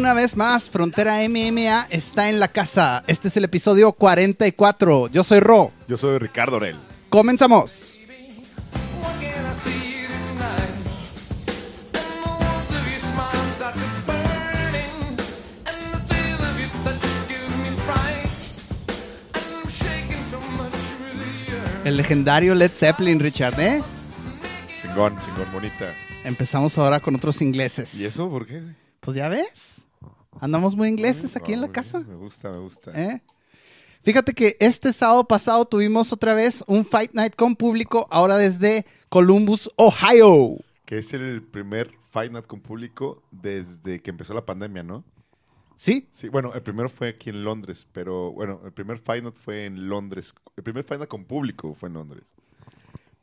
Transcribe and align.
Una 0.00 0.14
vez 0.14 0.34
más, 0.34 0.70
Frontera 0.70 1.18
MMA 1.28 1.88
está 1.90 2.30
en 2.30 2.40
la 2.40 2.48
casa. 2.48 3.04
Este 3.06 3.28
es 3.28 3.36
el 3.36 3.44
episodio 3.44 3.92
44. 3.92 5.08
Yo 5.08 5.22
soy 5.22 5.40
Ro. 5.40 5.72
Yo 5.88 5.98
soy 5.98 6.16
Ricardo 6.16 6.56
Orel. 6.56 6.78
Comenzamos. 7.10 8.00
El 21.84 21.98
legendario 21.98 22.54
Led 22.54 22.70
Zeppelin, 22.74 23.20
Richard, 23.20 23.60
¿eh? 23.60 23.82
Chingón, 24.80 25.20
chingón, 25.20 25.52
bonita. 25.52 25.94
Empezamos 26.24 26.78
ahora 26.78 27.00
con 27.00 27.14
otros 27.14 27.42
ingleses. 27.42 28.00
¿Y 28.00 28.06
eso 28.06 28.30
por 28.30 28.46
qué? 28.46 28.62
Pues 29.00 29.14
ya 29.14 29.28
ves. 29.28 29.88
Andamos 30.40 30.74
muy 30.74 30.88
ingleses 30.88 31.36
aquí 31.36 31.52
Ah, 31.52 31.54
en 31.56 31.60
la 31.60 31.68
casa. 31.72 32.00
Me 32.00 32.14
gusta, 32.14 32.50
me 32.50 32.58
gusta. 32.58 32.90
¿eh? 32.94 33.22
Fíjate 34.02 34.32
que 34.32 34.56
este 34.60 34.92
sábado 34.92 35.24
pasado 35.28 35.66
tuvimos 35.66 36.12
otra 36.12 36.32
vez 36.34 36.64
un 36.66 36.84
Fight 36.86 37.12
Night 37.12 37.36
con 37.36 37.54
público, 37.54 38.06
ahora 38.10 38.36
desde 38.38 38.86
Columbus, 39.10 39.70
Ohio. 39.76 40.56
Que 40.86 40.98
es 40.98 41.12
el 41.12 41.42
primer 41.42 41.90
Fight 42.10 42.32
Night 42.32 42.46
con 42.46 42.60
público 42.60 43.22
desde 43.30 44.00
que 44.00 44.10
empezó 44.10 44.32
la 44.32 44.46
pandemia, 44.46 44.82
¿no? 44.82 45.04
¿Sí? 45.76 46.08
Sí, 46.12 46.28
bueno, 46.28 46.52
el 46.54 46.62
primero 46.62 46.88
fue 46.88 47.08
aquí 47.10 47.30
en 47.30 47.44
Londres, 47.44 47.86
pero 47.92 48.32
bueno, 48.32 48.60
el 48.64 48.72
primer 48.72 48.98
Fight 48.98 49.22
Night 49.22 49.34
fue 49.36 49.66
en 49.66 49.88
Londres. 49.88 50.34
El 50.56 50.62
primer 50.62 50.84
Fight 50.84 50.98
Night 51.00 51.10
con 51.10 51.24
público 51.24 51.74
fue 51.74 51.88
en 51.88 51.94
Londres. 51.94 52.24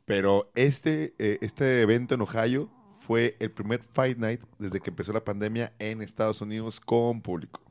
Pero 0.04 0.50
este, 0.54 1.14
eh, 1.18 1.38
este 1.42 1.82
evento 1.82 2.14
en 2.14 2.22
Ohio 2.22 2.70
fue 3.08 3.36
el 3.40 3.50
primer 3.50 3.80
Fight 3.94 4.18
Night 4.18 4.42
desde 4.58 4.80
que 4.80 4.90
empezó 4.90 5.14
la 5.14 5.24
pandemia 5.24 5.72
en 5.78 6.02
Estados 6.02 6.42
Unidos 6.42 6.78
con 6.78 7.22
público. 7.22 7.62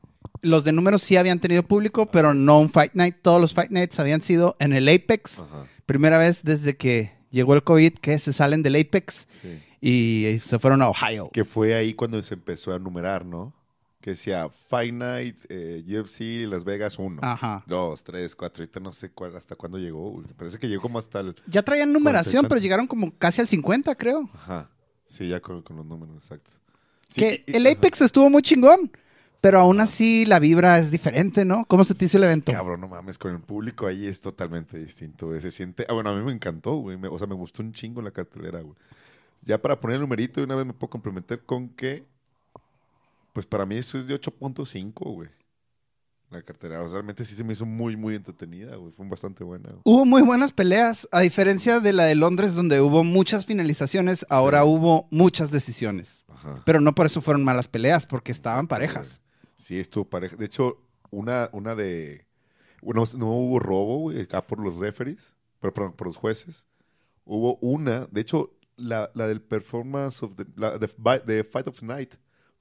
Los 0.42 0.64
de 0.64 0.72
números 0.72 1.00
sí 1.00 1.16
habían 1.16 1.38
tenido 1.38 1.62
público, 1.62 2.06
pero 2.06 2.34
no 2.34 2.58
un 2.58 2.68
Fight 2.70 2.94
Night. 2.94 3.18
Todos 3.22 3.40
los 3.40 3.54
Fight 3.54 3.70
Nights 3.70 4.00
habían 4.00 4.20
sido 4.20 4.56
en 4.58 4.72
el 4.72 4.88
Apex. 4.88 5.38
Ajá. 5.38 5.64
Primera 5.86 6.18
vez 6.18 6.42
desde 6.42 6.76
que 6.76 7.12
llegó 7.30 7.54
el 7.54 7.62
COVID 7.62 7.94
que 7.94 8.18
se 8.18 8.32
salen 8.32 8.64
del 8.64 8.74
Apex 8.74 9.28
Sí. 9.40 9.62
y 9.80 10.40
se 10.40 10.58
fueron 10.58 10.82
a 10.82 10.88
Ohio. 10.88 11.30
Que 11.32 11.44
fue 11.44 11.74
ahí 11.76 11.94
cuando 11.94 12.20
se 12.20 12.34
empezó 12.34 12.74
a 12.74 12.80
numerar, 12.80 13.24
¿no? 13.24 13.54
Que 14.00 14.10
decía 14.10 14.48
Fight 14.48 14.92
Night, 14.92 15.36
eh, 15.48 15.84
UFC, 15.86 16.48
Las 16.48 16.64
Vegas 16.64 16.98
1. 16.98 17.20
Ajá. 17.22 17.62
2, 17.68 18.02
3, 18.02 18.34
4. 18.34 18.62
Ahorita 18.64 18.80
no 18.80 18.92
sé 18.92 19.10
cuál, 19.10 19.36
hasta 19.36 19.54
cuándo 19.54 19.78
llegó. 19.78 20.20
Parece 20.36 20.58
que 20.58 20.68
llegó 20.68 20.82
como 20.82 20.98
hasta 20.98 21.20
el. 21.20 21.36
Ya 21.46 21.62
traían 21.62 21.92
numeración, 21.92 22.44
pero 22.48 22.60
llegaron 22.60 22.88
como 22.88 23.16
casi 23.16 23.40
al 23.40 23.46
50, 23.46 23.94
creo. 23.94 24.28
Ajá. 24.34 24.68
Sí, 25.08 25.28
ya 25.28 25.40
con, 25.40 25.62
con 25.62 25.76
los 25.76 25.84
números 25.86 26.14
exactos. 26.16 26.54
Sí, 27.08 27.20
que 27.20 27.44
y- 27.46 27.56
el 27.56 27.66
ajá. 27.66 27.76
Apex 27.76 28.02
estuvo 28.02 28.28
muy 28.30 28.42
chingón, 28.42 28.90
pero 29.40 29.58
aún 29.60 29.80
así 29.80 30.24
la 30.26 30.38
vibra 30.38 30.78
es 30.78 30.90
diferente, 30.90 31.44
¿no? 31.44 31.64
¿Cómo 31.64 31.84
se 31.84 31.94
te 31.94 32.04
hizo 32.04 32.18
el 32.18 32.24
evento? 32.24 32.52
Cabrón, 32.52 32.80
no 32.82 32.88
mames, 32.88 33.18
con 33.18 33.32
el 33.34 33.40
público 33.40 33.86
ahí 33.86 34.06
es 34.06 34.20
totalmente 34.20 34.78
distinto. 34.78 35.28
güey. 35.28 35.40
Se 35.40 35.50
siente. 35.50 35.86
Ah, 35.88 35.94
bueno, 35.94 36.10
a 36.10 36.14
mí 36.16 36.22
me 36.22 36.32
encantó, 36.32 36.74
güey. 36.76 36.96
Me- 36.98 37.08
o 37.08 37.18
sea, 37.18 37.26
me 37.26 37.34
gustó 37.34 37.62
un 37.62 37.72
chingo 37.72 38.02
la 38.02 38.10
cartelera, 38.10 38.60
güey. 38.60 38.76
Ya 39.42 39.56
para 39.60 39.80
poner 39.80 39.94
el 39.96 40.02
numerito, 40.02 40.42
una 40.42 40.54
vez 40.54 40.66
me 40.66 40.72
puedo 40.74 40.90
comprometer 40.90 41.40
con 41.44 41.68
que. 41.70 42.04
Pues 43.32 43.46
para 43.46 43.64
mí 43.64 43.76
eso 43.76 43.98
es 43.98 44.06
de 44.06 44.14
8.5, 44.14 44.92
güey. 45.14 45.28
La. 46.30 46.40
O 46.40 46.44
sea, 46.58 46.86
realmente 46.92 47.24
sí 47.24 47.34
se 47.34 47.42
me 47.42 47.54
hizo 47.54 47.64
muy, 47.64 47.96
muy 47.96 48.14
entretenida, 48.14 48.76
güey. 48.76 48.92
Fue 48.92 49.08
bastante 49.08 49.44
buena. 49.44 49.70
güey. 49.70 49.80
Hubo 49.84 50.04
muy 50.04 50.20
buenas 50.22 50.52
peleas, 50.52 51.08
a 51.10 51.20
diferencia 51.20 51.80
de 51.80 51.92
la 51.94 52.04
de 52.04 52.14
Londres, 52.14 52.54
donde 52.54 52.80
hubo 52.82 53.02
muchas 53.02 53.46
finalizaciones, 53.46 54.26
ahora 54.28 54.64
hubo 54.64 55.08
muchas 55.10 55.50
decisiones. 55.50 56.26
Ajá. 56.28 56.62
Pero 56.66 56.80
no 56.80 56.94
por 56.94 57.06
eso 57.06 57.22
fueron 57.22 57.44
malas 57.44 57.66
peleas, 57.66 58.04
porque 58.04 58.32
estaban 58.32 58.66
parejas. 58.66 59.22
Sí, 59.56 59.78
estuvo 59.80 60.04
pareja. 60.04 60.36
De 60.36 60.44
hecho, 60.44 60.82
una, 61.10 61.48
una 61.52 61.74
de. 61.74 62.26
Bueno, 62.82 63.04
no 63.16 63.32
hubo 63.32 63.58
robo, 63.58 63.98
güey, 63.98 64.20
acá 64.20 64.46
por 64.46 64.60
los 64.60 64.76
referees, 64.76 65.34
pero 65.60 65.72
por, 65.72 65.96
por 65.96 66.06
los 66.08 66.16
jueces. 66.16 66.66
Hubo 67.24 67.56
una. 67.62 68.06
De 68.10 68.20
hecho, 68.20 68.54
la, 68.76 69.10
la 69.14 69.26
del 69.26 69.40
performance 69.40 70.22
of 70.22 70.36
the. 70.36 70.44
La, 70.56 70.78
Fight 71.44 71.66
of 71.66 71.80
the 71.80 71.86
Night 71.86 72.14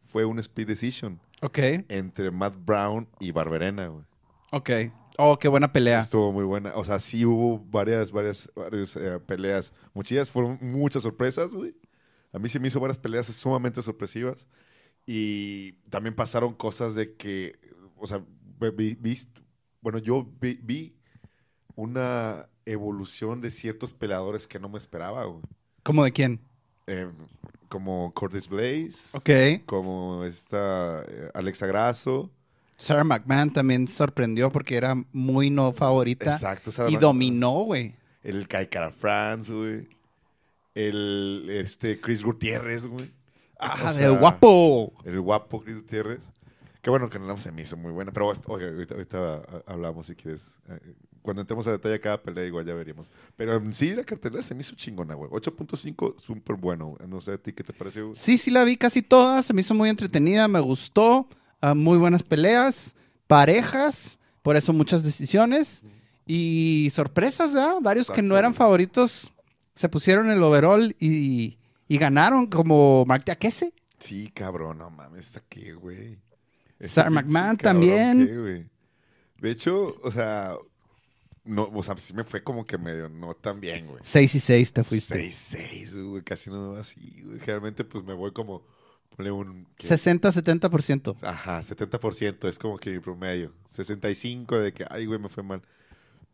fue 0.06 0.24
un 0.24 0.40
speed 0.40 0.68
decision 0.68 1.20
Ok, 1.42 1.60
entre 1.90 2.32
Matt 2.32 2.56
Brown 2.66 3.08
y 3.20 3.32
Barberena, 3.32 3.88
güey. 3.88 4.04
ok. 4.52 4.70
Oh, 5.20 5.40
qué 5.40 5.48
buena 5.48 5.72
pelea. 5.74 5.98
Estuvo 6.00 6.32
muy 6.32 6.44
buena. 6.44 6.74
O 6.76 6.84
sea, 6.84 7.00
sí 7.00 7.26
hubo 7.26 7.58
varias, 7.72 8.12
varias, 8.12 8.52
varias 8.56 8.96
eh, 8.96 9.20
peleas. 9.26 9.74
Muchas 9.96 10.30
fueron 10.30 10.60
muchas 10.62 11.02
sorpresas, 11.02 11.54
güey. 11.54 11.76
A 12.32 12.38
mí 12.38 12.48
se 12.50 12.60
me 12.60 12.68
hizo 12.68 12.80
varias 12.80 13.00
peleas 13.00 13.26
sumamente 13.26 13.82
sorpresivas. 13.82 14.46
Y 15.08 15.72
también 15.90 16.14
pasaron 16.16 16.54
cosas 16.54 16.94
de 16.94 17.16
que, 17.16 17.58
o 17.96 18.06
sea, 18.06 18.24
vi, 18.76 18.96
vi- 19.00 19.18
bueno, 19.82 19.98
yo 19.98 20.28
vi, 20.40 20.60
vi 20.62 20.96
una 21.76 22.48
evolución 22.66 23.42
de 23.42 23.50
ciertos 23.50 23.94
peleadores 23.94 24.48
que 24.48 24.60
no 24.60 24.70
me 24.70 24.78
esperaba, 24.78 25.26
güey. 25.26 25.42
¿Cómo 25.84 26.04
de 26.04 26.12
quién? 26.12 26.42
Eh, 26.86 27.10
como 27.70 28.14
Curtis 28.14 28.48
Blaze, 28.48 29.18
Ok. 29.18 29.66
como 29.66 30.24
esta 30.24 31.04
eh, 31.08 31.32
Alexa 31.34 31.66
Grasso. 31.68 32.30
Sarah 32.78 33.04
McMahon 33.04 33.52
también 33.52 33.88
sorprendió 33.88 34.52
porque 34.52 34.76
era 34.78 34.96
muy 35.12 35.50
no 35.50 35.74
favorita. 35.74 36.32
Exacto. 36.34 36.72
Sarah 36.72 36.90
Y 36.92 36.96
dominó, 36.98 37.64
güey. 37.64 37.96
El 38.24 38.48
Kai 38.48 38.68
Cara 38.68 38.92
France, 38.92 39.52
güey. 39.52 39.88
El 40.76 41.48
este 41.50 42.00
Chris 42.00 42.24
Gutiérrez, 42.24 42.86
güey. 42.86 43.12
Ah, 43.60 43.90
O 43.90 43.92
sea, 43.94 44.10
del 44.10 44.20
guapo. 44.20 44.94
El 45.04 45.20
guapo 45.22 45.62
Chris 45.62 45.78
Gutiérrez. 45.78 46.20
Qué 46.82 46.92
bueno 46.92 47.10
que 47.10 47.18
no 47.20 47.36
se 47.38 47.52
me 47.52 47.64
hizo 47.64 47.76
muy 47.76 47.92
buena. 47.92 48.12
Pero 48.12 48.32
oye, 48.46 48.70
ahorita, 48.70 48.94
ahorita 48.94 49.36
ah, 49.36 49.64
hablamos 49.66 50.06
si 50.06 50.16
quieres. 50.16 50.44
Cuando 51.28 51.42
entremos 51.42 51.68
a 51.68 51.72
detalle 51.72 52.00
cada 52.00 52.24
pelea, 52.24 52.46
igual 52.46 52.66
ya 52.66 52.74
veríamos. 52.74 53.12
Pero 53.36 53.58
en 53.58 53.74
sí, 53.74 53.94
la 53.94 54.06
cartelera 54.06 54.42
se 54.42 54.56
me 54.56 54.62
hizo 54.62 54.78
chingona, 54.78 55.14
güey. 55.14 55.30
8.5, 55.30 56.18
súper 56.18 56.56
bueno. 56.56 56.96
No 57.06 57.20
sé 57.20 57.34
a 57.34 57.38
ti 57.38 57.52
qué 57.52 57.66
te 57.66 57.74
pareció. 57.74 58.16
Sí, 58.16 58.38
sí 58.38 58.50
la 58.50 58.64
vi 58.64 58.78
casi 58.78 59.02
todas, 59.02 59.46
se 59.46 59.54
me 59.54 59.60
hizo 59.60 59.74
muy 59.74 59.90
entretenida, 59.90 60.48
me 60.48 60.62
gustó, 60.62 61.28
ah, 61.60 61.76
muy 61.76 61.98
buenas 61.98 62.24
peleas, 62.24 62.96
parejas, 63.28 64.20
por 64.42 64.56
eso 64.56 64.72
muchas 64.72 65.04
decisiones 65.04 65.84
y 66.26 66.88
sorpresas, 66.94 67.54
¿verdad? 67.54 67.76
Varios 67.82 68.10
que 68.10 68.22
no 68.22 68.38
eran 68.38 68.54
favoritos 68.54 69.34
se 69.74 69.90
pusieron 69.90 70.32
el 70.32 70.42
overall 70.42 70.96
y, 70.98 71.58
y 71.90 71.98
ganaron, 71.98 72.48
como 72.48 73.04
Mark 73.06 73.26
Diakese. 73.26 73.74
Sí, 74.00 74.32
cabrón, 74.34 74.78
no 74.78 74.90
mames, 74.92 75.28
¿esta 75.28 75.42
qué, 75.50 75.74
güey? 75.74 76.20
Pinche 76.78 77.10
McMahon 77.10 77.58
cabrón, 77.58 77.82
también. 77.82 78.72
De 79.42 79.52
hecho, 79.52 79.94
o 80.02 80.10
sea, 80.10 80.56
no, 81.48 81.70
o 81.74 81.84
sea, 81.84 81.98
sí 81.98 82.14
me 82.14 82.24
fue 82.24 82.44
como 82.44 82.66
que 82.66 82.78
medio 82.78 83.10
no 83.10 83.34
tan 83.36 83.60
bien, 83.60 83.88
güey. 83.88 84.00
6 84.04 84.36
y 84.36 84.40
6 84.40 84.74
te 84.74 84.84
fuiste. 84.84 85.32
6, 85.32 85.96
güey, 85.96 86.22
casi 86.24 86.50
no 86.50 86.74
así, 86.74 87.22
güey. 87.24 87.40
Generalmente, 87.40 87.84
pues 87.84 88.04
me 88.04 88.14
voy 88.14 88.32
como, 88.34 88.66
ponle 89.16 89.32
un... 89.32 89.68
¿qué? 89.78 89.88
60-70%. 89.88 91.18
Ajá, 91.24 91.62
70% 91.62 92.48
es 92.50 92.60
como 92.60 92.78
que 92.78 92.92
mi 92.92 93.00
promedio. 93.00 93.54
65 93.70 94.60
de 94.60 94.74
que, 94.74 94.86
ay, 94.90 95.06
güey, 95.06 95.20
me 95.20 95.30
fue 95.30 95.44
mal. 95.44 95.62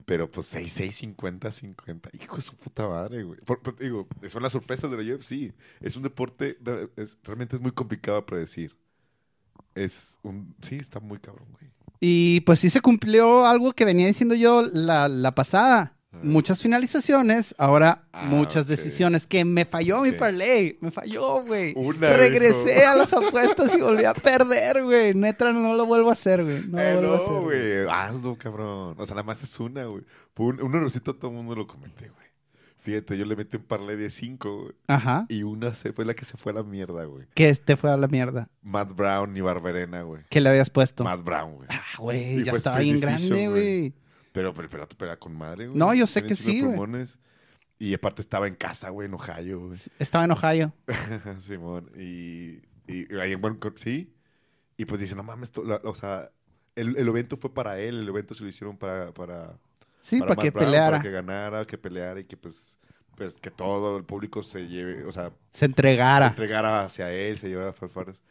Pero 0.06 0.30
pues 0.30 0.48
6, 0.48 0.74
6, 0.74 0.96
50, 0.98 1.50
50. 1.52 2.10
Hijo 2.22 2.36
de 2.36 2.42
su 2.42 2.56
puta 2.58 2.86
madre, 2.88 3.24
güey. 3.24 3.40
Por- 3.46 3.62
por- 3.62 3.78
digo, 3.78 4.06
son 4.28 4.44
las 4.44 4.52
sorpresas 4.52 4.92
de 4.92 5.02
la 5.02 5.16
UFC. 5.16 5.54
Es 5.80 5.96
un 5.96 6.04
deporte, 6.04 6.58
es- 6.98 7.18
realmente 7.24 7.56
es 7.56 7.62
muy 7.62 7.72
complicado 7.72 8.18
de 8.20 8.24
predecir. 8.26 8.76
Es 9.76 10.20
un, 10.22 10.56
sí, 10.62 10.76
está 10.76 11.00
muy 11.00 11.20
cabrón, 11.20 11.48
güey. 11.54 11.72
Y 12.06 12.42
pues 12.42 12.60
sí 12.60 12.70
se 12.70 12.82
cumplió 12.82 13.46
algo 13.48 13.72
que 13.72 13.86
venía 13.86 14.08
diciendo 14.08 14.36
yo 14.36 14.62
la, 14.74 15.08
la 15.08 15.34
pasada. 15.34 15.96
A 16.12 16.18
ver. 16.18 16.26
Muchas 16.26 16.60
finalizaciones, 16.62 17.56
ahora 17.58 18.04
Ah, 18.12 18.26
muchas 18.26 18.68
decisiones. 18.68 19.26
Que 19.26 19.46
me 19.46 19.64
falló 19.64 20.02
mi 20.02 20.12
parlay. 20.12 20.78
Me 20.82 20.92
falló, 20.92 21.44
güey. 21.46 21.74
Una, 21.78 22.12
Regresé 22.14 22.86
a 22.86 22.94
las 22.96 23.14
apuestas 23.14 23.74
y 23.74 23.80
volví 23.82 24.04
a 24.04 24.14
perder, 24.14 24.84
güey. 24.84 25.14
Neta, 25.14 25.52
no 25.54 25.74
lo 25.76 25.86
vuelvo 25.86 26.10
a 26.10 26.14
hacer, 26.14 26.44
güey. 26.44 26.60
No 26.68 26.78
lo 26.78 26.82
Eh, 26.82 27.16
hacer. 27.16 27.32
no, 27.32 27.42
güey. 27.42 27.88
Hazlo, 27.90 28.38
cabrón. 28.38 28.96
O 29.00 29.06
sea, 29.06 29.16
nada 29.16 29.24
más 29.26 29.42
es 29.42 29.58
una, 29.60 29.86
güey. 29.86 30.04
Un, 30.38 30.62
un 30.62 30.76
errorcito 30.76 31.16
todo 31.16 31.32
el 31.32 31.38
mundo 31.38 31.56
lo 31.56 31.66
comenté, 31.68 32.10
güey. 32.10 32.23
Fíjate, 32.84 33.18
yo 33.18 33.26
le 33.26 33.36
metí 33.36 33.56
un 33.58 33.64
parlay 33.64 33.96
de 33.96 34.10
5, 34.10 34.58
güey. 34.64 34.74
Ajá. 34.88 35.26
Y 35.30 35.44
una 35.44 35.74
se 35.74 35.94
fue 35.94 36.04
la 36.06 36.14
que 36.14 36.26
se 36.26 36.36
fue 36.38 36.52
a 36.52 36.56
la 36.56 36.64
mierda, 36.64 37.06
güey. 37.06 37.26
Que 37.34 37.48
este 37.50 37.78
fue 37.78 37.90
a 37.90 37.96
la 37.98 38.08
mierda. 38.10 38.50
Matt 38.62 38.94
Brown 38.96 39.36
y 39.38 39.42
Barberena, 39.42 40.02
güey. 40.02 40.24
¿Qué 40.30 40.42
le 40.42 40.50
habías 40.50 40.70
puesto? 40.70 41.04
Matt 41.06 41.24
Brown, 41.24 41.56
güey. 41.56 41.68
Ah, 41.72 41.82
Y 41.94 41.98
güey, 42.02 42.44
ya 42.44 42.52
estaba 42.52 42.80
bien 42.80 43.00
grande, 43.00 43.48
güey. 43.48 43.94
Pero, 44.34 44.54
pero, 44.54 44.68
pero, 44.70 44.88
pero 44.98 45.20
con 45.20 45.34
madre, 45.36 45.68
güey. 45.68 45.78
No, 45.80 45.94
yo 45.94 46.06
sé 46.08 46.24
que 46.26 46.36
sí, 46.36 46.62
güey. 46.62 47.06
Y 47.80 47.94
aparte 47.94 48.22
estaba 48.22 48.48
en 48.48 48.56
casa, 48.56 48.90
güey, 48.90 49.08
en 49.08 49.14
Ohio, 49.14 49.60
güey. 49.68 49.80
Estaba 50.00 50.26
en 50.26 50.32
Ohio. 50.32 50.74
Simón. 51.46 51.90
Y, 51.98 52.60
y, 52.88 53.14
y 53.14 53.20
ahí 53.20 53.32
en 53.34 53.42
buen 53.42 53.56
cor- 53.56 53.76
sí. 53.78 54.14
Y 54.78 54.86
pues 54.86 55.00
dice, 55.00 55.16
no 55.16 55.24
mames, 55.24 55.52
la- 55.58 55.82
o 55.84 55.96
sea, 55.96 56.32
el, 56.76 56.98
el 56.98 57.08
evento 57.08 57.38
fue 57.38 57.54
para 57.54 57.80
él, 57.80 58.00
el 58.02 58.08
evento 58.10 58.34
se 58.36 58.44
lo 58.44 58.50
hicieron 58.50 58.78
para, 58.78 59.14
para, 59.14 59.58
Sí, 60.04 60.20
para, 60.20 60.36
que 60.36 60.52
Brown, 60.52 60.66
peleara. 60.66 60.98
Para 60.98 61.02
que 61.02 61.12
ganara, 61.12 61.66
que 61.66 61.78
peleara 61.78 62.20
y 62.20 62.26
que 62.26 62.36
pues, 62.36 62.78
pues 63.16 63.36
que 63.40 63.50
todo 63.50 63.96
el 63.98 64.04
público 64.04 64.44
se 64.44 64.68
lleve, 64.68 65.06
o 65.06 65.14
sea, 65.14 65.30
Se 65.50 65.60
se 65.60 65.66
entregara. 65.66 66.28
entregara 66.28 66.84
hacia 66.84 67.10
él, 67.10 67.38
se 67.38 67.48
llevara 67.48 67.72
fanfarras. 67.72 68.22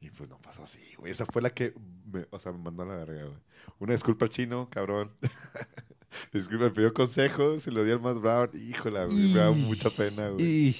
Y 0.00 0.08
pues 0.10 0.30
no 0.30 0.38
pasó 0.40 0.62
así, 0.62 0.80
güey. 0.96 1.12
Esa 1.12 1.26
fue 1.26 1.42
la 1.42 1.50
que, 1.50 1.74
me, 2.10 2.24
o 2.30 2.38
sea, 2.40 2.50
me 2.52 2.58
mandó 2.58 2.84
a 2.84 2.86
la 2.86 2.96
verga, 2.96 3.24
güey. 3.24 3.36
Una 3.78 3.92
disculpa 3.92 4.24
al 4.24 4.30
chino, 4.30 4.68
cabrón. 4.70 5.12
disculpa, 6.32 6.64
me 6.64 6.70
pidió 6.70 6.94
consejos, 6.94 7.62
se 7.64 7.70
lo 7.70 7.84
di 7.84 7.90
al 7.92 8.00
Matt 8.00 8.16
Brown. 8.22 8.50
Híjola, 8.54 9.04
güey, 9.04 9.16
me 9.16 9.38
da 9.38 9.50
mucha 9.50 9.90
pena, 9.90 10.30
güey. 10.30 10.74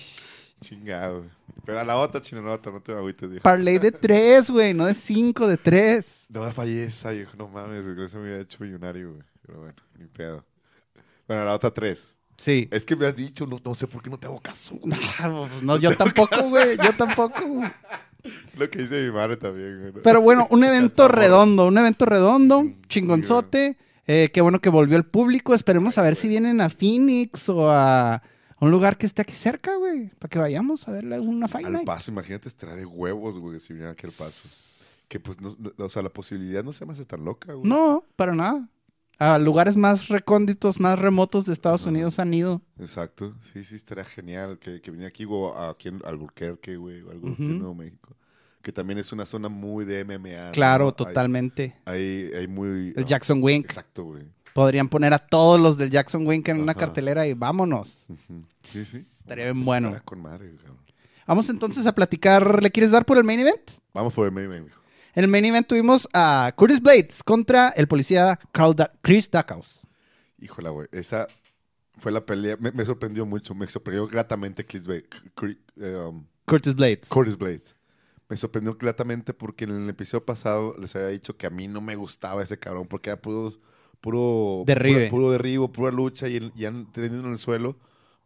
Chingado, 0.62 1.18
güey. 1.18 1.30
Pero 1.66 1.80
a 1.80 1.84
la 1.84 1.96
otra, 1.98 2.22
chino, 2.22 2.40
no, 2.40 2.48
no 2.48 2.80
te 2.80 2.92
me 2.92 2.98
agüites, 2.98 3.28
viejo. 3.28 3.42
parlay 3.42 3.78
de 3.78 3.92
tres, 3.92 4.50
güey, 4.50 4.72
no 4.72 4.86
de 4.86 4.94
cinco, 4.94 5.46
de 5.46 5.58
tres. 5.58 6.26
No 6.30 6.42
me 6.44 6.52
fallé 6.52 6.84
esa, 6.84 7.10
viejo, 7.10 7.36
no 7.36 7.48
mames, 7.48 7.84
eso 7.84 8.16
me 8.16 8.22
hubiera 8.24 8.40
hecho 8.40 8.64
millonario, 8.64 9.12
güey. 9.12 9.22
Pero 9.48 9.60
bueno, 9.60 9.74
ni 9.98 10.04
pedo. 10.06 10.44
Bueno, 11.26 11.42
la 11.46 11.54
otra 11.54 11.70
tres. 11.72 12.16
Sí. 12.36 12.68
Es 12.70 12.84
que 12.84 12.94
me 12.96 13.06
has 13.06 13.16
dicho, 13.16 13.46
no, 13.46 13.58
no 13.64 13.74
sé 13.74 13.86
por 13.86 14.02
qué 14.02 14.10
no 14.10 14.18
te 14.18 14.26
hago 14.26 14.40
caso. 14.40 14.76
güey. 14.76 14.92
Ah, 15.18 15.46
pues, 15.50 15.62
no, 15.62 15.78
yo 15.78 15.96
tampoco, 15.96 16.48
güey, 16.50 16.76
yo 16.76 16.94
tampoco. 16.94 17.40
Lo 18.58 18.68
que 18.70 18.80
dice 18.80 19.02
mi 19.06 19.10
madre 19.10 19.38
también, 19.38 19.90
güey. 19.90 20.02
Pero 20.04 20.20
bueno, 20.20 20.46
un 20.50 20.62
evento 20.64 21.08
redondo, 21.08 21.66
un 21.66 21.78
evento 21.78 22.04
redondo, 22.04 22.62
chingonzote. 22.88 23.78
Eh, 24.06 24.30
qué 24.32 24.42
bueno 24.42 24.60
que 24.60 24.68
volvió 24.68 24.98
el 24.98 25.04
público. 25.04 25.54
Esperemos 25.54 25.96
a 25.96 26.02
ver 26.02 26.14
si 26.14 26.28
vienen 26.28 26.60
a 26.60 26.68
Phoenix 26.68 27.48
o 27.48 27.70
a 27.70 28.22
un 28.60 28.70
lugar 28.70 28.98
que 28.98 29.06
esté 29.06 29.22
aquí 29.22 29.32
cerca, 29.34 29.74
güey. 29.76 30.08
Para 30.18 30.28
que 30.28 30.38
vayamos 30.38 30.86
a 30.88 30.92
verle 30.92 31.18
una 31.20 31.48
Fight 31.48 31.66
Al 31.66 31.84
paso, 31.84 32.10
imagínate, 32.10 32.48
estaría 32.48 32.76
de 32.76 32.84
huevos, 32.84 33.38
güey, 33.38 33.60
si 33.60 33.72
viniera 33.72 33.92
aquí 33.92 34.06
al 34.06 34.12
paso. 34.12 34.66
Que 35.08 35.18
pues, 35.20 35.40
no, 35.40 35.56
no- 35.58 35.84
o 35.84 35.88
sea, 35.88 36.02
la 36.02 36.10
posibilidad 36.10 36.62
no 36.62 36.72
se 36.74 36.84
me 36.84 36.92
hace 36.92 37.04
tan 37.06 37.24
loca, 37.24 37.52
güey. 37.54 37.68
No, 37.68 38.04
para 38.16 38.34
nada. 38.34 38.68
A 39.19 39.38
lugares 39.38 39.76
más 39.76 40.09
recónditos, 40.09 40.79
más 40.79 40.99
remotos 40.99 41.44
de 41.47 41.53
Estados 41.53 41.82
Ajá. 41.82 41.91
Unidos 41.91 42.19
han 42.20 42.32
ido. 42.32 42.62
Exacto. 42.79 43.35
Sí, 43.53 43.65
sí, 43.65 43.75
estaría 43.75 44.05
genial 44.05 44.59
que, 44.59 44.81
que 44.81 44.91
viniera 44.93 45.09
aquí 45.09 45.25
o 45.29 45.59
aquí 45.59 45.88
en 45.88 46.00
Albuquerque, 46.05 46.76
güey, 46.76 47.03
o 47.03 47.11
algo 47.11 47.29
así 47.29 47.43
Ujú. 47.43 47.53
en 47.53 47.59
Nuevo 47.59 47.75
México. 47.75 48.15
Que 48.62 48.73
también 48.73 48.99
es 48.99 49.12
una 49.12 49.26
zona 49.26 49.49
muy 49.49 49.85
de 49.85 50.05
MMA. 50.05 50.53
Claro, 50.53 50.93
totalmente. 50.93 51.76
Hay, 51.85 52.31
hay 52.37 52.47
muy... 52.47 52.93
El 52.97 53.05
ah, 53.05 53.06
Jackson 53.06 53.43
Wink. 53.43 53.65
Exacto, 53.65 54.05
güey. 54.05 54.25
Podrían 54.55 54.88
poner 54.88 55.12
a 55.12 55.19
todos 55.19 55.61
los 55.61 55.76
del 55.79 55.91
Jackson 55.91 56.26
Wink 56.26 56.49
en 56.49 56.61
una 56.61 56.75
cartelera 56.75 57.26
y 57.26 57.35
vámonos. 57.35 58.06
Sí, 58.62 58.85
sí. 58.85 58.99
Estaría 58.99 59.47
bien 59.47 59.65
bueno. 59.65 59.94
Con 60.05 60.20
madre, 60.20 60.49
güey. 60.49 60.79
Vamos 61.26 61.49
entonces 61.49 61.87
a 61.87 61.94
platicar. 61.94 62.62
¿Le 62.62 62.70
quieres 62.70 62.91
dar 62.91 63.05
por 63.05 63.19
el 63.19 63.25
main 63.25 63.41
event? 63.41 63.70
Vamos 63.93 64.15
por 64.15 64.26
el 64.26 64.32
main 64.32 64.47
event. 64.47 64.70
En 65.19 65.25
el 65.25 65.31
main 65.32 65.44
event 65.47 65.67
tuvimos 65.67 66.09
a 66.12 66.53
Curtis 66.55 66.81
Blades 66.81 67.25
contra 67.25 67.70
el 67.70 67.88
policía 67.88 68.38
Carl 68.53 68.73
Da- 68.76 68.93
Chris 69.03 69.29
Duckhouse. 69.29 69.85
Híjola, 70.38 70.70
güey. 70.70 70.87
Esa 70.93 71.26
fue 71.97 72.12
la 72.12 72.25
pelea. 72.25 72.56
Me, 72.61 72.70
me 72.70 72.85
sorprendió 72.85 73.26
mucho. 73.26 73.53
Me 73.53 73.67
sorprendió 73.67 74.06
gratamente 74.06 74.65
Chris 74.65 74.87
um, 74.87 76.25
Curtis 76.44 76.73
Blades. 76.73 77.09
Curtis 77.09 77.37
Blades. 77.37 77.75
Me 78.29 78.37
sorprendió 78.37 78.76
gratamente 78.76 79.35
porque 79.35 79.65
en 79.65 79.82
el 79.82 79.88
episodio 79.88 80.25
pasado 80.25 80.76
les 80.79 80.94
había 80.94 81.09
dicho 81.09 81.37
que 81.37 81.49
a 81.49 81.50
mí 81.50 81.67
no 81.67 81.81
me 81.81 81.97
gustaba 81.97 82.41
ese 82.44 82.56
cabrón 82.56 82.87
porque 82.87 83.11
era 83.11 83.20
puro, 83.20 83.53
puro, 84.00 84.62
puro, 84.65 85.11
puro 85.11 85.31
derribo, 85.32 85.73
pura 85.73 85.91
lucha 85.91 86.29
y, 86.29 86.53
y 86.55 86.65
han 86.65 86.93
tenido 86.93 87.25
en 87.25 87.32
el 87.32 87.38
suelo, 87.38 87.76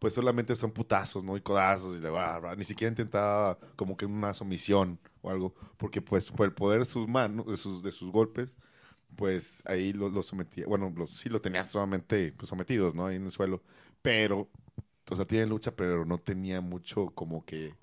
pues 0.03 0.15
solamente 0.15 0.57
son 0.57 0.73
putazos, 0.73 1.25
¿no? 1.25 1.39
Y 1.39 1.43
codazos 1.43 1.97
y 1.99 2.01
de, 2.03 2.11
"Ah, 2.19 2.39
bra", 2.41 2.57
ni 2.57 2.65
siquiera 2.65 2.91
intentaba 2.91 3.59
como 3.77 3.97
que 3.97 4.07
una 4.07 4.35
sumisión 4.35 5.01
o 5.23 5.31
algo, 5.31 5.55
porque 5.79 6.03
pues 6.03 6.31
por 6.33 6.47
el 6.47 6.55
poder 6.55 6.81
de 6.81 6.87
sus 6.87 7.09
manos, 7.09 7.47
de 7.47 7.57
sus, 7.59 7.83
de 7.85 7.93
sus 7.93 8.13
golpes, 8.13 8.57
pues 9.17 9.63
ahí 9.67 9.93
lo, 9.93 10.09
lo 10.11 10.23
sometía, 10.23 10.67
bueno, 10.69 10.93
lo- 10.97 11.07
sí 11.09 11.29
lo 11.31 11.41
tenía 11.43 11.65
solamente 11.65 12.33
pues, 12.35 12.49
sometidos, 12.51 12.95
¿no? 12.95 13.07
Ahí 13.07 13.17
en 13.17 13.27
el 13.27 13.33
suelo, 13.33 13.63
pero, 14.03 14.51
o 15.11 15.17
sea, 15.17 15.27
tiene 15.27 15.47
lucha, 15.47 15.77
pero 15.77 16.05
no 16.07 16.19
tenía 16.19 16.61
mucho 16.63 17.09
como 17.15 17.45
que 17.47 17.75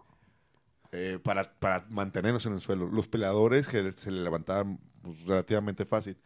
eh, 0.92 1.20
para, 1.24 1.54
para 1.60 1.86
mantenernos 1.90 2.46
en 2.46 2.54
el 2.54 2.62
suelo. 2.62 2.88
Los 2.90 3.08
peleadores 3.08 3.68
que 3.68 3.92
se 3.94 4.12
le 4.12 4.22
levantaban 4.24 4.80
pues, 5.02 5.24
relativamente 5.26 5.86
fácil. 5.86 6.18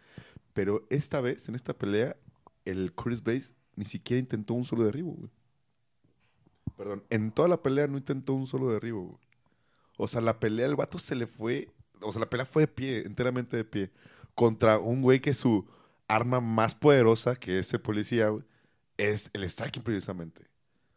Pero 0.53 0.87
esta 0.91 1.21
vez, 1.21 1.49
en 1.49 1.55
esta 1.55 1.73
pelea, 1.77 2.17
el 2.65 2.93
Chris 2.95 3.23
Base 3.23 3.53
ni 3.75 3.85
siquiera 3.85 4.19
intentó 4.21 4.53
un 4.55 4.65
solo 4.65 4.85
derribo, 4.85 5.13
güey. 5.13 5.31
Perdón, 6.77 7.03
en 7.09 7.31
toda 7.31 7.47
la 7.47 7.61
pelea 7.61 7.87
no 7.87 7.97
intentó 7.97 8.33
un 8.33 8.47
solo 8.47 8.71
derribo, 8.71 9.01
güey. 9.03 9.17
O 9.97 10.07
sea, 10.07 10.21
la 10.21 10.39
pelea, 10.39 10.65
el 10.65 10.75
vato 10.75 10.97
se 10.97 11.15
le 11.15 11.27
fue. 11.27 11.69
O 12.01 12.11
sea, 12.11 12.19
la 12.19 12.29
pelea 12.29 12.45
fue 12.45 12.63
de 12.63 12.67
pie, 12.67 13.03
enteramente 13.05 13.57
de 13.57 13.63
pie. 13.63 13.91
Contra 14.35 14.79
un 14.79 15.01
güey 15.01 15.19
que 15.19 15.33
su 15.33 15.67
arma 16.07 16.39
más 16.39 16.75
poderosa, 16.75 17.35
que 17.35 17.59
es 17.59 17.73
el 17.73 17.81
policía, 17.81 18.29
güey, 18.29 18.43
es 18.97 19.29
el 19.33 19.47
striking 19.49 19.83
precisamente. 19.83 20.45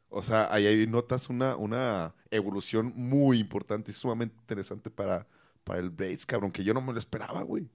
O 0.08 0.22
sea, 0.22 0.52
ahí, 0.52 0.66
ahí 0.66 0.86
notas 0.86 1.28
una, 1.28 1.56
una 1.56 2.14
evolución 2.30 2.92
muy 2.96 3.38
importante 3.38 3.90
y 3.90 3.94
sumamente 3.94 4.34
interesante 4.40 4.90
para, 4.90 5.26
para 5.64 5.80
el 5.80 5.90
Blades, 5.90 6.24
cabrón, 6.24 6.52
que 6.52 6.64
yo 6.64 6.72
no 6.72 6.80
me 6.80 6.92
lo 6.92 6.98
esperaba, 6.98 7.42
güey. 7.42 7.68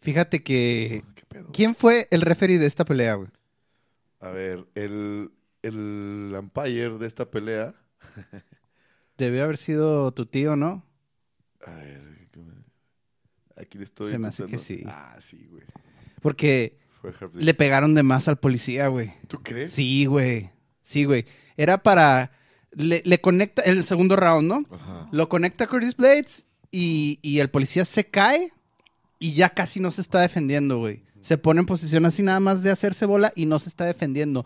Fíjate 0.00 0.42
que. 0.42 1.04
¿Qué 1.14 1.22
pedo? 1.26 1.50
¿Quién 1.52 1.74
fue 1.74 2.08
el 2.10 2.20
referee 2.22 2.58
de 2.58 2.66
esta 2.66 2.84
pelea, 2.84 3.14
güey? 3.14 3.28
A 4.20 4.30
ver, 4.30 4.66
el, 4.74 5.30
el 5.68 6.34
umpire 6.38 6.98
de 6.98 7.06
esta 7.06 7.30
pelea. 7.30 7.74
Debió 9.18 9.44
haber 9.44 9.56
sido 9.56 10.12
tu 10.12 10.26
tío, 10.26 10.56
¿no? 10.56 10.84
A 11.64 11.74
ver, 11.76 12.28
¿qué 12.32 12.40
me- 12.40 12.64
aquí 13.62 13.78
le 13.78 13.84
estoy. 13.84 14.10
Se 14.10 14.18
me 14.18 14.28
hace 14.28 14.44
que 14.46 14.58
sí. 14.58 14.82
Ah, 14.86 15.16
sí, 15.20 15.46
güey. 15.50 15.62
Porque 16.20 16.78
le 17.34 17.54
pegaron 17.54 17.94
de 17.94 18.02
más 18.02 18.28
al 18.28 18.38
policía, 18.38 18.88
güey. 18.88 19.12
¿Tú 19.28 19.42
crees? 19.42 19.72
Sí, 19.72 20.06
güey. 20.06 20.50
Sí, 20.82 21.04
güey. 21.04 21.26
Era 21.56 21.82
para. 21.82 22.32
Le, 22.72 23.02
le 23.04 23.20
conecta. 23.20 23.62
El 23.62 23.84
segundo 23.84 24.16
round, 24.16 24.48
¿no? 24.48 24.64
Ajá. 24.74 25.08
Lo 25.12 25.28
conecta 25.28 25.66
Curtis 25.66 25.96
Blades 25.96 26.46
y, 26.72 27.18
y 27.22 27.38
el 27.38 27.50
policía 27.50 27.84
se 27.84 28.04
cae 28.06 28.52
y 29.20 29.34
ya 29.34 29.50
casi 29.50 29.78
no 29.80 29.90
se 29.92 30.00
está 30.00 30.20
defendiendo, 30.20 30.78
güey. 30.78 31.04
Se 31.20 31.38
pone 31.38 31.60
en 31.60 31.66
posición 31.66 32.04
así 32.04 32.22
nada 32.22 32.40
más 32.40 32.62
de 32.62 32.70
hacerse 32.70 33.06
bola 33.06 33.32
y 33.36 33.46
no 33.46 33.58
se 33.58 33.68
está 33.68 33.84
defendiendo. 33.86 34.44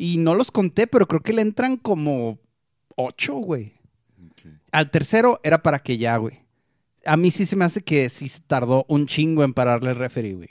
Y 0.00 0.18
no 0.18 0.36
los 0.36 0.52
conté, 0.52 0.86
pero 0.86 1.08
creo 1.08 1.20
que 1.20 1.32
le 1.32 1.42
entran 1.42 1.76
como 1.76 2.38
ocho, 2.94 3.34
güey. 3.34 3.74
Al 4.70 4.92
tercero 4.92 5.40
era 5.42 5.60
para 5.60 5.80
que 5.80 5.98
ya, 5.98 6.16
güey. 6.18 6.40
A 7.04 7.16
mí 7.16 7.32
sí 7.32 7.46
se 7.46 7.56
me 7.56 7.64
hace 7.64 7.82
que 7.82 8.08
sí 8.08 8.30
tardó 8.46 8.86
un 8.88 9.06
chingo 9.06 9.42
en 9.42 9.52
pararle 9.52 9.90
el 9.90 9.96
referee, 9.96 10.34
güey. 10.34 10.50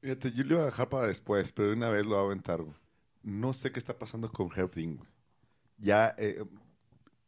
Fíjate, 0.00 0.32
yo 0.32 0.44
le 0.44 0.54
iba 0.54 0.62
a 0.62 0.64
dejar 0.64 0.88
para 0.88 1.08
después, 1.08 1.52
pero 1.52 1.74
una 1.74 1.90
vez 1.90 2.06
lo 2.06 2.12
voy 2.12 2.20
a 2.20 2.24
aventar, 2.24 2.62
güey. 2.62 2.74
No 3.22 3.52
sé 3.52 3.70
qué 3.70 3.78
está 3.78 3.98
pasando 3.98 4.32
con 4.32 4.48
Herb 4.56 4.72
Dean, 4.72 4.96
güey. 4.96 5.10
Ya, 5.76 6.14
eh, 6.16 6.42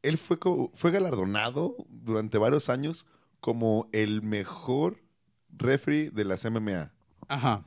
él 0.01 0.17
fue, 0.17 0.39
fue 0.73 0.91
galardonado 0.91 1.77
durante 1.91 2.39
varios 2.39 2.71
años 2.71 3.05
como 3.41 3.91
el 3.93 4.23
mejor 4.23 5.03
referee 5.51 6.11
de 6.11 6.25
las 6.25 6.51
MMA. 6.51 6.93
Ajá. 7.29 7.63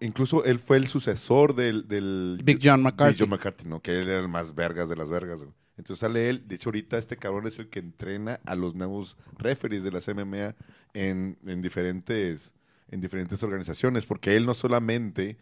Incluso 0.00 0.44
él 0.44 0.58
fue 0.58 0.76
el 0.76 0.86
sucesor 0.86 1.54
del... 1.54 1.86
del 1.88 2.38
Big 2.44 2.58
John 2.62 2.82
McCarthy. 2.82 3.12
Big 3.14 3.20
John 3.20 3.30
McCarthy, 3.30 3.64
¿no? 3.68 3.80
Que 3.80 4.00
él 4.00 4.08
era 4.08 4.20
el 4.20 4.28
más 4.28 4.54
vergas 4.54 4.88
de 4.88 4.96
las 4.96 5.08
vergas, 5.08 5.40
güey. 5.40 5.52
Entonces 5.76 6.00
sale 6.00 6.28
él. 6.28 6.46
De 6.46 6.54
hecho, 6.56 6.68
ahorita 6.68 6.98
este 6.98 7.16
cabrón 7.16 7.46
es 7.46 7.58
el 7.58 7.68
que 7.68 7.80
entrena 7.80 8.40
a 8.44 8.54
los 8.54 8.74
nuevos 8.74 9.16
referees 9.38 9.82
de 9.82 9.90
las 9.90 10.06
MMA 10.08 10.54
en, 10.92 11.36
en 11.46 11.62
diferentes, 11.62 12.54
en 12.90 13.00
diferentes 13.00 13.42
organizaciones. 13.42 14.06
Porque 14.06 14.36
él 14.36 14.46
no 14.46 14.54
solamente 14.54 15.36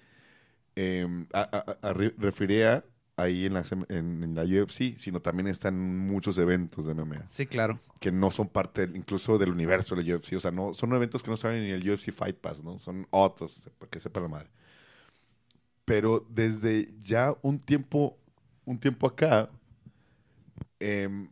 eh, 0.76 1.06
a- 1.34 1.40
a- 1.82 1.88
a- 1.88 1.92
re- 1.92 2.14
refirea 2.16 2.84
ahí 3.16 3.46
en, 3.46 3.54
la 4.34 4.42
UFC, 4.42 4.96
sino 4.98 5.20
también 5.20 5.46
está 5.46 5.68
en 5.68 5.98
muchos 6.06 6.38
eventos 6.38 6.86
de 6.86 6.94
MMA 6.94 7.26
Sí, 7.28 7.46
claro. 7.46 7.78
que 8.00 8.10
no 8.10 8.30
son 8.30 8.48
parte 8.48 8.86
del- 8.86 8.96
incluso 8.96 9.38
del 9.38 9.50
universo 9.50 9.94
de 9.94 10.02
la 10.04 10.16
UFC. 10.16 10.36
O 10.36 10.40
sea, 10.40 10.50
no, 10.50 10.74
son 10.74 10.92
eventos 10.94 11.22
que 11.22 11.30
no 11.30 11.36
saben 11.36 11.62
ni 11.62 11.70
el 11.70 11.88
UFC 11.88 12.12
Fight 12.12 12.36
Pass, 12.38 12.62
¿no? 12.64 12.78
Son 12.78 13.06
otros, 13.10 13.68
para 13.78 13.90
que 13.90 14.00
sepa 14.00 14.20
la 14.20 14.28
madre. 14.28 14.48
Pero 15.84 16.24
desde 16.30 16.94
ya 17.02 17.34
un 17.42 17.58
tiempo, 17.60 18.16
un 18.64 18.78
tiempo 18.78 19.06
acá, 19.06 19.50
em, 20.80 21.30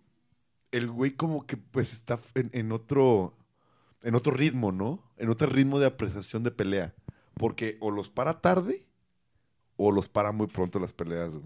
el 0.72 0.90
güey 0.90 1.12
como 1.12 1.46
que 1.46 1.56
pues 1.56 1.92
está 1.92 2.20
en, 2.34 2.50
en 2.52 2.72
otro, 2.72 3.34
en 4.02 4.14
otro 4.14 4.32
ritmo, 4.32 4.70
¿no? 4.72 5.02
En 5.16 5.28
otro 5.30 5.48
ritmo 5.48 5.78
de 5.78 5.86
apreciación 5.86 6.42
de 6.42 6.50
pelea. 6.50 6.94
Porque 7.34 7.76
o 7.80 7.90
los 7.90 8.10
para 8.10 8.40
tarde 8.40 8.84
o 9.76 9.92
los 9.92 10.08
para 10.08 10.30
muy 10.32 10.46
pronto 10.46 10.78
las 10.78 10.92
peleas, 10.92 11.34
güey. 11.34 11.44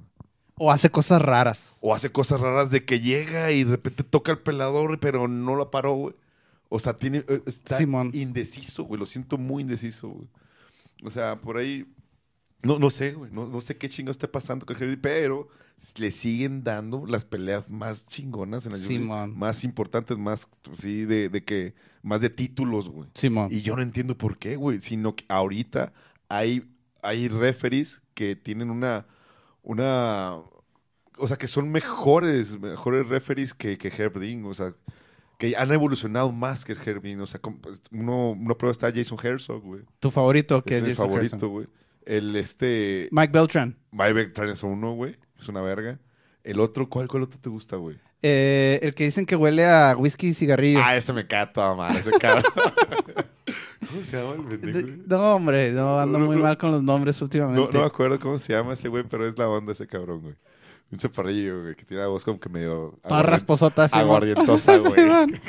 O 0.57 0.71
hace 0.71 0.91
cosas 0.91 1.21
raras. 1.21 1.79
O 1.81 1.95
hace 1.95 2.11
cosas 2.11 2.41
raras 2.41 2.71
de 2.71 2.85
que 2.85 3.01
llega 3.01 3.51
y 3.53 3.65
de 3.65 3.73
repente 3.73 4.05
toca 4.05 4.33
el 4.33 4.39
pelador, 4.39 5.01
pero 5.01 5.27
no 5.27 5.57
lo 5.57 5.71
paró, 5.71 5.95
güey. 5.95 6.15
O 6.69 6.79
sea, 6.79 6.97
tiene, 6.97 7.25
eh, 7.29 7.43
está 7.47 7.79
Simón. 7.79 8.11
indeciso, 8.15 8.85
güey. 8.85 8.99
Lo 8.99 9.07
siento 9.07 9.39
muy 9.39 9.63
indeciso, 9.63 10.09
güey. 10.09 10.29
O 11.05 11.11
sea, 11.11 11.41
por 11.41 11.57
ahí. 11.57 11.87
No, 12.63 12.79
no 12.79 12.91
sé, 12.91 13.13
güey. 13.13 13.31
No, 13.31 13.47
no 13.47 13.61
sé 13.61 13.77
qué 13.77 13.89
chingo 13.89 14.11
esté 14.11 14.27
pasando 14.27 14.65
con 14.65 14.77
pero 15.01 15.49
le 15.97 16.11
siguen 16.11 16.65
dando 16.65 17.05
las 17.07 17.25
peleas 17.25 17.69
más 17.69 18.07
chingonas 18.07 18.65
en 18.67 18.73
la 18.73 18.79
UFC, 18.79 18.89
Simón. 18.89 19.37
Más 19.37 19.65
importantes, 19.65 20.17
más, 20.17 20.49
pues, 20.63 20.81
sí, 20.81 21.05
de, 21.05 21.29
de 21.29 21.45
que. 21.45 21.75
Más 22.03 22.21
de 22.21 22.31
títulos, 22.31 22.89
güey. 22.89 23.09
Simón. 23.15 23.49
Y 23.51 23.63
yo 23.63 23.77
no 23.77 23.83
entiendo 23.83 24.17
por 24.17 24.39
qué, 24.39 24.57
güey. 24.57 24.81
Sino 24.81 25.15
que 25.17 25.25
ahorita 25.29 25.93
hay, 26.29 26.69
hay 27.03 27.29
referees 27.29 28.03
que 28.15 28.37
tienen 28.37 28.71
una. 28.71 29.07
Una 29.65 30.41
o 31.19 31.29
sea, 31.29 31.37
que 31.37 31.47
son 31.47 31.71
mejores, 31.71 32.59
mejores 32.59 33.09
referees 33.09 33.55
que, 33.55 33.79
que 33.79 33.89
Herb 33.89 34.19
Dean. 34.19 34.45
O 34.45 34.55
sea, 34.55 34.75
que 35.39 35.57
han 35.57 35.73
evolucionado 35.73 36.33
más 36.33 36.65
que 36.65 36.73
Herb 36.73 37.03
Dean. 37.03 37.21
O 37.21 37.27
sea, 37.27 37.41
pues, 37.41 37.81
uno, 37.93 38.33
una 38.33 38.55
prueba 38.55 38.73
está 38.73 38.93
Jason 38.93 39.19
Herzog, 39.23 39.63
güey. 39.63 39.83
Tu 40.01 40.11
favorito, 40.11 40.63
que 40.63 40.77
Es 40.79 40.83
es 40.83 40.89
Jason 40.91 41.07
favorito, 41.07 41.37
Herzog. 41.37 41.51
güey. 41.51 41.67
El 42.05 42.37
este. 42.37 43.09
Mike 43.13 43.33
Beltran. 43.33 43.79
Mike 43.93 44.13
Beltran 44.13 44.49
es 44.51 44.63
uno, 44.63 44.93
güey. 44.93 45.17
Es 45.39 45.49
una 45.49 45.63
verga. 45.63 45.99
El 46.43 46.61
otro, 46.61 46.89
¿cuál, 46.89 47.09
cuál 47.09 47.23
otro 47.23 47.41
te 47.41 47.49
gusta, 47.49 47.77
güey? 47.77 47.97
Eh, 48.21 48.79
el 48.83 48.95
que 48.95 49.05
dicen 49.05 49.25
que 49.27 49.37
huele 49.37 49.67
a 49.67 49.95
whisky 49.97 50.29
y 50.29 50.35
cigarrillos. 50.35 50.83
Ah, 50.85 50.97
ese 50.97 51.13
me 51.13 51.27
cae 51.27 51.47
toda 51.47 51.75
madre, 51.75 52.01
ese 52.01 52.11
cabrón. 52.13 52.45
¿Cómo 53.91 54.03
se 54.03 54.17
llama 54.17 54.35
el 54.35 54.49
De- 54.49 54.59
pendejo? 54.59 54.89
no, 55.07 55.35
hombre, 55.37 55.73
no, 55.73 55.99
ando 55.99 56.19
muy 56.19 56.37
mal 56.37 56.57
con 56.59 56.71
los 56.73 56.83
nombres 56.83 57.21
No, 57.21 57.25
últimamente. 57.25 57.71
no 57.73 57.81
me 57.81 57.87
acuerdo 57.87 58.19
cómo 58.21 58.39
se 58.39 58.53
llama 58.53 58.75
ese 58.75 58.89
güey, 58.89 59.05
pero 59.05 59.27
es 59.27 59.37
la 59.39 59.49
onda 59.49 59.73
ese 59.73 59.87
cabrón, 59.87 60.21
güey. 60.23 60.35
Un 60.91 60.99
chaparrillo, 60.99 61.63
güey, 61.63 61.75
que 61.75 61.85
tiene 61.85 62.03
la 62.03 62.09
voz 62.09 62.25
como 62.25 62.39
que 62.39 62.49
medio... 62.49 62.99
Rasposota. 63.05 63.89
Simón. 63.89 64.05
Aguardientosa, 64.05 64.79
güey. 64.79 64.95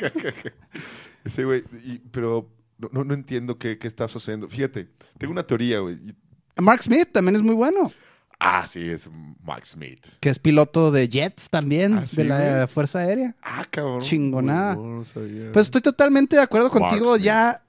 Ese 1.24 1.44
güey, 1.44 1.64
y- 1.84 1.98
pero 2.10 2.48
no, 2.78 2.88
no, 2.92 3.04
no 3.04 3.14
entiendo 3.14 3.58
qué, 3.58 3.78
qué 3.78 3.86
está 3.88 4.06
sucediendo. 4.08 4.48
Fíjate, 4.48 4.88
tengo 5.18 5.32
una 5.32 5.42
teoría, 5.46 5.80
güey. 5.80 5.98
Mark 6.56 6.82
Smith 6.82 7.08
también 7.12 7.36
es 7.36 7.42
muy 7.42 7.54
bueno. 7.54 7.90
Ah, 8.38 8.66
sí, 8.66 8.88
es 8.88 9.08
Mike 9.44 9.64
Smith. 9.64 10.06
Que 10.20 10.28
es 10.28 10.38
piloto 10.38 10.90
de 10.90 11.08
Jets 11.08 11.48
también, 11.48 11.94
Ah, 11.98 12.06
sí, 12.06 12.16
de 12.16 12.24
la 12.24 12.54
güey. 12.56 12.66
Fuerza 12.68 12.98
Aérea. 13.00 13.34
Ah, 13.42 13.66
cabrón. 13.70 14.00
Chingonada. 14.00 14.74
No, 14.76 14.98
no 14.98 15.04
sabía. 15.04 15.50
Pues 15.52 15.66
estoy 15.66 15.80
totalmente 15.80 16.36
de 16.36 16.42
acuerdo 16.42 16.68
Mark 16.68 16.80
contigo. 16.80 17.16
Ya 17.16 17.62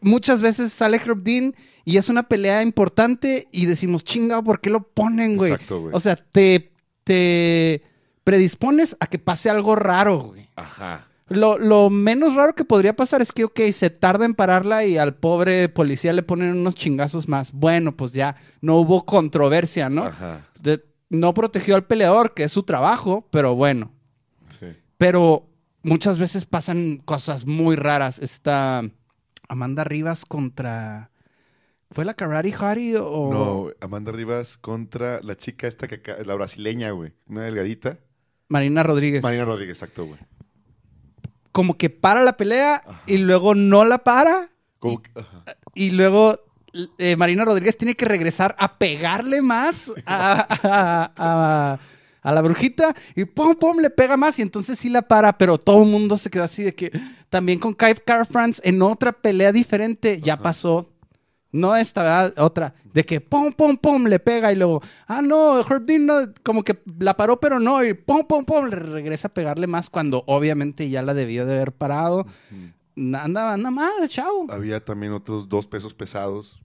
muchas 0.00 0.40
veces 0.42 0.72
sale 0.72 0.96
Herb 0.98 1.22
Dean 1.22 1.54
y 1.84 1.96
es 1.96 2.08
una 2.08 2.24
pelea 2.28 2.62
importante 2.62 3.48
y 3.52 3.66
decimos, 3.66 4.04
chinga, 4.04 4.42
¿por 4.42 4.60
qué 4.60 4.70
lo 4.70 4.82
ponen, 4.88 5.36
güey? 5.36 5.52
Exacto, 5.52 5.80
güey. 5.80 5.94
O 5.94 6.00
sea, 6.00 6.16
te, 6.16 6.72
te 7.04 7.82
predispones 8.24 8.96
a 9.00 9.06
que 9.06 9.18
pase 9.18 9.50
algo 9.50 9.74
raro, 9.76 10.18
güey. 10.18 10.48
Ajá. 10.56 11.06
Lo, 11.28 11.58
lo 11.58 11.90
menos 11.90 12.34
raro 12.34 12.54
que 12.54 12.64
podría 12.64 12.96
pasar 12.96 13.20
es 13.20 13.32
que, 13.32 13.44
ok, 13.44 13.60
se 13.72 13.90
tarda 13.90 14.24
en 14.24 14.34
pararla 14.34 14.84
y 14.86 14.96
al 14.96 15.14
pobre 15.14 15.68
policía 15.68 16.12
le 16.14 16.22
ponen 16.22 16.56
unos 16.56 16.74
chingazos 16.74 17.28
más. 17.28 17.52
Bueno, 17.52 17.92
pues 17.96 18.12
ya 18.12 18.36
no 18.62 18.76
hubo 18.76 19.04
controversia, 19.04 19.88
¿no? 19.90 20.04
Ajá. 20.04 20.46
De- 20.60 20.84
no 21.10 21.32
protegió 21.34 21.74
al 21.74 21.86
peleador, 21.86 22.34
que 22.34 22.44
es 22.44 22.52
su 22.52 22.62
trabajo, 22.64 23.26
pero 23.30 23.54
bueno. 23.54 23.92
Sí. 24.58 24.66
Pero 24.98 25.48
muchas 25.82 26.18
veces 26.18 26.44
pasan 26.46 26.98
cosas 27.04 27.46
muy 27.46 27.76
raras. 27.76 28.18
Está 28.18 28.82
Amanda 29.48 29.84
Rivas 29.84 30.24
contra. 30.24 31.10
¿Fue 31.90 32.04
la 32.04 32.14
Karate 32.14 32.52
Hottie 32.52 32.96
o.? 32.98 33.30
No, 33.32 33.70
Amanda 33.80 34.12
Rivas 34.12 34.58
contra 34.58 35.20
la 35.22 35.36
chica 35.36 35.66
esta 35.66 35.88
que 35.88 35.96
acá, 35.96 36.16
la 36.24 36.34
brasileña, 36.34 36.90
güey. 36.90 37.12
Una 37.26 37.42
delgadita. 37.44 37.98
Marina 38.48 38.82
Rodríguez. 38.82 39.22
Marina 39.22 39.44
Rodríguez, 39.44 39.76
exacto, 39.78 40.04
güey. 40.06 40.18
Como 41.52 41.76
que 41.76 41.90
para 41.90 42.22
la 42.22 42.36
pelea 42.36 42.76
Ajá. 42.86 43.02
y 43.06 43.18
luego 43.18 43.54
no 43.54 43.84
la 43.84 43.98
para. 43.98 44.50
Como 44.78 45.02
que- 45.02 45.10
ajá. 45.14 45.44
Y 45.74 45.90
luego 45.90 46.38
eh, 46.98 47.16
Marina 47.16 47.44
Rodríguez 47.44 47.76
tiene 47.76 47.94
que 47.94 48.04
regresar 48.04 48.54
a 48.58 48.76
pegarle 48.78 49.40
más 49.40 49.90
a, 50.06 50.46
a- 50.62 51.12
a- 51.16 51.78
a 52.22 52.32
la 52.32 52.42
brujita 52.42 52.94
y 53.14 53.24
pum, 53.24 53.54
pum, 53.54 53.78
le 53.78 53.90
pega 53.90 54.16
más 54.16 54.38
y 54.38 54.42
entonces 54.42 54.78
sí 54.78 54.88
la 54.88 55.02
para, 55.02 55.38
pero 55.38 55.58
todo 55.58 55.82
el 55.82 55.88
mundo 55.88 56.16
se 56.16 56.30
quedó 56.30 56.44
así 56.44 56.62
de 56.62 56.74
que 56.74 56.92
también 57.28 57.58
con 57.58 57.74
Kai 57.74 57.94
Car 58.04 58.26
France 58.26 58.60
en 58.64 58.82
otra 58.82 59.12
pelea 59.12 59.52
diferente 59.52 60.20
ya 60.20 60.34
Ajá. 60.34 60.42
pasó. 60.42 60.90
No 61.50 61.74
esta, 61.74 62.02
¿verdad? 62.02 62.34
otra. 62.38 62.74
De 62.92 63.04
que 63.06 63.22
pum, 63.22 63.52
pum, 63.52 63.78
pum, 63.78 64.04
le 64.04 64.18
pega 64.18 64.52
y 64.52 64.56
luego, 64.56 64.82
ah, 65.06 65.22
no, 65.22 65.60
Herb 65.60 65.86
Dean 65.86 66.04
no, 66.04 66.14
como 66.42 66.62
que 66.62 66.78
la 66.98 67.16
paró, 67.16 67.40
pero 67.40 67.58
no, 67.58 67.82
y 67.82 67.94
pum, 67.94 68.22
pum, 68.28 68.44
pum, 68.44 68.66
le 68.66 68.76
regresa 68.76 69.28
a 69.28 69.34
pegarle 69.34 69.66
más 69.66 69.88
cuando 69.88 70.24
obviamente 70.26 70.90
ya 70.90 71.00
la 71.02 71.14
debió 71.14 71.46
de 71.46 71.54
haber 71.54 71.72
parado. 71.72 72.26
Anda, 72.96 73.54
anda 73.54 73.70
mal, 73.70 73.92
el 74.02 74.08
chavo. 74.08 74.46
Había 74.50 74.84
también 74.84 75.12
otros 75.12 75.48
dos 75.48 75.66
pesos 75.66 75.94
pesados 75.94 76.60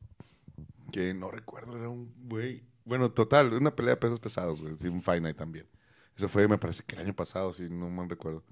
que 0.91 1.13
no 1.13 1.31
recuerdo, 1.31 1.77
era 1.77 1.87
un 1.87 2.13
güey. 2.25 2.63
Bueno, 2.85 3.11
total, 3.11 3.53
una 3.53 3.75
pelea 3.75 3.95
de 3.95 3.99
pesos 4.01 4.19
pesados, 4.19 4.61
güey. 4.61 4.75
sí, 4.79 4.87
un 4.87 5.01
Fight 5.01 5.21
Night 5.21 5.37
también. 5.37 5.67
Eso 6.15 6.27
fue, 6.29 6.47
me 6.47 6.57
parece 6.57 6.83
que 6.83 6.95
el 6.95 7.01
año 7.01 7.13
pasado, 7.13 7.53
si 7.53 7.69
no 7.69 7.89
mal 7.89 8.09
recuerdo. 8.09 8.43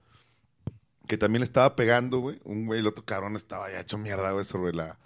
Que 1.08 1.18
también 1.18 1.42
le 1.42 1.46
estaba 1.46 1.76
pegando, 1.76 2.20
güey. 2.20 2.40
Un 2.44 2.66
güey, 2.66 2.80
el 2.80 2.88
otro 2.88 3.04
cabrón 3.06 3.36
estaba 3.36 3.70
ya 3.70 3.80
hecho 3.80 3.98
mierda, 3.98 4.32
güey, 4.32 4.46
sobre 4.46 4.74
la, 4.74 5.00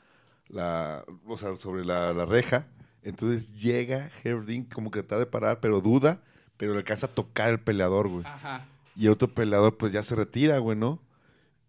la, 0.48 1.03
o 1.25 1.38
sea, 1.38 1.55
sobre 1.58 1.84
la, 1.84 2.13
la 2.13 2.25
reja. 2.25 2.67
Entonces 3.01 3.53
llega 3.53 4.10
Herb 4.24 4.46
Dean 4.46 4.63
como 4.63 4.91
que 4.91 5.03
trata 5.03 5.20
de 5.20 5.25
parar, 5.25 5.60
pero 5.60 5.82
duda, 5.82 6.22
pero 6.58 6.74
le 6.74 6.79
alcanza 6.79 7.08
a 7.08 7.13
tocar 7.13 7.50
el 7.50 7.60
peleador, 7.60 8.08
güey. 8.08 8.25
Ajá. 8.25 8.65
Y 8.96 9.08
el 9.08 9.13
otro 9.13 9.27
peleador, 9.27 9.77
pues 9.77 9.91
ya 9.91 10.03
se 10.03 10.15
retira, 10.15 10.58
güey, 10.60 10.77
¿no? 10.77 11.00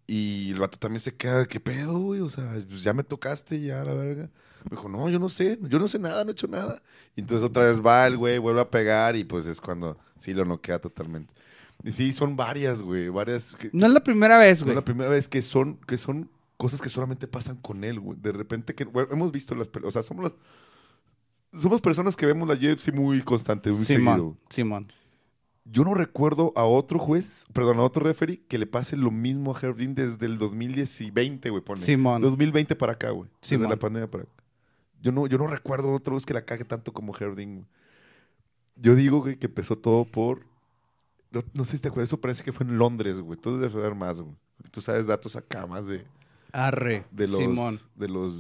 Y 0.07 0.53
el 0.53 0.61
vato 0.61 0.79
también 0.79 1.01
se 1.01 1.15
queda, 1.15 1.47
¿qué 1.47 1.59
pedo, 1.59 1.99
güey? 1.99 2.21
O 2.21 2.29
sea, 2.29 2.53
pues 2.69 2.83
ya 2.83 2.93
me 2.93 3.03
tocaste, 3.03 3.61
ya, 3.61 3.85
la 3.85 3.93
verga. 3.95 4.31
Me 4.65 4.71
dijo, 4.77 4.89
no, 4.89 5.09
yo 5.11 5.19
no 5.19 5.29
sé, 5.29 5.59
yo 5.63 5.79
no 5.79 5.89
sé 5.89 5.99
nada, 5.99 6.23
no 6.25 6.31
he 6.31 6.33
hecho 6.33 6.47
nada. 6.49 6.83
Y 7.17 7.21
entonces 7.21 7.49
otra 7.49 7.65
vez 7.71 7.85
va 7.85 8.07
el 8.07 8.17
güey, 8.17 8.39
vuelve 8.39 8.61
a 8.61 8.71
pegar 8.71 9.17
y 9.17 9.25
pues 9.25 9.47
es 9.47 9.61
cuando 9.61 9.99
sí 10.19 10.33
lo 10.35 10.45
noquea 10.45 10.81
totalmente. 10.81 11.33
Y 11.85 11.93
sí, 11.93 12.13
son 12.13 12.37
varias, 12.37 12.83
güey, 12.83 13.09
varias. 13.09 13.55
que- 13.59 13.71
No 13.73 13.87
es 13.87 13.93
la 13.93 14.03
primera 14.03 14.39
vez, 14.39 14.61
no 14.61 14.67
güey. 14.67 14.73
es 14.73 14.77
la 14.77 14.85
primera 14.85 15.11
vez 15.11 15.29
que 15.29 15.43
son, 15.43 15.77
que 15.87 15.99
son 15.99 16.31
cosas 16.57 16.81
que 16.81 16.89
solamente 16.89 17.27
pasan 17.29 17.57
con 17.57 17.85
él, 17.85 18.01
güey. 18.01 18.19
De 18.21 18.33
repente 18.33 18.75
que, 18.75 18.89
hemos 19.11 19.31
visto 19.33 19.55
las 19.55 19.69
o 19.83 19.91
sea, 19.91 20.03
somos 20.03 20.25
las- 20.25 21.61
somos 21.63 21.81
personas 21.81 22.17
que 22.17 22.27
vemos 22.27 22.49
la 22.49 22.55
UFC 22.55 22.93
muy 22.93 23.23
constante, 23.23 23.71
muy 23.71 23.85
seguido. 23.85 24.13
Simón, 24.15 24.39
Simón. 24.51 24.89
Yo 25.69 25.85
no 25.85 25.95
recuerdo 25.95 26.53
a 26.55 26.65
otro 26.65 26.99
juez, 26.99 27.45
perdón, 27.53 27.79
a 27.79 27.83
otro 27.83 28.05
referee 28.05 28.41
que 28.47 28.59
le 28.59 28.67
pase 28.67 28.97
lo 28.97 29.11
mismo 29.11 29.55
a 29.55 29.61
Herb 29.61 29.77
Dean 29.77 29.95
desde 29.95 30.27
el 30.27 30.39
2020, 30.39 31.51
güey, 31.51 31.63
pone. 31.63 31.81
Simón. 31.81 32.23
2020 32.23 32.77
para 32.77 32.93
acá, 32.93 33.11
güey. 33.11 33.29
Desde 33.41 33.57
Simón. 33.57 33.71
la 33.71 33.77
pandemia 33.77 34.11
para 34.11 34.25
acá. 34.25 34.33
Yo 35.03 35.13
no, 35.13 35.27
yo 35.27 35.39
no 35.39 35.47
recuerdo 35.47 35.93
otro 35.93 36.15
vez 36.15 36.25
que 36.25 36.35
la 36.35 36.45
cague 36.45 36.65
tanto 36.65 36.93
como 36.93 37.15
Herb 37.17 37.35
Dean, 37.35 37.55
güey. 37.57 37.67
Yo 38.77 38.95
digo, 38.95 39.21
güey, 39.23 39.37
que 39.37 39.47
empezó 39.47 39.77
todo 39.77 40.05
por... 40.05 40.47
No, 41.31 41.41
no 41.55 41.65
sé 41.65 41.73
si 41.77 41.83
te 41.83 41.89
acuerdas, 41.89 42.11
eso 42.11 42.21
parece 42.21 42.45
que 42.45 42.53
fue 42.53 42.67
en 42.67 42.79
Londres, 42.79 43.21
güey. 43.21 43.39
Tú 43.39 43.57
debes 43.57 43.73
saber 43.73 43.95
más, 43.95 44.21
güey. 44.21 44.37
Tú 44.71 44.81
sabes 44.81 45.07
datos 45.07 45.35
acá 45.35 45.67
más 45.67 45.87
de, 45.89 46.05
Arre. 46.53 47.05
de 47.11 47.27
los... 47.27 47.39
Simón. 47.39 47.81
De 47.95 48.09
los... 48.09 48.35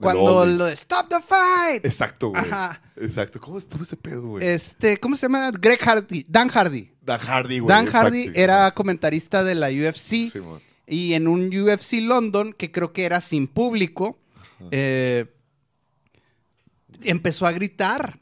Cuando 0.00 0.46
lo 0.46 0.66
de 0.66 0.74
Stop 0.74 1.08
the 1.08 1.20
Fight. 1.20 1.84
Exacto, 1.84 2.28
güey. 2.28 2.40
Ajá. 2.40 2.80
Exacto. 2.96 3.40
¿Cómo 3.40 3.58
estuvo 3.58 3.82
ese 3.82 3.96
pedo, 3.96 4.22
güey? 4.22 4.46
Este, 4.46 4.98
¿cómo 4.98 5.16
se 5.16 5.22
llama? 5.22 5.50
Greg 5.50 5.80
Hardy. 5.80 6.24
Dan 6.28 6.48
Hardy. 6.48 6.92
Dan 7.02 7.20
Hardy, 7.20 7.58
güey. 7.58 7.68
Dan 7.68 7.86
Hardy 7.86 8.20
exacto. 8.20 8.40
era 8.40 8.70
comentarista 8.70 9.42
de 9.42 9.54
la 9.54 9.68
UFC 9.68 10.30
Simón. 10.30 10.60
y 10.86 11.14
en 11.14 11.26
un 11.26 11.48
UFC 11.48 11.94
London, 12.00 12.52
que 12.52 12.70
creo 12.70 12.92
que 12.92 13.04
era 13.04 13.20
sin 13.20 13.48
público, 13.48 14.18
eh, 14.70 15.26
empezó 17.02 17.46
a 17.46 17.52
gritar 17.52 18.20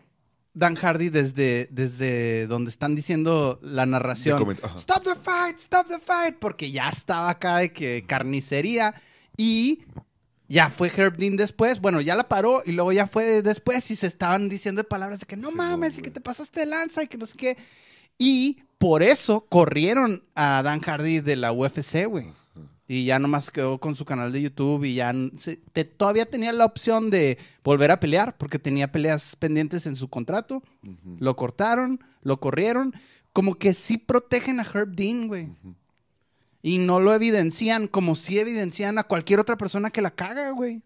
Dan 0.57 0.75
Hardy 0.75 1.11
desde, 1.11 1.69
desde 1.71 2.47
donde 2.47 2.71
están 2.71 2.95
diciendo 2.95 3.59
la 3.61 3.85
narración. 3.85 4.57
Stop 4.77 5.05
the 5.05 5.15
fight, 5.15 5.59
stop 5.59 5.87
the 5.89 5.99
fight, 5.99 6.37
porque 6.39 6.71
ya 6.71 6.89
estaba 6.89 7.29
acá 7.29 7.59
de 7.59 7.75
que 7.75 8.05
carnicería 8.07 8.95
y 9.37 9.85
ya 10.49 10.71
fue 10.71 10.93
Herb 10.95 11.17
Dean 11.17 11.37
después, 11.37 11.81
bueno, 11.81 12.01
ya 12.01 12.15
la 12.15 12.29
paró 12.29 12.63
y 12.65 12.73
luego 12.73 12.93
ya 12.93 13.07
fue 13.07 13.43
después 13.43 13.91
y 13.91 13.97
se 13.97 14.07
estaban 14.07 14.49
diciendo 14.49 14.85
palabras 14.85 15.21
de 15.21 15.27
que 15.27 15.37
no 15.37 15.51
Sí, 15.51 15.57
mames 15.57 15.99
y 15.99 16.03
que 16.03 16.11
te 16.11 16.21
pasaste 16.21 16.61
de 16.61 16.67
lanza 16.67 17.03
y 17.03 17.07
que 17.09 17.19
no 17.19 17.27
sé 17.27 17.37
qué. 17.37 17.57
Y 18.19 18.63
por 18.79 19.03
eso 19.03 19.47
corrieron 19.49 20.23
a 20.35 20.63
Dan 20.63 20.81
Hardy 20.81 21.21
de 21.21 21.37
la 21.37 21.53
UFC, 21.53 22.07
güey. 22.07 22.27
Y 22.89 23.05
ya 23.05 23.19
nomás 23.19 23.51
quedó 23.51 23.79
con 23.79 23.97
su 23.97 24.05
canal 24.05 24.31
de 24.31 24.43
YouTube 24.43 24.85
y 24.85 24.95
ya 24.95 25.13
se- 25.37 25.57
te- 25.73 25.85
todavía 25.85 26.25
tenía 26.25 26.53
la 26.53 26.65
opción 26.65 27.11
de 27.11 27.37
volver 27.65 27.91
a 27.91 27.99
pelear 27.99 28.37
porque 28.39 28.61
tenía 28.61 28.93
peleas 28.93 29.35
pendientes 29.35 29.87
en 29.87 29.97
su 29.97 30.09
contrato. 30.09 30.63
Lo 31.19 31.35
cortaron, 31.35 31.99
lo 32.23 32.39
corrieron. 32.39 32.95
Como 33.33 33.57
que 33.57 33.75
sí 33.75 33.99
protegen 33.99 34.61
a 34.61 34.63
Herb 34.63 34.95
Dean, 34.95 35.27
güey. 35.27 35.49
Y 36.67 36.79
no 36.79 36.99
lo 36.99 37.15
evidencian 37.15 37.87
como 37.87 38.17
si 38.17 38.41
evidencian 38.41 38.99
a 38.99 39.05
cualquier 39.05 39.39
otra 39.39 39.57
persona 39.57 39.91
que 39.93 40.03
la 40.03 40.11
caga, 40.11 40.51
güey. 40.51 40.83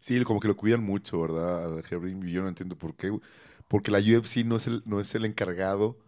Sí, 0.00 0.18
como 0.24 0.40
que 0.40 0.48
lo 0.48 0.56
cuidan 0.56 0.82
mucho, 0.82 1.20
¿verdad? 1.20 1.64
Al 1.76 1.82
yo 2.26 2.40
no 2.40 2.48
entiendo 2.48 2.74
por 2.74 2.94
qué. 2.94 3.10
güey. 3.10 3.20
Porque 3.68 3.90
la 3.90 3.98
UFC 3.98 4.38
no 4.46 4.56
es 4.56 4.66
el, 4.66 4.82
no 4.86 4.98
es 4.98 5.14
el 5.14 5.26
encargado 5.26 5.98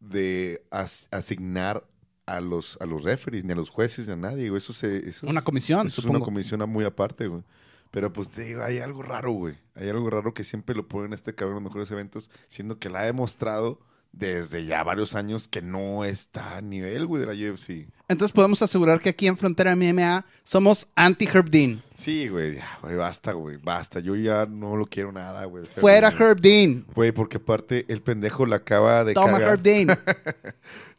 de 0.00 0.64
as- 0.70 1.06
asignar 1.10 1.86
a 2.24 2.40
los, 2.40 2.78
a 2.80 2.86
los 2.86 3.04
referees, 3.04 3.44
ni 3.44 3.52
a 3.52 3.56
los 3.56 3.68
jueces, 3.68 4.06
ni 4.06 4.14
a 4.14 4.16
nadie. 4.16 4.48
güey. 4.48 4.56
Eso, 4.56 4.72
se, 4.72 5.06
eso 5.06 5.26
Una 5.26 5.42
comisión, 5.44 5.86
eso 5.88 6.00
es 6.00 6.06
una 6.06 6.20
comisión 6.20 6.66
muy 6.70 6.86
aparte, 6.86 7.26
güey. 7.26 7.42
Pero 7.90 8.10
pues 8.10 8.30
te 8.30 8.40
digo, 8.40 8.62
hay 8.62 8.78
algo 8.78 9.02
raro, 9.02 9.32
güey. 9.32 9.58
Hay 9.74 9.90
algo 9.90 10.08
raro 10.08 10.32
que 10.32 10.44
siempre 10.44 10.74
lo 10.74 10.88
ponen 10.88 11.12
a 11.12 11.14
este 11.14 11.34
cabrón 11.34 11.58
en 11.58 11.64
los 11.64 11.72
mejores 11.72 11.90
eventos, 11.90 12.30
siendo 12.48 12.78
que 12.78 12.88
la 12.88 13.00
ha 13.00 13.04
demostrado 13.04 13.80
desde 14.12 14.64
ya 14.66 14.82
varios 14.82 15.14
años 15.14 15.46
que 15.48 15.62
no 15.62 16.04
está 16.04 16.56
a 16.56 16.60
nivel, 16.60 17.06
güey, 17.06 17.24
de 17.24 17.34
la 17.34 17.52
UFC. 17.52 17.88
Entonces 18.08 18.32
podemos 18.32 18.60
asegurar 18.60 19.00
que 19.00 19.08
aquí 19.10 19.26
en 19.28 19.36
Frontera 19.38 19.76
MMA 19.76 20.26
somos 20.42 20.88
anti-Herb 20.96 21.48
Dean. 21.48 21.80
Sí, 21.94 22.26
güey, 22.28 22.56
ya, 22.56 22.78
güey, 22.82 22.96
basta, 22.96 23.32
güey, 23.32 23.56
basta. 23.56 24.00
Yo 24.00 24.16
ya 24.16 24.46
no 24.46 24.76
lo 24.76 24.86
quiero 24.86 25.12
nada, 25.12 25.44
güey. 25.44 25.64
Fuera 25.64 26.08
Herb 26.08 26.40
Dean. 26.40 26.84
Güey, 26.94 27.12
porque 27.12 27.36
aparte 27.36 27.86
el 27.88 28.02
pendejo 28.02 28.46
la 28.46 28.56
acaba 28.56 29.04
de 29.04 29.14
Toma 29.14 29.32
cagar. 29.38 29.48
Herb 29.50 29.62
Dean. 29.62 29.88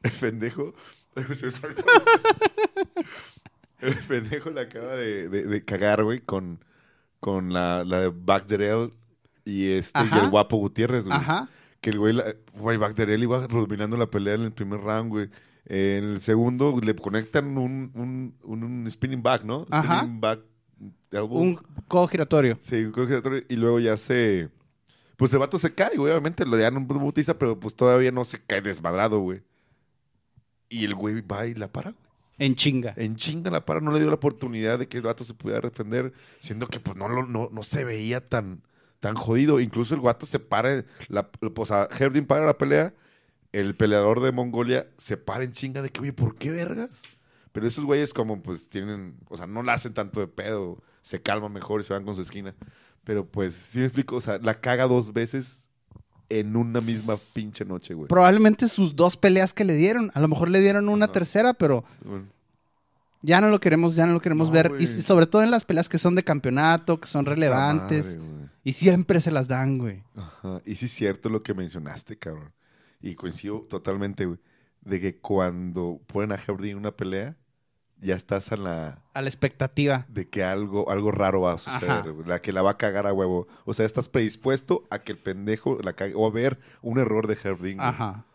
El 0.04 0.12
pendejo 0.14 0.74
El 3.82 3.96
pendejo 4.08 4.50
le 4.52 4.62
acaba 4.62 4.94
de, 4.94 5.28
de- 5.30 5.46
de 5.46 5.66
cagar, 5.66 6.04
güey, 6.04 6.22
con, 6.22 6.64
con 7.20 7.52
la, 7.52 7.84
la 7.84 8.02
de 8.02 8.10
Bagderel 8.14 8.94
y, 9.44 9.72
este, 9.74 10.00
y 10.00 10.18
el 10.20 10.30
guapo 10.30 10.58
Gutiérrez, 10.58 11.06
güey. 11.06 11.18
Ajá. 11.18 11.50
Que 11.82 11.90
el 11.90 12.00
güey, 12.00 12.14
la- 12.14 12.36
güey, 12.54 12.78
Bagderel 12.78 13.22
iba 13.24 13.48
dominando 13.48 13.98
la 13.98 14.08
pelea 14.10 14.36
en 14.36 14.44
el 14.44 14.52
primer 14.52 14.80
round, 14.82 15.10
güey. 15.10 15.30
En 15.66 16.04
el 16.06 16.22
segundo 16.22 16.80
le 16.82 16.96
conectan 16.96 17.58
un, 17.58 17.92
un, 17.96 18.36
un, 18.44 18.64
un 18.64 18.90
spinning 18.92 19.22
back, 19.22 19.44
¿no? 19.44 19.66
Ajá. 19.70 20.00
Spinning 20.00 20.22
back 20.22 20.40
elbow. 21.12 21.40
Un 21.40 21.56
codo 21.88 22.08
giratorio. 22.08 22.58
Sí, 22.60 22.84
un 22.86 22.94
giratorio, 22.94 23.44
y 23.50 23.56
luego 23.56 23.80
ya 23.80 23.98
se... 23.98 24.50
Pues 25.18 25.32
el 25.34 25.40
vato 25.40 25.60
se 25.60 25.74
cae, 25.74 25.98
güey. 25.98 26.12
Obviamente 26.12 26.46
lo 26.46 26.58
dan 26.58 26.78
un 26.78 26.88
butiza, 26.88 27.38
pero 27.38 27.60
pues 27.60 27.76
todavía 27.76 28.12
no 28.12 28.26
se 28.26 28.42
cae 28.44 28.62
desmadrado, 28.62 29.20
güey. 29.20 29.42
Y 30.70 30.86
el 30.86 30.96
güey 30.96 31.22
va 31.22 31.46
y 31.46 31.54
la 31.54 31.68
para, 31.72 31.92
güey. 31.92 32.04
En 32.40 32.56
chinga. 32.56 32.94
En 32.98 33.16
chinga 33.16 33.52
la 33.52 33.64
para, 33.66 33.82
no 33.82 33.92
le 33.92 34.00
dio 34.00 34.08
la 34.08 34.16
oportunidad 34.16 34.80
de 34.80 34.88
que 34.88 34.98
el 34.98 35.04
vato 35.04 35.24
se 35.24 35.36
pudiera 35.36 35.62
defender, 35.62 36.12
siendo 36.40 36.66
que 36.68 36.80
pues 36.80 36.98
no, 36.98 37.08
no, 37.08 37.50
no 37.52 37.64
se 37.64 37.84
veía 37.84 38.26
tan, 38.26 38.64
tan 39.02 39.16
jodido. 39.16 39.60
Incluso 39.60 39.94
el 39.94 40.00
vato 40.00 40.26
se 40.26 40.40
para, 40.40 40.86
la, 41.10 41.28
pues 41.30 41.72
a 41.72 41.90
Herdin 42.00 42.26
para 42.26 42.46
la 42.46 42.58
pelea, 42.58 42.94
el 43.52 43.76
peleador 43.76 44.22
de 44.22 44.32
Mongolia 44.32 44.88
se 44.98 45.18
para 45.18 45.44
en 45.44 45.52
chinga 45.52 45.82
de 45.82 45.90
que, 45.90 46.00
oye, 46.00 46.14
¿por 46.14 46.36
qué 46.36 46.52
vergas? 46.52 47.02
Pero 47.52 47.68
esos 47.68 47.84
güeyes 47.84 48.14
como 48.14 48.42
pues 48.42 48.70
tienen, 48.70 49.18
o 49.28 49.36
sea, 49.36 49.46
no 49.46 49.62
la 49.62 49.74
hacen 49.74 49.94
tanto 49.94 50.22
de 50.22 50.28
pedo, 50.28 50.82
se 51.02 51.22
calman 51.22 51.52
mejor 51.52 51.82
y 51.82 51.84
se 51.84 51.92
van 51.94 52.06
con 52.06 52.16
su 52.16 52.22
esquina. 52.22 52.56
Pero 53.04 53.26
pues, 53.26 53.56
sí 53.56 53.80
me 53.80 53.86
explico, 53.86 54.16
o 54.16 54.22
sea, 54.22 54.38
la 54.38 54.62
caga 54.62 54.88
dos 54.88 55.12
veces 55.12 55.68
en 56.30 56.56
una 56.56 56.80
misma 56.80 57.16
pinche 57.34 57.66
noche, 57.66 57.94
güey. 57.94 58.08
Probablemente 58.08 58.70
sus 58.70 58.96
dos 58.96 59.18
peleas 59.18 59.54
que 59.54 59.66
le 59.66 59.76
dieron. 59.76 60.12
A 60.14 60.22
lo 60.22 60.30
mejor 60.30 60.50
le 60.50 60.62
dieron 60.62 60.88
una 60.88 61.12
tercera, 61.12 61.54
pero 61.54 61.84
Bueno, 62.06 62.28
ya 63.22 63.42
no 63.42 63.50
lo 63.50 63.60
queremos, 63.60 63.96
ya 63.96 64.06
no 64.06 64.14
lo 64.14 64.22
queremos 64.22 64.50
No, 64.50 64.54
ver. 64.54 64.74
Y 64.80 64.88
sobre 64.88 65.28
todo 65.28 65.44
en 65.44 65.52
las 65.52 65.66
peleas 65.66 65.90
que 65.90 65.98
son 65.98 66.16
de 66.16 66.24
campeonato, 66.24 67.00
que 67.00 67.08
son 67.08 67.26
relevantes. 67.26 68.18
madre, 68.18 68.50
y 68.64 68.74
siempre 68.74 69.20
se 69.20 69.32
las 69.32 69.48
dan, 69.48 69.78
güey. 69.78 70.04
Ajá. 70.16 70.62
Y 70.66 70.76
sí 70.76 70.86
es 70.86 70.92
cierto 70.92 71.30
lo 71.30 71.42
que 71.44 71.54
mencionaste, 71.54 72.18
cabrón. 72.18 72.54
Y 73.02 73.16
coincido 73.16 73.62
totalmente, 73.62 74.26
güey. 74.26 74.40
De 74.82 75.00
que 75.00 75.18
cuando 75.18 76.00
ponen 76.08 76.32
a 76.32 76.36
Herdin 76.36 76.72
en 76.72 76.78
una 76.78 76.92
pelea, 76.92 77.36
ya 78.00 78.16
estás 78.16 78.52
a 78.52 78.58
la... 78.58 79.04
A 79.14 79.22
la 79.22 79.30
expectativa. 79.30 80.06
De 80.10 80.28
que 80.28 80.44
algo, 80.44 80.90
algo 80.90 81.12
raro 81.12 81.42
va 81.42 81.54
a 81.54 81.58
suceder. 81.58 82.12
Güey. 82.12 82.28
La 82.28 82.42
que 82.42 82.52
la 82.52 82.62
va 82.62 82.72
a 82.72 82.78
cagar 82.78 83.08
a 83.08 83.14
huevo. 83.14 83.48
O 83.66 83.74
sea, 83.74 83.86
estás 83.86 84.10
predispuesto 84.10 84.86
a 84.90 85.00
que 85.00 85.12
el 85.12 85.18
pendejo 85.20 85.80
la 85.84 85.94
cague. 85.94 86.14
O 86.16 86.28
a 86.28 86.32
ver 86.32 86.60
un 86.82 87.00
error 87.00 87.28
de 87.28 87.36
güey. 87.54 87.76
Ajá. 87.80 88.26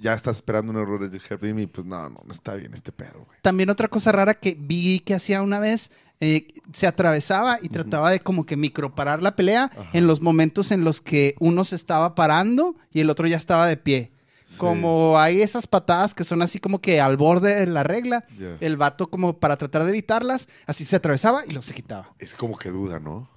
Ya 0.00 0.14
estás 0.14 0.36
esperando 0.36 0.72
un 0.72 0.78
error 0.78 1.08
de 1.08 1.20
Herdin 1.28 1.60
y 1.60 1.66
pues 1.66 1.86
no, 1.86 2.08
no, 2.10 2.20
no 2.24 2.32
está 2.32 2.54
bien 2.54 2.74
este 2.74 2.92
pedo, 2.92 3.24
güey. 3.26 3.38
También 3.42 3.70
otra 3.70 3.88
cosa 3.88 4.12
rara 4.12 4.34
que 4.34 4.56
vi 4.58 5.00
que 5.00 5.14
hacía 5.14 5.40
una 5.40 5.58
vez, 5.58 5.90
eh, 6.20 6.52
se 6.72 6.86
atravesaba 6.86 7.58
y 7.60 7.68
trataba 7.68 8.10
de 8.10 8.20
como 8.20 8.46
que 8.46 8.56
microparar 8.56 9.22
la 9.22 9.34
pelea 9.36 9.64
Ajá. 9.64 9.90
en 9.92 10.06
los 10.06 10.20
momentos 10.20 10.72
en 10.72 10.84
los 10.84 11.00
que 11.00 11.34
uno 11.38 11.64
se 11.64 11.76
estaba 11.76 12.14
parando 12.14 12.76
y 12.92 13.00
el 13.00 13.10
otro 13.10 13.26
ya 13.26 13.36
estaba 13.36 13.66
de 13.66 13.76
pie. 13.76 14.12
Sí. 14.46 14.58
Como 14.58 15.18
hay 15.18 15.42
esas 15.42 15.66
patadas 15.66 16.14
que 16.14 16.22
son 16.22 16.42
así 16.42 16.60
como 16.60 16.80
que 16.80 17.00
al 17.00 17.16
borde 17.16 17.54
de 17.54 17.66
la 17.66 17.82
regla, 17.82 18.24
el 18.60 18.76
vato 18.76 19.06
como 19.06 19.38
para 19.38 19.56
tratar 19.56 19.84
de 19.84 19.90
evitarlas, 19.90 20.48
así 20.66 20.84
se 20.84 20.96
atravesaba 20.96 21.44
y 21.46 21.52
lo 21.52 21.62
se 21.62 21.74
quitaba. 21.74 22.12
Es 22.18 22.34
como 22.34 22.56
que 22.56 22.70
duda, 22.70 23.00
¿no? 23.00 23.28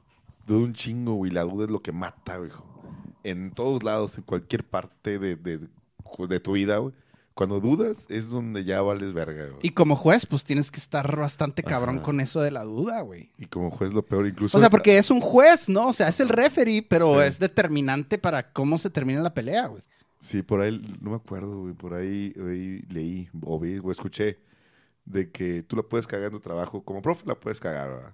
Duda 0.46 0.60
un 0.60 0.74
chingo, 0.74 1.16
güey. 1.16 1.32
La 1.32 1.44
duda 1.44 1.66
es 1.66 1.72
lo 1.72 1.82
que 1.82 1.92
mata, 1.92 2.38
güey. 2.38 2.52
En 3.24 3.52
todos 3.52 3.84
lados, 3.84 4.18
en 4.18 4.24
cualquier 4.24 4.64
parte 4.64 5.18
de, 5.18 5.36
de, 5.36 5.68
de 6.26 6.40
tu 6.40 6.54
vida, 6.54 6.78
güey. 6.78 6.94
Cuando 7.36 7.60
dudas 7.60 8.06
es 8.10 8.32
donde 8.32 8.64
ya 8.64 8.82
vales 8.82 9.14
verga, 9.14 9.46
güey. 9.46 9.60
Y 9.62 9.70
como 9.70 9.96
juez, 9.96 10.26
pues 10.26 10.44
tienes 10.44 10.72
que 10.72 10.80
estar 10.80 11.16
bastante 11.16 11.62
cabrón 11.62 11.98
Ajá. 11.98 12.06
con 12.06 12.20
eso 12.20 12.42
de 12.42 12.50
la 12.50 12.64
duda, 12.64 13.02
güey. 13.02 13.30
Y 13.38 13.46
como 13.46 13.70
juez 13.70 13.94
lo 13.94 14.04
peor, 14.04 14.26
incluso... 14.26 14.58
O 14.58 14.60
sea, 14.60 14.72
porque 14.72 14.98
es 14.98 15.12
un 15.12 15.22
juez, 15.22 15.70
¿no? 15.70 15.90
O 15.90 15.94
sea, 15.94 16.08
es 16.08 16.20
el 16.20 16.30
referee, 16.30 16.82
pero 16.82 17.22
Sí. 17.22 17.28
es 17.28 17.38
determinante 17.38 18.18
para 18.18 18.52
cómo 18.52 18.80
se 18.80 18.90
termina 18.90 19.22
la 19.22 19.36
pelea, 19.36 19.68
güey. 19.68 19.84
Sí, 20.20 20.42
por 20.42 20.62
ahí, 20.62 20.98
no 21.00 21.12
me 21.12 21.18
acuerdo, 21.18 21.60
güey. 21.62 21.74
Por 21.76 21.94
ahí, 21.94 22.34
ahí 22.40 22.82
leí 22.90 23.30
o 23.42 23.60
vi 23.60 23.78
o 23.78 23.92
escuché 23.92 24.40
de 25.06 25.30
que 25.30 25.62
tú 25.62 25.76
la 25.76 25.84
puedes 25.84 26.08
cagar 26.08 26.26
en 26.26 26.32
tu 26.32 26.40
trabajo. 26.40 26.82
Como 26.84 27.04
profe 27.04 27.24
la 27.28 27.36
puedes 27.36 27.60
cagar, 27.60 27.90
¿verdad? 27.90 28.14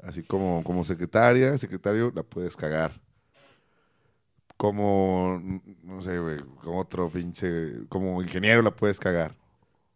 Así 0.00 0.22
como, 0.22 0.62
como 0.62 0.84
secretaria, 0.84 1.58
secretario, 1.58 2.12
la 2.14 2.22
puedes 2.22 2.56
cagar. 2.56 3.00
Como, 4.60 5.40
no 5.84 6.02
sé, 6.02 6.18
güey, 6.18 6.40
como 6.62 6.80
otro 6.80 7.08
pinche, 7.08 7.86
como 7.88 8.20
ingeniero 8.20 8.60
la 8.60 8.70
puedes 8.70 9.00
cagar. 9.00 9.34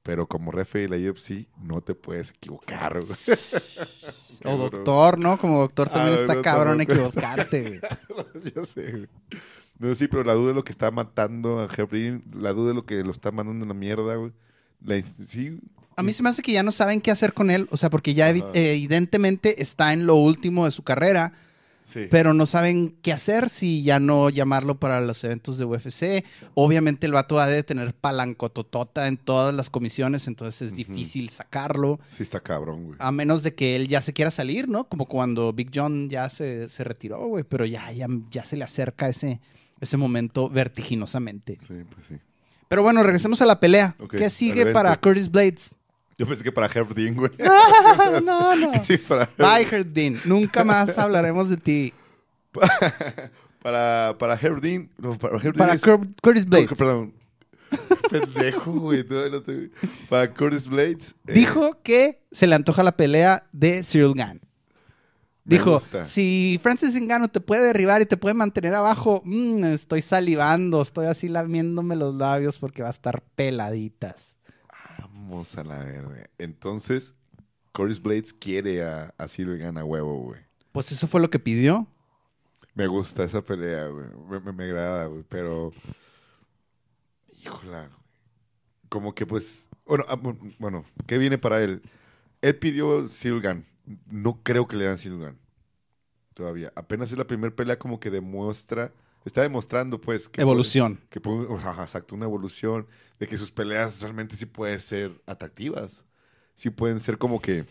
Pero 0.03 0.27
como 0.27 0.51
refe 0.53 0.79
de 0.79 0.89
la 0.89 1.11
UFC, 1.11 1.47
no 1.63 1.83
te 1.83 1.95
puedes 1.95 2.31
equivocar, 2.31 2.99
güey. 2.99 3.13
O 4.47 4.57
doctor, 4.57 5.19
¿no? 5.19 5.37
Como 5.39 5.61
doctor 5.61 5.89
Ah, 5.91 5.95
también 5.95 6.15
no, 6.15 6.21
está 6.33 6.41
cabrón 6.41 6.81
equivocarte, 6.81 7.81
güey. 8.09 8.25
ya 8.55 8.65
sé, 8.65 8.91
güey. 8.91 9.09
No, 9.79 9.95
sí, 9.95 10.09
pero 10.09 10.25
la 10.25 10.33
duda 10.33 10.51
es 10.51 10.57
lo 10.57 10.65
que 10.65 10.73
está 10.73 10.91
matando 10.91 11.61
a 11.61 11.69
Hebrin. 11.75 12.25
La 12.35 12.55
duda 12.55 12.71
es 12.71 12.75
lo 12.77 12.87
que 12.87 13.03
lo 13.03 13.11
está 13.11 13.31
mandando 13.33 13.67
a 13.67 13.69
la 13.69 13.75
mierda, 13.75 14.17
güey. 14.17 14.33
La 14.83 15.01
sí, 15.03 15.59
A 15.97 16.03
mí 16.03 16.13
se 16.15 16.23
me 16.23 16.31
hace 16.31 16.41
que 16.41 16.53
ya 16.53 16.63
no 16.63 16.73
saben 16.73 17.03
qué 17.03 17.11
hacer 17.11 17.35
con 17.35 17.51
él, 17.51 17.69
o 17.71 17.77
sea, 17.77 17.91
porque 17.91 18.15
ya 18.15 18.31
evi- 18.33 18.49
evidentemente 18.55 19.61
está 19.61 19.93
en 19.93 20.07
lo 20.07 20.15
último 20.17 20.65
de 20.65 20.71
su 20.71 20.83
carrera, 20.83 21.33
sí. 21.85 22.09
pero 22.11 22.35
no 22.35 22.47
saben 22.47 22.97
qué 23.03 23.13
hacer 23.13 23.49
si 23.49 23.83
ya 23.85 24.01
no 24.01 24.31
llamarlo 24.31 24.81
para 24.81 25.01
los 25.01 25.23
eventos 25.23 25.59
de 25.59 25.65
UFC. 25.65 26.25
Obviamente 26.55 27.07
el 27.07 27.13
vato 27.13 27.39
ha 27.39 27.47
de 27.47 27.63
tener 27.63 27.95
palancototota 27.95 29.07
en 29.07 29.17
todas 29.17 29.55
las 29.55 29.71
comisiones, 29.71 30.27
entonces 30.27 30.63
es 30.63 30.75
difícil 30.75 31.29
sacarlo, 31.31 32.01
Sí 32.09 32.23
está 32.23 32.41
cabrón, 32.41 32.85
güey. 32.85 32.97
a 32.99 33.13
menos 33.13 33.43
de 33.43 33.55
que 33.55 33.77
él 33.77 33.87
ya 33.87 34.01
se 34.01 34.13
quiera 34.13 34.31
salir, 34.31 34.69
¿no? 34.69 34.85
Como 34.85 35.07
cuando 35.07 35.53
Big 35.53 35.71
John 35.73 36.09
ya 36.09 36.29
se, 36.29 36.69
se 36.69 36.83
retiró, 36.85 37.27
güey, 37.29 37.45
pero 37.45 37.65
ya, 37.65 37.93
ya, 37.93 38.07
ya 38.31 38.45
se 38.45 38.57
le 38.57 38.65
acerca 38.65 39.09
ese, 39.09 39.41
ese 39.81 39.97
momento 39.97 40.49
vertiginosamente. 40.49 41.59
Sí, 41.67 41.75
pues 41.95 42.07
sí. 42.09 42.15
Pero 42.69 42.83
bueno, 42.83 43.03
regresemos 43.03 43.41
a 43.43 43.47
la 43.47 43.61
pelea. 43.61 43.95
¿Qué 44.11 44.31
sigue 44.31 44.67
para 44.73 44.97
Curtis 45.01 45.31
Blades? 45.31 45.77
Yo 46.17 46.27
pensé 46.27 46.45
que 46.45 46.53
para 46.53 46.69
Hebrin, 46.73 47.15
güey. 47.17 47.31
no, 48.25 48.55
no. 48.57 48.85
Sí, 48.85 48.99
para, 48.99 49.29
Bye, 49.37 49.67
Herdin. 49.71 50.21
Nunca 50.25 50.63
más 50.65 50.97
hablaremos 50.99 51.49
de 51.51 51.57
ti. 51.57 51.93
para, 53.63 54.17
para 54.19 54.35
Hebrin. 54.41 54.91
No, 54.99 55.19
para 55.19 55.37
Hebrin 55.37 55.55
Para 55.55 55.75
es- 55.75 55.83
Cur- 55.83 56.09
Curtis 56.23 56.45
Blades. 56.47 56.71
No, 56.71 56.77
perdón. 56.77 57.15
Pendejo, 58.11 58.73
güey. 58.73 59.05
Para 60.09 60.33
Curtis 60.33 60.69
Blades. 60.69 61.15
eh, 61.27 61.33
Dijo 61.33 61.83
que 61.83 62.23
se 62.31 62.47
le 62.47 62.55
antoja 62.55 62.83
la 62.85 62.97
pelea 62.97 63.47
de 63.53 63.83
Cyril 63.83 64.13
Gann. 64.15 64.41
Me 65.47 65.57
Dijo, 65.57 65.73
gusta. 65.75 66.05
si 66.05 66.59
Francis 66.63 66.95
Ngannou 66.99 67.29
te 67.29 67.41
puede 67.41 67.65
derribar 67.67 68.01
y 68.01 68.07
te 68.07 68.17
puede 68.17 68.33
mantener 68.35 68.75
abajo, 68.75 69.21
mm, 69.27 69.65
estoy 69.65 70.01
salivando, 70.01 70.81
estoy 70.81 71.05
así 71.07 71.29
lamiéndome 71.29 71.97
los 71.97 72.15
labios 72.15 72.59
porque 72.59 72.81
va 72.83 72.89
a 72.89 72.93
estar 72.93 73.21
peladitas. 73.35 74.39
Vamos 75.27 75.57
a 75.57 75.65
la 75.65 75.79
verga. 75.79 76.29
Entonces, 76.39 77.15
Curtis 77.73 78.01
Blades 78.03 78.33
quiere 78.33 78.85
a, 78.85 79.15
a 79.17 79.27
Cyril 79.27 79.59
Gana 79.59 79.81
a 79.81 79.85
huevo, 79.85 80.19
güey. 80.21 80.41
Pues 80.73 80.93
eso 80.93 81.09
fue 81.09 81.21
lo 81.21 81.31
que 81.31 81.39
pidió. 81.39 81.87
Me 82.75 82.87
gusta 82.87 83.25
esa 83.25 83.41
pelea, 83.41 83.87
güey. 83.87 84.07
Me, 84.29 84.41
me- 84.41 84.53
me 84.53 84.65
agrada, 84.65 85.07
güey. 85.07 85.25
Pero. 85.29 85.73
Híjola, 87.43 87.87
güey. 87.87 87.99
Como 88.89 89.15
que 89.15 89.27
pues. 89.27 89.69
Bueno, 89.87 90.05
ah, 90.09 90.17
bu- 90.17 90.55
bueno, 90.59 90.85
¿qué 91.07 91.19
viene 91.19 91.39
para 91.39 91.63
él? 91.63 91.83
Él 92.43 92.57
pidió 92.59 93.07
Silgan. 93.09 93.65
No 94.07 94.43
creo 94.43 94.67
que 94.67 94.77
le 94.77 94.85
dan 94.87 94.99
Silgan. 94.99 95.39
Todavía. 96.35 96.73
Apenas 96.75 97.13
es 97.13 97.19
la 97.19 97.27
primera 97.27 97.55
pelea 97.55 97.79
como 97.79 97.99
que 98.01 98.11
demuestra. 98.11 98.93
Está 99.25 99.43
demostrando, 99.43 100.01
pues. 100.01 100.29
Que 100.29 100.41
Evolución. 100.43 101.01
que 101.09 101.21
puede- 101.21 101.47
o 101.47 101.59
sea, 101.59 101.73
exacto, 101.83 102.15
una 102.15 102.27
evolución 102.27 102.87
de 103.19 103.27
que 103.27 103.39
sus 103.39 103.51
peleas 103.53 104.01
realmente 104.03 104.37
sí 104.37 104.47
pueden 104.47 104.81
ser 104.81 105.21
atractivas. 105.27 106.05
Sí 106.55 106.71
pueden 106.71 107.01
ser 107.01 107.19
como 107.19 107.41
que 107.41 107.65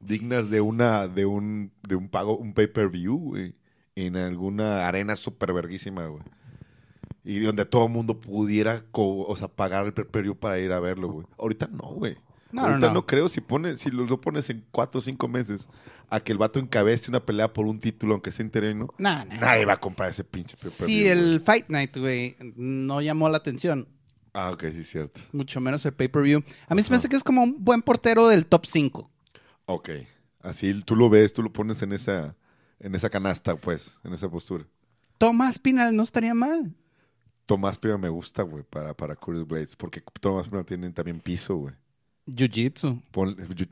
dignas 0.00 0.50
de 0.50 0.60
una 0.60 1.08
de 1.08 1.26
un 1.26 1.72
de 1.86 1.94
un 1.96 2.08
pago 2.08 2.36
un 2.36 2.52
pay-per-view, 2.54 3.16
güey, 3.18 3.54
en 3.96 4.16
alguna 4.16 4.86
arena 4.86 5.16
super 5.16 5.52
verguísima, 5.52 6.06
güey. 6.06 6.22
Y 7.24 7.38
donde 7.40 7.64
todo 7.66 7.86
el 7.86 7.92
mundo 7.92 8.18
pudiera 8.20 8.84
co- 8.90 9.26
o 9.26 9.36
sea, 9.36 9.48
pagar 9.48 9.86
el 9.86 9.92
pay-per-view 9.92 10.36
para 10.38 10.58
ir 10.58 10.72
a 10.72 10.80
verlo, 10.80 11.08
güey. 11.08 11.26
Ahorita 11.38 11.66
no, 11.68 11.88
güey. 11.94 12.16
No, 12.52 12.62
Ahorita 12.62 12.88
no, 12.88 12.94
no. 12.94 13.06
creo 13.06 13.28
si 13.28 13.40
pones 13.40 13.80
si 13.80 13.90
lo, 13.90 14.04
lo 14.06 14.20
pones 14.20 14.50
en 14.50 14.64
cuatro 14.70 14.98
o 14.98 15.02
cinco 15.02 15.28
meses 15.28 15.68
a 16.08 16.18
que 16.20 16.32
el 16.32 16.38
vato 16.38 16.58
encabece 16.58 17.10
una 17.10 17.24
pelea 17.24 17.52
por 17.52 17.66
un 17.66 17.78
título 17.78 18.14
aunque 18.14 18.32
sea 18.32 18.44
interino, 18.44 18.88
Nah, 18.98 19.24
nah. 19.24 19.36
nadie 19.36 19.64
va 19.64 19.74
a 19.74 19.80
comprar 19.80 20.10
ese 20.10 20.24
pinche 20.24 20.56
pay-per-view. 20.56 20.86
Sí, 20.86 21.06
el 21.08 21.40
Fight 21.40 21.68
Night, 21.68 21.96
güey, 21.96 22.34
no 22.56 23.00
llamó 23.00 23.28
la 23.28 23.36
atención. 23.38 23.86
Ah, 24.32 24.50
ok, 24.50 24.62
sí 24.72 24.80
es 24.80 24.88
cierto. 24.90 25.20
Mucho 25.32 25.60
menos 25.60 25.84
el 25.86 25.92
pay-per-view. 25.92 26.42
A 26.68 26.74
mí 26.74 26.82
se 26.82 26.90
me 26.90 26.96
hace 26.96 27.08
que 27.08 27.16
es 27.16 27.24
como 27.24 27.42
un 27.42 27.64
buen 27.64 27.82
portero 27.82 28.28
del 28.28 28.46
top 28.46 28.66
5. 28.66 29.10
Ok. 29.66 29.90
Así 30.40 30.72
tú 30.84 30.96
lo 30.96 31.10
ves, 31.10 31.32
tú 31.32 31.42
lo 31.42 31.52
pones 31.52 31.82
en 31.82 31.92
esa, 31.92 32.34
en 32.78 32.94
esa 32.94 33.10
canasta, 33.10 33.56
pues, 33.56 33.98
en 34.04 34.12
esa 34.14 34.28
postura. 34.30 34.64
Tomás 35.18 35.58
Pinal 35.58 35.94
no 35.94 36.02
estaría 36.02 36.32
mal. 36.34 36.74
Tomás 37.46 37.76
Prima 37.78 37.98
me 37.98 38.08
gusta, 38.08 38.42
güey, 38.44 38.62
para, 38.62 38.94
para 38.96 39.16
Curtis 39.16 39.46
Blades. 39.46 39.76
Porque 39.76 40.02
Tomás 40.20 40.48
Prima 40.48 40.64
tiene 40.64 40.90
también 40.90 41.20
piso, 41.20 41.56
güey. 41.56 41.74
Jiu-Jitsu. 42.26 43.02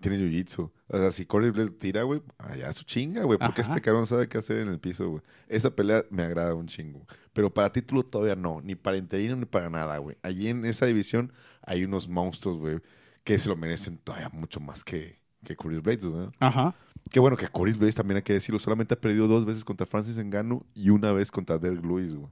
Tiene 0.01 0.19
jiu-jitsu. 0.19 0.71
O 0.89 0.97
sea, 0.97 1.13
si 1.13 1.27
Curtis 1.27 1.53
Blades 1.53 1.79
tira, 1.79 2.03
güey, 2.03 2.23
allá 2.39 2.73
su 2.73 2.85
chinga, 2.85 3.23
güey. 3.25 3.39
Porque 3.39 3.61
Ajá. 3.61 3.71
este 3.71 3.83
cabrón 3.83 4.07
sabe 4.07 4.29
qué 4.29 4.39
hacer 4.39 4.59
en 4.59 4.69
el 4.69 4.79
piso, 4.79 5.11
güey. 5.11 5.23
Esa 5.49 5.71
pelea 5.71 6.05
me 6.11 6.23
agrada 6.23 6.55
un 6.55 6.67
chingo. 6.67 7.07
Pero 7.33 7.53
para 7.53 7.73
título 7.73 8.03
todavía 8.05 8.35
no. 8.37 8.61
Ni 8.63 8.75
para 8.75 8.97
interino 8.97 9.37
ni 9.37 9.45
para 9.45 9.71
nada, 9.71 9.99
güey. 9.99 10.17
Allí 10.23 10.49
en 10.49 10.65
esa 10.65 10.87
división 10.87 11.33
hay 11.63 11.85
unos 11.85 12.09
monstruos, 12.09 12.57
güey, 12.57 12.81
que 13.23 13.39
se 13.39 13.49
lo 13.49 13.57
merecen 13.57 13.99
todavía 13.99 14.31
mucho 14.31 14.61
más 14.61 14.83
que, 14.83 15.21
que 15.45 15.55
Curtis 15.55 15.83
Blades, 15.83 16.07
güey. 16.07 16.29
Ajá. 16.41 16.75
Qué 17.11 17.21
bueno 17.21 17.37
que 17.37 17.47
Curtis 17.49 17.79
Blades 17.79 17.95
también 17.95 18.17
hay 18.17 18.23
que 18.23 18.33
decirlo. 18.33 18.59
Solamente 18.59 18.95
ha 18.95 19.01
perdido 19.01 19.29
dos 19.29 19.45
veces 19.45 19.65
contra 19.65 19.87
Francis 19.87 20.17
Ngannou 20.17 20.65
y 20.75 20.91
una 20.91 21.13
vez 21.13 21.31
contra 21.31 21.59
Derek 21.59 21.85
Lewis, 21.85 22.15
güey. 22.15 22.29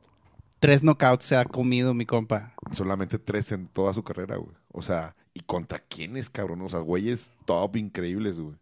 Tres 0.59 0.83
knockouts 0.83 1.27
se 1.27 1.37
ha 1.37 1.45
comido 1.45 1.93
mi 1.93 2.07
compa. 2.07 2.55
Solamente 2.73 3.19
tres 3.19 3.53
en 3.53 3.67
toda 3.67 3.93
su 3.93 4.03
carrera, 4.03 4.37
güey. 4.37 4.57
O 4.73 4.81
sea, 4.81 5.15
¿y 5.37 5.41
contra 5.41 5.81
quiénes, 5.81 6.31
cabrón? 6.31 6.63
O 6.63 6.69
sea, 6.71 6.81
güeyes 6.81 7.31
top 7.45 7.77
increíbles, 7.77 8.41
güey. 8.41 8.57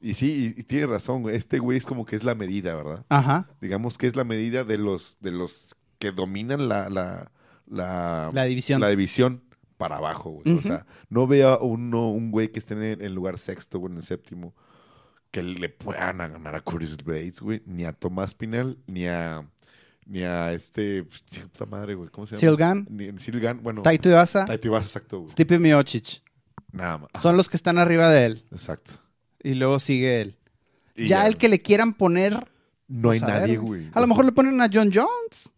Y 0.00 0.14
sí, 0.14 0.54
y, 0.56 0.60
y 0.60 0.64
tiene 0.64 0.86
razón, 0.86 1.22
güey. 1.22 1.36
Este 1.36 1.60
güey 1.60 1.78
es 1.78 1.84
como 1.84 2.04
que 2.04 2.16
es 2.16 2.24
la 2.24 2.34
medida, 2.34 2.74
¿verdad? 2.74 3.04
Ajá. 3.08 3.48
Digamos 3.60 3.96
que 3.96 4.08
es 4.08 4.16
la 4.16 4.24
medida 4.24 4.64
de 4.64 4.76
los, 4.76 5.18
de 5.20 5.30
los 5.30 5.76
que 6.00 6.10
dominan 6.10 6.68
la, 6.68 6.88
la, 6.88 7.30
la, 7.66 8.30
La 8.32 8.44
división. 8.44 8.80
la 8.80 8.88
división 8.88 9.42
para 9.76 9.98
abajo, 9.98 10.30
güey. 10.30 10.58
O 10.58 10.62
sea, 10.62 10.84
no 11.10 11.28
veo 11.28 11.60
uno, 11.60 12.10
un 12.10 12.32
güey 12.32 12.50
que 12.50 12.58
esté 12.58 12.74
en 12.74 13.00
el, 13.00 13.14
lugar 13.14 13.38
sexto 13.38 13.78
o 13.78 13.86
en 13.86 13.98
el 13.98 14.02
séptimo 14.02 14.52
que 15.30 15.44
le 15.44 15.68
puedan 15.68 16.18
ganar 16.18 16.56
a 16.56 16.60
Curtis 16.60 16.96
Blades, 16.96 17.40
güey. 17.40 17.62
Ni 17.66 17.84
a 17.84 17.92
Tomás 17.92 18.34
Pinal, 18.34 18.78
ni 18.88 19.06
a, 19.06 19.48
ni 20.08 20.22
a 20.22 20.52
este, 20.52 21.04
pues, 21.04 21.22
puta 21.52 21.66
madre, 21.66 21.94
güey. 21.94 22.08
¿Cómo 22.08 22.26
se 22.26 22.32
llama? 22.32 22.40
Cyril 22.40 22.56
Gane. 22.56 22.86
Ni, 22.88 23.40
Gane, 23.40 23.60
bueno. 23.60 23.82
Taito 23.82 24.08
Iwasa. 24.08 24.46
Taito 24.46 24.68
Ibasa, 24.68 24.86
exacto, 24.86 25.18
güey. 25.20 25.30
Stipe 25.30 25.58
Miocic. 25.58 26.22
Nada 26.72 26.98
más. 26.98 27.10
Son 27.20 27.36
los 27.36 27.48
que 27.48 27.56
están 27.56 27.78
arriba 27.78 28.08
de 28.08 28.24
él. 28.24 28.44
Exacto. 28.50 28.92
Y 29.42 29.54
luego 29.54 29.78
sigue 29.78 30.20
él. 30.22 30.38
Y 30.96 31.08
ya, 31.08 31.26
el 31.26 31.36
que 31.36 31.48
le 31.48 31.60
quieran 31.60 31.92
poner. 31.92 32.32
No 32.88 33.10
hay 33.10 33.20
pues, 33.20 33.30
ver, 33.30 33.40
nadie, 33.40 33.58
güey. 33.58 33.90
A 33.92 34.00
lo 34.00 34.06
mejor 34.06 34.24
le 34.24 34.32
ponen 34.32 34.60
a 34.62 34.70
John 34.72 34.90
Jones. 34.92 35.52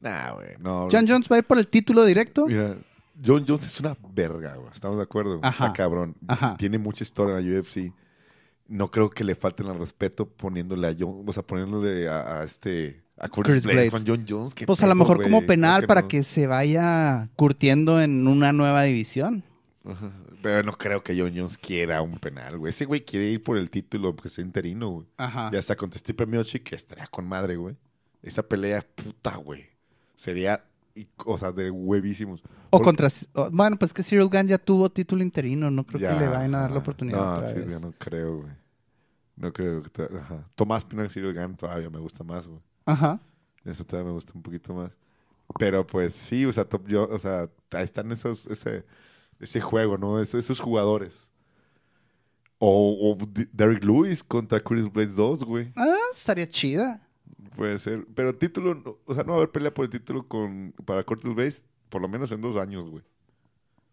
Nah, 0.00 0.32
güey. 0.32 0.56
No. 0.58 0.88
John 0.90 1.06
Jones 1.06 1.28
va 1.30 1.36
a 1.36 1.38
ir 1.40 1.44
por 1.44 1.58
el 1.58 1.68
título 1.68 2.04
directo. 2.06 2.46
Mira, 2.46 2.78
John 3.24 3.44
Jones 3.46 3.66
es 3.66 3.78
una 3.78 3.94
verga, 4.14 4.56
güey. 4.56 4.72
Estamos 4.72 4.96
de 4.96 5.02
acuerdo. 5.02 5.38
Ajá. 5.42 5.66
Está 5.66 5.72
cabrón. 5.74 6.16
Ajá. 6.26 6.56
Tiene 6.56 6.78
mucha 6.78 7.04
historia 7.04 7.38
en 7.38 7.52
la 7.54 7.60
UFC. 7.60 7.92
No 8.68 8.90
creo 8.90 9.10
que 9.10 9.22
le 9.22 9.34
falten 9.34 9.66
al 9.66 9.78
respeto 9.78 10.26
poniéndole 10.26 10.88
a 10.88 10.96
John, 10.98 11.24
o 11.26 11.32
sea, 11.32 11.42
poniéndole 11.42 12.08
a, 12.08 12.40
a 12.40 12.44
este 12.44 13.02
a 13.22 13.28
Curtis, 13.28 13.54
Curtis 13.54 13.64
Blades, 13.64 13.90
Blades. 13.90 14.04
con 14.04 14.16
John 14.16 14.26
Jones. 14.28 14.54
¿Qué 14.54 14.66
Pues 14.66 14.82
a 14.82 14.86
lo 14.86 14.94
mejor 14.94 15.22
como 15.22 15.46
penal 15.46 15.86
para 15.86 16.02
no. 16.02 16.08
que 16.08 16.22
se 16.22 16.46
vaya 16.46 17.30
curtiendo 17.36 18.00
en 18.02 18.26
una 18.26 18.52
nueva 18.52 18.82
división. 18.82 19.42
Pero 20.42 20.62
no 20.64 20.72
creo 20.72 21.02
que 21.02 21.18
John 21.18 21.32
Jones 21.34 21.56
quiera 21.56 22.02
un 22.02 22.18
penal, 22.18 22.58
güey. 22.58 22.70
Ese 22.70 22.84
güey 22.84 23.04
quiere 23.04 23.26
ir 23.30 23.42
por 23.42 23.56
el 23.56 23.70
título, 23.70 24.08
aunque 24.08 24.28
sea 24.28 24.44
interino, 24.44 24.88
güey. 24.90 25.06
Ajá. 25.16 25.50
Ya 25.52 25.62
sea 25.62 25.76
contra 25.76 25.98
Stipe 25.98 26.26
Miocic, 26.26 26.64
que 26.64 26.74
estaría 26.74 27.06
con 27.06 27.28
madre, 27.28 27.56
güey. 27.56 27.76
Esa 28.22 28.42
pelea, 28.42 28.84
puta, 28.94 29.36
güey. 29.36 29.66
Sería, 30.16 30.64
y- 30.94 31.06
o 31.24 31.38
sea, 31.38 31.52
de 31.52 31.70
huevísimos. 31.70 32.42
O 32.70 32.78
Por- 32.78 32.82
contra. 32.82 33.08
o- 33.34 33.50
bueno, 33.52 33.76
pues 33.76 33.92
que 33.94 34.02
Cyril 34.02 34.28
Gane 34.28 34.48
ya 34.48 34.58
tuvo 34.58 34.88
título 34.90 35.22
interino. 35.22 35.70
No 35.70 35.84
creo 35.84 36.00
Ya, 36.00 36.14
que 36.14 36.20
le 36.24 36.28
vayan 36.28 36.54
a 36.56 36.60
dar 36.62 36.70
la 36.72 36.78
oportunidad. 36.78 37.18
No, 37.18 37.32
otra 37.38 37.48
sí, 37.48 37.54
vez. 37.54 37.68
ya 37.68 37.78
no 37.78 37.92
creo, 37.98 38.36
güey. 38.38 38.52
No 39.36 39.52
creo 39.52 39.82
que... 39.82 40.02
Ajá. 40.16 40.44
Tomás 40.54 40.84
Pinal 40.84 41.08
Cyril 41.10 41.32
Gane 41.34 41.54
todavía 41.54 41.88
me 41.90 41.98
gusta 41.98 42.22
más, 42.24 42.46
güey. 42.46 42.60
Ajá. 42.84 43.20
Eso 43.64 43.84
todavía 43.84 44.08
me 44.08 44.14
gusta 44.14 44.32
un 44.34 44.42
poquito 44.42 44.74
más. 44.74 44.92
Pero 45.58 45.86
pues 45.86 46.14
sí, 46.14 46.44
o 46.46 46.52
sea, 46.52 46.64
top, 46.64 46.86
yo, 46.88 47.08
o 47.08 47.18
sea, 47.18 47.48
ahí 47.72 47.84
están 47.84 48.10
esos, 48.12 48.46
ese, 48.46 48.84
ese 49.38 49.60
juego, 49.60 49.98
¿no? 49.98 50.20
Esos, 50.20 50.40
esos 50.44 50.60
jugadores. 50.60 51.30
O, 52.58 53.18
Derek 53.52 53.84
Lewis 53.84 54.22
contra 54.22 54.62
Curtis 54.62 54.90
Blades 54.92 55.16
2, 55.16 55.44
güey. 55.44 55.72
Ah, 55.74 55.96
estaría 56.12 56.48
chida. 56.48 57.06
Puede 57.56 57.78
ser. 57.78 58.06
Pero 58.14 58.36
título, 58.36 59.00
o 59.04 59.14
sea, 59.14 59.24
no 59.24 59.30
va 59.30 59.34
a 59.34 59.36
haber 59.38 59.50
pelea 59.50 59.74
por 59.74 59.84
el 59.84 59.90
título 59.90 60.28
con, 60.28 60.72
para 60.84 61.02
Curtis 61.02 61.34
Blades 61.34 61.64
por 61.92 62.00
lo 62.00 62.08
menos 62.08 62.32
en 62.32 62.40
dos 62.40 62.56
años, 62.56 62.88
güey. 62.88 63.04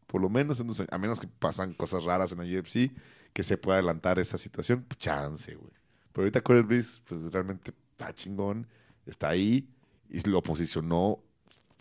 Por 0.08 0.22
lo 0.22 0.30
menos 0.30 0.60
en 0.60 0.68
dos 0.68 0.80
años. 0.80 0.94
A 0.94 0.98
menos 0.98 1.20
que 1.20 1.28
pasan 1.28 1.74
cosas 1.74 2.06
raras 2.06 2.32
en 2.32 2.38
la 2.38 2.60
UFC 2.60 2.92
que 3.34 3.44
se 3.44 3.58
pueda 3.58 3.78
adelantar 3.78 4.20
esa 4.20 4.38
situación, 4.38 4.86
chance, 4.98 5.54
güey. 5.54 5.74
Pero 6.14 6.24
ahorita 6.24 6.42
Curtis 6.42 6.68
Blades, 6.68 7.02
pues 7.08 7.22
realmente 7.32 7.74
está 7.92 8.14
chingón, 8.14 8.68
está 9.10 9.30
ahí 9.30 9.68
y 10.10 10.28
lo 10.30 10.42
posicionó 10.42 11.20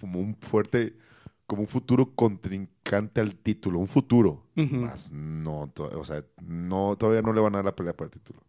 como 0.01 0.21
un 0.21 0.35
fuerte, 0.37 0.97
como 1.47 1.63
un 1.63 1.69
futuro 1.69 2.15
contrincante 2.15 3.21
al 3.21 3.35
título, 3.37 3.79
un 3.79 3.89
futuro. 3.89 4.45
Más 4.55 5.13
no, 5.13 5.73
o 5.77 6.05
sea, 6.05 6.25
no, 6.43 6.97
todavía 6.97 7.23
no 7.23 7.33
le 7.33 7.41
van 7.41 7.55
a 7.55 7.59
dar 7.59 7.67
la 7.67 7.77
pelea 7.77 7.97
para 7.97 8.07
el 8.07 8.13
título. 8.13 8.41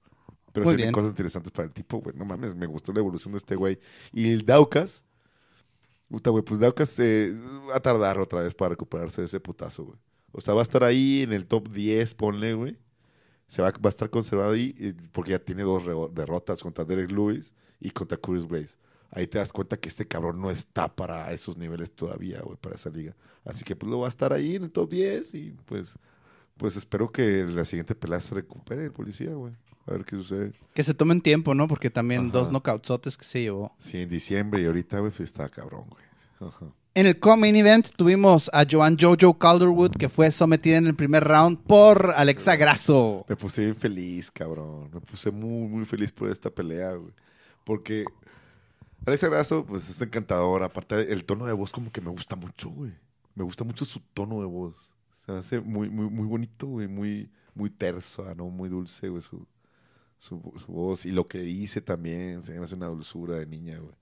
Pero 0.52 0.70
sí 0.70 0.76
vienen 0.76 0.94
cosas 0.94 1.12
interesantes 1.12 1.52
para 1.52 1.68
el 1.68 1.74
tipo, 1.74 2.00
güey. 2.00 2.15
No 2.15 2.26
mames, 2.26 2.56
me 2.56 2.65
gustó 2.65 2.92
la 2.92 3.00
evolución 3.00 3.34
de 3.34 3.38
este 3.38 3.56
güey. 3.56 3.80
Y 4.12 4.30
el 4.32 4.46
Daukas, 4.46 5.04
puta, 6.10 6.32
güey, 6.32 6.44
pues 6.44 6.60
Daukas 6.60 7.00
eh, 7.00 7.36
va 7.70 7.76
a 7.76 7.80
tardar 7.80 8.20
otra 8.20 8.42
vez 8.42 8.56
para 8.56 8.70
recuperarse 8.70 9.22
de 9.22 9.26
ese 9.26 9.39
putazo, 9.39 9.86
güey. 9.86 10.00
O 10.32 10.42
sea, 10.42 10.54
va 10.54 10.62
a 10.62 10.63
estar 10.63 10.84
ahí 10.84 11.22
en 11.24 11.34
el 11.34 11.46
top 11.46 11.70
10, 11.70 12.15
ponle, 12.15 12.54
güey. 12.54 12.78
Se 13.49 13.62
va, 13.62 13.71
va 13.71 13.79
a 13.85 13.89
estar 13.89 14.09
conservado 14.09 14.51
ahí 14.51 14.73
eh, 14.79 14.93
porque 15.12 15.31
ya 15.31 15.39
tiene 15.39 15.63
dos 15.63 15.83
derrotas 16.15 16.63
contra 16.63 16.85
Derek 16.85 17.12
Lewis 17.12 17.53
y 17.81 17.89
contra 17.91 18.17
Curtis 18.17 18.47
Blaze. 18.47 18.77
Ahí 19.12 19.27
te 19.27 19.39
das 19.39 19.51
cuenta 19.51 19.75
que 19.77 19.89
este 19.89 20.07
cabrón 20.07 20.39
no 20.39 20.51
está 20.51 20.95
para 20.95 21.33
esos 21.33 21.57
niveles 21.57 21.91
todavía, 21.91 22.41
güey, 22.41 22.57
para 22.57 22.75
esa 22.75 22.89
liga. 22.89 23.15
Así 23.43 23.65
que 23.65 23.75
pues 23.75 23.89
lo 23.89 23.99
va 23.99 24.05
a 24.05 24.09
estar 24.09 24.31
ahí 24.31 24.55
en 24.55 24.63
el 24.65 24.71
top 24.71 24.91
10 24.91 25.33
y 25.33 25.57
pues, 25.65 25.97
pues 26.57 26.77
espero 26.77 27.12
que 27.12 27.43
la 27.45 27.65
siguiente 27.65 27.95
pelea 27.95 28.21
se 28.21 28.35
recupere 28.35 28.85
el 28.85 28.91
policía, 28.91 29.33
güey. 29.33 29.53
A 29.88 29.93
ver 29.93 30.05
qué 30.05 30.15
sucede. 30.15 30.53
Que 30.75 30.83
se 30.83 30.93
tomen 30.93 31.21
tiempo, 31.21 31.55
¿no? 31.55 31.67
Porque 31.67 31.89
también 31.89 32.25
Ajá. 32.25 32.31
dos 32.31 32.49
knockouts 32.51 33.17
que 33.17 33.25
se 33.25 33.41
llevó. 33.41 33.75
Sí, 33.79 33.97
en 33.97 34.09
diciembre 34.09 34.62
y 34.62 34.65
ahorita, 34.65 34.99
güey, 34.99 35.12
pues 35.12 35.21
está 35.27 35.49
cabrón, 35.49 35.85
güey. 35.89 36.03
Ajá. 36.39 36.67
En 36.99 37.05
el 37.05 37.17
co-main 37.17 37.55
event 37.55 37.91
tuvimos 37.95 38.51
a 38.51 38.65
Joan 38.69 38.97
Jojo 38.99 39.39
Calderwood, 39.39 39.91
que 39.91 40.09
fue 40.09 40.29
sometida 40.31 40.75
en 40.75 40.85
el 40.85 40.95
primer 40.95 41.23
round 41.23 41.57
por 41.59 42.12
Alexa 42.13 42.57
Grasso. 42.57 43.25
Me 43.29 43.38
puse 43.38 43.62
bien 43.62 43.75
feliz, 43.77 44.29
cabrón. 44.29 44.89
Me 44.93 44.99
puse 44.99 45.31
muy, 45.31 45.69
muy 45.69 45.85
feliz 45.85 46.12
por 46.12 46.29
esta 46.29 46.49
pelea, 46.49 46.91
güey. 46.91 47.13
Porque 47.63 48.03
Alexa 49.05 49.29
Grasso, 49.29 49.65
pues 49.65 49.89
es 49.89 50.01
encantadora. 50.01 50.65
Aparte, 50.65 51.13
el 51.13 51.23
tono 51.23 51.45
de 51.45 51.53
voz 51.53 51.71
como 51.71 51.89
que 51.89 52.01
me 52.01 52.09
gusta 52.09 52.35
mucho, 52.35 52.69
güey. 52.69 52.91
Me 53.33 53.45
gusta 53.45 53.63
mucho 53.63 53.85
su 53.85 54.01
tono 54.13 54.41
de 54.41 54.47
voz. 54.47 54.91
Se 55.25 55.31
hace 55.31 55.62
muy, 55.62 55.89
muy, 55.89 56.09
muy 56.09 56.27
bonito, 56.27 56.67
güey. 56.67 56.89
Muy, 56.89 57.31
muy 57.55 57.69
terso, 57.69 58.25
¿no? 58.35 58.49
Muy 58.49 58.67
dulce, 58.67 59.07
güey, 59.07 59.21
su, 59.21 59.47
su, 60.17 60.53
su 60.57 60.69
voz. 60.69 61.05
Y 61.05 61.13
lo 61.13 61.25
que 61.25 61.39
dice 61.39 61.79
también, 61.79 62.43
se 62.43 62.59
me 62.59 62.65
hace 62.65 62.75
una 62.75 62.88
dulzura 62.88 63.38
de 63.38 63.45
niña, 63.45 63.79
güey. 63.79 63.95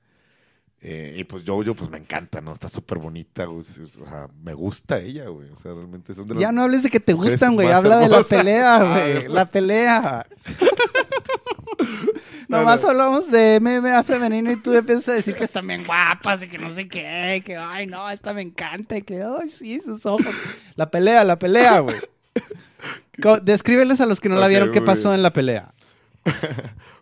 Eh, 0.80 1.16
y 1.18 1.24
pues 1.24 1.44
yo, 1.44 1.64
yo, 1.64 1.74
pues 1.74 1.90
me 1.90 1.98
encanta, 1.98 2.40
¿no? 2.40 2.54
Está 2.54 2.70
súper 2.70 3.00
bonita, 3.00 3.46
güey. 3.46 3.60
O 3.60 3.64
sea, 3.64 4.28
me 4.44 4.54
gusta 4.54 5.00
ella, 5.00 5.28
güey. 5.28 5.50
O 5.50 5.56
sea, 5.56 5.74
realmente 5.74 6.14
son 6.14 6.28
de 6.28 6.36
las... 6.36 6.42
Ya 6.42 6.52
no 6.52 6.62
hables 6.62 6.84
de 6.84 6.90
que 6.90 7.00
te 7.00 7.14
gustan, 7.14 7.56
güey. 7.56 7.72
Habla 7.72 7.98
de 7.98 8.10
la 8.10 8.22
pelea, 8.24 8.76
Ah, 8.78 8.84
güey. 9.14 9.28
La 9.28 9.46
pelea. 9.46 10.26
No, 12.48 12.60
Nomás 12.60 12.82
no. 12.84 12.90
hablamos 12.90 13.30
de 13.30 13.60
MMA 13.60 14.04
femenino 14.04 14.50
y 14.52 14.56
tú 14.56 14.74
empiezas 14.74 15.10
a 15.10 15.14
decir 15.14 15.36
que 15.36 15.44
están 15.44 15.68
bien 15.68 15.86
guapas 15.86 16.42
y 16.44 16.48
que 16.48 16.58
no 16.58 16.74
sé 16.74 16.88
qué, 16.88 17.42
que 17.46 17.58
ay 17.58 17.88
no, 17.88 18.10
esta 18.10 18.34
me 18.34 18.42
encanta 18.42 18.98
y 18.98 19.02
que 19.02 19.22
ay 19.22 19.50
sí, 19.50 19.80
sus 19.82 20.06
ojos. 20.06 20.34
La 20.76 20.90
pelea, 20.90 21.24
la 21.26 21.38
pelea, 21.38 21.80
güey. 21.82 21.98
Descríbeles 23.44 24.00
a 24.00 24.06
los 24.06 24.22
que 24.22 24.30
no 24.30 24.38
la 24.38 24.48
vieron 24.48 24.72
qué 24.72 24.82
pasó 24.82 25.10
bien. 25.10 25.16
en 25.16 25.24
la 25.24 25.34
pelea. 25.34 25.74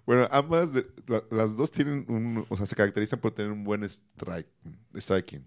Bueno, 0.06 0.28
ambas, 0.32 0.74
de- 0.74 0.86
la- 1.08 1.24
las 1.32 1.56
dos 1.56 1.72
tienen 1.72 2.06
un, 2.08 2.46
o 2.50 2.56
sea, 2.58 2.66
se 2.66 2.76
caracterizan 2.76 3.20
por 3.20 3.32
tener 3.34 3.52
un 3.52 3.64
buen 3.64 3.84
strike, 3.84 4.48
striking. 4.96 5.44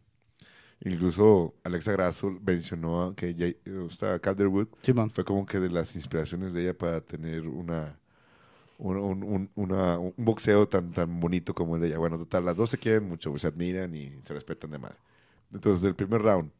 Incluso 0.84 1.54
Alexa 1.64 1.92
Grasso 1.92 2.30
mencionó 2.44 3.12
que 3.16 3.34
Jay- 3.34 3.56
esta 3.88 4.18
Calderwood 4.20 4.68
Simón. 4.82 5.10
fue 5.10 5.24
como 5.24 5.44
que 5.44 5.58
de 5.58 5.70
las 5.70 5.94
inspiraciones 5.96 6.52
de 6.52 6.62
ella 6.62 6.74
para 6.78 7.00
tener 7.00 7.46
una, 7.48 7.98
un, 8.78 8.96
un- 9.24 9.50
una- 9.56 9.98
un 9.98 10.14
boxeo 10.16 10.68
tan, 10.68 10.92
tan 10.92 11.18
bonito 11.20 11.52
como 11.54 11.74
el 11.76 11.82
de 11.82 11.88
ella. 11.88 11.98
Bueno, 11.98 12.16
total, 12.18 12.44
las 12.44 12.56
dos 12.56 12.70
se 12.70 12.78
quieren 12.78 13.08
mucho, 13.08 13.36
se 13.38 13.46
admiran 13.48 13.92
y 13.94 14.12
se 14.22 14.34
respetan 14.34 14.70
de 14.70 14.78
madre. 14.78 14.96
Entonces, 15.52 15.84
el 15.84 15.94
primer 15.96 16.22
round, 16.22 16.50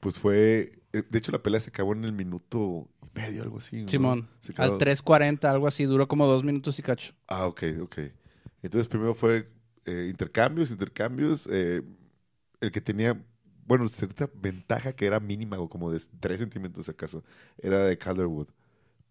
pues 0.00 0.18
fue, 0.18 0.78
eh, 0.92 1.02
de 1.08 1.18
hecho 1.18 1.32
la 1.32 1.42
pelea 1.42 1.60
se 1.60 1.70
acabó 1.70 1.92
en 1.94 2.04
el 2.04 2.12
minuto 2.12 2.86
y 3.14 3.18
medio, 3.18 3.42
algo 3.42 3.58
así. 3.58 3.82
¿no? 3.82 3.88
Simón. 3.88 4.28
Se 4.40 4.52
Al 4.56 4.70
quedó- 4.70 4.78
3.40, 4.78 5.44
algo 5.50 5.66
así, 5.66 5.84
duró 5.84 6.06
como 6.08 6.26
dos 6.26 6.44
minutos 6.44 6.78
y 6.78 6.82
cacho. 6.82 7.12
Ah, 7.28 7.46
ok, 7.46 7.62
ok. 7.82 7.98
Entonces 8.62 8.88
primero 8.88 9.14
fue 9.14 9.48
eh, 9.86 10.06
intercambios, 10.10 10.70
intercambios. 10.70 11.48
eh, 11.50 11.82
el 12.60 12.70
que 12.70 12.80
tenía, 12.82 13.18
bueno, 13.66 13.88
cierta 13.88 14.28
ventaja 14.34 14.92
que 14.92 15.06
era 15.06 15.18
mínima, 15.20 15.58
o 15.58 15.68
como 15.68 15.90
de 15.90 16.00
3 16.20 16.38
centímetros 16.40 16.88
acaso, 16.90 17.24
era 17.58 17.78
de 17.86 17.96
Calderwood. 17.96 18.48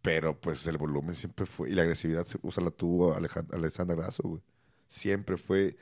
Pero 0.01 0.39
pues 0.39 0.65
el 0.67 0.77
volumen 0.77 1.15
siempre 1.15 1.45
fue, 1.45 1.69
y 1.71 1.73
la 1.73 1.81
agresividad, 1.81 2.25
se- 2.25 2.38
o 2.41 2.51
sea, 2.51 2.63
la 2.63 2.71
tuvo 2.71 3.13
Alejan- 3.15 3.53
Alexandra 3.53 3.95
Grasso, 3.95 4.23
güey. 4.23 4.41
Siempre 4.88 5.35
fue, 5.38 5.75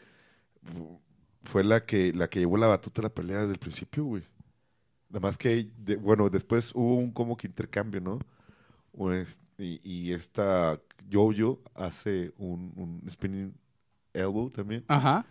fue 1.43 1.63
la 1.63 1.85
que, 1.85 2.13
la 2.13 2.29
que 2.29 2.39
llevó 2.39 2.57
la 2.57 2.67
batuta 2.67 3.01
a 3.01 3.03
la 3.03 3.09
pelea 3.13 3.39
desde 3.41 3.53
el 3.53 3.59
principio, 3.59 4.03
güey. 4.05 4.23
Nada 5.09 5.21
más 5.21 5.37
que, 5.37 5.69
de- 5.77 5.95
bueno, 5.97 6.29
después 6.29 6.73
hubo 6.75 6.95
un 6.97 7.11
como 7.11 7.37
que 7.37 7.47
intercambio, 7.47 8.01
¿no? 8.01 8.19
Pues, 8.93 9.39
y, 9.57 9.79
y 9.83 10.13
esta 10.13 10.81
Jojo 11.11 11.61
hace 11.75 12.33
un, 12.37 12.73
un 12.77 13.09
spinning 13.09 13.53
elbow 14.13 14.49
también. 14.51 14.85
Ajá. 14.87 15.25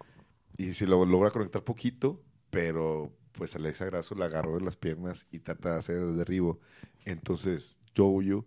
Y 0.57 0.73
se 0.73 0.87
lo 0.87 1.05
logra 1.05 1.31
conectar 1.31 1.63
poquito, 1.65 2.23
pero 2.51 3.13
pues 3.33 3.55
Alexa 3.57 3.85
Grasso 3.87 4.15
la 4.15 4.27
agarró 4.27 4.55
de 4.59 4.65
las 4.65 4.77
piernas 4.77 5.27
y 5.31 5.41
trata 5.41 5.73
de 5.75 5.79
hacer 5.79 5.97
el 5.99 6.17
derribo. 6.17 6.61
Entonces, 7.05 7.77
Jojo 7.97 8.47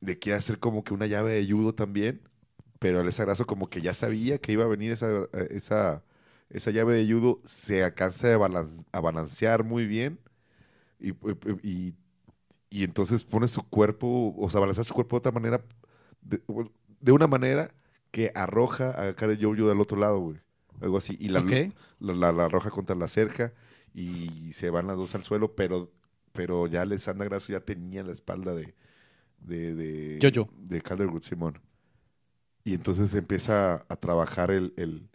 le 0.00 0.18
quiere 0.18 0.38
hacer 0.38 0.58
como 0.58 0.84
que 0.84 0.94
una 0.94 1.06
llave 1.06 1.32
de 1.32 1.50
judo 1.50 1.74
también, 1.74 2.22
pero 2.78 3.00
Alexa 3.00 3.24
Grasso 3.24 3.46
como 3.46 3.68
que 3.70 3.82
ya 3.82 3.94
sabía 3.94 4.38
que 4.40 4.52
iba 4.52 4.64
a 4.64 4.68
venir 4.68 4.92
esa, 4.92 5.10
eh, 5.34 5.48
esa, 5.52 6.04
esa 6.50 6.70
llave 6.70 6.94
de 6.94 7.12
judo, 7.12 7.40
se 7.44 7.84
alcanza 7.84 8.34
a, 8.34 8.38
balan- 8.38 8.86
a 8.92 9.00
balancear 9.00 9.64
muy 9.64 9.86
bien 9.86 10.20
y, 11.00 11.10
y, 11.62 11.94
y 12.70 12.84
entonces 12.84 13.24
pone 13.24 13.48
su 13.48 13.62
cuerpo, 13.64 14.34
o 14.38 14.50
sea, 14.50 14.60
balancea 14.60 14.84
su 14.84 14.94
cuerpo 14.94 15.16
de 15.16 15.18
otra 15.20 15.32
manera, 15.32 15.62
de, 16.22 16.40
de 17.00 17.12
una 17.12 17.26
manera 17.26 17.74
que 18.10 18.32
arroja 18.34 19.00
a 19.00 19.12
de 19.12 19.36
Jojo 19.40 19.68
del 19.68 19.80
otro 19.80 19.98
lado, 19.98 20.18
güey. 20.20 20.38
Algo 20.80 20.98
así. 20.98 21.16
Y 21.20 21.28
la, 21.28 21.42
la, 22.00 22.14
la- 22.14 22.32
la 22.32 22.44
arroja 22.46 22.70
contra 22.70 22.96
la 22.96 23.08
cerca 23.08 23.52
y 23.94 24.52
se 24.54 24.70
van 24.70 24.86
las 24.86 24.96
dos 24.96 25.14
al 25.14 25.22
suelo, 25.24 25.54
pero, 25.54 25.90
pero 26.32 26.66
ya 26.66 26.82
Alessandra 26.82 27.26
Grasso 27.26 27.52
ya 27.52 27.60
tenía 27.60 28.02
la 28.02 28.12
espalda 28.12 28.54
de, 28.54 28.74
de, 29.40 29.74
de, 29.74 30.18
Jojo. 30.22 30.50
de 30.58 30.80
Calderwood 30.82 31.22
Simón. 31.22 31.60
Y 32.64 32.74
entonces 32.74 33.14
empieza 33.14 33.86
a 33.88 33.96
trabajar 33.96 34.50
el, 34.50 34.74
el, 34.76 35.08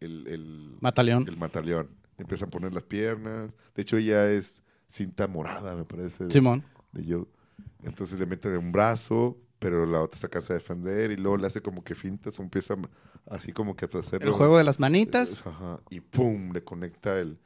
el, 0.00 0.26
el, 0.26 0.76
Mataleón. 0.80 1.26
el 1.28 1.36
mataleón. 1.36 1.88
Empieza 2.18 2.44
a 2.46 2.48
poner 2.48 2.72
las 2.72 2.82
piernas. 2.82 3.50
De 3.74 3.82
hecho, 3.82 3.96
ella 3.96 4.30
es 4.30 4.62
cinta 4.88 5.26
morada, 5.26 5.74
me 5.74 5.84
parece. 5.84 6.24
de- 6.24 6.30
Simón. 6.30 6.64
de 6.92 7.04
Joe. 7.14 7.26
Entonces 7.82 8.18
le 8.18 8.26
mete 8.26 8.50
de 8.50 8.58
un 8.58 8.72
brazo, 8.72 9.38
pero 9.58 9.86
la 9.86 10.00
otra 10.02 10.18
se 10.18 10.26
alcanza 10.26 10.52
a 10.52 10.56
defender 10.58 11.10
y 11.12 11.16
luego 11.16 11.36
le 11.38 11.46
hace 11.46 11.60
como 11.62 11.82
que 11.84 11.94
fintas, 11.94 12.38
o 12.38 12.42
empieza 12.42 12.74
así 13.30 13.52
como 13.52 13.74
que 13.76 13.84
a 13.86 13.98
hacer 13.98 14.22
El 14.22 14.30
juego 14.32 14.58
de 14.58 14.64
las 14.64 14.80
manitas. 14.80 15.46
Ajá, 15.46 15.80
y 15.90 16.00
pum, 16.00 16.52
le 16.52 16.62
conecta 16.64 17.18
el, 17.18 17.38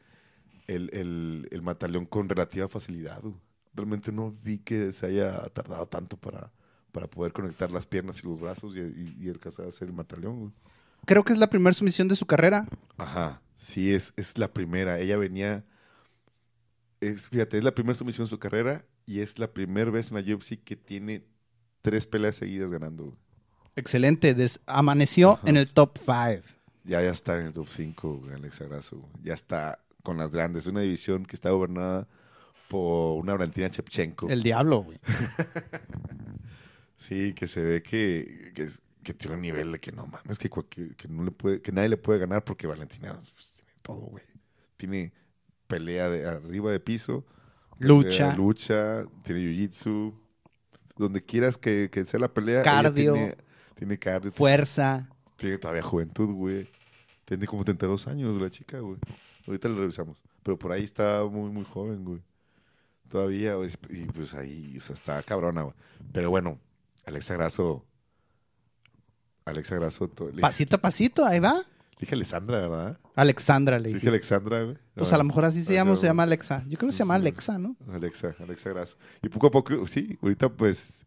el, 0.67 0.91
el, 0.93 1.49
el 1.51 1.63
mataleón 1.63 2.07
con 2.07 2.29
relativa 2.29 2.69
facilidad. 2.69 3.21
güey. 3.23 3.35
Realmente 3.75 4.13
no 4.13 4.33
vi 4.43 4.59
que 4.59 4.93
se 4.93 5.07
haya 5.07 5.37
tardado 5.51 5.87
tanto 5.87 6.17
para, 6.17 6.53
para 6.93 7.09
poder 7.09 7.33
conectar 7.33 7.71
las 7.73 7.87
piernas 7.87 8.21
y 8.23 8.27
los 8.27 8.41
brazos 8.41 8.75
y, 8.77 8.81
y, 8.81 9.17
y 9.21 9.29
alcanzar 9.29 9.67
a 9.67 9.69
hacer 9.71 9.89
el 9.89 9.95
mataleón. 9.95 10.39
güey. 10.39 10.53
Creo 11.07 11.25
que 11.25 11.33
es 11.33 11.39
la 11.39 11.49
primera 11.51 11.75
sumisión 11.75 12.09
de 12.09 12.17
su 12.17 12.27
carrera. 12.27 12.67
Ajá, 12.97 13.41
sí, 13.57 13.93
es, 13.93 14.13
es 14.17 14.39
la 14.39 14.53
primera. 14.53 14.99
Ella 14.99 15.17
venía, 15.17 15.65
es, 17.01 17.29
fíjate, 17.29 17.59
es 17.59 17.65
la 17.65 17.75
primera 17.75 17.95
sumisión 17.95 18.25
en 18.25 18.29
su 18.29 18.39
carrera 18.39 18.85
y 19.07 19.21
es 19.21 19.39
la 19.39 19.53
primera 19.53 19.91
vez 19.91 20.11
en 20.13 20.25
la 20.27 20.35
UFC 20.35 20.63
que 20.65 20.77
tiene 20.77 21.25
tres 21.83 22.07
peleas 22.07 22.37
seguidas 22.37 22.71
ganando. 22.71 23.17
Excelente. 23.77 24.35
Des- 24.35 24.61
amaneció 24.67 25.33
Ajá. 25.35 25.51
en 25.51 25.57
el 25.57 25.73
top 25.73 25.99
5. 25.99 26.43
Ya, 26.85 27.03
ya 27.03 27.11
está 27.11 27.39
en 27.39 27.47
el 27.47 27.53
top 27.53 27.69
5, 27.69 28.23
Alexa 28.35 28.65
Grasso. 28.67 28.97
güey. 28.99 29.13
Ya 29.25 29.35
está 29.35 29.81
con 30.03 30.17
las 30.19 30.31
grandes. 30.31 30.65
Es 30.65 30.69
una 30.69 30.81
división 30.81 31.25
que 31.27 31.35
está 31.37 31.51
gobernada 31.51 32.07
por 32.69 33.19
una 33.23 33.33
Valentina 33.35 33.69
Shevchenko. 33.69 34.29
El 34.29 34.43
diablo, 34.43 34.83
güey. 34.83 34.99
Sí, 36.97 37.35
que 37.35 37.47
se 37.47 37.61
ve 37.61 37.83
que, 37.83 38.53
que, 38.55 38.67
que 39.05 39.15
tiene 39.15 39.37
un 39.37 39.43
nivel 39.43 39.71
de 39.73 39.79
que 39.81 39.93
no 39.93 40.07
mames, 40.07 40.39
que, 40.39 40.51
cualquier- 40.51 40.97
que, 40.97 41.07
no 41.09 41.23
le 41.23 41.31
puede, 41.31 41.63
que 41.63 41.71
nadie 41.71 41.89
le 41.91 41.97
puede 41.97 42.19
ganar 42.19 42.43
porque 42.43 42.67
Valentina 42.67 43.17
pues, 43.35 43.53
tiene 43.53 43.71
todo, 43.83 44.01
güey. 44.01 44.25
Tiene 44.77 45.13
pelea 45.69 46.09
de 46.11 46.27
arriba 46.27 46.73
de 46.73 46.81
piso, 46.81 47.25
Lucha. 47.79 48.09
pelea, 48.09 48.37
lucha, 48.37 49.05
tiene 49.23 49.41
jiu-jitsu. 49.43 50.15
Donde 50.97 51.23
quieras 51.25 51.57
que, 51.59 51.89
que 51.91 52.05
sea 52.07 52.21
la 52.21 52.33
pelea, 52.33 52.63
Cardio. 52.63 53.15
tiene, 53.15 53.37
tiene 53.75 53.99
cardio, 53.99 54.31
Fuerza. 54.31 55.09
tiene 55.37 55.59
todavía 55.59 55.83
juventud, 55.83 56.31
güey. 56.33 56.69
Tiene 57.25 57.47
como 57.47 57.65
32 57.65 58.07
años 58.07 58.41
la 58.41 58.49
chica, 58.51 58.79
güey. 58.79 58.99
Ahorita 59.47 59.69
la 59.69 59.77
revisamos. 59.77 60.17
Pero 60.45 60.57
por 60.59 60.71
ahí 60.73 60.85
está 60.85 61.25
muy, 61.25 61.51
muy 61.51 61.65
joven, 61.65 62.05
güey. 62.05 62.21
Todavía, 63.09 63.55
güey, 63.55 63.71
y 63.91 64.05
pues 64.07 64.35
ahí 64.35 64.77
o 64.77 64.81
sea, 64.81 64.95
está 64.95 65.23
cabrona, 65.23 65.63
güey. 65.63 65.75
Pero 66.13 66.31
bueno, 66.31 66.59
Alexa 67.07 67.35
Grasso. 67.35 67.85
Alexa 69.47 69.75
Grasso. 69.77 70.11
le- 70.33 70.41
Pasito 70.41 70.77
a 70.77 70.79
pasito, 70.81 71.25
ahí 71.25 71.39
va. 71.39 71.65
Dije 72.01 72.15
Alessandra, 72.15 72.61
¿verdad? 72.67 72.99
Alexandra 73.15 73.79
le 73.79 73.89
Dije 73.89 73.99
dije. 74.01 74.09
Alexandra, 74.09 74.63
güey. 74.63 74.77
Pues 74.95 75.11
No, 75.11 75.15
a 75.15 75.19
lo 75.19 75.25
mejor 75.25 75.45
así 75.45 75.63
se 75.65 75.73
no, 75.73 75.77
llama, 75.77 75.91
o 75.93 75.95
no, 75.95 76.01
se 76.01 76.07
llama 76.07 76.23
Alexa. 76.25 76.65
Yo 76.67 76.77
creo 76.79 76.89
que 76.89 76.93
se 76.93 76.99
llama. 76.99 77.15
Alexa, 77.15 77.59
¿no? 77.59 77.77
Alexa, 77.93 78.35
Alexa 78.41 78.71
Grasso. 78.71 78.97
Y 79.23 79.29
poco 79.29 79.47
a 79.47 79.51
poco, 79.51 79.87
sí, 79.87 80.19
ahorita 80.23 80.49
pues 80.49 81.07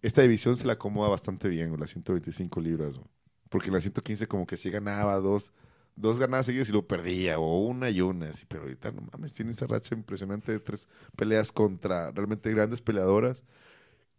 esta 0.00 0.22
división 0.22 0.56
se 0.56 0.66
la 0.66 0.74
acomoda 0.74 1.10
bastante 1.10 1.48
bien, 1.48 1.78
las 1.78 1.90
125 1.90 2.60
libras, 2.60 2.94
güey. 2.94 3.06
Porque 3.50 3.66
en 3.68 3.74
la 3.74 3.80
115 3.80 4.26
como 4.26 4.46
que 4.46 4.56
sí 4.56 4.70
ganaba 4.70 5.16
dos, 5.16 5.52
dos 5.94 6.18
ganadas 6.18 6.46
seguidas 6.46 6.68
y 6.68 6.72
luego 6.72 6.86
perdía, 6.88 7.38
o 7.38 7.60
una 7.66 7.90
y 7.90 8.00
una, 8.00 8.30
así, 8.30 8.46
pero 8.48 8.62
ahorita 8.62 8.90
no 8.92 9.02
mames, 9.12 9.34
tiene 9.34 9.50
esa 9.52 9.66
racha 9.66 9.94
impresionante 9.94 10.50
de 10.52 10.60
tres 10.60 10.88
peleas 11.16 11.52
contra 11.52 12.10
realmente 12.12 12.50
grandes 12.52 12.80
peleadoras 12.80 13.44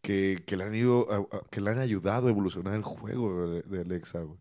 que, 0.03 0.37
que 0.45 0.55
le 0.57 0.65
han 0.65 0.75
ido, 0.75 1.07
a- 1.11 1.35
a- 1.37 1.41
que 1.49 1.61
le 1.61 1.71
han 1.71 1.79
ayudado 1.79 2.27
a 2.27 2.29
evolucionar 2.29 2.75
el 2.75 2.83
juego 2.83 3.47
de, 3.49 3.61
de 3.63 3.81
Alexa, 3.81 4.19
güey. 4.19 4.37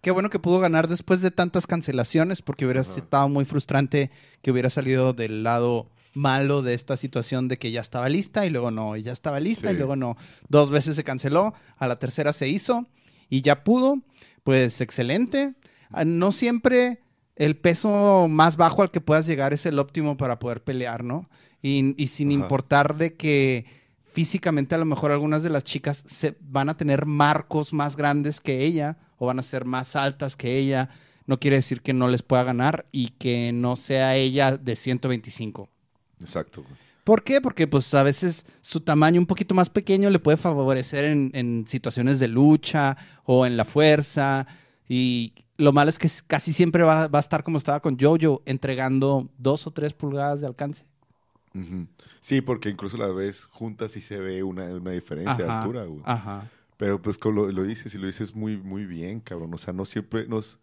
Qué 0.00 0.10
bueno 0.10 0.28
que 0.30 0.38
pudo 0.38 0.58
ganar 0.60 0.88
después 0.88 1.22
de 1.22 1.30
tantas 1.30 1.66
cancelaciones, 1.66 2.42
porque 2.42 2.64
hubiera 2.64 2.80
Ajá. 2.80 2.94
estado 2.96 3.28
muy 3.28 3.44
frustrante 3.44 4.10
que 4.42 4.50
hubiera 4.50 4.68
salido 4.70 5.12
del 5.12 5.44
lado 5.44 5.90
malo 6.14 6.62
de 6.62 6.74
esta 6.74 6.96
situación 6.96 7.48
de 7.48 7.58
que 7.58 7.70
ya 7.70 7.80
estaba 7.80 8.08
lista 8.08 8.44
y 8.46 8.50
luego 8.50 8.70
no, 8.70 8.96
y 8.96 9.02
ya 9.02 9.12
estaba 9.12 9.40
lista 9.40 9.70
y 9.72 9.76
luego 9.76 9.94
no. 9.96 10.16
Dos 10.48 10.70
veces 10.70 10.96
se 10.96 11.04
canceló, 11.04 11.54
a 11.78 11.86
la 11.88 11.96
tercera 11.96 12.32
se 12.32 12.48
hizo 12.48 12.86
y 13.30 13.42
ya 13.42 13.62
pudo. 13.64 13.98
Pues 14.42 14.80
excelente. 14.80 15.54
Ah, 15.90 16.04
No 16.04 16.32
siempre 16.32 17.00
el 17.36 17.56
peso 17.56 18.26
más 18.28 18.56
bajo 18.56 18.82
al 18.82 18.90
que 18.90 19.00
puedas 19.00 19.26
llegar 19.26 19.52
es 19.52 19.64
el 19.66 19.78
óptimo 19.78 20.16
para 20.16 20.38
poder 20.38 20.62
pelear, 20.62 21.02
¿no? 21.02 21.28
Y, 21.62 22.00
y 22.02 22.06
sin 22.08 22.28
Ajá. 22.30 22.34
importar 22.42 22.96
de 22.96 23.14
que 23.14 23.64
físicamente 24.14 24.76
a 24.76 24.78
lo 24.78 24.84
mejor 24.84 25.10
algunas 25.10 25.42
de 25.42 25.50
las 25.50 25.64
chicas 25.64 26.04
se 26.06 26.36
van 26.40 26.68
a 26.68 26.76
tener 26.76 27.04
marcos 27.04 27.72
más 27.72 27.96
grandes 27.96 28.40
que 28.40 28.62
ella 28.62 28.96
o 29.18 29.26
van 29.26 29.40
a 29.40 29.42
ser 29.42 29.64
más 29.64 29.96
altas 29.96 30.36
que 30.36 30.56
ella, 30.56 30.88
no 31.26 31.40
quiere 31.40 31.56
decir 31.56 31.82
que 31.82 31.92
no 31.92 32.06
les 32.06 32.22
pueda 32.22 32.44
ganar 32.44 32.86
y 32.92 33.08
que 33.08 33.50
no 33.52 33.74
sea 33.74 34.14
ella 34.14 34.56
de 34.56 34.76
125. 34.76 35.68
Exacto. 36.20 36.64
¿Por 37.02 37.24
qué? 37.24 37.40
Porque 37.40 37.66
pues 37.66 37.92
a 37.92 38.04
veces 38.04 38.46
su 38.60 38.80
tamaño 38.80 39.20
un 39.20 39.26
poquito 39.26 39.52
más 39.52 39.68
pequeño 39.68 40.10
le 40.10 40.20
puede 40.20 40.36
favorecer 40.36 41.04
en, 41.06 41.32
en 41.34 41.66
situaciones 41.66 42.20
de 42.20 42.28
lucha 42.28 42.96
o 43.24 43.46
en 43.46 43.56
la 43.56 43.64
fuerza. 43.64 44.46
Y 44.88 45.34
lo 45.56 45.72
malo 45.72 45.90
es 45.90 45.98
que 45.98 46.08
casi 46.28 46.52
siempre 46.52 46.84
va, 46.84 47.08
va 47.08 47.18
a 47.18 47.20
estar 47.20 47.42
como 47.42 47.58
estaba 47.58 47.80
con 47.80 47.98
Jojo, 47.98 48.42
entregando 48.46 49.28
dos 49.38 49.66
o 49.66 49.72
tres 49.72 49.92
pulgadas 49.92 50.40
de 50.40 50.46
alcance. 50.46 50.84
Sí, 52.20 52.40
porque 52.40 52.68
incluso 52.68 52.96
las 52.96 53.14
ves 53.14 53.44
juntas 53.52 53.96
y 53.96 54.00
se 54.00 54.18
ve 54.18 54.42
una, 54.42 54.64
una 54.66 54.90
diferencia 54.90 55.44
de 55.44 55.50
altura, 55.50 55.84
güey. 55.84 56.02
Ajá. 56.04 56.50
Pero 56.76 57.00
pues 57.00 57.16
como 57.18 57.42
lo, 57.42 57.52
lo 57.52 57.62
dices 57.62 57.94
y 57.94 57.98
lo 57.98 58.06
dices 58.06 58.34
muy, 58.34 58.56
muy 58.56 58.84
bien, 58.84 59.20
cabrón. 59.20 59.54
O 59.54 59.58
sea, 59.58 59.72
no 59.72 59.84
siempre, 59.84 60.26
nos, 60.26 60.58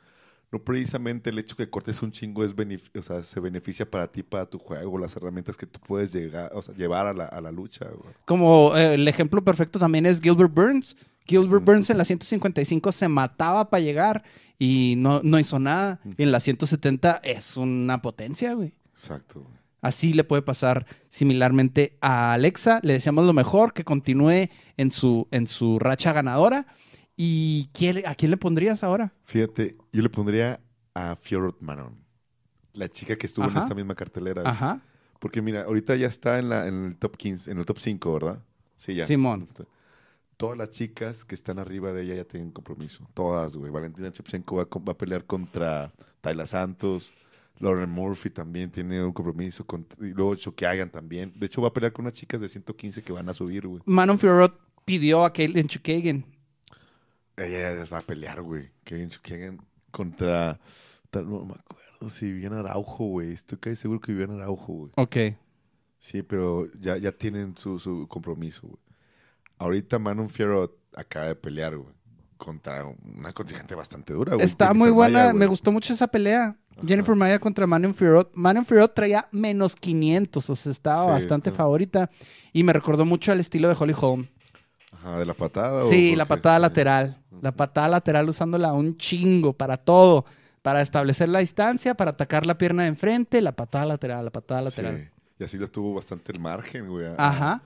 no 0.52 0.60
precisamente 0.60 1.30
el 1.30 1.40
hecho 1.40 1.56
que 1.56 1.70
cortes 1.70 2.02
un 2.02 2.12
chingo 2.12 2.44
es 2.44 2.54
benef- 2.56 2.98
o 3.00 3.02
sea, 3.02 3.24
se 3.24 3.40
beneficia 3.40 3.90
para 3.90 4.08
ti, 4.12 4.22
para 4.22 4.46
tu 4.46 4.60
juego, 4.60 4.98
las 4.98 5.16
herramientas 5.16 5.56
que 5.56 5.66
tú 5.66 5.80
puedes 5.80 6.12
llegar, 6.14 6.52
o 6.54 6.62
sea, 6.62 6.76
llevar 6.76 7.08
a 7.08 7.14
la, 7.14 7.26
a 7.26 7.40
la 7.40 7.52
lucha, 7.52 7.86
güey. 7.86 8.14
Como 8.26 8.76
eh, 8.76 8.96
el 8.96 9.08
ejemplo 9.08 9.42
perfecto 9.44 9.80
también 9.80 10.06
es 10.06 10.20
Gilbert 10.20 10.54
Burns. 10.54 10.98
Gilbert. 11.26 11.64
Burns 11.64 11.90
en 11.90 11.98
la 11.98 12.04
155 12.04 12.92
se 12.92 13.08
mataba 13.08 13.70
para 13.70 13.80
llegar 13.82 14.24
y 14.60 14.96
no, 14.98 15.22
no 15.24 15.40
hizo 15.40 15.60
nada. 15.60 16.02
Y 16.18 16.24
en 16.24 16.32
la 16.34 16.42
170 16.42 17.22
es 17.24 17.56
una 17.56 18.02
potencia, 18.02 18.54
güey. 18.54 18.74
Exacto. 18.94 19.42
güey. 19.42 19.61
Así 19.82 20.14
le 20.14 20.24
puede 20.24 20.42
pasar 20.44 20.86
similarmente 21.10 21.98
a 22.02 22.34
Alexa. 22.34 22.80
Le 22.84 22.94
deseamos 22.94 23.26
lo 23.26 23.34
mejor, 23.34 23.74
que 23.74 23.84
continúe 23.84 24.50
en 24.78 24.92
su, 24.92 25.28
en 25.32 25.48
su 25.48 25.80
racha 25.80 26.14
ganadora. 26.14 26.68
¿Y 27.18 27.70
quién- 27.74 28.06
a 28.06 28.16
quién 28.16 28.32
le 28.32 28.38
pondrías 28.38 28.84
ahora? 28.84 29.14
Fíjate, 29.26 29.76
yo 29.92 30.02
le 30.02 30.10
pondría 30.10 30.60
a 30.94 31.16
Fjord 31.16 31.56
Manon, 31.62 31.96
la 32.74 32.90
chica 32.90 33.16
que 33.16 33.26
estuvo 33.28 33.48
en 33.48 33.58
esta 33.58 33.74
misma 33.76 33.96
cartelera. 33.96 34.44
Ajá. 34.46 34.82
Porque 35.20 35.42
mira, 35.42 35.64
ahorita 35.64 35.96
ya 35.96 36.08
está 36.08 36.40
en, 36.40 36.50
la, 36.50 36.68
en 36.68 36.86
el 36.86 36.98
top 36.98 37.18
15, 37.18 37.52
en 37.52 37.58
el 37.60 37.66
top 37.66 37.78
5, 37.80 38.14
¿verdad? 38.14 38.44
Sí, 38.78 38.96
ya. 38.96 39.06
Simón. 39.06 39.48
Todas 40.38 40.58
las 40.58 40.72
chicas 40.72 41.24
que 41.24 41.36
están 41.36 41.60
arriba 41.60 41.92
de 41.94 42.02
ella 42.04 42.16
ya 42.16 42.24
tienen 42.24 42.52
compromiso. 42.52 43.08
Todas, 43.14 43.56
güey. 43.56 43.72
Valentina 43.72 44.10
Shevchenko 44.10 44.56
va, 44.56 44.64
va 44.64 44.94
a 44.94 44.98
pelear 44.98 45.26
contra 45.26 45.92
Tayla 46.22 46.48
Santos. 46.48 47.14
Lauren 47.62 47.90
Murphy 47.90 48.30
también 48.30 48.72
tiene 48.72 49.04
un 49.04 49.14
compromiso. 49.14 49.66
Con, 49.66 49.88
y 50.00 50.10
luego 50.10 50.36
Chokeagan 50.36 50.90
también. 50.90 51.34
De 51.36 51.46
hecho, 51.46 51.62
va 51.62 51.70
a 51.70 51.74
pelear 51.74 51.94
con 51.94 52.06
unas 52.06 52.14
chicas 52.14 52.42
de 52.42 52.50
115 52.50 53.02
que 53.02 53.14
van 53.14 53.30
a 53.30 53.34
subir, 53.34 53.68
güey. 53.68 53.82
Manon 53.86 54.20
Fiorot 54.20 54.60
pidió 54.86 55.24
a 55.24 55.32
Caitlin 55.32 55.68
Chukagan. 55.68 56.26
Ella 57.38 57.74
les 57.76 57.92
va 57.92 58.00
a 58.00 58.02
pelear, 58.02 58.42
güey. 58.42 58.72
Kevin 58.84 59.10
Chokeagan 59.10 59.60
contra 59.92 60.60
no 61.20 61.46
me 61.46 61.54
acuerdo 61.54 62.10
si 62.10 62.26
vivía 62.28 62.48
en 62.48 62.54
Araujo, 62.54 63.06
güey. 63.06 63.34
Estoy 63.34 63.58
casi 63.58 63.76
seguro 63.76 64.00
que 64.00 64.12
vivía 64.12 64.26
en 64.26 64.40
Araujo, 64.40 64.74
güey. 64.74 64.92
Ok. 64.96 65.18
Sí, 66.00 66.24
pero 66.24 66.72
ya, 66.80 66.98
ya 66.98 67.12
tienen 67.12 67.56
su, 67.58 67.78
su 67.78 68.08
compromiso, 68.08 68.68
güey. 68.68 68.80
Ahorita 69.58 70.00
Manon 70.00 70.30
Fierro 70.30 70.80
acaba 70.96 71.28
de 71.28 71.36
pelear, 71.36 71.78
güey. 71.78 71.94
Contra 72.44 72.84
una 72.86 73.32
contingente 73.34 73.76
bastante 73.76 74.14
dura, 74.14 74.34
güey. 74.34 74.44
Está 74.44 74.68
Jennifer 74.70 74.80
muy 74.88 74.92
buena, 74.92 75.20
Maya, 75.26 75.34
me 75.34 75.46
gustó 75.46 75.72
mucho 75.72 75.94
esa 75.94 76.08
pelea. 76.08 76.56
Jennifer 76.88 77.16
Maya 77.16 77.38
contra 77.38 77.68
Manon 77.68 77.94
Fiorot. 77.94 78.32
Manon 78.34 78.66
Fiorot 78.66 78.96
traía 78.96 79.28
menos 79.32 79.76
500, 79.76 80.50
o 80.50 80.56
sea, 80.56 80.72
estaba 80.72 81.04
Sí, 81.04 81.10
bastante 81.12 81.50
está- 81.52 81.58
favorita. 81.64 82.10
Y 82.52 82.64
me 82.64 82.74
recordó 82.74 83.06
mucho 83.06 83.32
al 83.32 83.40
estilo 83.40 83.68
de 83.70 83.76
Holly 83.80 83.94
Holm. 84.00 84.26
Ajá, 84.92 85.20
de 85.20 85.26
la 85.28 85.36
patada. 85.36 85.82
Sí, 85.84 86.16
la 86.16 86.26
patada 86.28 86.58
Sí. 86.58 86.62
lateral. 86.64 87.22
La 87.42 87.52
patada 87.52 87.90
lateral 87.90 88.28
usándola 88.28 88.74
un 88.74 88.98
chingo 88.98 89.54
para 89.54 89.78
todo. 89.78 90.26
Para 90.64 90.82
establecer 90.82 91.30
la 91.30 91.40
distancia, 91.40 91.94
para 91.96 92.12
atacar 92.12 92.46
la 92.48 92.58
pierna 92.58 92.84
de 92.84 92.90
enfrente, 92.90 93.42
la 93.42 93.52
patada 93.52 93.86
lateral, 93.86 94.26
la 94.26 94.32
patada 94.32 94.62
lateral. 94.64 94.98
Sí. 95.14 95.22
Y 95.40 95.44
así 95.44 95.58
lo 95.58 95.68
tuvo 95.68 95.94
bastante 95.96 96.32
el 96.32 96.40
margen, 96.40 96.88
güey. 96.88 97.06
Ajá. 97.18 97.62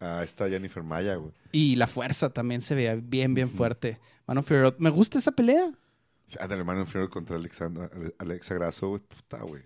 A 0.00 0.22
esta 0.22 0.48
Jennifer 0.48 0.82
Maya, 0.82 1.16
güey. 1.16 1.32
Y 1.52 1.76
la 1.76 1.86
fuerza 1.86 2.30
también 2.30 2.60
se 2.60 2.74
veía 2.74 2.94
bien, 2.94 3.34
bien 3.34 3.50
fuerte. 3.50 3.98
Manon 4.26 4.44
Fiorot, 4.44 4.78
me 4.78 4.90
gusta 4.90 5.18
esa 5.18 5.32
pelea. 5.32 5.72
Ándale, 6.38 6.62
Manon 6.62 6.86
Fierro 6.86 7.08
contra 7.08 7.36
Alexandra, 7.36 7.90
Ale- 7.94 8.14
Alexa 8.18 8.54
Grasso, 8.54 8.88
güey. 8.90 9.00
Puta, 9.00 9.38
güey. 9.42 9.62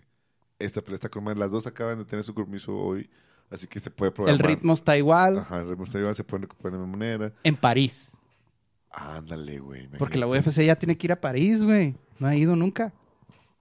Esta 0.59 0.81
pelea 0.81 0.95
está 0.95 1.09
con 1.09 1.25
Las 1.38 1.51
dos 1.51 1.66
acaban 1.66 1.99
de 1.99 2.05
tener 2.05 2.25
su 2.25 2.33
compromiso 2.35 2.73
hoy. 2.75 3.11
Así 3.51 3.66
que 3.66 3.81
se 3.81 3.90
puede 3.90 4.11
El 4.11 4.14
programar. 4.14 4.47
ritmo 4.47 4.73
está 4.73 4.97
igual. 4.97 5.38
Ajá, 5.38 5.61
el 5.61 5.68
ritmo 5.68 5.85
está 5.85 5.99
igual, 5.99 6.14
se 6.14 6.25
pueden 6.25 6.42
recuperar 6.42 6.79
de 6.81 6.87
manera. 6.87 7.33
En 7.42 7.57
París. 7.57 8.12
Ándale, 8.90 9.59
güey. 9.59 9.88
Porque 9.99 10.18
la. 10.18 10.27
UFC 10.27 10.64
ya 10.64 10.77
tiene 10.77 10.97
que 10.97 11.07
ir 11.09 11.12
a 11.12 11.21
París, 11.21 11.62
güey. 11.64 11.97
No 12.18 12.29
ha 12.29 12.37
ido 12.37 12.55
nunca. 12.57 12.92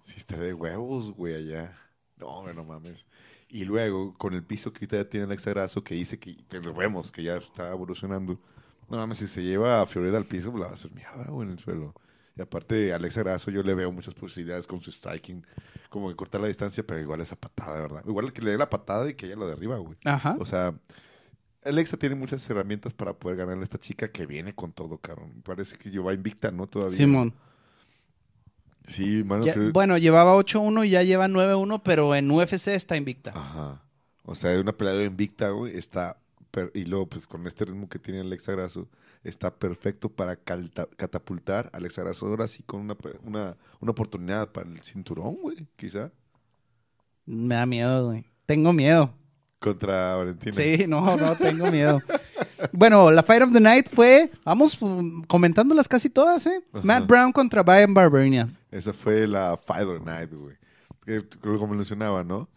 Sí, 0.04 0.14
está 0.18 0.38
de 0.38 0.54
huevos, 0.54 1.12
güey, 1.12 1.36
allá. 1.36 1.76
No, 2.18 2.42
güey, 2.44 2.56
no 2.56 2.64
mames. 2.64 3.06
Y 3.52 3.66
luego, 3.66 4.14
con 4.18 4.34
el 4.34 4.44
piso 4.44 4.72
que 4.72 4.78
ahorita 4.78 4.98
ya 4.98 5.10
tiene 5.10 5.26
Alexa 5.26 5.50
Grasso, 5.50 5.84
que 5.84 5.94
dice 5.94 6.18
que, 6.18 6.38
que 6.48 6.60
lo 6.62 6.74
vemos, 6.74 7.12
que 7.12 7.22
ya 7.22 7.36
está 7.36 7.70
evolucionando. 7.70 8.40
No 8.90 8.98
mames, 8.98 9.18
si 9.18 9.28
se 9.28 9.44
lleva 9.44 9.82
a 9.82 9.86
Fiorella 9.86 10.18
al 10.18 10.26
piso, 10.26 10.52
la 10.58 10.66
va 10.66 10.72
a 10.72 10.74
hacer 10.74 10.92
mierda, 10.94 11.26
güey, 11.26 11.48
en 11.48 11.54
el 11.54 11.60
suelo. 11.60 11.94
Y 12.38 12.42
aparte, 12.42 12.94
Alexa 12.94 13.24
Grasso, 13.24 13.52
yo 13.52 13.62
le 13.62 13.74
veo 13.74 13.92
muchas 13.92 14.14
posibilidades 14.14 14.66
con 14.66 14.80
su 14.80 14.90
striking, 14.90 15.46
como 15.90 16.08
que 16.08 16.16
cortar 16.16 16.40
la 16.40 16.48
distancia, 16.48 16.86
pero 16.86 17.02
igual 17.02 17.20
esa 17.20 17.36
patada, 17.36 17.82
verdad. 17.82 18.04
Igual 18.08 18.32
que 18.32 18.42
le 18.42 18.52
dé 18.52 18.58
la 18.58 18.70
patada 18.70 19.10
y 19.10 19.16
que 19.16 19.26
ella 19.26 19.36
lo 19.36 19.48
derriba, 19.48 19.78
güey. 19.78 19.98
Ajá. 20.06 20.38
O 20.40 20.46
sea, 20.46 20.74
Alexa 21.66 21.98
tiene 21.98 22.16
muchas 22.16 22.50
herramientas 22.50 22.94
para 22.94 23.14
poder 23.14 23.38
ganarle 23.38 23.62
a 23.62 23.64
esta 23.64 23.78
chica 23.78 24.10
que 24.12 24.26
viene 24.26 24.56
con 24.56 24.72
todo, 24.72 24.98
cabrón. 24.98 25.42
Parece 25.44 25.78
que 25.78 25.92
yo 25.92 26.06
va 26.06 26.14
invicta, 26.14 26.52
¿no? 26.52 26.68
Todavía. 26.68 26.98
Simón. 26.98 27.32
Sí, 27.32 27.51
Ya- 29.42 29.54
Fiorella- 29.54 29.74
bueno, 29.74 29.98
llevaba 29.98 30.36
8-1 30.36 30.86
y 30.86 30.90
ya 30.92 31.04
lleva 31.04 31.28
9-1, 31.28 31.82
pero 31.84 32.14
en 32.16 32.30
UFC 32.32 32.70
está 32.70 32.98
invicta. 32.98 33.32
Ajá. 33.36 33.82
O 34.26 34.36
sea, 34.36 34.60
una 34.60 34.72
peleadora 34.74 35.06
invicta, 35.06 35.50
güey, 35.50 35.78
está... 35.78 36.18
per- 36.52 36.72
y 36.74 36.86
luego, 36.86 37.08
pues, 37.08 37.26
con 37.28 37.46
este 37.48 37.66
ritmo 37.66 37.88
que 37.90 38.00
tiene 38.00 38.22
Alexa 38.22 38.52
Grasso, 38.54 38.88
está 39.24 39.54
perfecto 39.54 40.10
para 40.10 40.36
catapultar 40.36 41.70
a 41.74 41.78
Alexa 41.78 42.02
Grasso 42.04 42.26
ahora 42.28 42.48
sí 42.48 42.64
con 42.64 42.82
una, 42.82 42.98
una, 43.24 43.56
una 43.80 43.92
oportunidad 43.92 44.50
para 44.52 44.70
el 44.70 44.82
cinturón, 44.84 45.36
güey, 45.42 45.68
quizá. 45.76 46.12
Me 47.26 47.56
da 47.56 47.66
miedo, 47.66 48.08
güey. 48.08 48.26
Tengo 48.46 48.74
miedo. 48.74 49.14
Contra 49.60 50.16
Valentina. 50.16 50.56
Sí, 50.56 50.86
no, 50.88 51.16
no, 51.18 51.36
tengo 51.36 51.70
miedo. 51.72 52.02
Bueno, 52.74 53.10
la 53.10 53.24
Fight 53.24 53.42
of 53.42 53.54
the 53.54 53.60
Night 53.60 53.90
fue, 53.92 54.30
vamos 54.46 54.80
um, 54.84 55.24
comentándolas 55.24 55.88
casi 55.88 56.12
todas, 56.12 56.46
¿eh? 56.46 56.62
Ajá. 56.72 56.86
Matt 56.86 57.08
Brown 57.08 57.32
contra 57.32 57.64
Brian 57.64 57.92
Barbarian. 57.92 58.56
Esa 58.72 58.94
fue 58.94 59.28
la 59.28 59.60
the 59.68 60.00
Night, 60.04 60.34
güey. 60.34 60.56
Que, 61.06 61.28
como 61.42 61.68
mencionaba, 61.68 62.24
¿no? 62.24 62.50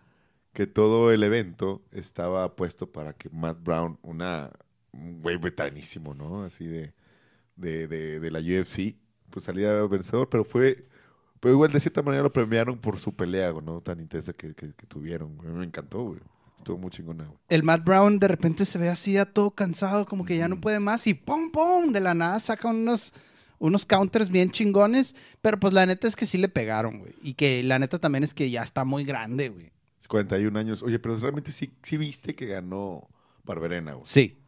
Que 0.53 0.66
todo 0.66 1.11
el 1.12 1.22
evento 1.22 1.83
estaba 1.90 2.55
puesto 2.57 2.90
para 2.90 3.12
que 3.12 3.29
Matt 3.31 3.62
Brown, 3.62 3.98
una, 4.03 4.50
un 4.92 5.20
güey 5.20 5.37
veteranísimo, 5.37 6.14
¿no? 6.14 6.44
Así 6.44 6.66
de, 6.66 6.94
de, 7.57 7.88
de, 7.88 8.20
de 8.20 8.31
la 8.31 8.38
UFC, 8.38 8.96
pues 9.31 9.44
salía 9.44 9.72
vencedor, 9.87 10.29
pero 10.29 10.44
fue... 10.44 10.87
Pero 11.40 11.53
igual 11.55 11.72
de 11.72 11.81
cierta 11.81 12.00
manera 12.00 12.22
lo 12.22 12.33
premiaron 12.33 12.79
por 12.79 12.98
su 12.98 13.14
pelea, 13.14 13.53
¿no? 13.53 13.83
Tan 13.83 14.00
intensa 14.00 14.33
que, 14.33 14.55
que- 14.55 14.72
tuvieron. 14.88 15.37
güey. 15.37 15.50
Me 15.53 15.64
encantó, 15.66 16.03
güey. 16.05 16.20
Estuvo 16.57 16.79
muy 16.79 16.90
chingona, 16.90 17.24
güey. 17.24 17.37
El 17.50 17.62
Matt 17.64 17.85
Brown 17.85 18.18
de 18.18 18.29
repente 18.29 18.64
se 18.64 18.79
ve 18.79 18.88
así 18.88 19.12
ya 19.14 19.27
todo 19.27 19.50
cansado, 19.50 20.07
como 20.07 20.24
que 20.24 20.38
ya 20.38 20.48
no 20.48 20.59
puede 20.59 20.81
más 20.81 21.07
y 21.07 21.12
¡pum, 21.12 21.50
pum! 21.50 21.92
De 21.92 22.00
la 22.00 22.14
nada 22.14 22.38
saca 22.38 22.68
unos, 22.68 23.12
unos 23.59 23.87
counters 23.87 24.29
bien 24.31 24.51
chingones, 24.51 25.14
pero 25.40 25.59
pues 25.61 25.73
la 25.75 25.87
neta 25.87 26.07
es 26.09 26.17
que 26.17 26.27
sí 26.27 26.38
le 26.38 26.49
pegaron, 26.49 26.99
güey. 26.99 27.14
Y 27.23 27.35
que 27.35 27.62
la 27.62 27.79
neta 27.79 27.99
también 27.99 28.25
es 28.25 28.35
que 28.35 28.51
ya 28.51 28.62
está 28.62 28.85
muy 28.85 29.05
grande, 29.05 29.49
güey. 29.49 29.71
41 30.09 30.59
años. 30.59 30.83
Oye, 30.83 30.99
pero 30.99 31.17
realmente 31.17 31.51
sí, 31.51 31.73
sí 31.83 31.97
viste 31.97 32.35
que 32.35 32.47
ganó 32.47 33.09
Barberena, 33.45 33.95
güey. 33.95 34.05
Sí, 34.07 34.38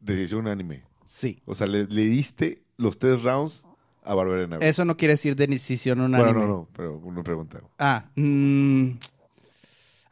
Decisión 0.00 0.40
unánime. 0.42 0.84
sí. 1.06 1.42
O 1.46 1.54
sea, 1.56 1.66
le, 1.66 1.86
le 1.86 2.02
diste 2.06 2.62
los 2.76 2.98
tres 2.98 3.22
rounds 3.24 3.64
a 4.04 4.14
Barberena, 4.14 4.56
güey. 4.58 4.68
Eso 4.68 4.84
no 4.84 4.96
quiere 4.96 5.14
decir 5.14 5.34
de 5.34 5.48
decisión 5.48 6.00
unánime. 6.00 6.32
Bueno, 6.32 6.46
no, 6.46 6.48
no, 6.48 6.68
pero 6.72 6.96
una 6.98 7.22
pregunta. 7.24 7.58
güey. 7.58 7.72
Ah, 7.80 8.08
mm, 8.14 8.90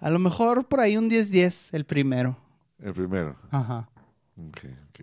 a 0.00 0.10
lo 0.10 0.18
mejor 0.18 0.66
por 0.66 0.80
ahí 0.80 0.96
un 0.96 1.08
10-10 1.08 1.68
el 1.72 1.84
primero. 1.84 2.36
El 2.80 2.92
primero. 2.92 3.36
Ajá. 3.50 3.88
Ok, 4.36 4.64
ok. 4.90 5.00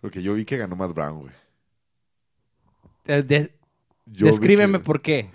Porque 0.00 0.20
yo 0.22 0.34
vi 0.34 0.44
que 0.44 0.56
ganó 0.56 0.74
Matt 0.76 0.92
Brown, 0.94 1.20
güey. 1.20 1.32
Eh, 3.08 3.22
de- 3.22 3.52
descríbeme 4.06 4.78
que- 4.78 4.84
por 4.84 5.02
qué. 5.02 5.30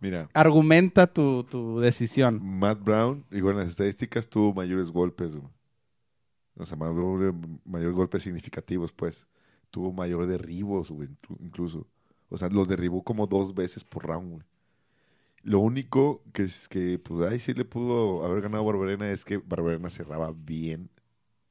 Mira, 0.00 0.28
Argumenta 0.32 1.08
tu, 1.12 1.42
tu 1.42 1.80
decisión. 1.80 2.40
Matt 2.40 2.80
Brown, 2.84 3.24
igual 3.32 3.54
en 3.54 3.60
las 3.62 3.70
estadísticas, 3.70 4.28
tuvo 4.28 4.54
mayores 4.54 4.90
golpes, 4.92 5.34
güey. 5.34 5.48
O 6.56 6.64
sea, 6.66 6.76
mayor- 6.78 7.34
mayores 7.64 7.94
golpes 7.96 8.22
significativos, 8.22 8.92
pues. 8.92 9.26
Tuvo 9.70 9.92
mayor 9.92 10.26
derribos, 10.26 10.90
güey, 10.90 11.08
incluso. 11.40 11.86
O 12.28 12.38
sea, 12.38 12.48
los 12.48 12.68
derribó 12.68 13.02
como 13.02 13.26
dos 13.26 13.54
veces 13.54 13.82
por 13.84 14.06
round, 14.06 14.30
güey. 14.30 14.42
Lo 15.42 15.58
único 15.60 16.22
que 16.32 16.42
es 16.44 16.68
que, 16.68 16.98
pues, 16.98 17.28
ahí 17.30 17.38
sí 17.38 17.54
le 17.54 17.64
pudo 17.64 18.24
haber 18.24 18.42
ganado 18.42 18.64
Barberena 18.64 19.10
es 19.10 19.24
que 19.24 19.38
Barberena 19.38 19.90
cerraba 19.90 20.32
bien 20.32 20.90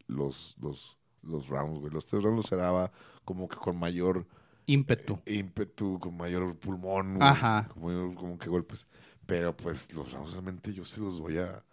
los, 0.07 0.55
los, 0.61 0.97
los 1.21 1.47
rounds, 1.47 1.79
güey. 1.79 1.91
Los 1.93 2.05
tres 2.05 2.23
rounds 2.23 2.37
los 2.37 2.45
cerraba 2.47 2.91
como 3.25 3.47
que 3.47 3.57
con 3.57 3.77
mayor 3.77 4.25
Ímpetu. 4.67 5.19
ímpetu, 5.25 5.97
con 5.99 6.15
mayor 6.17 6.55
pulmón, 6.57 7.21
Ajá. 7.23 7.67
Con 7.73 7.83
mayor- 7.83 8.13
como 8.15 8.37
que 8.37 8.49
golpes. 8.49 8.87
Pero 9.25 9.55
pues 9.57 9.91
los 9.93 10.11
rounds 10.11 10.31
realmente 10.33 10.73
yo 10.73 10.85
se 10.85 10.99
los 11.01 11.19
voy 11.19 11.37
a, 11.39 11.63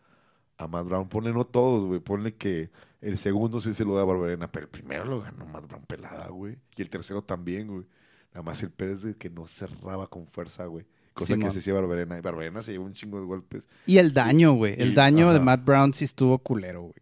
a 0.59 0.67
Matt 0.69 0.87
Brown. 0.87 1.09
Ponle 1.09 1.33
no 1.33 1.45
todos, 1.45 1.85
güey. 1.85 2.01
Ponle 2.01 2.35
que 2.35 2.71
el 3.01 3.19
segundo 3.19 3.61
sí 3.61 3.75
se 3.75 3.85
lo 3.85 3.95
da 3.95 4.03
a 4.03 4.07
Barberena, 4.07 4.51
pero 4.51 4.65
el 4.67 4.71
primero 4.71 5.05
lo 5.05 5.21
ganó 5.21 5.45
Matt 5.47 5.67
Brown 5.69 5.85
pelada, 5.87 6.29
güey. 6.29 6.57
Y 6.77 6.83
el 6.83 6.89
tercero 6.91 7.23
también, 7.23 7.69
güey. 7.69 7.85
Nada 8.33 8.43
más 8.43 8.63
el 8.65 8.71
Pérez 8.71 9.03
de 9.03 9.15
que 9.15 9.31
no 9.31 9.47
cerraba 9.47 10.09
con 10.09 10.27
fuerza, 10.27 10.65
güey. 10.67 10.87
Cosa 11.13 11.35
Simón. 11.35 11.49
que 11.49 11.53
se 11.53 11.59
hacía 11.61 11.75
Barberena. 11.75 12.19
Y 12.19 12.21
Barberena 12.23 12.61
se 12.63 12.73
llevó 12.73 12.87
un 12.87 12.93
chingo 12.93 13.21
de 13.21 13.27
golpes. 13.27 13.69
Y 13.87 13.99
el 13.99 14.13
daño, 14.13 14.53
güey. 14.55 14.75
El 14.77 14.91
Y- 14.91 14.95
daño 14.95 15.33
de. 15.33 15.39
Matt 15.39 15.65
Brown 15.65 15.93
sí 15.93 16.05
estuvo 16.05 16.39
culero, 16.39 16.83
güey. 16.83 16.95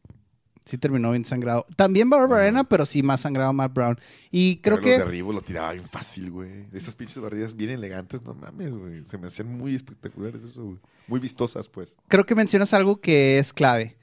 Sí 0.65 0.79
terminó 0.79 1.11
bien 1.11 1.25
sangrado. 1.25 1.67
También 1.77 2.09
Barbarena, 2.09 2.61
Ajá. 2.61 2.69
pero 2.69 2.87
sí 2.87 3.03
más 3.03 3.21
sangrado 3.23 3.53
Matt 3.53 3.73
Brown. 3.75 3.99
Y 4.31 4.57
creo 4.59 4.77
Pero 4.77 4.89
los 4.89 4.99
que... 4.99 5.05
derribos 5.05 5.35
lo 5.35 5.41
tiraba 5.41 5.73
bien 5.73 5.85
fácil, 5.85 6.31
güey. 6.31 6.67
Esas 6.73 6.95
pinches 6.95 7.19
barridas 7.19 7.57
bien 7.57 7.71
elegantes, 7.71 8.25
no 8.25 8.35
mames, 8.35 8.75
güey. 8.77 9.05
Se 9.05 9.19
me 9.19 9.27
hacían 9.27 9.49
muy 9.57 9.75
espectaculares 9.75 10.43
eso, 10.43 10.63
güey. 10.65 10.79
Muy 11.09 11.19
vistosas, 11.21 11.69
pues. 11.69 11.97
creo 12.09 12.25
que 12.25 12.35
mencionas 12.37 12.73
algo 12.75 13.01
que 13.01 13.39
es 13.39 13.53
clave. 13.53 13.97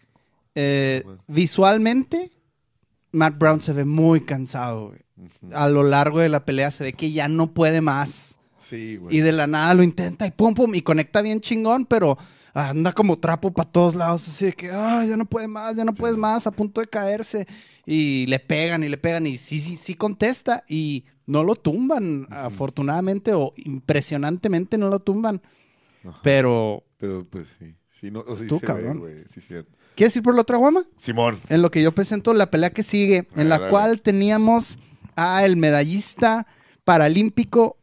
Eh, 0.56 1.02
Bueno. 1.06 1.24
visualmente, 1.28 2.32
Matt 3.12 3.38
Brown 3.38 3.62
se 3.62 3.74
ve 3.74 3.86
muy 3.86 4.22
cansado, 4.22 4.90
güey. 4.90 5.00
A 5.54 5.68
lo 5.70 5.84
largo 5.84 6.20
de 6.20 6.30
la 6.30 6.46
pelea 6.46 6.72
se 6.72 6.84
ve 6.86 6.94
que 6.94 7.12
ya 7.12 7.28
no 7.28 7.54
puede 7.54 7.82
más. 7.82 8.38
Sí, 8.58 8.98
güey. 8.98 9.16
Y 9.18 9.20
de 9.22 9.32
la 9.32 9.48
nada 9.48 9.74
lo 9.74 9.84
intenta 9.84 10.28
y 10.28 10.32
pum, 10.32 10.54
pum, 10.54 10.76
y 10.76 10.82
conecta 10.82 11.22
bien 11.22 11.40
chingón, 11.42 11.86
pero 11.86 12.18
anda 12.68 12.92
como 12.92 13.18
trapo 13.18 13.52
para 13.52 13.70
todos 13.70 13.96
lados, 13.96 14.28
así 14.28 14.46
de 14.46 14.54
que, 14.54 14.70
ay, 14.72 15.10
ya 15.10 15.18
no 15.18 15.26
puede 15.26 15.48
más, 15.48 15.76
ya 15.76 15.86
no 15.86 15.94
puedes 15.94 16.18
más, 16.18 16.46
a 16.48 16.52
punto 16.52 16.82
de 16.82 16.88
caerse. 16.88 17.48
Y 17.86 18.26
le 18.28 18.40
pegan 18.40 18.84
y 18.84 18.90
le 18.90 18.98
pegan 18.98 19.26
y 19.28 19.38
sí, 19.38 19.60
sí, 19.60 19.76
sí 19.78 19.96
contesta 19.96 20.64
y 20.68 21.06
no 21.26 21.44
lo 21.44 21.56
tumban, 21.56 22.28
afortunadamente 22.30 23.34
o 23.34 23.54
impresionantemente 23.56 24.78
no 24.78 24.90
lo 24.90 25.00
tumban. 25.00 25.42
Ajá. 26.04 26.20
Pero, 26.24 26.84
Pero 26.98 27.26
pues 27.30 27.48
sí. 27.60 27.76
Sí, 27.90 28.12
no, 28.12 28.22
o 28.22 28.28
sea, 28.28 28.38
sí 28.38 28.44
Estuvo 28.44 28.60
se 28.60 28.66
cabrón. 28.66 29.02
ve, 29.02 29.14
güey. 29.14 29.24
Sí, 29.28 29.42
cierto. 29.42 29.72
¿quieres 29.96 30.16
ir 30.16 30.24
por 30.24 30.34
la 30.34 30.42
otra 30.42 30.58
guama? 30.58 30.86
Simón. 30.98 31.38
En 31.50 31.62
lo 31.62 31.70
que 31.70 31.82
yo 31.82 31.92
presento 31.94 32.34
la 32.34 32.50
pelea 32.50 32.70
que 32.70 32.84
sigue, 32.84 33.28
en 33.36 33.50
la 33.50 33.58
Dale. 33.60 33.70
cual 33.72 34.02
teníamos 34.02 34.80
a 35.18 35.44
el 35.46 35.58
medallista 35.58 36.48
paralímpico 36.86 37.78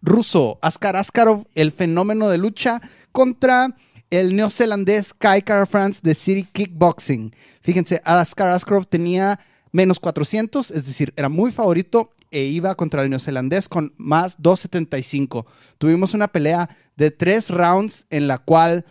ruso, 0.00 0.58
Askar 0.62 0.96
Askarov, 0.96 1.46
el 1.54 1.72
fenómeno 1.72 2.28
de 2.28 2.38
lucha, 2.38 2.80
contra 3.12 3.76
el 4.10 4.34
neozelandés 4.34 5.14
Kai 5.14 5.42
Kara 5.42 5.66
France 5.66 6.00
de 6.02 6.14
City 6.14 6.48
Kickboxing. 6.50 7.34
Fíjense, 7.60 8.00
Askar 8.04 8.50
Askarov 8.50 8.86
tenía 8.86 9.40
menos 9.72 10.00
400, 10.00 10.70
es 10.70 10.86
decir, 10.86 11.12
era 11.16 11.28
muy 11.28 11.52
favorito 11.52 12.12
e 12.30 12.44
iba 12.44 12.74
contra 12.74 13.02
el 13.02 13.10
neozelandés 13.10 13.68
con 13.68 13.92
más 13.96 14.36
275. 14.38 15.46
Tuvimos 15.78 16.14
una 16.14 16.28
pelea 16.28 16.68
de 16.96 17.10
tres 17.10 17.50
rounds 17.50 18.06
en 18.10 18.28
la 18.28 18.38
cual 18.38 18.84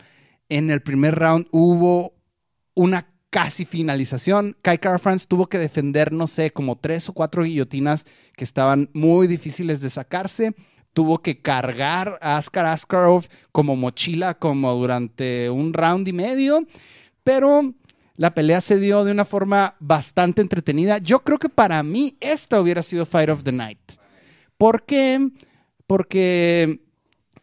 en 0.50 0.72
el 0.72 0.82
primer 0.82 1.16
round 1.16 1.48
hubo 1.52 2.14
una 2.74 3.08
casi 3.30 3.66
finalización. 3.66 4.56
Kai 4.62 4.78
Kara 4.78 5.00
France 5.00 5.26
tuvo 5.28 5.48
que 5.48 5.58
defender, 5.58 6.12
no 6.12 6.28
sé, 6.28 6.52
como 6.52 6.78
tres 6.78 7.10
o 7.10 7.14
cuatro 7.14 7.44
guillotinas 7.44 8.06
que 8.36 8.44
estaban 8.44 8.90
muy 8.94 9.28
difíciles 9.28 9.82
de 9.82 9.90
sacarse. 9.90 10.56
Tuvo 10.98 11.20
que 11.20 11.40
cargar 11.40 12.18
a 12.24 12.38
Askar 12.38 12.66
Askarov 12.66 13.28
como 13.52 13.76
mochila 13.76 14.34
como 14.34 14.74
durante 14.74 15.48
un 15.48 15.72
round 15.72 16.08
y 16.08 16.12
medio. 16.12 16.66
Pero 17.24 17.76
la 18.16 18.34
pelea 18.34 18.62
se 18.62 18.80
dio 18.80 19.06
de 19.06 19.12
una 19.12 19.24
forma 19.24 19.76
bastante 19.80 20.42
entretenida. 20.42 20.98
Yo 20.98 21.20
creo 21.20 21.38
que 21.38 21.50
para 21.50 21.84
mí 21.84 22.18
esta 22.20 22.60
hubiera 22.60 22.82
sido 22.82 23.06
Fight 23.06 23.30
of 23.30 23.44
the 23.44 23.52
Night. 23.52 23.78
¿Por 24.58 24.88
qué? 24.88 25.30
Porque 25.86 26.82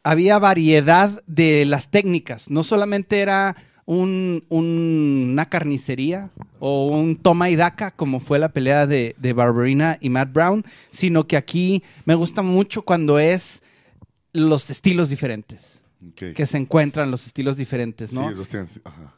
había 0.02 0.40
variedad 0.40 1.22
de 1.28 1.64
las 1.64 1.92
técnicas. 1.92 2.50
No 2.50 2.64
solamente 2.64 3.20
era 3.20 3.54
un- 3.86 4.44
un- 4.48 5.28
una 5.32 5.48
carnicería 5.48 6.30
o 6.58 6.86
un 6.88 7.16
toma 7.16 7.50
y 7.50 7.56
daca, 7.56 7.90
como 7.90 8.18
fue 8.20 8.38
la 8.38 8.48
pelea 8.48 8.86
de, 8.86 9.14
de 9.18 9.32
Barberina 9.34 9.98
y 10.00 10.08
Matt 10.08 10.32
Brown, 10.32 10.64
sino 10.90 11.26
que 11.26 11.36
aquí 11.36 11.82
me 12.06 12.14
gusta 12.14 12.40
mucho 12.42 12.82
cuando 12.82 13.18
es 13.18 13.62
los 14.32 14.70
estilos 14.70 15.10
diferentes, 15.10 15.82
que 16.34 16.46
se 16.46 16.56
encuentran 16.58 17.10
los 17.10 17.26
estilos 17.26 17.56
diferentes, 17.56 18.12
¿no? 18.12 18.28
Sí, 18.30 18.34
los 18.34 18.48
tienen- 18.48 18.68
ajá. 18.84 19.14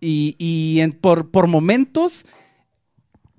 Y, 0.00 0.36
y 0.38 0.80
en- 0.80 0.92
por, 0.92 1.30
por 1.30 1.46
momentos 1.46 2.24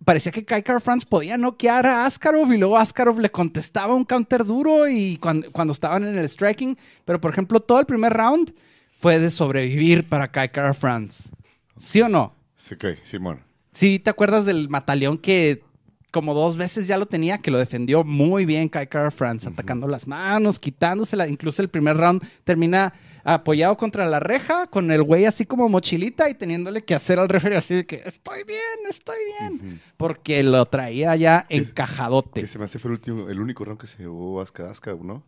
parecía 0.03 0.31
que 0.31 0.43
Kai 0.43 0.63
Kara 0.63 0.79
France 0.79 1.05
podía 1.07 1.37
noquear 1.37 1.85
a 1.85 2.05
Askarov 2.05 2.51
y 2.53 2.57
luego 2.57 2.77
Askarov 2.77 3.19
le 3.19 3.29
contestaba 3.29 3.93
un 3.93 4.03
counter 4.03 4.43
duro 4.45 4.87
y 4.87 5.17
cuando, 5.17 5.51
cuando 5.51 5.73
estaban 5.73 6.05
en 6.07 6.17
el 6.17 6.27
striking. 6.27 6.75
Pero 7.05 7.21
por 7.21 7.31
ejemplo, 7.31 7.59
todo 7.59 7.79
el 7.79 7.85
primer 7.85 8.11
round 8.13 8.53
fue 9.01 9.17
de 9.17 9.31
sobrevivir 9.31 10.07
para 10.07 10.31
Kai 10.31 10.49
Kara 10.49 10.75
France. 10.75 11.31
¿Sí 11.79 12.01
o 12.01 12.07
no? 12.07 12.35
Sí, 12.55 12.75
ok, 12.75 12.85
Simón. 13.01 13.41
Sí, 13.71 13.97
¿te 13.97 14.11
acuerdas 14.11 14.45
del 14.45 14.69
mataleón 14.69 15.17
que 15.17 15.63
como 16.11 16.35
dos 16.35 16.55
veces 16.55 16.85
ya 16.87 16.97
lo 16.97 17.07
tenía, 17.07 17.39
que 17.39 17.49
lo 17.49 17.57
defendió 17.57 18.03
muy 18.03 18.45
bien 18.45 18.69
Kai 18.69 18.85
Kara 18.85 19.09
France, 19.09 19.47
atacando 19.47 19.87
las 19.87 20.07
manos, 20.07 20.59
quitándosela. 20.59 21.27
Incluso 21.27 21.63
el 21.63 21.69
primer 21.69 21.97
round 21.97 22.21
termina 22.43 22.93
apoyado 23.23 23.75
contra 23.75 24.05
la 24.05 24.19
reja, 24.19 24.67
con 24.67 24.91
el 24.91 25.01
güey 25.01 25.25
así 25.25 25.45
como 25.45 25.67
mochilita 25.67 26.29
y 26.29 26.35
teniéndole 26.35 26.83
que 26.83 26.93
hacer 26.93 27.17
al 27.17 27.29
referee 27.29 27.57
así 27.57 27.75
de 27.75 27.85
que 27.85 28.03
estoy 28.05 28.43
bien, 28.43 28.59
estoy 28.87 29.17
bien. 29.39 29.81
Porque 29.97 30.43
lo 30.43 30.63
traía 30.65 31.15
ya 31.15 31.45
encajadote. 31.49 32.41
Que 32.41 32.47
se 32.47 32.59
me 32.59 32.65
hace 32.65 32.77
fue 32.77 32.89
el, 32.89 32.93
último, 32.93 33.29
el 33.29 33.39
único 33.39 33.65
round 33.65 33.79
que 33.79 33.87
se 33.87 33.99
llevó 33.99 34.41
Askar, 34.41 34.97
¿no? 35.01 35.23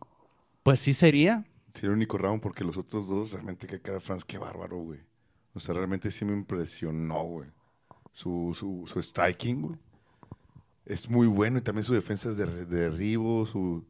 Pues 0.62 0.78
sí 0.78 0.92
sería. 0.92 1.44
Sí, 1.74 1.86
el 1.86 1.92
único 1.92 2.16
round 2.18 2.40
porque 2.40 2.64
los 2.64 2.76
otros 2.76 3.08
dos, 3.08 3.32
realmente, 3.32 3.66
que 3.66 3.80
cara 3.80 4.00
France, 4.00 4.24
qué 4.26 4.38
bárbaro, 4.38 4.78
güey. 4.78 5.00
O 5.54 5.60
sea, 5.60 5.74
realmente 5.74 6.10
sí 6.10 6.24
me 6.24 6.32
impresionó, 6.32 7.22
güey. 7.24 7.48
Su, 8.12 8.54
su, 8.58 8.84
su 8.86 9.02
striking, 9.02 9.62
güey. 9.62 9.78
Es 10.86 11.08
muy 11.08 11.26
bueno 11.26 11.58
y 11.58 11.62
también 11.62 11.82
su 11.84 11.94
defensa 11.94 12.30
es 12.30 12.36
de, 12.36 12.46
de 12.46 12.64
derribo, 12.66 13.46
su... 13.46 13.84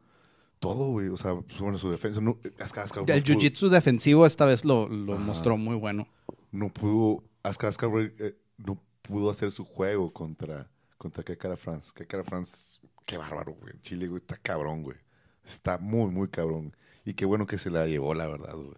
Todo, 0.61 0.93
güey. 0.93 1.09
O 1.09 1.17
sea, 1.17 1.33
bueno, 1.61 1.77
su 1.77 1.91
defensa... 1.91 2.21
No, 2.21 2.39
Askar 2.59 2.87
no 2.97 3.03
El 3.13 3.23
pudo- 3.23 3.35
jiu-jitsu 3.39 3.69
defensivo 3.69 4.25
esta 4.25 4.47
vez 4.47 4.65
lo, 4.65 4.89
lo 4.89 5.19
mostró 5.19 5.57
muy 5.59 5.77
bueno. 5.77 6.07
no 6.53 6.71
pudo, 6.73 7.23
Askar 7.43 7.75
güey, 7.89 8.13
eh, 8.19 8.35
no 8.57 8.81
pudo 9.03 9.31
hacer 9.31 9.51
su 9.51 9.65
juego 9.65 10.11
contra, 10.13 10.71
contra 10.97 11.23
Kekara 11.23 11.57
France. 11.57 11.91
Kekara 11.95 12.25
France, 12.25 12.79
qué 13.05 13.19
bárbaro, 13.19 13.53
güey. 13.61 13.75
Chile, 13.83 14.07
güey, 14.09 14.21
está 14.21 14.39
cabrón, 14.39 14.83
güey. 14.85 14.97
Está 15.45 15.77
muy, 15.77 16.11
muy 16.11 16.29
cabrón. 16.29 16.75
Y 17.05 17.15
qué 17.15 17.25
bueno 17.25 17.47
que 17.47 17.59
se 17.59 17.71
la 17.71 17.87
llevó, 17.87 18.15
la 18.15 18.27
verdad, 18.27 18.55
güey. 18.55 18.75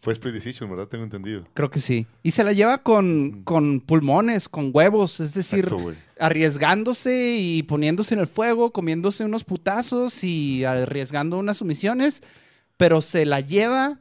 Fue 0.00 0.12
split 0.12 0.34
decision, 0.34 0.70
¿verdad? 0.70 0.86
Tengo 0.86 1.04
entendido. 1.04 1.48
Creo 1.54 1.70
que 1.70 1.80
sí. 1.80 2.06
Y 2.22 2.30
se 2.32 2.44
la 2.44 2.52
lleva 2.52 2.78
con, 2.78 3.42
con 3.44 3.80
pulmones, 3.80 4.48
con 4.48 4.70
huevos, 4.72 5.20
es 5.20 5.32
decir, 5.34 5.64
Exacto, 5.64 5.94
arriesgándose 6.20 7.36
y 7.40 7.62
poniéndose 7.62 8.14
en 8.14 8.20
el 8.20 8.26
fuego, 8.26 8.72
comiéndose 8.72 9.24
unos 9.24 9.42
putazos 9.42 10.22
y 10.22 10.64
arriesgando 10.64 11.38
unas 11.38 11.56
sumisiones, 11.56 12.22
pero 12.76 13.00
se 13.00 13.24
la 13.24 13.40
lleva, 13.40 13.98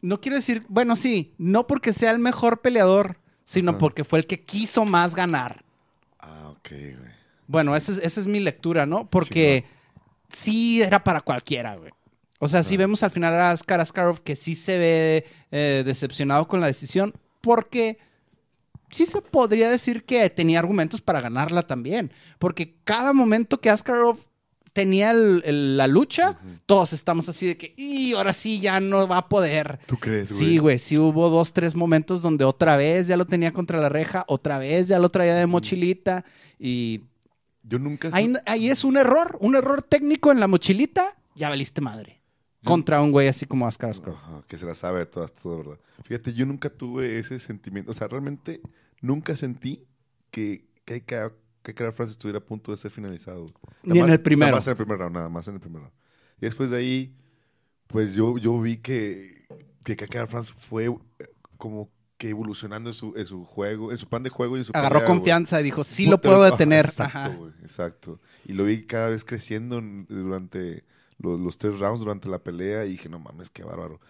no 0.00 0.20
quiero 0.20 0.36
decir, 0.36 0.64
bueno, 0.68 0.96
sí, 0.96 1.34
no 1.38 1.66
porque 1.66 1.92
sea 1.92 2.10
el 2.10 2.18
mejor 2.18 2.62
peleador, 2.62 3.18
sino 3.44 3.72
Ajá. 3.72 3.78
porque 3.78 4.04
fue 4.04 4.18
el 4.18 4.26
que 4.26 4.42
quiso 4.42 4.84
más 4.86 5.14
ganar. 5.14 5.62
Ah, 6.18 6.48
ok, 6.50 6.68
güey. 6.70 7.12
Bueno, 7.46 7.76
esa 7.76 7.92
es, 7.92 7.98
esa 7.98 8.20
es 8.20 8.26
mi 8.26 8.40
lectura, 8.40 8.86
¿no? 8.86 9.08
Porque 9.10 9.66
sí, 10.30 10.80
era 10.82 11.04
para 11.04 11.20
cualquiera, 11.20 11.76
güey. 11.76 11.92
O 12.44 12.48
sea, 12.48 12.64
sí 12.64 12.74
Ah. 12.74 12.78
vemos 12.78 13.04
al 13.04 13.12
final 13.12 13.34
a 13.34 13.52
Askar 13.52 13.78
Askarov 13.80 14.20
que 14.22 14.34
sí 14.34 14.56
se 14.56 14.76
ve 14.76 15.24
eh, 15.52 15.82
decepcionado 15.86 16.48
con 16.48 16.60
la 16.60 16.66
decisión, 16.66 17.12
porque 17.40 17.98
sí 18.90 19.06
se 19.06 19.22
podría 19.22 19.70
decir 19.70 20.04
que 20.04 20.28
tenía 20.28 20.58
argumentos 20.58 21.00
para 21.00 21.20
ganarla 21.20 21.62
también. 21.62 22.12
Porque 22.40 22.74
cada 22.84 23.12
momento 23.12 23.60
que 23.60 23.70
Askarov 23.70 24.18
tenía 24.72 25.10
el- 25.12 25.42
el- 25.44 25.76
la 25.76 25.86
lucha, 25.86 26.38
todos 26.66 26.92
estamos 26.94 27.28
así 27.28 27.46
de 27.46 27.56
que, 27.58 27.74
y 27.76 28.14
ahora 28.14 28.32
sí 28.32 28.58
ya 28.60 28.80
no 28.80 29.06
va 29.06 29.18
a 29.18 29.28
poder. 29.28 29.78
¿Tú 29.86 29.98
crees, 29.98 30.32
güey? 30.32 30.40
Sí, 30.40 30.58
güey, 30.58 30.78
sí 30.78 30.96
hubo 30.98 31.28
dos, 31.28 31.52
tres 31.52 31.74
momentos 31.76 32.22
donde 32.22 32.44
otra 32.44 32.76
vez 32.76 33.06
ya 33.06 33.16
lo 33.18 33.26
tenía 33.26 33.52
contra 33.52 33.78
la 33.80 33.88
reja, 33.90 34.24
otra 34.26 34.58
vez 34.58 34.88
ya 34.88 34.98
lo 34.98 35.10
traía 35.10 35.34
de 35.36 35.46
mochilita 35.46 36.24
y 36.58 37.02
Yo 37.62 37.78
nunca... 37.78 38.08
ahí, 38.12 38.32
ahí 38.46 38.68
es 38.70 38.82
un 38.82 38.96
error, 38.96 39.36
un 39.40 39.54
error 39.54 39.82
técnico 39.82 40.32
en 40.32 40.40
la 40.40 40.48
mochilita, 40.48 41.14
ya 41.36 41.50
valiste 41.50 41.80
madre. 41.82 42.21
Contra 42.64 43.02
un 43.02 43.10
güey 43.12 43.28
así 43.28 43.44
como 43.46 43.66
Ascar 43.66 43.90
Ascar. 43.90 44.14
Ajá, 44.14 44.42
que 44.46 44.56
se 44.56 44.66
la 44.66 44.74
sabe 44.74 45.00
de 45.00 45.06
todas, 45.06 45.32
todo, 45.34 45.58
¿verdad? 45.58 45.78
Fíjate, 46.04 46.32
yo 46.34 46.46
nunca 46.46 46.70
tuve 46.70 47.18
ese 47.18 47.38
sentimiento. 47.40 47.90
O 47.90 47.94
sea, 47.94 48.08
realmente 48.08 48.60
nunca 49.00 49.34
sentí 49.36 49.84
que 50.30 50.64
que 50.84 51.02
que- 51.02 51.30
que 51.62 51.74
Cara 51.74 51.92
France 51.92 52.12
estuviera 52.12 52.38
a 52.38 52.44
punto 52.44 52.72
de 52.72 52.76
ser 52.76 52.90
finalizado. 52.90 53.46
Ni 53.84 54.00
en 54.00 54.10
el 54.10 54.20
primero. 54.20 54.50
Nada 54.50 54.56
más 54.58 54.66
en 54.66 54.70
el 54.72 54.76
primer 54.76 54.98
round, 54.98 55.14
nada 55.14 55.28
más 55.28 55.46
en 55.48 55.54
el 55.54 55.60
primer 55.60 55.82
round. 55.82 55.94
Y 56.40 56.46
después 56.46 56.70
de 56.70 56.76
ahí, 56.76 57.14
pues 57.86 58.14
yo, 58.14 58.36
yo 58.38 58.60
vi 58.60 58.78
que, 58.78 59.46
que 59.84 59.94
Cara 59.96 60.26
France 60.26 60.52
fue 60.58 60.86
eh, 60.86 60.94
como 61.56 61.88
que 62.18 62.30
evolucionando 62.30 62.90
en 62.90 62.94
su, 62.94 63.14
en 63.16 63.26
su 63.26 63.44
juego, 63.44 63.92
en 63.92 63.98
su 63.98 64.08
plan 64.08 64.22
de 64.24 64.30
juego 64.30 64.56
y 64.56 64.60
en 64.60 64.64
su 64.64 64.72
Agarró 64.74 65.00
pelea, 65.00 65.06
confianza 65.14 65.60
y 65.60 65.64
dijo, 65.64 65.84
sí 65.84 66.04
Puta, 66.04 66.10
lo 66.12 66.20
puedo 66.20 66.42
detener. 66.44 66.84
Exacto, 66.86 67.18
Ajá. 67.18 67.28
güey, 67.28 67.52
exacto. 67.62 68.20
Y 68.44 68.54
lo 68.54 68.64
vi 68.64 68.84
cada 68.84 69.08
vez 69.08 69.24
creciendo 69.24 69.78
en- 69.78 70.06
durante 70.08 70.84
los, 71.18 71.40
los 71.40 71.58
tres 71.58 71.78
rounds, 71.80 72.00
durante 72.00 72.28
la 72.28 72.42
pelea, 72.42 72.84
y 72.86 72.90
dije, 72.92 73.08
no 73.08 73.18
mames, 73.18 73.50
qué 73.50 73.64
bárbaro. 73.64 74.00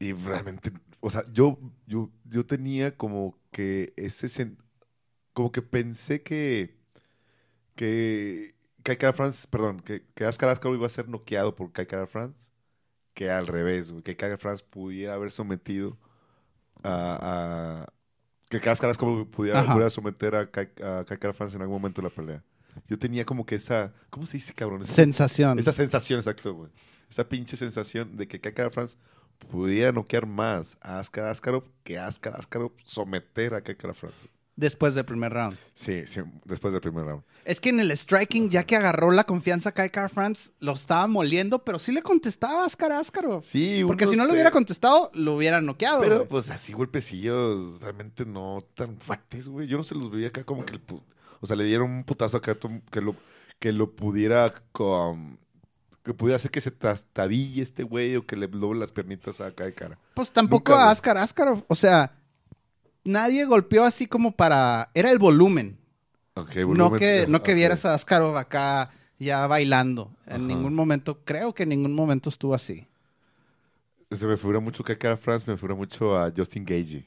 Y 0.00 0.12
realmente, 0.14 0.72
o 1.00 1.10
sea, 1.10 1.24
yo, 1.32 1.58
yo, 1.86 2.10
yo 2.24 2.46
tenía 2.46 2.96
como 2.96 3.38
que 3.52 3.92
ese, 3.96 4.28
como 5.34 5.52
que 5.52 5.62
pensé 5.62 6.22
que, 6.22 6.76
que 7.76 8.54
Kai 8.82 8.96
Kara 8.96 9.12
France, 9.12 9.46
perdón, 9.50 9.80
que, 9.80 10.04
que 10.14 10.24
Askar 10.24 10.48
Askarov 10.50 10.76
iba 10.76 10.86
a 10.86 10.90
ser 10.90 11.08
noqueado 11.08 11.54
por 11.54 11.72
Kai 11.72 11.86
Kara 11.86 12.06
France, 12.06 12.50
que 13.14 13.30
al 13.30 13.46
revés, 13.46 13.94
que 14.04 14.16
Kai 14.16 14.36
France 14.38 14.64
pudiera 14.68 15.14
haber 15.14 15.30
sometido 15.32 15.98
a, 16.84 17.86
a- 17.86 17.92
que 18.60 18.70
Askar 18.70 18.90
Askarov 18.90 19.28
pudiera, 19.30 19.68
pudiera 19.70 19.90
someter 19.90 20.36
a 20.36 20.50
Kai, 20.50 20.68
a 20.82 21.04
Kai 21.06 21.18
Kara 21.18 21.34
France 21.34 21.56
en 21.56 21.62
algún 21.62 21.76
momento 21.80 22.02
de 22.02 22.08
la 22.08 22.14
pelea. 22.14 22.44
Yo 22.86 22.98
tenía 22.98 23.24
como 23.24 23.44
que 23.46 23.54
esa, 23.56 23.92
¿cómo 24.10 24.26
se 24.26 24.36
dice, 24.36 24.52
cabrón? 24.54 24.82
Esa- 24.82 24.92
Sensación. 24.94 25.58
esa 25.58 25.72
sensación, 25.72 26.18
exacto, 26.20 26.54
güey. 26.54 26.70
Esa 27.10 27.28
pinche 27.28 27.56
sensación 27.56 28.16
de 28.16 28.28
que 28.28 28.40
Kai 28.40 28.52
France 28.70 28.96
pudiera 29.50 29.92
noquear 29.92 30.26
más 30.26 30.76
a 30.80 30.98
Askar 30.98 31.24
Askarov 31.26 31.64
que 31.84 31.98
Askar 31.98 32.36
Askarov 32.36 32.72
someter 32.84 33.54
a 33.54 33.60
Kai 33.62 33.76
France. 33.94 34.28
Después 34.56 34.96
del 34.96 35.04
primer 35.04 35.32
round. 35.32 35.56
Sí, 35.72 36.02
sí, 36.06 36.20
después 36.44 36.72
del 36.72 36.80
primer 36.82 37.04
round. 37.04 37.22
Es 37.44 37.60
que 37.60 37.68
en 37.68 37.78
el 37.78 37.92
striking, 37.96 38.50
ya 38.50 38.64
que 38.64 38.74
agarró 38.74 39.12
la 39.12 39.22
confianza 39.22 39.70
Kai 39.70 39.88
Car 39.90 40.10
France, 40.10 40.50
lo 40.58 40.72
estaba 40.72 41.06
moliendo, 41.06 41.60
pero 41.64 41.78
sí 41.78 41.92
le 41.92 42.02
contestaba 42.02 42.64
a 42.64 42.66
Ascar 42.66 42.90
Askarov. 42.90 43.44
Sí, 43.44 43.84
Porque 43.86 44.06
si 44.06 44.16
no 44.16 44.26
de- 44.26 44.32
hubiera 44.32 44.50
contestado, 44.50 45.12
lo 45.14 45.36
hubieran 45.36 45.64
noqueado. 45.64 46.00
Pero 46.00 46.16
güey. 46.16 46.28
pues 46.28 46.50
así 46.50 46.72
golpecillos 46.72 47.80
realmente 47.80 48.26
no 48.26 48.58
tan 48.74 48.98
fuertes, 49.00 49.46
güey. 49.48 49.68
Yo 49.68 49.76
no 49.76 49.84
se 49.84 49.94
los 49.94 50.10
veía 50.10 50.26
acá 50.28 50.42
como 50.42 50.64
que 50.66 50.72
el 50.74 50.80
o 51.40 51.46
sea, 51.46 51.56
le 51.56 51.64
dieron 51.64 51.90
un 51.90 52.04
putazo 52.04 52.36
acá 52.36 52.56
que 52.90 53.00
lo 53.00 53.14
que 53.58 53.72
lo 53.72 53.90
pudiera 53.90 54.54
con 54.72 55.38
que 56.08 56.14
pudiera 56.14 56.36
hacer 56.36 56.50
que 56.50 56.60
se 56.60 56.70
trastabille 56.70 57.62
este 57.62 57.82
güey 57.82 58.16
o 58.16 58.26
que 58.26 58.36
le 58.36 58.46
doble 58.46 58.80
las 58.80 58.92
piernitas 58.92 59.40
acá 59.40 59.64
de 59.64 59.74
cara. 59.74 59.98
Pues 60.14 60.32
tampoco 60.32 60.72
Nunca, 60.72 60.84
a. 60.86 60.90
Ascar 60.90 61.18
Askarov. 61.18 61.64
O 61.68 61.74
sea, 61.74 62.14
nadie 63.04 63.44
golpeó 63.44 63.84
así 63.84 64.06
como 64.06 64.32
para. 64.32 64.90
Era 64.94 65.10
el 65.10 65.18
volumen. 65.18 65.78
Okay, 66.34 66.64
no 66.64 66.92
que, 66.92 67.26
no 67.28 67.42
que 67.42 67.52
vieras 67.52 67.84
a 67.84 67.94
Askarov 67.94 68.36
acá 68.36 68.90
ya 69.18 69.46
bailando. 69.46 70.10
En 70.26 70.36
Ajá. 70.36 70.44
ningún 70.44 70.74
momento, 70.74 71.24
creo 71.24 71.52
que 71.52 71.64
en 71.64 71.70
ningún 71.70 71.94
momento 71.94 72.30
estuvo 72.30 72.54
así. 72.54 72.86
Se 74.10 74.24
me 74.24 74.36
figura 74.36 74.60
mucho 74.60 74.82
que 74.84 74.96
cara 74.96 75.16
France, 75.16 75.44
me 75.46 75.56
figura 75.56 75.74
mucho 75.74 76.16
a 76.16 76.32
Justin 76.34 76.64
Gage. 76.64 77.04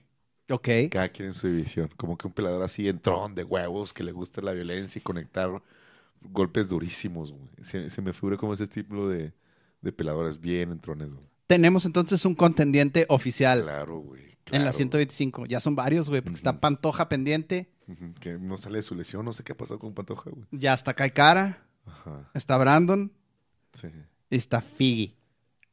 Ok. 0.51 0.67
Cada 0.91 1.09
quien 1.09 1.29
en 1.29 1.33
su 1.33 1.47
división. 1.47 1.89
Como 1.97 2.17
que 2.17 2.27
un 2.27 2.33
pelador 2.33 2.63
así 2.63 2.87
entrón 2.87 3.35
de 3.35 3.43
huevos, 3.43 3.93
que 3.93 4.03
le 4.03 4.11
gusta 4.11 4.41
la 4.41 4.51
violencia 4.53 4.99
y 4.99 5.01
conectar 5.03 5.49
golpes 6.21 6.67
durísimos, 6.67 7.31
güey. 7.31 7.49
Se, 7.61 7.89
se 7.89 8.01
me 8.01 8.13
figura 8.13 8.37
como 8.37 8.53
ese 8.53 8.67
tipo 8.67 9.07
de, 9.09 9.33
de 9.81 9.91
peladores 9.91 10.39
bien 10.39 10.71
entrones, 10.71 11.09
güey. 11.09 11.25
Tenemos 11.47 11.85
entonces 11.85 12.23
un 12.25 12.33
contendiente 12.35 13.05
oficial 13.09 13.63
Claro, 13.63 13.99
güey. 13.99 14.21
en 14.47 14.63
la 14.63 14.71
claro. 14.71 14.77
125. 14.77 15.45
Ya 15.47 15.59
son 15.59 15.75
varios, 15.75 16.09
güey, 16.09 16.21
porque 16.21 16.35
está. 16.37 16.59
Pantoja 16.59 17.09
pendiente. 17.09 17.69
Que 18.21 18.37
no 18.37 18.57
sale 18.57 18.77
de 18.77 18.83
su 18.83 18.95
lesión, 18.95 19.25
no 19.25 19.33
sé 19.33 19.43
qué 19.43 19.51
ha 19.51 19.57
pasado 19.57 19.77
con 19.79 19.93
Pantoja, 19.93 20.29
güey. 20.29 20.45
Ya 20.51 20.73
está 20.73 20.93
Kai 20.93 21.11
Cara, 21.11 21.61
Ajá, 21.85 22.29
está 22.33 22.57
Brandon 22.57 23.11
sí. 23.73 23.87
y 24.29 24.35
está 24.37 24.61
Figgy. 24.61 25.13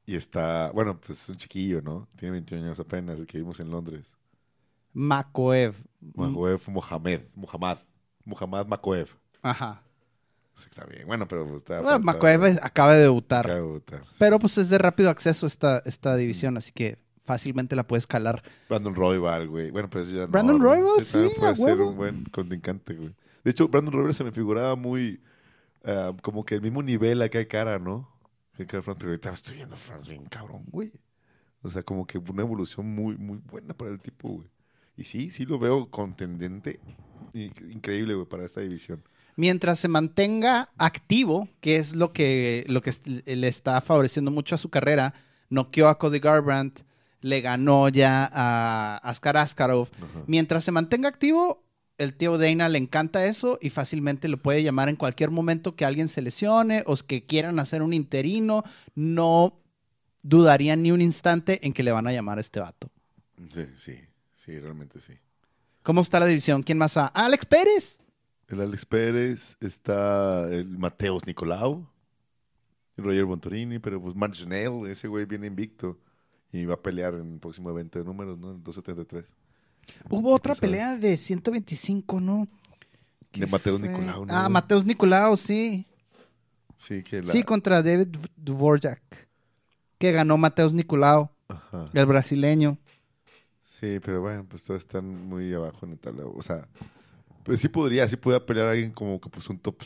Y 0.04 0.16
está, 0.16 0.72
bueno, 0.72 0.98
pues 0.98 1.22
es 1.22 1.28
un 1.28 1.36
chiquillo, 1.36 1.80
¿no? 1.82 2.08
Tiene 2.16 2.32
21 2.32 2.64
años 2.64 2.80
apenas, 2.80 3.20
el 3.20 3.26
que 3.26 3.38
vimos 3.38 3.60
en 3.60 3.70
Londres. 3.70 4.16
Makoev. 4.92 5.74
Makoev 6.14 6.60
Mohamed, 6.68 7.20
Muhammad, 7.34 7.78
Muhammad 8.24 8.66
Makoev. 8.66 9.08
Ajá. 9.42 9.82
Sí, 10.56 10.66
está 10.70 10.84
bien. 10.86 11.06
Bueno, 11.06 11.28
pero 11.28 11.56
está. 11.56 11.80
Bueno, 11.80 12.10
acaba 12.62 12.94
de 12.94 13.02
debutar. 13.02 13.46
acaba 13.46 13.54
de 13.54 13.62
debutar. 13.62 14.02
Pero 14.18 14.38
pues 14.38 14.58
es 14.58 14.68
de 14.68 14.78
rápido 14.78 15.08
acceso 15.10 15.46
esta, 15.46 15.82
esta 15.86 16.16
división, 16.16 16.56
así 16.56 16.72
que 16.72 16.98
fácilmente 17.24 17.76
la 17.76 17.86
puedes 17.86 18.06
calar. 18.06 18.42
Brandon 18.68 18.94
Royval, 18.94 19.48
güey. 19.48 19.70
Bueno, 19.70 19.88
pero 19.88 20.04
eso 20.04 20.12
ya 20.12 20.22
no, 20.22 20.28
Brandon. 20.28 20.60
Royval, 20.60 21.04
también 21.04 21.30
sí, 21.30 21.38
puede 21.38 21.56
ser 21.56 21.80
un 21.80 21.96
buen 21.96 22.24
contrincante, 22.24 22.94
güey. 22.94 23.14
De 23.44 23.52
hecho, 23.52 23.68
Brandon 23.68 23.92
Royval 23.94 24.14
se 24.14 24.24
me 24.24 24.32
figuraba 24.32 24.74
muy. 24.74 25.20
ah, 25.84 26.12
como 26.22 26.44
que 26.44 26.56
el 26.56 26.62
mismo 26.62 26.82
nivel 26.82 27.22
acá 27.22 27.38
de 27.38 27.46
cara, 27.46 27.78
¿no? 27.78 28.08
Que 28.56 28.66
cara 28.66 28.82
Franz, 28.82 28.98
pero 28.98 29.10
ahorita 29.10 29.30
estoy 29.30 29.54
viendo 29.54 29.76
a 29.76 29.78
Franz 29.78 30.08
bien 30.08 30.24
cabrón, 30.24 30.64
güey. 30.66 30.92
O 31.62 31.70
sea, 31.70 31.84
como 31.84 32.04
que 32.06 32.18
una 32.18 32.42
evolución 32.42 32.86
muy, 32.92 33.16
muy 33.16 33.38
buena 33.38 33.74
para 33.74 33.92
el 33.92 34.00
tipo, 34.00 34.28
güey. 34.28 34.48
Y 34.98 35.04
sí, 35.04 35.30
sí 35.30 35.46
lo 35.46 35.60
veo 35.60 35.88
contendente. 35.90 36.80
Increíble, 37.32 38.14
güey, 38.14 38.26
para 38.26 38.44
esta 38.44 38.60
división. 38.60 39.04
Mientras 39.36 39.78
se 39.78 39.86
mantenga 39.86 40.70
activo, 40.76 41.48
que 41.60 41.76
es 41.76 41.94
lo 41.94 42.12
que, 42.12 42.64
lo 42.66 42.82
que 42.82 42.92
le 43.24 43.46
está 43.46 43.80
favoreciendo 43.80 44.32
mucho 44.32 44.56
a 44.56 44.58
su 44.58 44.70
carrera, 44.70 45.14
noqueó 45.50 45.86
a 45.86 45.98
Cody 45.98 46.18
Garbrandt, 46.18 46.80
le 47.20 47.40
ganó 47.40 47.88
ya 47.88 48.28
a 48.32 48.96
Askar 49.04 49.36
Askarov. 49.36 49.88
Ajá. 49.96 50.24
Mientras 50.26 50.64
se 50.64 50.72
mantenga 50.72 51.08
activo, 51.08 51.64
el 51.96 52.14
tío 52.14 52.36
Dana 52.36 52.68
le 52.68 52.78
encanta 52.78 53.24
eso 53.24 53.60
y 53.62 53.70
fácilmente 53.70 54.26
lo 54.26 54.38
puede 54.38 54.64
llamar 54.64 54.88
en 54.88 54.96
cualquier 54.96 55.30
momento 55.30 55.76
que 55.76 55.84
alguien 55.84 56.08
se 56.08 56.22
lesione 56.22 56.82
o 56.86 56.96
que 56.96 57.24
quieran 57.24 57.60
hacer 57.60 57.82
un 57.82 57.92
interino. 57.92 58.64
No 58.96 59.60
dudaría 60.24 60.74
ni 60.74 60.90
un 60.90 61.00
instante 61.00 61.64
en 61.64 61.72
que 61.72 61.84
le 61.84 61.92
van 61.92 62.08
a 62.08 62.12
llamar 62.12 62.38
a 62.38 62.40
este 62.40 62.58
vato. 62.58 62.90
Sí, 63.54 63.66
sí, 63.76 64.07
sí, 64.48 64.58
realmente 64.58 64.98
sí. 65.00 65.12
¿Cómo 65.82 66.00
está 66.00 66.18
la 66.18 66.26
división? 66.26 66.62
¿Quién 66.62 66.78
más? 66.78 66.96
ha? 66.96 67.08
Alex 67.08 67.44
Pérez. 67.44 67.98
El 68.48 68.62
Alex 68.62 68.86
Pérez, 68.86 69.56
está 69.60 70.48
el 70.48 70.78
Mateos 70.78 71.26
Nicolau, 71.26 71.86
el 72.96 73.04
Roger 73.04 73.26
Bontorini, 73.26 73.78
pero 73.78 74.00
pues 74.00 74.16
Mark 74.16 74.32
ese 74.88 75.06
güey 75.06 75.26
viene 75.26 75.48
invicto 75.48 75.98
y 76.50 76.64
va 76.64 76.74
a 76.74 76.80
pelear 76.82 77.12
en 77.14 77.34
el 77.34 77.38
próximo 77.38 77.68
evento 77.68 77.98
de 77.98 78.06
números, 78.06 78.38
¿no? 78.38 78.52
El 78.52 78.62
273. 78.62 79.36
Hubo 80.08 80.32
otra 80.32 80.54
pelea 80.54 80.96
de 80.96 81.18
125, 81.18 82.18
¿no? 82.18 82.48
De 83.34 83.46
Mateus 83.46 83.80
fue? 83.80 83.88
Nicolau, 83.88 84.24
¿no? 84.24 84.34
Ah, 84.34 84.48
Mateus 84.48 84.86
Nicolau, 84.86 85.36
sí. 85.36 85.86
Sí, 86.76 87.02
que 87.02 87.20
la... 87.20 87.30
Sí, 87.30 87.42
contra 87.42 87.82
David 87.82 88.16
Dvorak. 88.34 89.28
Que 89.98 90.12
ganó 90.12 90.38
Mateus 90.38 90.72
Nicolau, 90.72 91.30
Ajá. 91.48 91.90
el 91.92 92.06
brasileño. 92.06 92.78
Sí, 93.78 93.98
pero 94.04 94.20
bueno, 94.20 94.44
pues 94.48 94.64
todos 94.64 94.82
están 94.82 95.04
muy 95.28 95.52
abajo 95.54 95.86
en 95.86 95.92
el 95.92 95.98
tablero. 95.98 96.32
O 96.36 96.42
sea, 96.42 96.66
pues 97.44 97.60
sí 97.60 97.68
podría, 97.68 98.08
sí 98.08 98.16
podría 98.16 98.44
pelear 98.44 98.68
alguien 98.68 98.90
como 98.92 99.20
que 99.20 99.28
pues 99.30 99.48
un 99.48 99.58
top, 99.58 99.76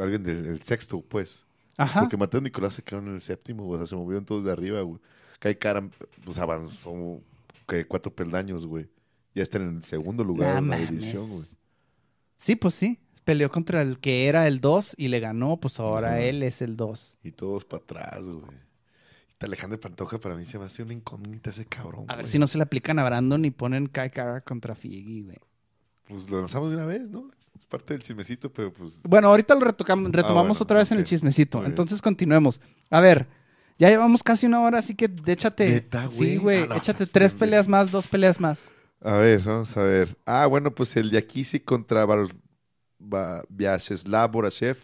alguien 0.00 0.22
del 0.22 0.46
el 0.46 0.62
sexto, 0.62 1.00
pues. 1.02 1.44
Ajá. 1.76 2.00
Porque 2.00 2.16
Mateo 2.16 2.40
Nicolás 2.40 2.74
se 2.74 2.82
quedó 2.82 2.98
en 3.00 3.14
el 3.14 3.20
séptimo, 3.20 3.64
güey. 3.64 3.76
O 3.76 3.78
sea, 3.78 3.86
se 3.86 3.96
movieron 3.96 4.24
todos 4.24 4.44
de 4.44 4.50
arriba, 4.50 4.80
güey. 4.80 4.98
Kai 5.38 5.56
Karam, 5.56 5.90
pues 6.24 6.38
avanzó 6.38 7.20
que 7.68 7.86
cuatro 7.86 8.12
peldaños, 8.12 8.66
güey. 8.66 8.88
Ya 9.34 9.44
está 9.44 9.58
en 9.58 9.76
el 9.76 9.84
segundo 9.84 10.24
lugar 10.24 10.54
No 10.54 10.58
en 10.58 10.68
la 10.70 10.76
mames. 10.76 10.90
división, 10.90 11.28
güey. 11.30 11.44
Sí, 12.38 12.56
pues 12.56 12.74
sí. 12.74 12.98
Peleó 13.24 13.50
contra 13.50 13.82
el 13.82 13.98
que 14.00 14.26
era 14.26 14.48
el 14.48 14.60
2 14.60 14.94
y 14.96 15.08
le 15.08 15.20
ganó, 15.20 15.58
pues 15.60 15.78
ahora 15.78 16.08
Ajá. 16.14 16.20
él 16.22 16.42
es 16.42 16.62
el 16.62 16.76
2. 16.76 17.18
Y 17.22 17.30
todos 17.32 17.64
para 17.64 17.82
atrás, 17.82 18.24
güey. 18.28 18.42
Alejandro 19.46 19.78
Pantoja 19.78 20.18
para 20.18 20.34
mí 20.34 20.44
se 20.44 20.58
va 20.58 20.64
a 20.64 20.66
hacer 20.66 20.84
una 20.84 20.94
incógnita 20.94 21.50
ese 21.50 21.64
cabrón. 21.66 22.04
A 22.08 22.16
ver 22.16 22.24
güey. 22.24 22.32
si 22.32 22.38
no 22.38 22.46
se 22.46 22.58
le 22.58 22.64
aplican 22.64 22.98
a 22.98 23.04
Brandon 23.04 23.44
y 23.44 23.50
ponen 23.50 23.86
Kai 23.86 24.10
Kara 24.10 24.40
contra 24.40 24.74
Figgy, 24.74 25.22
güey. 25.22 25.38
Pues 26.08 26.28
lo 26.30 26.40
lanzamos 26.40 26.70
de 26.70 26.76
una 26.76 26.86
vez, 26.86 27.02
¿no? 27.08 27.30
Es 27.38 27.66
parte 27.66 27.92
del 27.94 28.02
chismecito, 28.02 28.50
pero 28.52 28.72
pues. 28.72 29.00
Bueno, 29.02 29.28
ahorita 29.28 29.54
lo 29.54 29.60
retocam- 29.60 30.10
retomamos 30.10 30.58
bueno, 30.58 30.62
otra 30.64 30.78
vez 30.78 30.90
en 30.90 30.98
el 30.98 31.04
chismecito. 31.04 31.64
Entonces 31.64 32.00
continuemos. 32.00 32.60
A 32.90 33.00
ver, 33.00 33.26
ya 33.78 33.90
llevamos 33.90 34.22
casi 34.22 34.46
una 34.46 34.60
hora, 34.62 34.78
así 34.78 34.94
que 34.94 35.10
échate. 35.26 35.68
¿Neta, 35.70 36.08
sí, 36.10 36.36
güey? 36.36 36.38
güey. 36.38 36.62
Ah, 36.62 36.66
no, 36.70 36.74
échate 36.76 37.04
tres 37.06 37.32
bien, 37.32 37.38
peleas 37.40 37.68
más, 37.68 37.90
dos 37.90 38.06
peleas 38.06 38.40
más. 38.40 38.70
A 39.02 39.12
ver, 39.18 39.40
vamos 39.42 39.76
a 39.76 39.82
ver. 39.82 40.16
Ah, 40.24 40.46
bueno, 40.46 40.74
pues 40.74 40.96
el 40.96 41.10
Yakisi 41.10 41.60
contra 41.60 42.04
Baros- 42.06 42.34
Ba- 42.98 43.44
Vyacheslav 43.50 44.32
Borashev. 44.32 44.78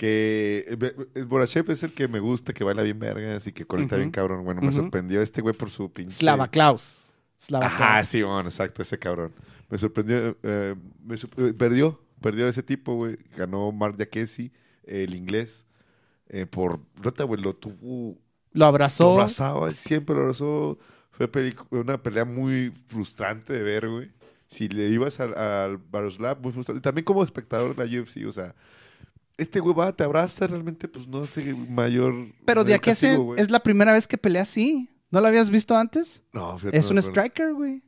Que 0.00 0.64
el 0.66 0.76
Be- 0.78 0.96
el 1.14 1.26
Borashev 1.26 1.70
es 1.70 1.82
el 1.82 1.92
que 1.92 2.08
me 2.08 2.20
gusta, 2.20 2.54
que 2.54 2.64
baila 2.64 2.82
bien 2.82 2.98
vergas 2.98 3.46
y 3.46 3.52
que 3.52 3.66
conecta 3.66 3.96
Ujú. 3.96 4.00
bien 4.00 4.10
cabrón. 4.10 4.44
Bueno, 4.46 4.62
me 4.62 4.68
Ujú. 4.68 4.78
sorprendió 4.78 5.20
este 5.20 5.42
güey 5.42 5.54
por 5.54 5.68
su 5.68 5.92
pinche... 5.92 6.16
Slava 6.16 6.48
Klaus. 6.48 7.10
Slava 7.36 7.66
Ajá, 7.66 7.92
Klaus. 7.96 8.08
sí, 8.08 8.22
bueno, 8.22 8.48
exacto, 8.48 8.80
ese 8.80 8.98
cabrón. 8.98 9.34
Me 9.68 9.76
sorprendió, 9.76 10.38
eh, 10.42 10.74
me 11.04 11.16
eh, 11.16 11.52
perdió, 11.52 12.00
perdió 12.22 12.48
ese 12.48 12.62
tipo, 12.62 12.94
güey. 12.94 13.18
Ganó 13.36 13.70
Mark 13.72 13.96
Jacquesi, 13.98 14.50
el 14.84 15.14
inglés, 15.14 15.66
eh, 16.30 16.46
por, 16.46 16.80
neta, 17.04 17.24
güey, 17.24 17.42
lo 17.42 17.54
tuvo, 17.54 18.16
Lo 18.52 18.60
lo 18.60 18.64
abrazó. 18.64 19.12
abrazaba, 19.12 19.74
siempre 19.74 20.14
lo 20.14 20.22
abrazó. 20.22 20.78
Fue 21.10 21.28
una 21.72 22.02
pelea 22.02 22.24
muy 22.24 22.72
frustrante 22.86 23.52
de 23.52 23.62
ver, 23.62 23.86
güey. 23.86 24.10
Si 24.46 24.66
le 24.68 24.86
ibas 24.88 25.20
al, 25.20 25.36
al 25.36 25.76
Baroslav, 25.76 26.40
muy 26.40 26.52
frustrante. 26.52 26.80
También 26.80 27.04
como 27.04 27.22
espectador 27.22 27.76
de 27.76 27.84
la 27.86 28.00
UFC, 28.00 28.26
o 28.26 28.32
sea, 28.32 28.54
este 29.40 29.60
güey 29.60 29.74
va, 29.74 29.92
te 29.92 30.04
abraza, 30.04 30.46
realmente, 30.46 30.86
pues 30.88 31.06
no 31.06 31.26
sé, 31.26 31.54
mayor. 31.54 32.14
Pero 32.44 32.64
de 32.64 32.74
aquí 32.74 32.90
güey. 33.16 33.40
es 33.40 33.50
la 33.50 33.60
primera 33.60 33.92
vez 33.92 34.06
que 34.06 34.18
pelea 34.18 34.42
así. 34.42 34.88
¿No 35.10 35.20
lo 35.20 35.26
habías 35.26 35.50
visto 35.50 35.76
antes? 35.76 36.22
No, 36.32 36.56
fíjate, 36.58 36.78
Es 36.78 36.86
no 36.90 36.92
un 36.92 36.98
striker, 36.98 37.52
güey. 37.52 37.82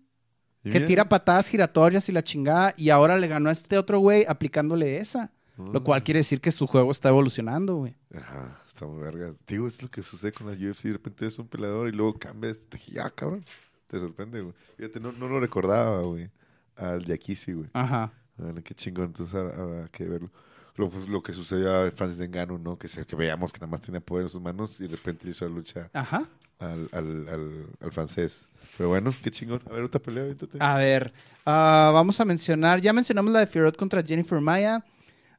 Que 0.64 0.80
tira 0.80 1.08
patadas 1.08 1.48
giratorias 1.48 2.08
y 2.08 2.12
la 2.12 2.22
chingada. 2.22 2.72
Y 2.76 2.90
ahora 2.90 3.16
le 3.16 3.26
ganó 3.26 3.48
a 3.48 3.52
este 3.52 3.78
otro 3.78 3.98
güey 3.98 4.24
aplicándole 4.28 4.98
esa. 4.98 5.32
Lo 5.56 5.80
mm. 5.80 5.84
cual 5.84 6.02
quiere 6.02 6.20
decir 6.20 6.40
que 6.40 6.50
su 6.50 6.66
juego 6.66 6.90
está 6.90 7.08
evolucionando, 7.08 7.76
güey. 7.76 7.94
Ajá, 8.16 8.60
está 8.66 8.86
muy 8.86 9.00
vergas. 9.00 9.38
Digo, 9.46 9.66
es 9.66 9.82
lo 9.82 9.90
que 9.90 10.02
sucede 10.02 10.32
con 10.32 10.46
la 10.46 10.52
UFC. 10.52 10.84
De 10.84 10.92
repente 10.92 11.24
eres 11.24 11.38
un 11.38 11.48
peleador 11.48 11.88
y 11.88 11.92
luego 11.92 12.18
cambias. 12.18 12.58
Te 12.58 12.76
dije, 12.76 12.92
ya, 12.92 13.10
cabrón. 13.10 13.44
Te 13.88 13.98
sorprende, 13.98 14.40
güey. 14.40 14.54
Fíjate, 14.76 15.00
no, 15.00 15.12
no 15.12 15.28
lo 15.28 15.40
recordaba, 15.40 16.00
güey. 16.02 16.30
Al 16.76 17.04
Yakisi, 17.04 17.52
güey. 17.52 17.68
Ajá. 17.72 18.12
Bueno, 18.36 18.62
qué 18.64 18.74
chingón. 18.74 19.06
Entonces 19.06 19.34
habrá 19.34 19.88
que 19.88 20.04
verlo. 20.04 20.30
Lo, 20.76 20.88
pues, 20.88 21.08
lo 21.08 21.22
que 21.22 21.32
sucedió 21.32 21.74
a 21.86 21.90
Francis 21.90 22.20
Ngannou, 22.28 22.58
¿no? 22.58 22.78
Que, 22.78 22.88
se, 22.88 23.04
que 23.04 23.14
veíamos 23.16 23.52
que 23.52 23.58
nada 23.58 23.70
más 23.70 23.82
tenía 23.82 24.00
poder 24.00 24.24
en 24.24 24.28
sus 24.30 24.40
manos 24.40 24.80
y 24.80 24.84
de 24.84 24.96
repente 24.96 25.28
hizo 25.28 25.46
la 25.46 25.54
lucha 25.54 25.90
Ajá. 25.92 26.22
al, 26.58 26.88
al, 26.92 27.28
al, 27.28 27.66
al 27.80 27.92
francés. 27.92 28.46
Pero 28.78 28.88
bueno, 28.88 29.10
qué 29.22 29.30
chingón. 29.30 29.60
A 29.68 29.72
ver, 29.74 29.82
otra 29.82 30.00
pelea, 30.00 30.22
aviéntate. 30.22 30.56
A 30.60 30.76
ver, 30.78 31.12
ah, 31.44 31.90
vamos 31.92 32.18
a 32.20 32.24
mencionar, 32.24 32.80
ya 32.80 32.92
mencionamos 32.94 33.30
la 33.32 33.40
de 33.40 33.46
Fiorot 33.46 33.76
contra 33.76 34.02
Jennifer 34.02 34.40
Maya. 34.40 34.82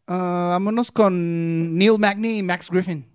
Ah, 0.06 0.48
vámonos 0.52 0.92
con 0.92 1.76
Neil 1.78 1.98
Magny 1.98 2.40
y 2.40 2.44
Max 2.44 2.70
Griffin. 2.70 3.06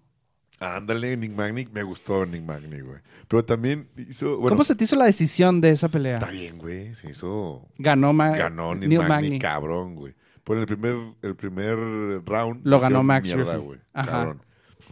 Ándale, 0.60 1.16
Nick 1.16 1.32
Magny. 1.32 1.66
Me 1.72 1.84
gustó 1.84 2.26
Nick 2.26 2.42
Magny, 2.42 2.80
güey. 2.80 2.98
Pero 3.28 3.44
también 3.44 3.88
hizo... 3.96 4.38
Bueno, 4.38 4.48
¿Cómo 4.56 4.64
se 4.64 4.74
te 4.74 4.82
hizo 4.84 4.96
la 4.96 5.04
decisión 5.04 5.60
de 5.60 5.70
esa 5.70 5.86
Está 5.86 5.88
pelea? 5.98 6.18
bien, 6.32 6.58
güey. 6.58 6.94
Se 6.94 7.10
hizo... 7.10 7.68
Ganó, 7.78 8.12
Ma- 8.12 8.30
Ganó 8.36 8.74
Magny, 8.74 8.96
Magny. 8.98 9.38
cabrón, 9.38 9.94
güey. 9.94 10.14
Por 10.48 10.56
el 10.56 10.64
primer, 10.66 10.96
el 11.20 11.36
primer 11.36 11.76
round. 12.24 12.62
Lo 12.64 12.80
ganó 12.80 13.02
hicieron 13.02 13.06
Max 13.06 13.26
mierda. 13.34 13.60
Ajá. 13.92 14.36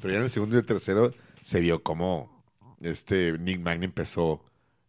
Pero 0.02 0.12
ya 0.12 0.18
en 0.18 0.24
el 0.24 0.30
segundo 0.30 0.54
y 0.54 0.58
el 0.58 0.66
tercero 0.66 1.12
se 1.40 1.60
vio 1.60 1.82
como 1.82 2.44
este 2.82 3.38
Nick 3.38 3.60
Magny 3.60 3.86
empezó. 3.86 4.42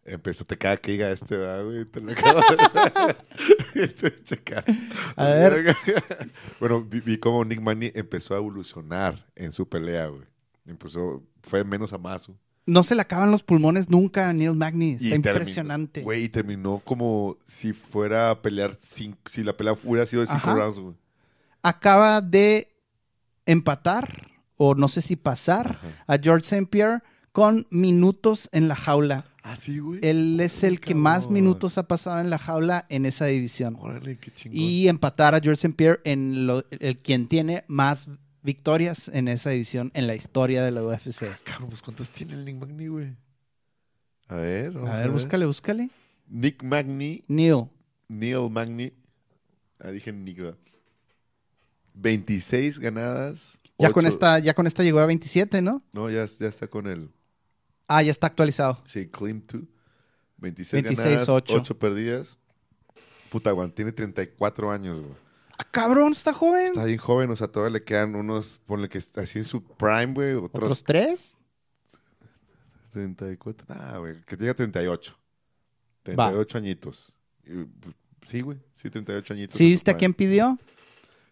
Empezó, 0.03 0.43
te 0.45 0.57
caga 0.57 0.75
que 0.77 0.91
diga 0.91 1.09
este, 1.09 1.37
¿verdad, 1.37 1.63
güey. 1.63 1.85
Te 1.85 2.01
lo 2.01 2.11
acabo 2.11 2.41
de- 3.73 3.95
checa. 4.23 4.63
A 5.15 5.25
ver. 5.25 5.75
bueno, 6.59 6.81
vi, 6.81 6.99
vi 6.99 7.17
cómo 7.17 7.45
Nick 7.45 7.61
Magny 7.61 7.91
empezó 7.95 8.33
a 8.33 8.37
evolucionar 8.37 9.25
en 9.35 9.53
su 9.53 9.67
pelea, 9.69 10.07
güey. 10.07 10.23
Empezó, 10.65 11.23
fue 11.43 11.63
menos 11.63 11.93
a 11.93 11.97
más. 11.97 12.27
güey. 12.27 12.37
No 12.67 12.83
se 12.83 12.93
le 12.95 13.01
acaban 13.01 13.31
los 13.31 13.41
pulmones 13.43 13.89
nunca 13.89 14.29
a 14.29 14.33
Neil 14.33 14.53
Magny. 14.53 14.91
Y 14.91 14.93
Está 14.93 15.07
terminó- 15.09 15.29
impresionante. 15.31 16.01
Güey, 16.03 16.25
y 16.25 16.29
terminó 16.29 16.79
como 16.85 17.37
si 17.45 17.73
fuera 17.73 18.29
a 18.29 18.41
pelear, 18.41 18.77
cinco, 18.79 19.17
si 19.25 19.43
la 19.43 19.57
pelea 19.57 19.75
hubiera 19.83 20.05
sido 20.05 20.21
de 20.21 20.27
cinco 20.27 20.49
Ajá. 20.49 20.55
rounds, 20.55 20.79
güey. 20.79 20.95
Acaba 21.63 22.21
de 22.21 22.69
empatar, 23.45 24.27
o 24.57 24.75
no 24.75 24.87
sé 24.87 25.01
si 25.01 25.15
pasar, 25.15 25.79
Ajá. 25.81 25.87
a 26.07 26.17
George 26.21 26.43
St. 26.45 26.67
Pierre 26.67 27.01
con 27.31 27.65
minutos 27.69 28.49
en 28.51 28.67
la 28.67 28.75
jaula. 28.75 29.25
Ah, 29.43 29.55
sí, 29.55 29.79
güey. 29.79 29.99
Él 30.03 30.37
es 30.41 30.63
el 30.65 30.81
que 30.81 30.93
más 30.93 31.29
minutos 31.29 31.77
ha 31.77 31.87
pasado 31.87 32.19
en 32.19 32.29
la 32.29 32.37
jaula 32.37 32.85
en 32.89 33.05
esa 33.05 33.25
división. 33.27 33.77
Órale, 33.79 34.17
qué 34.17 34.31
chingón. 34.31 34.57
Y 34.59 34.89
empatar 34.89 35.35
a 35.35 35.39
George 35.39 35.59
St. 35.67 35.73
Pierre 35.75 36.01
en 36.03 36.45
lo, 36.47 36.65
el 36.71 36.97
quien 36.97 37.27
tiene 37.27 37.63
más 37.67 38.09
victorias 38.43 39.09
en 39.09 39.27
esa 39.27 39.49
división 39.51 39.91
en 39.93 40.07
la 40.07 40.15
historia 40.15 40.63
de 40.63 40.71
la 40.71 40.83
UFC. 40.83 41.25
Cabrón, 41.43 41.69
pues 41.69 41.81
¿cuántas 41.81 42.09
tiene 42.09 42.33
el 42.33 42.45
Nick 42.45 42.55
Magny, 42.57 42.87
güey? 42.87 43.15
A 44.27 44.35
ver, 44.35 44.71
vamos 44.71 44.89
A 44.89 44.99
ver, 44.99 45.09
búscale, 45.09 45.45
búscale. 45.45 45.89
Nick 46.27 46.63
Magny, 46.63 47.23
Neil. 47.27 47.65
Neil 48.09 48.49
Magny. 48.49 48.91
Ah, 49.79 49.89
dije 49.91 50.11
Nick, 50.11 50.37
¿verdad? 50.39 50.57
26 51.93 52.79
ganadas. 52.79 53.57
Ya 53.79 53.91
con, 53.91 54.05
ocho- 54.05 54.13
esta, 54.13 54.39
ya 54.39 54.53
con 54.53 54.65
esta 54.67 54.83
llegó 54.83 54.99
a 54.99 55.05
27, 55.05 55.61
¿no? 55.61 55.83
No, 55.91 56.09
ya, 56.09 56.25
ya 56.25 56.47
está 56.47 56.67
con 56.67 56.87
el. 56.87 57.11
Ah, 57.87 58.01
ya 58.03 58.11
está 58.11 58.27
actualizado. 58.27 58.81
Sí, 58.85 59.07
Claim 59.07 59.41
2. 59.45 59.61
26, 60.39 60.83
26, 60.83 61.05
ganadas, 61.07 61.29
ocho. 61.29 61.55
8 61.55 61.79
perdidas. 61.79 62.37
Puta, 63.31 63.53
Juan, 63.53 63.71
tiene 63.71 63.91
34 63.91 64.71
años, 64.71 64.99
güey. 65.01 65.15
Ah, 65.57 65.63
cabrón, 65.71 66.11
está 66.11 66.33
joven. 66.33 66.67
Está 66.67 66.85
bien 66.85 66.97
joven, 66.99 67.31
o 67.31 67.35
sea, 67.35 67.47
todavía 67.47 67.79
le 67.79 67.83
quedan 67.83 68.15
unos, 68.15 68.59
ponle 68.65 68.87
que 68.89 68.99
así 69.15 69.39
en 69.39 69.45
su 69.45 69.63
prime, 69.63 70.13
güey, 70.13 70.33
otros, 70.33 70.51
¿Otros 70.63 70.83
tres? 70.83 71.37
34. 72.93 73.65
Ah, 73.69 73.97
güey, 73.99 74.21
que 74.25 74.37
tenga 74.37 74.53
38. 74.53 75.17
38 76.03 76.57
añitos. 76.57 77.15
Y, 77.45 77.63
pues, 77.63 77.95
sí, 78.25 78.41
güey, 78.41 78.57
sí, 78.73 78.89
38 78.89 79.33
añitos. 79.33 79.57
¿Sí 79.57 79.65
viste 79.67 79.91
a 79.91 79.97
quién 79.97 80.13
pidió? 80.13 80.57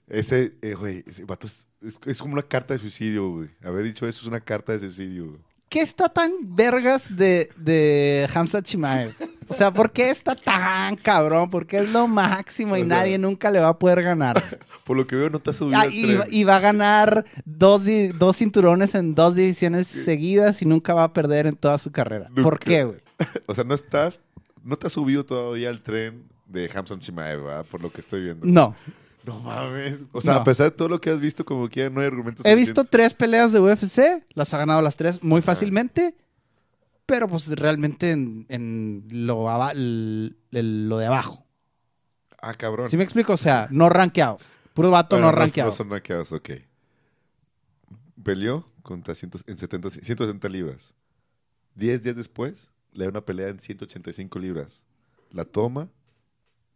Ese, 0.07 0.51
eh, 0.61 0.75
güey, 0.75 1.03
ese 1.07 1.23
vato 1.25 1.47
es, 1.47 1.65
es- 1.81 1.99
es 2.05 2.19
como 2.19 2.33
una 2.33 2.43
carta 2.43 2.73
de 2.73 2.79
suicidio, 2.79 3.29
güey. 3.31 3.49
Haber 3.63 3.83
dicho 3.85 4.07
eso 4.07 4.21
es 4.21 4.27
una 4.27 4.39
carta 4.39 4.73
de 4.73 4.79
suicidio, 4.79 5.27
güey. 5.29 5.41
¿Qué 5.69 5.81
está 5.81 6.09
tan 6.09 6.31
vergas 6.55 7.15
de, 7.15 7.49
de 7.57 8.29
Hamza 8.33 8.61
Chimaev? 8.61 9.13
O 9.47 9.53
sea, 9.53 9.71
¿por 9.71 9.91
qué 9.91 10.09
está 10.09 10.35
tan 10.35 10.95
cabrón? 10.95 11.49
Porque 11.49 11.77
es 11.77 11.89
lo 11.89 12.07
máximo 12.07 12.75
y 12.77 12.81
O 12.81 12.85
sea- 12.85 12.97
nadie 12.97 13.17
nunca 13.17 13.51
le 13.51 13.59
va 13.59 13.69
a 13.69 13.79
poder 13.79 14.01
ganar. 14.03 14.41
Por 14.85 14.97
lo 14.97 15.05
que 15.07 15.15
veo, 15.15 15.29
no 15.29 15.39
te 15.39 15.49
has 15.49 15.55
subido 15.55 15.79
Ah, 15.79 15.87
y, 15.87 16.13
va- 16.15 16.25
y 16.29 16.43
va 16.43 16.57
a 16.57 16.59
ganar 16.59 17.25
dos, 17.43 17.81
dos 18.17 18.37
cinturones 18.37 18.93
en 18.95 19.15
dos 19.15 19.33
divisiones 19.35 19.87
seguidas 19.87 20.61
y 20.61 20.65
nunca 20.65 20.93
va 20.93 21.03
a 21.05 21.13
perder 21.13 21.47
en 21.47 21.55
toda 21.55 21.77
su 21.77 21.91
carrera. 21.91 22.29
¿Por 22.41 22.59
qué, 22.59 22.83
güey? 22.83 22.99
O 23.47 23.55
sea, 23.55 23.63
no 23.63 23.73
estás, 23.73 24.19
no 24.63 24.77
te 24.77 24.87
has 24.87 24.93
subido 24.93 25.25
todavía 25.25 25.69
al 25.69 25.81
tren 25.81 26.23
de 26.47 26.69
Hamson 26.73 26.99
Chimaev, 26.99 27.43
¿verdad? 27.43 27.65
Por 27.69 27.81
lo 27.81 27.91
que 27.91 28.01
estoy 28.01 28.23
viendo. 28.23 28.45
No. 28.45 28.75
No 29.25 29.39
mames. 29.39 29.95
O 30.11 30.21
sea, 30.21 30.33
No. 30.33 30.39
a 30.41 30.43
pesar 30.43 30.65
de 30.69 30.77
todo 30.77 30.87
lo 30.89 31.01
que 31.01 31.09
has 31.09 31.19
visto, 31.19 31.43
como 31.45 31.67
quiera, 31.69 31.89
no 31.89 31.99
hay 32.01 32.05
argumentos. 32.07 32.45
He 32.45 32.53
visto 32.55 32.83
tres 32.83 33.13
peleas 33.15 33.51
de 33.51 33.59
UFC, 33.59 34.23
las 34.35 34.53
ha 34.53 34.57
ganado 34.59 34.81
las 34.83 34.97
tres 34.97 35.23
muy 35.23 35.41
fácilmente, 35.41 36.13
pero 37.05 37.27
pues 37.27 37.47
realmente 37.55 38.11
en, 38.11 38.45
en 38.49 39.05
lo, 39.11 39.49
aba- 39.49 39.71
el- 39.71 40.37
el- 40.51 40.89
lo 40.89 40.97
de 40.97 41.05
abajo. 41.07 41.45
Ah, 42.41 42.53
cabrón. 42.53 42.89
¿Sí 42.89 42.97
me 42.97 43.03
explico? 43.03 43.33
O 43.33 43.37
sea, 43.37 43.67
no 43.71 43.89
rankeados. 43.89 44.57
Puro 44.73 44.91
vato 44.91 45.15
Bueno, 45.15 45.27
no 45.27 45.31
rankeado. 45.37 45.69
No 45.71 45.75
son 45.75 45.89
rankeados, 45.89 46.31
ok. 46.31 46.49
Peleó 48.23 48.69
contra 48.81 49.15
100 49.15 49.31
en 49.47 49.57
70, 49.57 49.89
170 49.89 50.49
libras. 50.49 50.93
Diez 51.75 52.01
días 52.01 52.15
después, 52.15 52.71
le 52.93 53.05
da 53.05 53.09
una 53.09 53.21
pelea 53.21 53.49
en 53.49 53.59
185 53.59 54.39
libras. 54.39 54.83
La 55.31 55.43
toma 55.45 55.89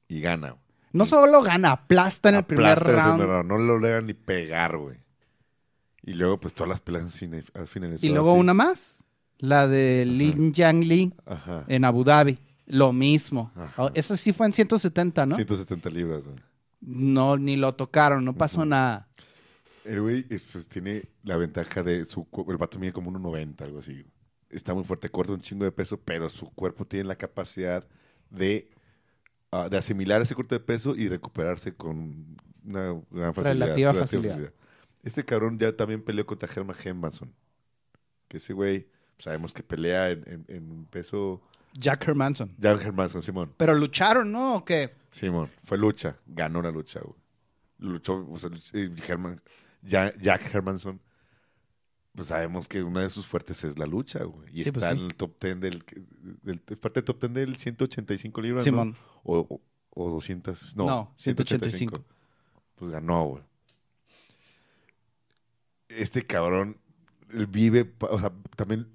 y 0.07 0.21
gana. 0.21 0.55
No 0.91 1.05
solo 1.05 1.41
gana, 1.43 1.71
aplasta 1.71 2.29
en 2.29 2.35
el 2.35 2.43
primer 2.45 2.77
el 2.79 2.83
round. 2.83 3.11
primer 3.19 3.27
round. 3.27 3.47
No 3.47 3.57
lo 3.57 3.77
logra 3.77 4.01
ni 4.01 4.13
pegar, 4.13 4.75
güey. 4.77 4.97
Y 6.01 6.13
luego, 6.13 6.39
pues, 6.39 6.53
todas 6.53 6.69
las 6.69 6.81
peleas 6.81 7.13
finalizó 7.67 8.05
Y 8.05 8.09
luego 8.09 8.31
así. 8.31 8.39
una 8.39 8.53
más, 8.53 8.98
la 9.39 9.67
de 9.67 10.05
Lin 10.05 10.53
Yang 10.53 10.85
Li 10.85 11.13
Ajá. 11.25 11.65
en 11.67 11.85
Abu 11.85 12.03
Dhabi. 12.03 12.37
Lo 12.67 12.93
mismo. 12.93 13.51
Ajá. 13.55 13.85
Oh, 13.85 13.91
Eso 13.93 14.15
sí 14.15 14.31
fue 14.31 14.45
en 14.45 14.53
170, 14.53 15.25
¿no? 15.25 15.35
170 15.35 15.89
libras, 15.89 16.25
güey. 16.25 16.37
No, 16.81 17.35
ni 17.37 17.57
lo 17.57 17.73
tocaron, 17.73 18.23
no 18.23 18.35
pasó 18.35 18.63
nada. 18.63 19.09
El 19.83 20.01
güey 20.01 20.25
eh, 20.29 20.39
pues, 20.51 20.67
tiene 20.67 21.03
la 21.23 21.35
ventaja 21.37 21.83
de 21.83 22.05
su... 22.05 22.27
El 22.47 22.57
vato 22.57 22.79
mide 22.79 22.93
como 22.93 23.11
1.90, 23.11 23.61
algo 23.63 23.79
así. 23.79 24.05
Está 24.49 24.73
muy 24.73 24.83
fuerte, 24.83 25.09
corta 25.09 25.33
un 25.33 25.41
chingo 25.41 25.65
de 25.65 25.71
peso, 25.71 25.99
pero 25.99 26.29
su 26.29 26.49
cuerpo 26.51 26.85
tiene 26.85 27.05
la 27.05 27.15
capacidad 27.15 27.85
de, 28.29 28.69
ah, 29.51 29.67
de 29.69 29.77
asimilar 29.77 30.21
ese 30.21 30.35
corte 30.35 30.55
de 30.55 30.59
peso 30.59 30.95
y 30.95 31.09
recuperarse 31.09 31.73
con 31.73 32.37
una 32.63 33.01
gran 33.09 33.33
facilidad. 33.33 33.65
Relativa 33.65 33.93
facilidad. 33.93 34.53
Este 35.03 35.23
cabrón 35.23 35.57
ya 35.57 35.75
también 35.75 36.03
peleó 36.03 36.25
contra 36.25 36.49
Herman 36.53 36.75
Hermanson. 36.83 37.33
Que 38.27 38.37
ese 38.37 38.53
güey, 38.53 38.87
sabemos 39.19 39.53
que 39.53 39.61
pelea 39.63 40.09
en, 40.09 40.23
en- 40.27 40.45
en 40.55 40.85
peso... 40.85 41.41
Jack 41.73 42.07
Hermanson. 42.07 42.55
Jan 42.59 42.79
Hermanson, 42.79 43.21
Simón. 43.21 43.53
Pero 43.55 43.75
lucharon, 43.75 44.31
¿no? 44.31 44.55
¿O 44.55 44.65
qué? 44.65 44.95
Simón, 45.11 45.51
fue 45.63 45.77
lucha, 45.77 46.17
ganó 46.25 46.63
la 46.63 46.71
lucha, 46.71 46.99
güey. 46.99 47.15
Luchó, 47.77 48.27
o 48.27 48.37
sea, 48.37 48.49
luch- 48.49 48.71
eh, 48.73 48.91
Herman, 49.07 49.39
Ja- 49.87 50.11
Jack 50.19 50.53
Hermanson, 50.53 50.99
pues 52.15 52.27
sabemos 52.29 52.67
que 52.67 52.81
una 52.81 53.01
de 53.01 53.09
sus 53.11 53.27
fuertes 53.27 53.63
es 53.63 53.77
la 53.77 53.85
lucha, 53.85 54.23
güey. 54.23 54.49
Y 54.49 54.63
Sí, 54.63 54.69
está 54.69 54.73
pues 54.79 54.85
sí. 54.85 54.97
en 54.97 55.05
el 55.05 55.15
top 55.15 55.39
10 55.39 55.59
del, 55.59 55.83
del- 56.41 56.61
es 56.67 56.77
parte 56.77 57.01
del 57.01 57.05
top 57.05 57.19
10 57.21 57.33
del 57.33 57.55
185 57.55 58.41
libras, 58.41 58.61
¿no? 58.65 58.71
Simón. 58.71 58.95
O, 59.23 59.37
o, 59.47 59.61
o 59.91 60.09
200, 60.09 60.75
no, 60.75 60.85
No, 60.87 61.13
185. 61.17 62.03
Pues 62.75 62.91
ganó, 62.91 63.25
güey. 63.25 63.43
Este 65.89 66.25
cabrón 66.25 66.77
él 67.31 67.47
vive, 67.47 67.93
o 67.99 68.19
sea, 68.19 68.31
también 68.55 68.87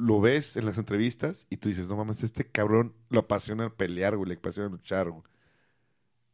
lo 0.00 0.20
ves 0.20 0.56
en 0.56 0.66
las 0.66 0.78
entrevistas 0.78 1.46
y 1.50 1.58
tú 1.58 1.68
dices, 1.68 1.88
no 1.88 1.96
mames, 1.96 2.22
este 2.22 2.44
cabrón 2.46 2.94
lo 3.10 3.20
apasiona 3.20 3.70
pelear, 3.70 4.16
güey, 4.16 4.28
le 4.30 4.34
apasiona 4.36 4.68
luchar, 4.68 5.10
güey. 5.10 5.22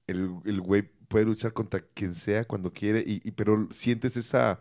El, 0.07 0.37
el 0.45 0.61
güey 0.61 0.83
puede 1.09 1.25
luchar 1.25 1.53
contra 1.53 1.81
quien 1.81 2.15
sea 2.15 2.45
cuando 2.45 2.73
quiere, 2.73 3.03
y, 3.07 3.21
y- 3.25 3.33
pero 3.33 3.69
sientes 3.73 4.17
esa, 4.17 4.61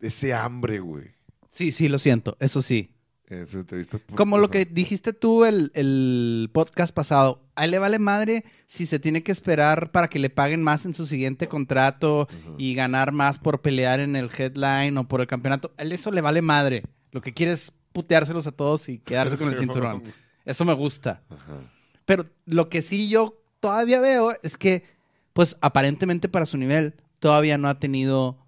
ese 0.00 0.34
hambre, 0.34 0.80
güey, 0.80 1.10
Sí, 1.48 1.70
sí, 1.70 1.88
lo 1.88 1.98
siento, 1.98 2.36
eso 2.40 2.62
sí. 2.62 2.94
en 3.26 3.46
sus 3.46 3.60
entrevistas. 3.60 4.00
Como 4.14 4.38
lo 4.38 4.50
que 4.50 4.64
dijiste 4.64 5.12
tú 5.12 5.44
el, 5.44 5.70
el 5.74 6.48
podcast 6.52 6.94
pasado, 6.94 7.42
a 7.56 7.64
él 7.66 7.72
le 7.72 7.78
vale 7.78 7.98
madre 7.98 8.44
si 8.66 8.86
se 8.86 8.98
tiene 8.98 9.22
que 9.22 9.32
esperar 9.32 9.90
para 9.92 10.08
que 10.08 10.18
le 10.18 10.30
paguen 10.30 10.62
más 10.62 10.86
en 10.86 10.94
su 10.94 11.06
siguiente 11.06 11.48
contrato 11.48 12.26
y 12.56 12.74
ganar 12.74 13.12
más 13.12 13.38
por 13.38 13.60
pelear 13.60 14.00
en 14.00 14.16
el 14.16 14.30
headline 14.36 14.96
o 14.96 15.06
por 15.08 15.20
el 15.20 15.26
campeonato. 15.26 15.72
A 15.76 15.82
él 15.82 15.92
eso 15.92 16.10
le 16.10 16.22
vale 16.22 16.40
madre. 16.40 16.84
Lo 17.10 17.20
que 17.20 17.34
quiere 17.34 17.52
es 17.52 17.70
puteárselos 17.92 18.46
a 18.46 18.52
todos 18.52 18.88
y 18.88 18.98
quedarse 18.98 19.36
con 19.38 19.48
el 19.48 19.56
cinturón. 19.56 20.02
Eso 20.44 20.64
me 20.64 20.72
gusta. 20.72 21.22
Ajá. 21.28 21.70
Pero 22.04 22.26
lo 22.46 22.68
que 22.68 22.82
sí 22.82 23.08
yo 23.08 23.38
todavía 23.60 24.00
veo 24.00 24.32
es 24.42 24.56
que, 24.56 24.84
pues 25.32 25.56
aparentemente 25.60 26.28
para 26.28 26.46
su 26.46 26.56
nivel, 26.56 26.94
todavía 27.20 27.58
no 27.58 27.68
ha 27.68 27.78
tenido 27.78 28.38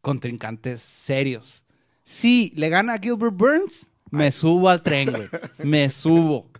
contrincantes 0.00 0.80
serios. 0.80 1.64
Si 2.02 2.52
le 2.56 2.68
gana 2.68 2.94
a 2.94 2.98
Gilbert 2.98 3.36
Burns, 3.36 3.90
me 4.10 4.30
subo 4.32 4.68
al 4.68 4.82
tren, 4.82 5.10
güey. 5.10 5.28
Me 5.62 5.88
subo. 5.88 6.50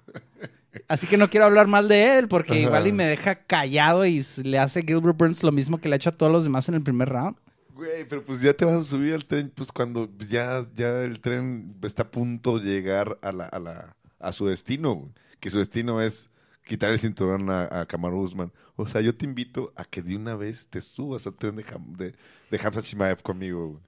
Así 0.89 1.07
que 1.07 1.19
no 1.19 1.29
quiero 1.29 1.47
hablar 1.47 1.67
mal 1.67 1.89
de 1.89 2.19
él 2.19 2.29
porque 2.29 2.53
Ajá. 2.53 2.63
igual 2.63 2.87
y 2.87 2.93
me 2.93 3.05
deja 3.05 3.35
callado 3.35 4.07
y 4.07 4.25
le 4.43 4.59
hace 4.59 4.83
Gilbert 4.83 5.17
Burns 5.19 5.43
lo 5.43 5.53
mismo 5.53 5.79
que 5.79 5.89
le 5.89 5.95
ha 5.95 5.97
hecho 5.97 6.11
a 6.11 6.17
todos 6.17 6.33
los 6.33 6.45
demás 6.45 6.69
en 6.69 6.77
el 6.77 6.83
primer 6.83 7.09
round. 7.11 7.37
Güey, 7.83 8.05
pero 8.09 8.23
pues 8.25 8.41
ya 8.41 8.55
te 8.55 8.65
vas 8.65 8.75
a 8.83 8.85
subir 8.85 9.15
al 9.15 9.25
tren, 9.25 9.51
pues 9.55 9.73
cuando 9.73 10.09
ya, 10.29 10.65
ya 10.77 11.03
el 11.03 11.19
tren 11.21 11.75
está 11.83 12.03
a 12.05 12.11
punto 12.11 12.59
de 12.61 12.65
llegar 12.71 13.19
a, 13.23 13.33
la, 13.33 13.47
a, 13.47 13.59
la, 13.59 13.97
a 14.21 14.33
su 14.33 14.47
destino, 14.47 14.95
güey. 14.95 15.11
que 15.41 15.51
su 15.51 15.59
destino 15.59 16.01
es 16.01 16.31
quitar 16.65 16.91
el 16.91 16.99
cinturón 17.01 17.51
a, 17.51 17.81
a 17.81 17.87
Kamaru 17.87 18.21
Usman. 18.21 18.53
O 18.77 18.87
sea, 18.87 19.01
yo 19.01 19.15
te 19.17 19.25
invito 19.25 19.73
a 19.75 19.85
que 19.85 20.01
de 20.01 20.15
una 20.17 20.37
vez 20.37 20.69
te 20.69 20.81
subas 20.81 21.27
al 21.27 21.35
tren 21.35 21.57
de, 21.57 21.65
Ham- 21.65 21.97
de, 21.97 22.15
de 22.51 22.61
Hamza 22.63 22.83
Chimaev 22.83 23.21
conmigo, 23.23 23.69
güey. 23.69 23.83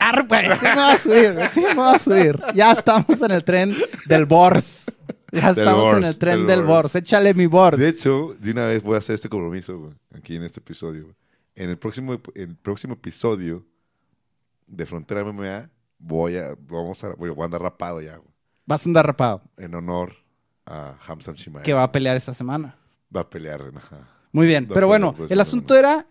Arre, 0.00 0.24
pues, 0.24 0.58
sí 0.58 0.64
me 0.66 0.74
va 0.76 0.92
a 0.92 0.96
subir, 0.96 1.48
sí 1.50 1.60
me 1.60 1.74
va 1.74 1.94
a 1.94 1.98
subir. 1.98 2.40
Ya 2.54 2.72
estamos 2.72 3.20
en 3.22 3.30
el 3.30 3.44
tren 3.44 3.76
del 4.06 4.24
Bors. 4.24 4.86
Ya 5.30 5.52
Del 5.52 5.58
estamos 5.68 5.96
en 5.98 6.04
el 6.04 6.18
tren 6.18 6.38
del 6.38 6.46
del 6.46 6.62
Bors. 6.62 6.82
Bors. 6.84 6.96
Échale 6.96 7.34
mi 7.34 7.46
Bors. 7.46 7.78
De 7.78 7.88
hecho, 7.90 8.34
de 8.40 8.50
una 8.50 8.64
vez 8.66 8.82
voy 8.82 8.94
a 8.96 8.98
hacer 8.98 9.14
este 9.14 9.28
compromiso, 9.28 9.78
güey, 9.78 9.92
aquí 10.16 10.34
en 10.36 10.42
este 10.42 10.58
episodio. 10.60 11.02
güey. 11.04 11.14
En 11.54 11.70
el 11.70 11.78
próximo, 11.78 12.16
el 12.34 12.56
próximo 12.56 12.94
episodio 12.94 13.64
de 14.66 14.86
Frontera 14.86 15.24
MMA, 15.24 15.68
voy 15.98 16.36
a, 16.36 16.54
vamos 16.68 17.02
a, 17.04 17.14
voy 17.14 17.34
a 17.38 17.44
andar 17.44 17.60
rapado 17.62 18.00
ya, 18.00 18.20
Vas 18.66 18.86
a 18.86 18.88
andar 18.88 19.06
rapado. 19.06 19.42
en 19.56 19.74
honor 19.74 20.14
a 20.64 20.94
Hamza 21.06 21.34
Chimaev. 21.34 21.64
Que 21.64 21.72
va 21.72 21.82
a 21.82 21.90
pelear 21.92 22.16
esta 22.16 22.32
semana. 22.32 22.76
Va 23.14 23.22
a 23.22 23.28
pelear, 23.30 23.60
ajá. 23.74 24.08
Muy 24.32 24.46
bien. 24.46 24.66
Va 24.70 24.74
Pero 24.74 24.86
bueno, 24.86 25.14
el 25.28 25.40
asunto 25.40 25.74
era 25.74 26.06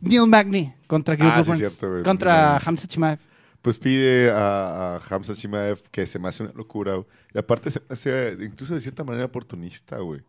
Neil 0.00 0.26
Magny 0.26 0.74
contra 0.88 1.14
Gilbert 1.14 1.36
Ah, 1.36 1.44
sí, 1.44 1.56
cierto, 1.58 2.02
contra 2.02 2.56
Hamza 2.56 2.88
Chimaev. 2.88 3.20
Pues 3.62 3.78
pide 3.78 4.30
a, 4.32 4.96
a 4.96 5.00
Hamza 5.08 5.34
Chimaev 5.34 5.80
que 5.92 6.06
se 6.08 6.18
me 6.18 6.28
hace 6.28 6.42
una 6.42 6.52
locura. 6.54 6.94
güey. 6.94 7.06
Y 7.32 7.38
aparte 7.38 7.70
se 7.70 7.80
hace 7.88 8.36
incluso 8.40 8.74
de 8.74 8.80
cierta 8.80 9.04
manera 9.04 9.26
oportunista, 9.26 9.98
güey. 9.98 10.22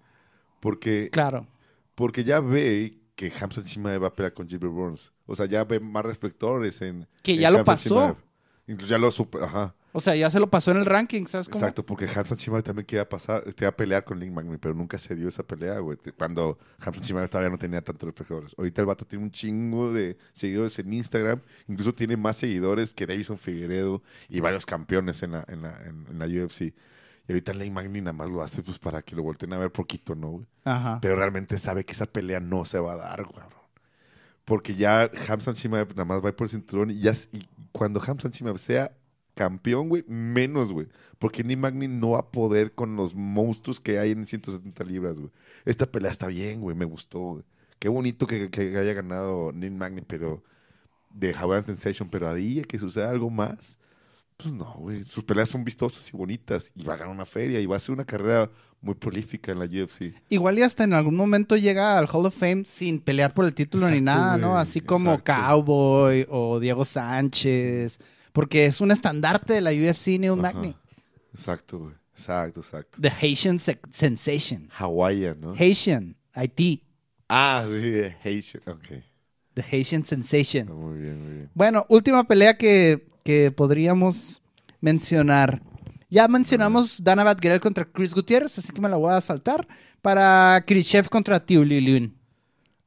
Porque, 0.59 1.09
Claro. 1.11 1.47
porque 1.95 2.23
ya 2.23 2.39
ve 2.39 2.93
que 3.17 3.33
Hamza 3.41 3.63
Chimaev 3.63 4.03
va 4.03 4.07
a 4.07 4.13
pelear 4.13 4.33
con 4.33 4.47
Gilbert 4.47 4.71
Burns. 4.71 5.11
O 5.25 5.35
sea, 5.35 5.47
ya 5.47 5.63
ve 5.63 5.79
más 5.79 6.05
reflectores 6.05 6.81
en... 6.81 7.07
Que 7.23 7.33
en 7.33 7.39
ya 7.39 7.51
lo 7.51 7.65
pasó. 7.65 7.89
Chimaev. 7.89 8.15
Incluso 8.67 8.91
ya 8.91 8.97
lo 8.99 9.11
super... 9.11 9.43
Ajá. 9.43 9.73
O 9.91 9.99
sea, 9.99 10.15
ya 10.15 10.29
se 10.29 10.39
lo 10.39 10.47
pasó 10.47 10.69
en 10.69 10.77
el 10.77 10.85
ranking, 10.85 11.25
¿sabes 11.25 11.49
cómo? 11.49 11.59
Exacto, 11.59 11.83
porque 11.83 12.07
Hamza 12.13 12.35
Chimaev 12.35 12.61
también 12.61 12.85
quería 12.85 13.09
pasar, 13.09 13.43
quería 13.55 13.75
pelear 13.75 14.03
con 14.03 14.19
Link 14.19 14.31
Magni, 14.31 14.57
pero 14.57 14.75
nunca 14.75 14.99
se 14.99 15.15
dio 15.15 15.29
esa 15.29 15.41
pelea, 15.41 15.79
güey. 15.79 15.97
Cuando 16.15 16.59
Hamza 16.79 17.01
Chimaev 17.01 17.27
todavía 17.27 17.49
no 17.49 17.57
tenía 17.57 17.81
tantos 17.81 18.07
reflectores. 18.07 18.53
Ahorita 18.55 18.81
el 18.81 18.85
vato 18.85 19.03
tiene 19.03 19.25
un 19.25 19.31
chingo 19.31 19.91
de 19.91 20.15
seguidores 20.33 20.77
en 20.77 20.93
Instagram, 20.93 21.41
incluso 21.67 21.95
tiene 21.95 22.17
más 22.17 22.37
seguidores 22.37 22.93
que 22.93 23.07
Davison 23.07 23.39
Figueredo 23.39 24.03
y 24.29 24.41
varios 24.41 24.67
campeones 24.67 25.23
en 25.23 25.31
la, 25.31 25.43
en 25.47 25.63
la, 25.63 25.81
en, 25.83 26.05
en 26.07 26.19
la 26.19 26.45
UFC. 26.45 26.71
Y 27.27 27.33
ahorita 27.33 27.53
Link 27.53 27.73
Magni 27.73 27.99
nada 27.99 28.13
más 28.13 28.29
lo 28.29 28.41
hace 28.41 28.63
pues 28.63 28.79
para 28.79 29.01
que 29.01 29.15
lo 29.15 29.23
volteen 29.23 29.51
a 29.53 29.57
ver 29.57 29.71
poquito, 29.71 30.15
¿no, 30.15 30.29
güey? 30.29 30.45
Ajá. 30.63 30.99
Pero 31.01 31.15
realmente 31.15 31.57
sabe 31.59 31.83
que 31.83 31.93
esa 31.93 32.05
pelea 32.05 32.39
no 32.39 32.63
se 32.63 32.79
va 32.79 32.93
a 32.93 32.97
dar, 32.97 33.25
cabrón. 33.25 33.57
Porque 34.45 34.75
ya 34.75 35.11
Hamza 35.27 35.53
Chimaev 35.53 35.89
nada 35.89 36.05
más 36.05 36.23
va 36.23 36.31
por 36.31 36.45
el 36.45 36.51
cinturón 36.51 36.89
y, 36.89 36.99
ya, 36.99 37.11
y 37.33 37.45
cuando 37.73 38.01
Hamza 38.01 38.29
Chimaev 38.29 38.57
sea 38.57 38.95
campeón, 39.35 39.89
güey, 39.89 40.05
menos, 40.07 40.71
güey. 40.71 40.87
Porque 41.19 41.43
Nick 41.43 41.59
Magni 41.59 41.87
no 41.89 42.11
va 42.11 42.19
a 42.19 42.31
poder 42.31 42.73
con 42.73 42.95
los 42.95 43.13
monstruos 43.13 43.79
que 43.81 43.99
hay 43.99 44.11
en 44.11 44.25
170 44.25 44.83
libras, 44.85 45.19
güey. 45.19 45.31
Esta 45.65 45.85
pelea 45.85 46.11
está 46.11 46.27
bien, 46.27 46.61
güey, 46.61 46.75
me 46.77 46.85
gustó, 46.85 47.19
güey. 47.19 47.43
Qué 47.77 47.89
bonito 47.89 48.25
que, 48.25 48.49
que 48.49 48.77
haya 48.77 48.93
ganado 48.93 49.51
Nick 49.51 49.73
Magni, 49.73 50.01
pero 50.01 50.43
de 51.09 51.33
Hawaiian 51.33 51.65
Sensation, 51.65 52.09
pero 52.09 52.27
a 52.27 52.33
día 52.33 52.63
que 52.63 52.79
suceda 52.79 53.09
algo 53.09 53.29
más, 53.29 53.77
pues 54.37 54.53
no, 54.53 54.73
güey. 54.77 55.03
Sus 55.03 55.23
peleas 55.23 55.49
son 55.49 55.63
vistosas 55.63 56.07
y 56.13 56.15
bonitas 56.15 56.71
y 56.75 56.83
va 56.83 56.93
a 56.93 56.97
ganar 56.97 57.13
una 57.13 57.25
feria 57.25 57.59
y 57.59 57.65
va 57.65 57.75
a 57.75 57.79
ser 57.79 57.93
una 57.93 58.05
carrera 58.05 58.49
muy 58.81 58.93
prolífica 58.93 59.51
en 59.51 59.59
la 59.59 59.65
UFC. 59.65 60.13
Igual 60.29 60.59
y 60.59 60.61
hasta 60.61 60.83
en 60.83 60.93
algún 60.93 61.15
momento 61.15 61.55
llega 61.57 61.97
al 61.97 62.07
Hall 62.11 62.27
of 62.27 62.35
Fame 62.37 62.63
sin 62.65 62.99
pelear 62.99 63.33
por 63.33 63.45
el 63.45 63.53
título 63.55 63.89
ni 63.89 63.99
nada, 63.99 64.37
¿no? 64.37 64.57
Así 64.57 64.79
como 64.81 65.13
exacto. 65.15 65.33
Cowboy 65.47 66.27
o 66.29 66.59
Diego 66.59 66.85
Sánchez. 66.85 67.97
Porque 68.33 68.65
es 68.67 68.79
un 68.81 68.91
estandarte 68.91 69.53
de 69.53 69.61
la 69.61 69.71
UFC, 69.71 70.19
Neil. 70.19 70.35
Magny. 70.35 70.75
Exacto, 71.33 71.79
güey. 71.79 71.93
Exacto, 72.13 72.59
exacto. 72.61 72.97
The 73.01 73.09
Haitian 73.09 73.59
Se- 73.59 73.79
Sensation. 73.89 74.69
Hawaiian, 74.71 75.39
¿no? 75.39 75.53
Haitian, 75.55 76.15
Haití. 76.33 76.83
ah, 77.29 77.65
sí, 77.67 78.01
Haitian. 78.23 78.63
Ok. 78.67 79.03
The 79.57 79.65
Haitian 79.71 80.05
Sensation. 80.05 80.67
Muy 80.71 80.99
bien, 80.99 81.19
muy 81.23 81.33
bien. 81.33 81.49
Bueno, 81.55 81.85
última 81.89 82.23
pelea 82.27 82.57
que, 82.57 83.07
que 83.23 83.51
podríamos 83.51 84.41
mencionar. 84.81 85.63
Ya 86.09 86.27
mencionamos 86.27 87.03
Dana 87.03 87.23
Batguerel 87.23 87.59
contra 87.59 87.85
Chris 87.85 88.13
Gutiérrez, 88.13 88.57
así 88.59 88.71
que 88.71 88.79
me 88.79 88.87
la 88.87 88.97
voy 88.97 89.11
a 89.13 89.19
saltar. 89.19 89.67
Para 90.03 90.63
Khrushchev 90.65 91.09
contra 91.09 91.43
Tiu 91.43 91.63
Lilun. 91.63 92.13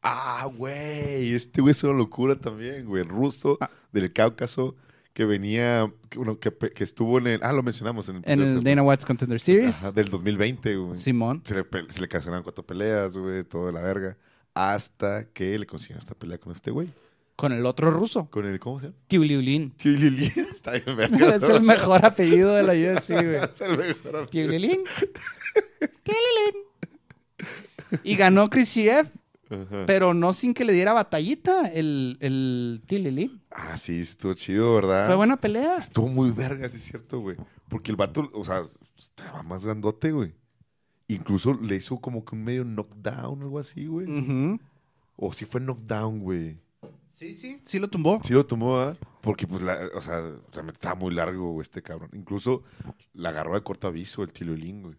Ah, 0.00 0.48
güey. 0.56 1.34
Este 1.34 1.60
güey 1.60 1.72
es 1.72 1.82
una 1.82 1.92
locura 1.94 2.36
también, 2.36 2.86
güey. 2.86 3.02
El 3.02 3.08
ruso 3.08 3.58
Ah. 3.60 3.68
del 3.92 4.12
Cáucaso 4.12 4.76
que 5.12 5.24
venía, 5.24 5.92
que, 6.08 6.18
bueno, 6.18 6.38
que, 6.38 6.50
que 6.52 6.84
estuvo 6.84 7.18
en 7.18 7.26
el. 7.26 7.40
Ah, 7.42 7.52
lo 7.52 7.64
mencionamos 7.64 8.08
en 8.08 8.16
el, 8.18 8.22
En 8.26 8.40
el 8.40 8.62
Dana 8.62 8.84
White's 8.84 9.04
Contender 9.04 9.40
Series. 9.40 9.74
Ajá, 9.78 9.90
del 9.92 10.08
2020, 10.08 10.76
güey. 10.76 10.96
Simón. 10.98 11.42
Se 11.44 11.54
le, 11.56 11.64
se 11.88 12.00
le 12.00 12.06
cancelaron 12.08 12.44
cuatro 12.44 12.64
peleas, 12.64 13.16
güey, 13.16 13.42
todo 13.42 13.66
de 13.66 13.72
la 13.72 13.82
verga. 13.82 14.16
Hasta 14.54 15.26
que 15.32 15.58
le 15.58 15.66
consiguieron 15.66 16.00
esta 16.00 16.14
pelea 16.14 16.38
con 16.38 16.52
este 16.52 16.70
güey. 16.70 16.92
Con 17.40 17.52
el 17.52 17.64
otro 17.64 17.90
ruso. 17.90 18.28
Con 18.30 18.44
el, 18.44 18.60
¿cómo 18.60 18.80
se 18.80 18.88
llama? 18.88 18.98
Tiu 19.08 19.22
Lilun. 19.22 19.70
Tío 19.70 19.92
Lili. 19.92 20.30
Está 20.52 20.72
bien, 20.72 20.94
verga. 20.94 21.34
es 21.36 21.42
el 21.44 21.62
mejor 21.62 22.04
apellido 22.04 22.54
de 22.54 22.62
la 22.62 22.72
UFC, 22.72 23.12
güey. 23.12 23.36
es 23.50 23.60
el 23.62 23.78
mejor. 23.78 24.26
Tiu 24.28 24.46
Lilun. 24.46 24.84
Tiu 26.02 26.14
Lilun. 26.14 28.00
Y 28.04 28.16
ganó 28.16 28.50
Khrushchev, 28.50 29.10
Ajá. 29.48 29.86
pero 29.86 30.12
no 30.12 30.34
sin 30.34 30.52
que 30.52 30.66
le 30.66 30.74
diera 30.74 30.92
batallita 30.92 31.66
el, 31.68 32.18
el. 32.20 32.82
Ah, 33.50 33.78
sí, 33.78 34.00
estuvo 34.00 34.34
chido, 34.34 34.74
¿verdad? 34.74 35.06
Fue 35.06 35.16
buena 35.16 35.38
pelea. 35.38 35.78
Estuvo 35.78 36.08
muy 36.08 36.32
verga, 36.32 36.68
sí 36.68 36.76
es 36.76 36.84
cierto, 36.84 37.20
güey. 37.20 37.36
Porque 37.70 37.90
el 37.90 37.96
vato, 37.96 38.28
o 38.34 38.44
sea, 38.44 38.62
estaba 38.98 39.42
más 39.42 39.64
grandote, 39.64 40.12
güey. 40.12 40.34
Incluso 41.14 41.54
le 41.54 41.74
hizo 41.74 42.00
como 42.00 42.24
que 42.24 42.36
un 42.36 42.44
medio 42.44 42.64
knockdown, 42.64 43.42
algo 43.42 43.58
así, 43.58 43.86
güey. 43.86 44.06
O 45.16 45.32
si 45.32 45.44
fue 45.44 45.60
knockdown, 45.60 46.20
güey. 46.20 46.58
Sí, 47.12 47.34
sí. 47.34 47.60
Sí 47.64 47.80
lo 47.80 47.90
tumbó. 47.90 48.20
Sí 48.22 48.32
lo 48.32 48.46
tomó, 48.46 48.78
¿ah? 48.78 48.96
Porque, 49.20 49.46
pues, 49.46 49.60
la, 49.62 49.90
o 49.94 50.00
sea, 50.00 50.20
realmente 50.52 50.78
estaba 50.78 50.94
muy 50.94 51.12
largo, 51.12 51.50
güey, 51.50 51.62
este 51.62 51.82
cabrón. 51.82 52.10
Incluso 52.12 52.62
la 53.12 53.30
agarró 53.30 53.54
de 53.54 53.62
corto 53.62 53.88
aviso 53.88 54.22
el 54.22 54.32
tilolín, 54.32 54.82
güey. 54.82 54.96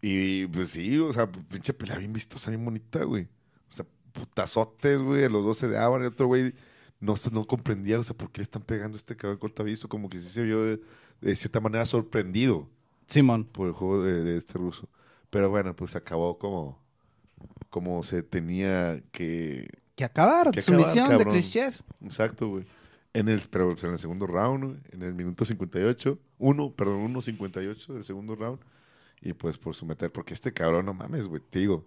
Y, 0.00 0.46
pues, 0.46 0.70
sí, 0.70 0.98
o 0.98 1.12
sea, 1.12 1.30
pinche 1.30 1.74
pelea 1.74 1.98
bien 1.98 2.14
vistosa, 2.14 2.50
bien 2.50 2.64
bonita, 2.64 3.04
güey. 3.04 3.28
O 3.68 3.72
sea, 3.72 3.84
putazotes, 4.12 4.98
güey, 5.00 5.28
los 5.28 5.44
dos 5.44 5.58
se 5.58 5.68
daban. 5.68 6.02
Y 6.02 6.06
otro 6.06 6.28
güey 6.28 6.54
no, 6.98 7.14
no 7.30 7.46
comprendía, 7.46 8.00
o 8.00 8.02
sea, 8.02 8.16
por 8.16 8.30
qué 8.30 8.38
le 8.38 8.44
están 8.44 8.62
pegando 8.62 8.96
a 8.96 9.00
este 9.00 9.16
cabrón 9.16 9.36
de 9.36 9.40
corto 9.40 9.62
aviso. 9.62 9.88
Como 9.88 10.08
que 10.08 10.18
sí 10.18 10.30
se 10.30 10.42
vio 10.44 10.64
de, 10.64 10.80
de 11.20 11.36
cierta 11.36 11.60
manera 11.60 11.84
sorprendido 11.84 12.70
Simón. 13.06 13.44
por 13.44 13.68
el 13.68 13.72
juego 13.72 14.02
de, 14.02 14.22
de 14.22 14.36
este 14.36 14.54
ruso. 14.54 14.88
Pero 15.30 15.50
bueno, 15.50 15.74
pues 15.74 15.96
acabó 15.96 16.38
como, 16.38 16.78
como 17.70 18.02
se 18.04 18.22
tenía 18.22 19.02
que, 19.12 19.68
Que 19.94 20.04
acabar. 20.04 20.50
Que 20.50 20.60
Sumisión 20.60 21.06
acabar, 21.06 21.10
de 21.10 21.24
cabrón. 21.24 21.34
Khrushchev. 21.34 21.74
Exacto, 22.02 22.48
güey. 22.48 22.66
En 23.12 23.28
el, 23.28 23.40
pero 23.50 23.70
pues, 23.72 23.84
en 23.84 23.92
el 23.92 23.98
segundo 23.98 24.26
round, 24.26 24.64
güey, 24.64 24.76
en 24.92 25.02
el 25.02 25.14
minuto 25.14 25.44
58, 25.44 26.18
uno, 26.38 26.70
perdón, 26.70 27.14
1.58 27.14 27.94
del 27.94 28.04
segundo 28.04 28.34
round. 28.34 28.60
Y 29.22 29.32
pues 29.32 29.56
por 29.58 29.74
someter, 29.74 30.12
porque 30.12 30.34
este 30.34 30.52
cabrón, 30.52 30.86
no 30.86 30.94
mames, 30.94 31.26
güey, 31.26 31.42
te 31.48 31.60
digo. 31.60 31.86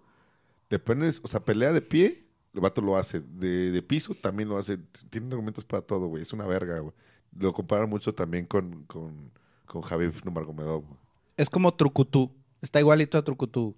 Depende, 0.68 1.08
o 1.22 1.28
sea, 1.28 1.40
pelea 1.40 1.72
de 1.72 1.82
pie, 1.82 2.24
el 2.54 2.60
vato 2.60 2.80
lo 2.82 2.96
hace. 2.96 3.20
De, 3.20 3.70
de 3.70 3.82
piso 3.82 4.14
también 4.14 4.48
lo 4.48 4.58
hace. 4.58 4.78
Tiene 5.10 5.28
argumentos 5.28 5.64
para 5.64 5.82
todo, 5.82 6.06
güey. 6.06 6.22
Es 6.22 6.32
una 6.32 6.46
verga, 6.46 6.80
güey. 6.80 6.94
Lo 7.38 7.52
comparan 7.52 7.88
mucho 7.88 8.14
también 8.14 8.46
con, 8.46 8.84
con, 8.84 9.30
con 9.66 9.82
Javier 9.82 10.12
Nurmagomedov, 10.24 10.84
güey. 10.84 10.98
Es 11.40 11.48
como 11.48 11.72
Trucutú. 11.72 12.30
Está 12.60 12.80
igualito 12.80 13.16
a 13.16 13.22
Trucutú. 13.22 13.74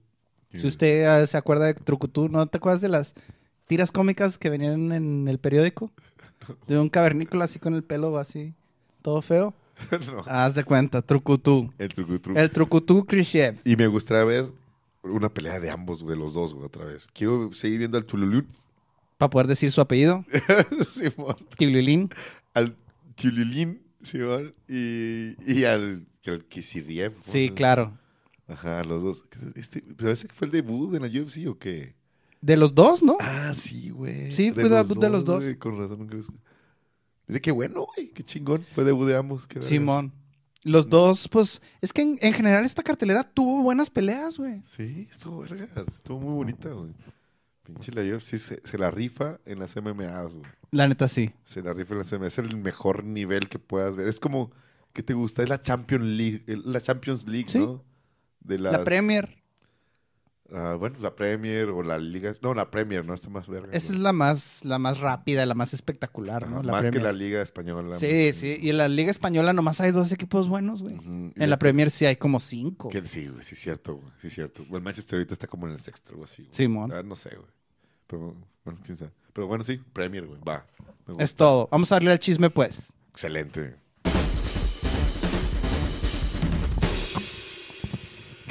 Si 0.50 0.66
usted 0.66 1.22
eh, 1.22 1.26
se 1.28 1.36
acuerda 1.36 1.66
de 1.66 1.74
Trucutú, 1.74 2.28
¿no 2.28 2.44
te 2.48 2.58
acuerdas 2.58 2.80
de 2.80 2.88
las 2.88 3.14
tiras 3.68 3.92
cómicas 3.92 4.36
que 4.36 4.50
venían 4.50 4.90
en 4.90 5.28
el 5.28 5.38
periódico? 5.38 5.92
De 6.66 6.76
un 6.76 6.88
cavernícola 6.88 7.44
así 7.44 7.60
con 7.60 7.74
el 7.74 7.84
pelo 7.84 8.18
así, 8.18 8.52
todo 9.00 9.22
feo. 9.22 9.54
no, 10.12 10.24
Haz 10.26 10.56
de 10.56 10.64
cuenta, 10.64 11.02
Trucutú. 11.02 11.72
el 11.78 11.94
truco. 11.94 12.32
El 12.34 12.50
Trucutú 12.50 13.04
Khrushchev. 13.06 13.60
Y 13.64 13.76
me 13.76 13.86
gustaría 13.86 14.24
ver 14.24 14.50
una 15.04 15.28
pelea 15.28 15.60
de 15.60 15.70
ambos, 15.70 16.02
güey, 16.02 16.18
los 16.18 16.34
dos, 16.34 16.54
güey, 16.54 16.66
otra 16.66 16.84
vez. 16.84 17.06
Quiero 17.12 17.52
seguir 17.52 17.78
viendo 17.78 17.96
al 17.96 18.04
Tululun. 18.04 18.48
Para 19.18 19.30
poder 19.30 19.46
decir 19.46 19.70
su 19.70 19.80
apellido. 19.80 20.24
Simón. 20.90 21.36
Tilulín. 21.56 22.10
al 22.54 22.74
Tululín, 23.14 23.80
Simón, 24.02 24.52
y, 24.68 25.36
y 25.46 25.64
al 25.64 26.08
Kisiriev. 26.48 27.12
¿cómo 27.12 27.22
Sí, 27.24 27.48
se- 27.48 27.54
claro. 27.54 27.98
Ajá, 28.48 28.82
los 28.84 29.02
dos. 29.02 29.24
Este, 29.54 29.82
¿Pero 29.96 30.10
ese 30.10 30.28
fue 30.28 30.46
el 30.46 30.52
debut 30.52 30.94
en 30.94 31.02
la 31.02 31.08
UFC 31.08 31.46
o 31.48 31.58
qué? 31.58 31.94
De 32.40 32.56
los 32.56 32.74
dos, 32.74 33.02
¿no? 33.02 33.16
Ah, 33.20 33.52
sí, 33.54 33.90
güey. 33.90 34.32
Sí, 34.32 34.52
fue 34.52 34.68
debut 34.68 34.98
de 34.98 35.10
los 35.10 35.24
dos. 35.24 35.42
güey, 35.44 35.56
Con 35.56 35.78
razón, 35.78 36.00
nunca 36.00 36.16
Mira 37.28 37.40
qué 37.40 37.50
bueno, 37.52 37.86
güey. 37.94 38.10
Qué 38.10 38.24
chingón. 38.24 38.64
Fue 38.74 38.84
debut 38.84 39.06
de 39.06 39.16
ambos. 39.16 39.46
qué. 39.46 39.62
Simón. 39.62 40.12
Los 40.64 40.88
dos, 40.88 41.28
pues, 41.28 41.60
es 41.80 41.92
que 41.92 42.02
en, 42.02 42.18
en 42.20 42.32
general 42.34 42.64
esta 42.64 42.82
cartelera 42.82 43.24
tuvo 43.24 43.62
buenas 43.62 43.90
peleas, 43.90 44.38
güey. 44.38 44.62
Sí, 44.66 45.06
estuvo 45.10 45.40
vergas. 45.40 45.70
Estuvo 45.88 46.20
muy 46.20 46.34
bonita, 46.34 46.68
güey. 46.68 46.92
Pinche 47.64 47.90
la 47.92 48.02
UFC 48.16 48.38
se, 48.38 48.60
se 48.64 48.78
la 48.78 48.90
rifa 48.90 49.38
en 49.46 49.58
las 49.60 49.74
MMAs, 49.76 50.32
güey. 50.34 50.44
La 50.72 50.86
neta 50.88 51.08
sí. 51.08 51.30
Se 51.44 51.62
la 51.62 51.72
rifa 51.72 51.94
en 51.94 51.98
las 51.98 52.12
MMA. 52.12 52.26
Es 52.26 52.38
el 52.38 52.56
mejor 52.56 53.04
nivel 53.04 53.48
que 53.48 53.58
puedas 53.58 53.96
ver. 53.96 54.08
Es 54.08 54.20
como, 54.20 54.50
¿qué 54.92 55.02
te 55.02 55.14
gusta? 55.14 55.42
Es 55.42 55.48
la 55.48 55.60
Champions 55.60 56.04
League, 56.04 56.44
el- 56.46 56.62
la 56.72 56.80
Champions 56.80 57.26
League, 57.28 57.46
Sí. 57.48 57.58
¿no? 57.58 57.84
De 58.40 58.58
las, 58.58 58.72
La 58.72 58.84
Premier. 58.84 59.38
ah, 60.52 60.76
bueno, 60.78 60.96
la 61.00 61.14
Premier 61.14 61.68
o 61.70 61.82
la 61.82 61.98
Liga. 61.98 62.34
No, 62.42 62.54
la 62.54 62.70
Premier, 62.70 63.06
¿no? 63.06 63.14
Está 63.14 63.30
más 63.30 63.46
verga. 63.48 63.68
Esa 63.72 63.92
es 63.92 63.98
la 63.98 64.12
más, 64.12 64.64
la 64.64 64.78
más 64.78 64.98
rápida, 65.00 65.46
la 65.46 65.54
más 65.54 65.72
espectacular, 65.74 66.48
¿no? 66.48 66.62
La 66.62 66.72
más 66.72 66.90
que 66.90 66.98
la 67.00 67.12
Liga 67.12 67.40
Española. 67.40 67.96
Sí, 67.98 68.32
sí. 68.32 68.58
Y 68.60 68.70
en 68.70 68.78
la 68.78 68.88
Liga 68.88 69.10
Española 69.10 69.52
nomás 69.52 69.80
hay 69.80 69.92
dos 69.92 70.12
equipos 70.12 70.48
buenos, 70.48 70.82
güey. 70.82 70.96
En 71.36 71.50
la 71.50 71.58
Premier 71.58 71.90
sí 71.90 72.04
hay 72.04 72.16
como 72.16 72.40
cinco. 72.40 72.88
Que 72.88 73.02
sí, 73.06 73.28
güey, 73.28 73.42
sí 73.42 73.54
es 73.54 73.60
cierto, 73.60 73.96
güey, 73.96 74.12
sí 74.18 74.28
cierto. 74.28 74.64
El 74.70 74.82
Manchester 74.82 75.18
ahorita 75.18 75.34
está 75.34 75.46
como 75.46 75.66
en 75.68 75.72
el 75.74 75.78
sexto, 75.80 76.10
algo 76.12 76.24
así. 76.24 76.42
güey. 76.42 76.54
Simón. 76.54 76.92
Ah, 76.92 77.02
no 77.02 77.16
sé, 77.16 77.30
güey. 77.30 77.48
Pero, 78.08 78.34
bueno, 78.64 78.80
quién 78.84 78.98
sabe. 78.98 79.12
Pero 79.32 79.46
bueno, 79.46 79.64
sí, 79.64 79.80
Premier, 79.94 80.26
güey, 80.26 80.38
va. 80.46 80.66
Es 81.18 81.34
todo. 81.34 81.68
Vamos 81.70 81.90
a 81.92 81.94
darle 81.94 82.10
al 82.12 82.18
chisme, 82.18 82.50
pues. 82.50 82.92
Excelente. 83.10 83.76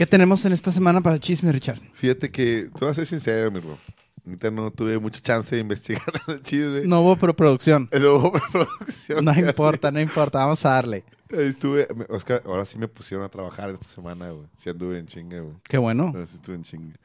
¿Qué 0.01 0.07
tenemos 0.07 0.43
en 0.45 0.53
esta 0.53 0.71
semana 0.71 0.99
para 0.99 1.13
el 1.13 1.21
chisme, 1.21 1.51
Richard? 1.51 1.77
Fíjate 1.93 2.31
que, 2.31 2.71
te 2.73 2.79
voy 2.79 2.89
a 2.89 2.93
ser 2.95 3.05
sincero, 3.05 3.51
mi 3.51 3.59
bro. 3.59 3.77
Ahorita 4.25 4.49
no 4.49 4.71
tuve 4.71 4.97
mucha 4.97 5.21
chance 5.21 5.53
de 5.53 5.61
investigar 5.61 6.01
el 6.27 6.41
chisme. 6.41 6.81
No 6.85 7.01
hubo 7.01 7.17
preproducción. 7.17 7.87
No 7.93 8.15
hubo 8.15 8.31
preproducción. 8.31 9.19
No 9.23 9.31
casi. 9.31 9.45
importa, 9.45 9.91
no 9.91 10.01
importa. 10.01 10.39
Vamos 10.39 10.65
a 10.65 10.69
darle. 10.69 11.03
Estuve, 11.29 11.87
Oscar, 12.09 12.41
ahora 12.47 12.65
sí 12.65 12.79
me 12.79 12.87
pusieron 12.87 13.23
a 13.23 13.29
trabajar 13.29 13.69
esta 13.69 13.87
semana, 13.89 14.31
güey. 14.31 14.47
Sí 14.57 14.71
anduve 14.71 14.97
en 14.97 15.05
chinga, 15.05 15.39
güey. 15.39 15.53
Qué 15.65 15.77
bueno. 15.77 16.05
Ahora 16.07 16.25
sí 16.25 16.37
estuve 16.37 16.55
en 16.55 16.63
chinga. 16.63 16.95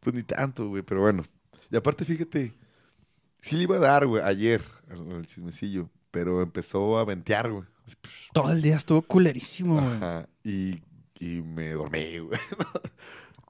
Pues 0.00 0.16
ni 0.16 0.22
tanto, 0.22 0.66
güey, 0.66 0.82
pero 0.82 1.02
bueno. 1.02 1.24
Y 1.70 1.76
aparte, 1.76 2.06
fíjate, 2.06 2.54
sí 3.42 3.56
le 3.56 3.64
iba 3.64 3.76
a 3.76 3.80
dar, 3.80 4.06
güey, 4.06 4.22
ayer, 4.22 4.62
al 4.88 5.26
chismecillo, 5.26 5.90
pero 6.10 6.40
empezó 6.40 6.96
a 6.96 7.04
ventear, 7.04 7.52
güey. 7.52 7.64
Todo 8.32 8.50
el 8.50 8.62
día 8.62 8.76
estuvo 8.76 9.02
culerísimo, 9.02 9.74
güey. 9.74 9.96
Ajá. 9.96 10.26
Y, 10.42 10.80
y 11.20 11.42
me 11.42 11.70
dormí, 11.72 12.18
güey. 12.20 12.38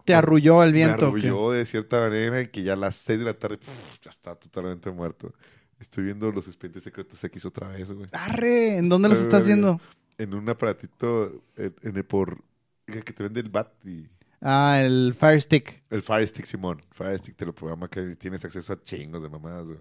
Te 0.04 0.14
arrulló 0.14 0.62
el 0.62 0.72
viento. 0.72 1.12
me 1.12 1.18
arrulló 1.20 1.50
de 1.50 1.66
cierta 1.66 2.00
manera 2.00 2.40
y 2.40 2.48
que 2.48 2.62
ya 2.62 2.74
a 2.74 2.76
las 2.76 2.96
6 2.96 3.18
de 3.18 3.24
la 3.24 3.34
tarde 3.34 3.58
ya 4.02 4.10
está 4.10 4.34
totalmente 4.36 4.90
muerto. 4.90 5.32
Estoy 5.80 6.04
viendo 6.04 6.30
los 6.32 6.46
expedientes 6.46 6.84
secretos 6.84 7.22
X 7.24 7.44
otra 7.44 7.68
vez, 7.68 7.90
güey. 7.90 8.08
Arre, 8.12 8.78
¿en 8.78 8.88
dónde 8.88 9.08
los 9.08 9.18
estás 9.18 9.46
viendo? 9.46 9.80
En 10.16 10.32
un 10.32 10.48
aparatito 10.48 11.42
en, 11.56 11.74
en 11.82 11.96
el 11.96 12.04
por 12.04 12.38
el 12.86 13.04
que 13.04 13.12
te 13.12 13.22
vende 13.24 13.40
el 13.40 13.50
bat 13.50 13.68
y 13.84 14.06
Ah, 14.40 14.80
el 14.82 15.14
Fire 15.18 15.40
Stick. 15.40 15.82
el 15.90 16.02
Fire 16.02 16.26
Stick 16.28 16.44
Simón. 16.44 16.80
Fire 16.92 17.18
Stick 17.18 17.36
te 17.36 17.44
lo 17.46 17.54
programa 17.54 17.88
que 17.88 18.14
tienes 18.16 18.44
acceso 18.44 18.72
a 18.74 18.80
chingos 18.82 19.22
de 19.22 19.28
mamadas, 19.28 19.66
güey. 19.66 19.78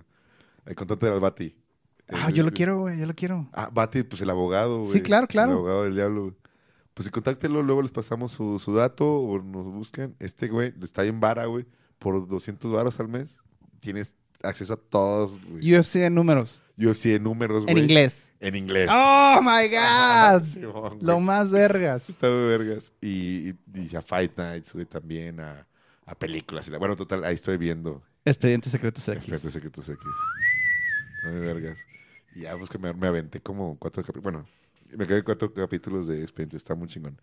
El 0.65 0.75
contante 0.75 1.05
del 1.05 1.19
Bati. 1.19 1.55
Ah, 2.09 2.27
El- 2.29 2.33
yo 2.33 2.43
lo 2.43 2.51
quiero, 2.51 2.79
güey, 2.79 2.97
yo 2.99 3.05
lo 3.05 3.13
quiero. 3.13 3.47
Ah, 3.53 3.69
Bati, 3.71 4.03
pues 4.03 4.21
el 4.21 4.29
abogado, 4.29 4.79
güey. 4.79 4.93
Sí, 4.93 5.01
claro, 5.01 5.27
claro. 5.27 5.51
El 5.51 5.57
abogado 5.57 5.83
del 5.83 5.95
diablo, 5.95 6.21
güey. 6.23 6.36
Pues 6.96 7.06
sí, 7.06 7.12
contáctelo, 7.12 7.62
luego 7.62 7.82
les 7.84 7.91
pasamos 7.91 8.32
su, 8.32 8.58
su 8.58 8.74
dato 8.74 9.06
o 9.20 9.39
nos 9.41 9.66
buscan. 9.66 10.16
Este 10.20 10.48
güey 10.48 10.74
está 10.82 11.04
en 11.06 11.20
vara, 11.20 11.46
güey, 11.46 11.66
por 12.00 12.28
200 12.28 12.72
varos 12.72 13.00
al 13.00 13.08
mes. 13.10 13.38
Tienes 13.82 14.16
acceso 14.41 14.74
a 14.74 14.78
todos, 14.78 15.38
güey. 15.50 15.76
UFC 15.78 15.96
de 16.00 16.10
números. 16.10 16.62
UFC 16.78 17.06
en 17.08 17.24
números, 17.24 17.64
güey. 17.66 17.78
En 17.78 17.84
inglés. 17.84 18.32
En 18.39 18.56
inglés. 18.56 18.89
¡Oh, 18.91 19.39
my 19.41 19.68
God! 19.76 20.43
Simón, 20.46 20.98
Lo 21.02 21.20
más 21.20 21.52
vergas. 21.52 22.10
Está 22.10 22.28
de 22.28 22.46
vergas. 22.58 22.91
Y, 23.02 23.50
y, 23.50 23.56
y 23.91 23.96
a 23.96 24.02
Fight 24.02 24.38
Nights, 24.38 24.74
güey, 24.74 24.86
también, 24.86 25.39
a, 25.41 25.68
a 26.06 26.16
películas. 26.16 26.68
y 26.68 26.72
la- 26.72 26.78
Bueno, 26.78 26.96
total, 26.96 27.24
ahí 27.26 27.36
estoy 27.36 27.58
viendo. 27.58 28.02
Expedientes 28.24 28.72
Secretos 28.72 29.06
X. 29.08 29.18
Expedientes 29.18 29.52
Secretos 29.54 29.89
X. 29.89 30.00
Está 31.18 31.32
de 31.32 31.39
vergas. 31.41 31.78
Y 32.36 32.41
ya, 32.41 32.58
pues 32.58 32.70
que 32.70 32.78
me, 32.78 32.93
me 32.93 33.08
aventé 33.08 33.41
como 33.41 33.78
cuatro 33.78 34.02
capítulos. 34.04 34.24
Bueno, 34.24 34.46
me 34.98 35.08
quedé 35.08 35.24
cuatro 35.24 35.54
capítulos 35.54 36.08
de 36.08 36.22
Expedientes. 36.22 36.58
Está 36.58 36.76
muy 36.76 36.88
chingón. 36.88 37.20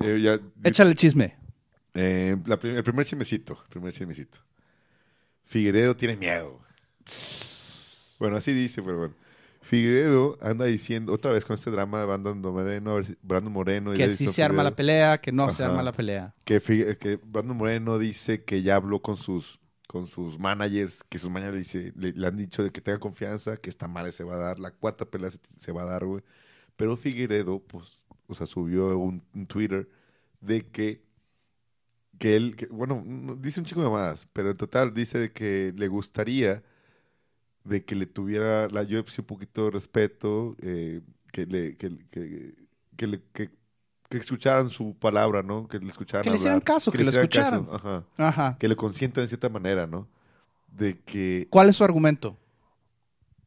Eh, 0.00 0.20
ya, 0.22 0.40
Échale 0.68 0.94
chisme. 0.94 1.36
eh, 1.94 2.36
la 2.46 2.58
prim- 2.58 2.76
el 2.76 2.82
primer 2.82 3.04
chismecito. 3.06 3.58
el 3.64 3.68
primer 3.70 3.92
chismecito. 3.92 4.38
Figueredo 5.44 5.94
tiene 5.96 6.16
miedo. 6.16 6.60
Bueno, 8.18 8.36
así 8.36 8.52
dice, 8.52 8.82
pero 8.82 8.98
bueno. 8.98 9.14
Figueredo 9.60 10.38
anda 10.40 10.64
diciendo, 10.66 11.12
otra 11.12 11.32
vez 11.32 11.44
con 11.44 11.54
este 11.54 11.70
drama 11.72 11.98
de 12.00 12.06
Brandon 12.06 12.40
Moreno, 12.40 12.92
a 12.92 12.94
ver 12.94 13.04
si- 13.06 13.16
Brandon 13.22 13.52
Moreno 13.52 13.92
y 13.94 13.96
Que 13.96 14.08
sí 14.08 14.26
se 14.28 14.42
arma 14.44 14.54
Figueredo, 14.62 14.70
la 14.70 14.76
pelea, 14.76 15.20
que 15.20 15.32
no 15.32 15.50
se 15.50 15.62
Ajá. 15.64 15.72
arma 15.72 15.82
la 15.82 15.92
pelea. 15.92 16.34
que, 16.44 16.60
que 17.00 17.18
Brandon 17.24 17.56
Moreno 17.56 17.98
dice 17.98 18.44
que 18.44 18.62
ya 18.62 18.76
habló 18.76 19.00
con 19.02 19.16
sus 19.16 19.58
con 19.88 20.06
sus 20.08 20.38
managers, 20.40 21.04
que 21.08 21.18
sus 21.18 21.30
managers 21.30 21.54
le, 21.54 21.58
dice- 21.60 21.92
le- 21.96 22.12
le 22.12 22.26
han 22.26 22.36
dicho 22.36 22.62
de 22.64 22.70
que 22.70 22.80
tenga 22.80 22.98
confianza, 22.98 23.56
que 23.56 23.70
esta 23.70 23.86
madre 23.86 24.10
se 24.12 24.24
va 24.24 24.34
a 24.34 24.38
dar, 24.38 24.58
la 24.58 24.72
cuarta 24.72 25.04
pelea 25.04 25.30
se, 25.30 25.38
se 25.58 25.70
va 25.72 25.82
a 25.82 25.86
dar, 25.86 26.04
güey. 26.04 26.22
Pero 26.76 26.96
Figueredo, 26.96 27.58
pues, 27.60 27.98
o 28.26 28.34
sea, 28.34 28.46
subió 28.46 28.96
un, 28.98 29.22
un 29.34 29.46
Twitter 29.46 29.88
de 30.40 30.66
que, 30.66 31.02
que 32.18 32.36
él, 32.36 32.56
que- 32.56 32.66
bueno, 32.66 33.02
no- 33.04 33.36
dice 33.36 33.60
un 33.60 33.66
chico 33.66 33.80
de 33.82 33.86
mamadas, 33.88 34.26
pero 34.32 34.50
en 34.50 34.56
total 34.56 34.94
dice 34.94 35.18
de 35.18 35.32
que 35.32 35.72
le 35.76 35.88
gustaría 35.88 36.62
de 37.64 37.84
que 37.84 37.94
le 37.96 38.06
tuviera 38.06 38.68
la 38.68 38.82
UFC 38.82 39.18
un 39.20 39.24
poquito 39.26 39.64
de 39.64 39.70
respeto, 39.72 40.56
eh, 40.60 41.00
que 41.32 41.46
le, 41.46 41.76
que, 41.76 41.98
que, 42.10 42.54
que 42.96 43.06
le- 43.06 43.22
que- 43.32 43.50
que 44.08 44.18
escucharan 44.18 44.70
su 44.70 44.94
palabra, 44.96 45.42
¿no? 45.42 45.66
Que 45.66 45.80
le 45.80 45.88
escucharan 45.88 46.22
Que 46.22 46.30
le 46.30 46.36
hicieran 46.36 46.56
hablar, 46.58 46.64
caso, 46.64 46.92
que 46.92 46.98
caso, 46.98 47.18
escucharan. 47.18 47.68
ajá. 47.72 48.04
Ajá. 48.18 48.56
Que 48.58 48.68
le 48.68 48.76
consientan 48.76 49.24
de 49.24 49.28
cierta 49.28 49.48
manera, 49.48 49.88
¿no? 49.88 50.06
De 50.70 50.96
que 51.00 51.48
¿Cuál 51.50 51.68
es 51.70 51.76
su 51.76 51.82
argumento? 51.82 52.36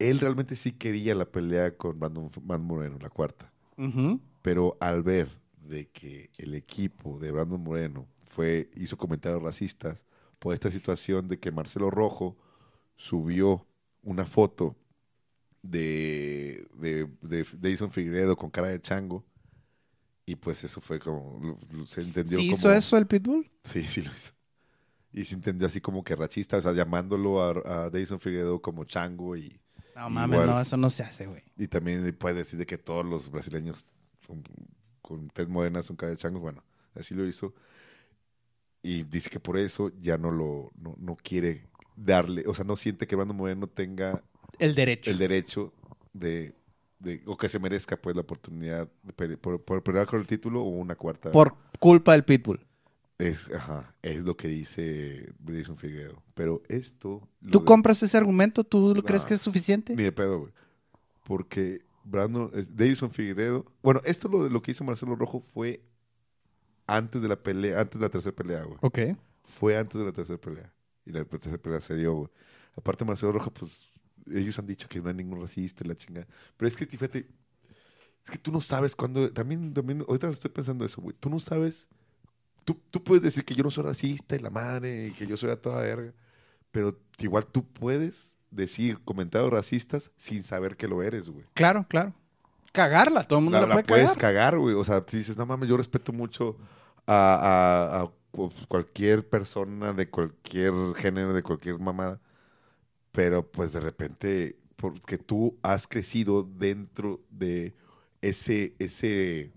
Él 0.00 0.18
realmente 0.18 0.56
sí 0.56 0.72
quería 0.72 1.14
la 1.14 1.26
pelea 1.26 1.76
con 1.76 2.00
Brandon, 2.00 2.30
Brandon 2.42 2.66
Moreno, 2.66 2.98
la 3.00 3.10
cuarta. 3.10 3.52
Pero 4.42 4.76
al 4.80 5.02
ver 5.02 5.28
de 5.56 5.88
que 5.88 6.30
el 6.38 6.54
equipo 6.54 7.18
de 7.18 7.30
Brandon 7.30 7.62
Moreno 7.62 8.06
fue, 8.26 8.70
hizo 8.76 8.98
comentarios 8.98 9.42
racistas 9.42 10.04
por 10.38 10.52
esta 10.52 10.70
situación 10.70 11.28
de 11.28 11.38
que 11.38 11.50
Marcelo 11.50 11.90
Rojo 11.90 12.36
subió 12.96 13.66
una 14.02 14.24
foto 14.24 14.76
de, 15.62 16.66
de, 16.74 17.08
de 17.22 17.46
Jason 17.62 17.90
Figueredo 17.90 18.36
con 18.36 18.50
cara 18.50 18.68
de 18.68 18.80
chango. 18.80 19.24
Y 20.26 20.36
pues 20.36 20.64
eso 20.64 20.80
fue 20.80 20.98
como, 20.98 21.58
se 21.86 22.02
entendió 22.02 22.38
¿Sí 22.38 22.44
como... 22.44 22.56
hizo 22.56 22.72
eso 22.72 22.96
el 22.96 23.06
Pitbull? 23.06 23.50
Sí, 23.64 23.82
sí 23.88 24.02
lo 24.02 24.12
hizo. 24.12 24.32
Y 25.12 25.24
se 25.24 25.34
entendió 25.34 25.66
así 25.66 25.80
como 25.80 26.04
que 26.04 26.14
rachista, 26.14 26.56
o 26.56 26.60
sea, 26.60 26.72
llamándolo 26.72 27.42
a, 27.42 27.86
a 27.86 27.90
Jason 27.90 28.20
Figueredo 28.20 28.62
como 28.62 28.84
chango 28.84 29.36
y, 29.36 29.60
No 30.00 30.10
mames, 30.10 30.34
Igual. 30.36 30.50
no, 30.50 30.60
eso 30.60 30.76
no 30.76 30.90
se 30.90 31.02
hace, 31.02 31.26
güey. 31.26 31.42
y 31.56 31.68
también 31.68 32.14
puede 32.18 32.36
decir 32.36 32.58
de 32.58 32.66
que 32.66 32.78
todos 32.78 33.04
los 33.04 33.30
brasileños 33.30 33.84
son- 34.26 34.42
con 35.02 35.28
tez 35.28 35.48
morena 35.48 35.82
son 35.82 35.96
changos. 36.16 36.40
Bueno, 36.40 36.62
así 36.94 37.14
lo 37.14 37.26
hizo. 37.26 37.54
Y 38.82 39.02
dice 39.04 39.28
que 39.28 39.40
por 39.40 39.58
eso 39.58 39.90
ya 40.00 40.16
no 40.16 40.30
lo 40.30 40.70
no, 40.80 40.94
no 40.98 41.16
quiere 41.16 41.68
darle, 41.96 42.44
o 42.46 42.54
sea, 42.54 42.64
no 42.64 42.76
siente 42.76 43.06
que 43.06 43.14
Brandon 43.14 43.36
Moreno 43.36 43.66
tenga 43.66 44.22
El 44.58 44.74
derecho. 44.74 45.10
el 45.10 45.18
derecho 45.18 45.74
de, 46.14 46.54
de- 46.98 47.22
o 47.26 47.36
que 47.36 47.48
se 47.50 47.58
merezca 47.58 47.96
pues 48.00 48.16
la 48.16 48.22
oportunidad 48.22 48.88
de 49.02 49.12
pele- 49.14 49.36
por, 49.36 49.62
por 49.62 49.82
pelear 49.82 50.06
con 50.06 50.18
el 50.20 50.26
título 50.26 50.62
o 50.62 50.68
una 50.68 50.94
cuarta. 50.94 51.30
Por 51.30 51.54
culpa 51.78 52.12
del 52.12 52.24
Pitbull. 52.24 52.64
Es, 53.20 53.50
ajá, 53.52 53.94
es 54.02 54.18
lo 54.18 54.36
que 54.36 54.48
dice 54.48 55.32
Jason 55.46 55.76
Figueredo. 55.76 56.22
Pero 56.34 56.62
esto... 56.68 57.28
¿Tú 57.50 57.58
de- 57.60 57.64
compras 57.64 58.02
ese 58.02 58.16
argumento? 58.16 58.64
¿Tú 58.64 58.94
lo 58.94 59.02
crees 59.02 59.24
que 59.24 59.34
es 59.34 59.40
suficiente? 59.42 59.94
Ni 59.96 60.02
de 60.02 60.12
pedo, 60.12 60.40
güey. 60.40 60.52
Porque 61.24 61.82
Brandon, 62.04 62.50
eh, 62.54 62.66
Davison 62.68 63.10
Figueredo. 63.10 63.64
Bueno, 63.82 64.00
esto 64.04 64.28
lo, 64.28 64.48
lo 64.48 64.62
que 64.62 64.70
hizo 64.72 64.84
Marcelo 64.84 65.14
Rojo 65.16 65.40
fue 65.52 65.82
antes 66.86 67.22
de 67.22 67.28
la 67.28 67.36
pelea, 67.36 67.80
antes 67.80 68.00
de 68.00 68.06
la 68.06 68.10
tercera 68.10 68.34
pelea, 68.34 68.62
güey. 68.64 68.78
Ok. 68.80 68.98
Fue 69.44 69.76
antes 69.76 69.98
de 70.00 70.06
la 70.06 70.12
tercera 70.12 70.38
pelea. 70.40 70.72
Y 71.06 71.12
la 71.12 71.24
tercera 71.24 71.58
pelea 71.58 71.80
se 71.80 71.94
dio, 71.96 72.14
güey. 72.14 72.28
Aparte, 72.76 73.04
Marcelo 73.04 73.32
Rojo, 73.32 73.50
pues, 73.52 73.86
ellos 74.32 74.58
han 74.58 74.66
dicho 74.66 74.88
que 74.88 75.00
no 75.00 75.08
hay 75.08 75.14
ningún 75.14 75.40
racista 75.40 75.84
la 75.84 75.94
chingada. 75.96 76.26
Pero 76.56 76.68
es 76.68 76.76
que, 76.76 76.86
fíjate, 76.86 77.26
es 78.24 78.30
que 78.30 78.38
tú 78.38 78.50
no 78.52 78.60
sabes 78.60 78.94
cuándo. 78.96 79.30
También, 79.32 79.72
también, 79.72 80.04
ahorita 80.06 80.28
estoy 80.30 80.50
pensando 80.50 80.84
eso, 80.84 81.00
güey. 81.00 81.14
Tú 81.18 81.28
no 81.30 81.38
sabes. 81.38 81.88
Tú, 82.64 82.80
tú 82.90 83.02
puedes 83.02 83.22
decir 83.22 83.44
que 83.44 83.54
yo 83.54 83.62
no 83.64 83.70
soy 83.70 83.84
racista 83.84 84.36
y 84.36 84.38
la 84.40 84.50
madre 84.50 85.08
y 85.08 85.10
que 85.12 85.26
yo 85.26 85.36
soy 85.36 85.50
a 85.50 85.60
toda 85.60 85.82
verga. 85.82 86.12
Pero 86.70 86.98
igual 87.18 87.46
tú 87.46 87.64
puedes 87.66 88.36
decir 88.50 88.98
comentarios 89.04 89.50
racistas 89.52 90.10
sin 90.16 90.42
saber 90.42 90.76
que 90.76 90.88
lo 90.88 91.02
eres, 91.02 91.28
güey. 91.30 91.44
Claro, 91.54 91.86
claro. 91.88 92.14
Cagarla, 92.72 93.24
todo 93.24 93.40
el 93.40 93.44
mundo 93.46 93.60
La, 93.60 93.66
la, 93.66 93.68
la 93.68 93.74
puede 93.74 93.86
puedes 93.86 94.16
cagar. 94.16 94.34
cagar, 94.52 94.58
güey. 94.58 94.74
O 94.76 94.84
sea, 94.84 95.04
si 95.08 95.16
dices, 95.18 95.36
no 95.36 95.46
mames, 95.46 95.68
yo 95.68 95.76
respeto 95.76 96.12
mucho 96.12 96.56
a, 97.06 97.96
a- 97.96 98.02
a 98.02 98.10
cu- 98.30 98.52
cualquier 98.68 99.28
persona 99.28 99.92
de 99.92 100.08
cualquier 100.08 100.72
género, 100.96 101.32
de 101.34 101.42
cualquier 101.42 101.78
mamada. 101.80 102.20
Pero 103.12 103.50
pues 103.50 103.72
de 103.72 103.80
repente, 103.80 104.56
porque 104.76 105.18
tú 105.18 105.58
has 105.62 105.86
crecido 105.88 106.44
dentro 106.44 107.20
de 107.30 107.74
ese, 108.22 108.74
ese, 108.78 109.50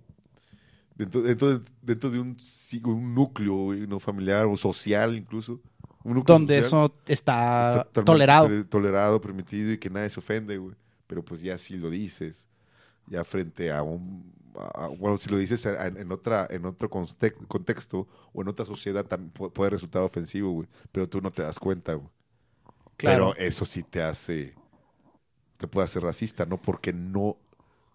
dentro, 0.95 1.21
dentro, 1.21 1.59
de, 1.59 1.65
dentro 1.81 2.09
de 2.09 2.19
un, 2.19 2.37
núcleo 3.13 3.73
no 3.87 3.99
familiar 3.99 4.45
o 4.45 4.57
social 4.57 5.15
incluso. 5.15 5.61
Un 6.03 6.15
núcleo 6.15 6.37
Donde 6.37 6.61
social 6.61 6.91
eso 6.91 6.93
está, 7.07 7.87
tolerado. 7.93 8.49
tolerado, 8.65 9.21
permitido 9.21 9.71
y 9.71 9.77
que 9.77 9.89
nadie 9.89 10.09
se 10.09 10.19
ofende, 10.19 10.57
güey. 10.57 10.75
Pero 11.07 11.23
pues 11.23 11.41
ya 11.41 11.57
si 11.57 11.77
lo 11.77 11.89
dices, 11.89 12.47
ya 13.07 13.23
frente 13.23 13.71
a 13.71 13.83
un... 13.83 14.33
a- 14.55 14.87
bueno, 14.87 15.17
si 15.17 15.29
lo 15.29 15.37
dices 15.37 15.65
a- 15.65 15.87
en, 15.87 15.97
en 15.97 16.11
otra, 16.11 16.47
en 16.49 16.65
otro 16.65 16.89
contexto 16.89 18.07
o 18.33 18.41
en 18.41 18.47
otra 18.49 18.65
sociedad 18.65 19.05
también 19.05 19.33
pu- 19.33 19.51
puede 19.51 19.71
resultar 19.71 20.01
ofensivo, 20.01 20.51
güey. 20.51 20.67
Pero 20.91 21.07
tú 21.07 21.21
no 21.21 21.31
te 21.31 21.41
das 21.43 21.59
cuenta, 21.59 21.93
güey. 21.93 22.09
Claro. 22.97 23.33
Pero 23.37 23.47
eso 23.47 23.65
sí 23.65 23.83
te 23.83 24.01
hace... 24.01 24.55
Te 25.57 25.67
puede 25.67 25.85
hacer 25.85 26.03
racista, 26.03 26.45
¿no? 26.45 26.61
Porque 26.61 26.91
no 26.91 27.37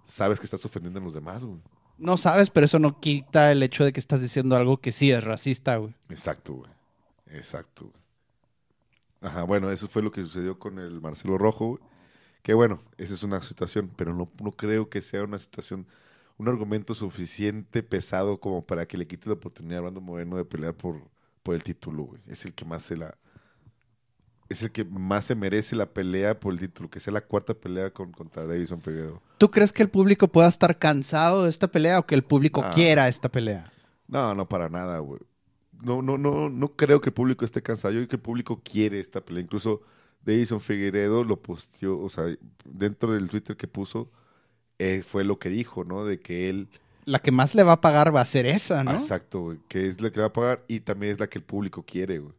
sabes 0.04 0.38
que 0.40 0.46
estás 0.46 0.64
ofendiendo 0.64 1.00
a 1.00 1.02
los 1.02 1.14
demás, 1.14 1.44
güey. 1.44 1.58
No 1.98 2.16
sabes, 2.16 2.50
pero 2.50 2.64
eso 2.64 2.78
no 2.78 3.00
quita 3.00 3.50
el 3.50 3.62
hecho 3.62 3.84
de 3.84 3.92
que 3.92 4.00
estás 4.00 4.20
diciendo 4.20 4.56
algo 4.56 4.80
que 4.80 4.92
sí 4.92 5.10
es 5.10 5.22
racista, 5.24 5.76
güey. 5.76 5.94
Exacto, 6.08 6.54
güey. 6.54 6.70
Exacto, 7.30 7.86
güey. 7.86 7.98
Ajá, 9.20 9.42
bueno, 9.42 9.70
eso 9.70 9.88
fue 9.88 10.02
lo 10.02 10.12
que 10.12 10.22
sucedió 10.22 10.58
con 10.58 10.78
el 10.78 11.00
Marcelo 11.00 11.38
Rojo, 11.38 11.66
güey. 11.66 11.82
Que 12.42 12.54
bueno, 12.54 12.78
esa 12.98 13.14
es 13.14 13.22
una 13.24 13.40
situación, 13.40 13.90
pero 13.96 14.14
no, 14.14 14.30
no 14.42 14.52
creo 14.52 14.88
que 14.88 15.02
sea 15.02 15.24
una 15.24 15.38
situación, 15.38 15.86
un 16.38 16.48
argumento 16.48 16.94
suficiente 16.94 17.82
pesado 17.82 18.38
como 18.40 18.64
para 18.64 18.86
que 18.86 18.96
le 18.96 19.06
quite 19.06 19.28
la 19.28 19.34
oportunidad 19.34 19.78
a 19.78 19.82
Brandon 19.82 20.04
Moreno 20.04 20.36
de 20.36 20.44
pelear 20.44 20.74
por, 20.74 21.02
por 21.42 21.54
el 21.54 21.64
título, 21.64 22.04
güey. 22.04 22.22
Es 22.28 22.44
el 22.44 22.54
que 22.54 22.64
más 22.64 22.84
se 22.84 22.96
la. 22.96 23.18
Es 24.48 24.62
el 24.62 24.70
que 24.72 24.84
más 24.84 25.26
se 25.26 25.34
merece 25.34 25.76
la 25.76 25.86
pelea 25.86 26.40
por 26.40 26.54
el 26.54 26.60
título, 26.60 26.88
que 26.88 27.00
sea 27.00 27.12
la 27.12 27.20
cuarta 27.20 27.52
pelea 27.54 27.90
con, 27.90 28.12
contra 28.12 28.46
Davison 28.46 28.80
Figueredo. 28.80 29.20
¿Tú 29.36 29.50
crees 29.50 29.72
que 29.72 29.82
el 29.82 29.90
público 29.90 30.28
pueda 30.28 30.48
estar 30.48 30.78
cansado 30.78 31.44
de 31.44 31.50
esta 31.50 31.68
pelea 31.68 31.98
o 31.98 32.06
que 32.06 32.14
el 32.14 32.24
público 32.24 32.62
Ah. 32.64 32.70
quiera 32.74 33.08
esta 33.08 33.28
pelea? 33.28 33.70
No, 34.06 34.34
no 34.34 34.48
para 34.48 34.68
nada, 34.70 34.98
güey. 35.00 35.20
No, 35.82 36.00
no, 36.02 36.16
no, 36.16 36.48
no 36.48 36.68
creo 36.76 37.00
que 37.00 37.10
el 37.10 37.14
público 37.14 37.44
esté 37.44 37.62
cansado. 37.62 37.92
Yo 37.92 37.98
creo 38.00 38.08
que 38.08 38.16
el 38.16 38.22
público 38.22 38.62
quiere 38.64 38.98
esta 39.00 39.20
pelea. 39.20 39.42
Incluso 39.42 39.82
Davison 40.24 40.60
Figueredo 40.62 41.24
lo 41.24 41.40
posteó, 41.42 42.00
o 42.00 42.08
sea, 42.08 42.24
dentro 42.64 43.12
del 43.12 43.28
Twitter 43.28 43.56
que 43.56 43.68
puso, 43.68 44.10
eh, 44.78 45.02
fue 45.06 45.24
lo 45.24 45.38
que 45.38 45.50
dijo, 45.50 45.84
¿no? 45.84 46.04
De 46.06 46.20
que 46.20 46.48
él, 46.48 46.68
La 47.04 47.18
que 47.20 47.30
más 47.32 47.54
le 47.54 47.62
va 47.64 47.72
a 47.72 47.80
pagar 47.82 48.14
va 48.14 48.22
a 48.22 48.24
ser 48.24 48.46
esa, 48.46 48.82
¿no? 48.82 48.92
exacto, 48.92 49.40
güey, 49.40 49.58
que 49.68 49.86
es 49.88 50.00
la 50.00 50.10
que 50.10 50.20
va 50.20 50.26
a 50.26 50.32
pagar 50.32 50.64
y 50.68 50.80
también 50.80 51.12
es 51.12 51.20
la 51.20 51.28
que 51.28 51.38
el 51.38 51.44
público 51.44 51.84
quiere, 51.86 52.18
güey. 52.18 52.34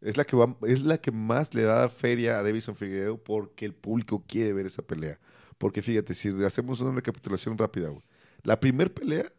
Es 0.00 0.16
la 0.16 0.24
que 0.24 0.36
va, 0.36 0.56
es 0.66 0.82
la 0.82 0.98
que 0.98 1.10
más 1.10 1.54
le 1.54 1.64
va 1.64 1.74
a 1.74 1.78
dar 1.80 1.90
feria 1.90 2.38
a 2.38 2.42
Davison 2.42 2.76
Figueiredo 2.76 3.16
porque 3.16 3.64
el 3.64 3.74
público 3.74 4.22
quiere 4.26 4.52
ver 4.52 4.66
esa 4.66 4.82
pelea. 4.82 5.18
Porque 5.58 5.82
fíjate, 5.82 6.14
si 6.14 6.28
hacemos 6.44 6.80
una 6.80 6.92
recapitulación 6.94 7.56
rápida, 7.56 7.88
güey. 7.88 8.02
La 8.42 8.60
primer 8.60 8.92
pelea 8.92 9.32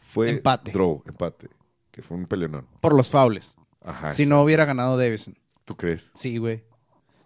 fue 0.00 0.30
Empate. 0.30 0.72
draw, 0.72 1.02
empate, 1.06 1.48
que 1.90 2.02
fue 2.02 2.16
un 2.16 2.26
peleonón. 2.26 2.66
Por 2.80 2.94
los 2.94 3.08
faules. 3.08 3.56
Ajá. 3.80 4.12
si 4.12 4.26
no 4.26 4.42
hubiera 4.42 4.64
ganado 4.64 4.98
Davison. 4.98 5.38
¿Tú 5.64 5.76
crees? 5.76 6.10
Sí, 6.14 6.38
güey. 6.38 6.64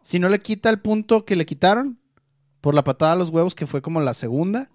Si 0.02 0.18
no 0.18 0.28
le 0.28 0.38
quita 0.40 0.68
el 0.70 0.80
punto 0.80 1.24
que 1.24 1.34
le 1.34 1.46
quitaron 1.46 1.98
por 2.60 2.74
la 2.74 2.84
patada 2.84 3.12
a 3.12 3.16
los 3.16 3.30
huevos, 3.30 3.54
que 3.54 3.66
fue 3.66 3.82
como 3.82 4.00
la 4.00 4.14
segunda, 4.14 4.70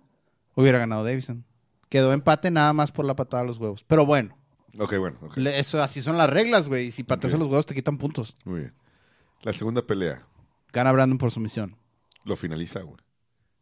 hubiera 0.55 0.79
ganado 0.79 1.03
Davison. 1.03 1.45
Quedó 1.89 2.11
empate 2.11 2.51
nada 2.51 2.73
más 2.73 2.91
por 2.91 3.05
la 3.05 3.15
patada 3.15 3.43
a 3.43 3.45
los 3.45 3.57
huevos. 3.57 3.83
Pero 3.88 4.05
bueno, 4.05 4.36
Ok, 4.80 4.97
bueno, 4.97 5.17
le- 5.36 5.59
eso 5.59 5.82
así 5.82 6.01
son 6.01 6.17
las 6.17 6.30
reglas, 6.30 6.67
güey. 6.67 6.88
Y 6.88 6.91
si 6.91 7.03
pateas 7.03 7.34
a 7.34 7.38
los 7.38 7.47
huevos 7.47 7.65
te 7.65 7.73
quitan 7.75 7.97
puntos. 7.97 8.36
Muy 8.45 8.59
bien. 8.61 8.73
La 9.43 9.53
segunda 9.53 9.82
pelea 9.86 10.25
Gana 10.73 10.91
Brandon 10.91 11.17
por 11.17 11.32
sumisión. 11.32 11.75
lo 12.25 12.36
finaliza, 12.36 12.82
güey. 12.82 12.97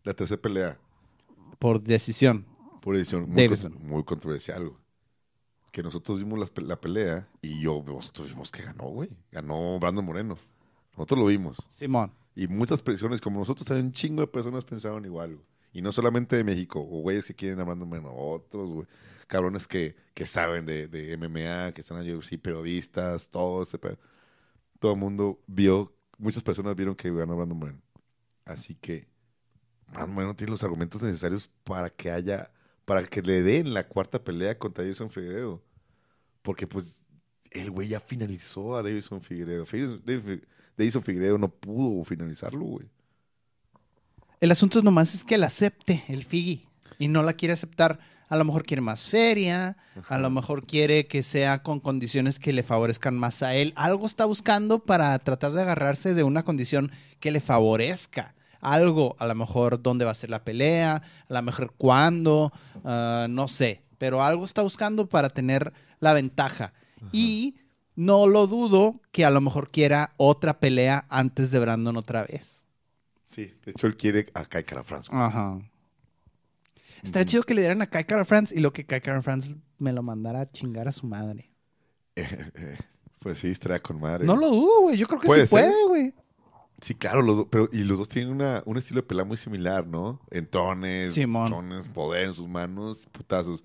La 0.03 0.13
tercera 0.13 0.41
pelea, 0.41 0.77
Por 1.59 1.81
decisión. 1.81 2.45
por 2.81 2.95
edición, 2.95 3.29
muy, 3.29 3.43
Davidson. 3.43 3.73
con- 3.73 3.87
muy 3.87 4.03
controversial, 4.03 4.69
güey. 4.69 4.81
Que 5.71 5.83
nosotros 5.83 6.17
vimos 6.19 6.39
la, 6.57 6.75
pelea 6.79 7.27
y 7.41 7.61
yo, 7.61 7.83
nosotros 7.85 8.29
vimos 8.29 8.49
que 8.51 8.61
ganó, 8.63 8.85
güey. 8.85 9.09
Ganó 9.31 9.77
Brandon 9.79 10.05
Moreno. 10.05 10.37
Nosotros 10.93 11.19
lo 11.19 11.25
vimos. 11.25 11.57
Simón. 11.69 12.11
Y 12.35 12.47
muchas 12.47 12.81
personas, 12.81 13.19
como 13.19 13.39
nosotros, 13.39 13.65
también 13.67 13.87
un 13.87 13.91
chingo 13.91 14.21
de 14.21 14.27
personas 14.27 14.63
pensaban 14.63 15.03
igual, 15.05 15.35
güey. 15.35 15.45
Y 15.73 15.81
no 15.81 15.91
solamente 15.91 16.37
de 16.37 16.43
México, 16.45 16.79
o 16.79 17.01
güeyes 17.01 17.25
que 17.25 17.33
quieren 17.33 17.59
a 17.59 17.63
Brandon 17.65 17.87
Moreno, 17.89 18.13
otros, 18.15 18.69
güey. 18.71 18.87
Cabrones 19.27 19.67
que, 19.67 19.95
que 20.13 20.25
saben 20.25 20.65
de, 20.65 20.87
de 20.87 21.13
MMA, 21.13 21.73
que 21.73 21.81
están 21.81 21.99
UFC, 22.09 22.37
periodistas, 22.39 23.29
todo 23.29 23.63
ese 23.63 23.77
pedo. 23.79 23.97
Todo 24.79 24.93
el 24.93 24.99
mundo 24.99 25.41
vio, 25.47 25.95
muchas 26.17 26.43
personas 26.43 26.75
vieron 26.75 26.95
que 26.95 27.11
ganó 27.11 27.35
Brandon 27.37 27.57
Moreno. 27.59 27.81
Así 28.45 28.75
que 28.75 29.07
Brandon 29.87 30.15
Moreno 30.15 30.35
tiene 30.35 30.51
los 30.51 30.63
argumentos 30.63 31.01
necesarios 31.03 31.49
para 31.63 31.89
que 31.89 32.11
haya, 32.11 32.51
para 32.85 33.05
que 33.05 33.21
le 33.21 33.41
den 33.43 33.73
la 33.73 33.87
cuarta 33.87 34.23
pelea 34.23 34.57
contra 34.59 34.83
Davison 34.83 35.09
Figueredo. 35.09 35.63
Porque 36.41 36.67
pues 36.67 37.03
el 37.51 37.71
güey 37.71 37.89
ya 37.89 37.99
finalizó 37.99 38.75
a 38.77 38.83
Davison 38.83 39.21
Figueredo. 39.21 39.65
Fi- 39.65 40.01
Dav- 40.05 40.43
Davison 40.77 41.03
Figueredo 41.03 41.37
no 41.37 41.49
pudo 41.49 42.03
finalizarlo, 42.05 42.65
güey. 42.65 42.89
El 44.39 44.51
asunto 44.51 44.77
es 44.79 44.83
nomás 44.83 45.15
es 45.15 45.23
que 45.23 45.37
la 45.37 45.47
acepte 45.47 46.03
el 46.07 46.23
Figi 46.23 46.67
y 46.99 47.07
no 47.07 47.23
la 47.23 47.33
quiere 47.33 47.53
aceptar. 47.53 47.99
A 48.27 48.37
lo 48.37 48.45
mejor 48.45 48.63
quiere 48.63 48.81
más 48.81 49.05
feria, 49.05 49.77
a 50.07 50.17
lo 50.17 50.29
mejor 50.29 50.65
quiere 50.65 51.07
que 51.07 51.21
sea 51.21 51.61
con 51.61 51.79
condiciones 51.79 52.39
que 52.39 52.53
le 52.53 52.63
favorezcan 52.63 53.17
más 53.17 53.43
a 53.43 53.53
él. 53.53 53.73
Algo 53.75 54.07
está 54.07 54.25
buscando 54.25 54.83
para 54.83 55.17
tratar 55.19 55.51
de 55.51 55.61
agarrarse 55.61 56.13
de 56.13 56.23
una 56.23 56.43
condición 56.43 56.91
que 57.19 57.31
le 57.31 57.39
favorezca. 57.39 58.33
Algo, 58.61 59.15
a 59.19 59.27
lo 59.27 59.35
mejor 59.35 59.81
dónde 59.81 60.05
va 60.05 60.11
a 60.11 60.15
ser 60.15 60.31
la 60.31 60.43
pelea, 60.43 61.03
a 61.29 61.33
lo 61.33 61.41
mejor 61.43 61.73
cuándo, 61.77 62.51
ah, 62.83 63.27
no 63.29 63.47
sé. 63.47 63.83
Pero 63.99 64.23
algo 64.23 64.43
está 64.43 64.63
buscando 64.63 65.07
para 65.07 65.29
tener 65.29 65.71
la 65.99 66.13
ventaja. 66.13 66.73
Y 67.11 67.55
no 67.95 68.27
lo 68.27 68.47
dudo 68.47 69.01
que 69.11 69.23
a 69.25 69.29
lo 69.29 69.39
mejor 69.39 69.69
quiera 69.69 70.13
otra 70.17 70.59
pelea 70.59 71.05
antes 71.09 71.51
de 71.51 71.59
Brandon 71.59 71.95
otra 71.95 72.23
vez. 72.23 72.63
Sí, 73.27 73.53
de 73.63 73.71
hecho 73.71 73.87
él 73.87 73.97
quiere 73.97 74.27
a 74.33 74.45
Kai 74.45 74.63
Kara 74.63 74.83
France. 74.83 75.09
Ajá. 75.11 75.59
Estaría 77.03 77.25
chido 77.25 77.43
que 77.43 77.53
le 77.53 77.61
dieran 77.61 77.81
a 77.81 77.87
Kai 77.89 78.05
Kara 78.05 78.25
France 78.25 78.53
y 78.55 78.59
lo 78.59 78.73
que 78.73 78.85
Kai 78.85 79.01
Kara 79.01 79.21
France 79.21 79.55
me 79.77 79.93
lo 79.93 80.01
mandara 80.03 80.41
a 80.41 80.45
chingar 80.45 80.87
a 80.87 80.91
su 80.91 81.05
madre. 81.07 81.51
pues 83.19 83.39
sí, 83.39 83.49
estaría 83.49 83.79
con 83.79 83.99
madre. 83.99 84.25
No 84.25 84.35
lo 84.35 84.47
dudo, 84.49 84.81
güey. 84.81 84.97
Yo 84.97 85.07
creo 85.07 85.19
que 85.19 85.27
Puede 85.27 85.47
sí 85.47 85.55
ser. 85.55 85.65
puede, 85.69 85.87
güey. 85.87 86.13
Sí, 86.81 86.93
claro, 86.93 87.21
los 87.21 87.37
dos, 87.37 87.47
pero 87.49 87.69
y 87.71 87.83
los 87.85 87.97
dos 87.97 88.09
tienen 88.09 88.31
una, 88.33 88.61
un 88.65 88.77
estilo 88.77 89.01
de 89.01 89.07
pelea 89.07 89.23
muy 89.23 89.37
similar, 89.37 89.87
¿no? 89.87 90.19
Entrones, 90.29 91.13
Simón. 91.13 91.49
chones, 91.49 91.85
poder 91.87 92.25
en 92.25 92.33
sus 92.33 92.47
manos, 92.49 93.07
putazos. 93.11 93.63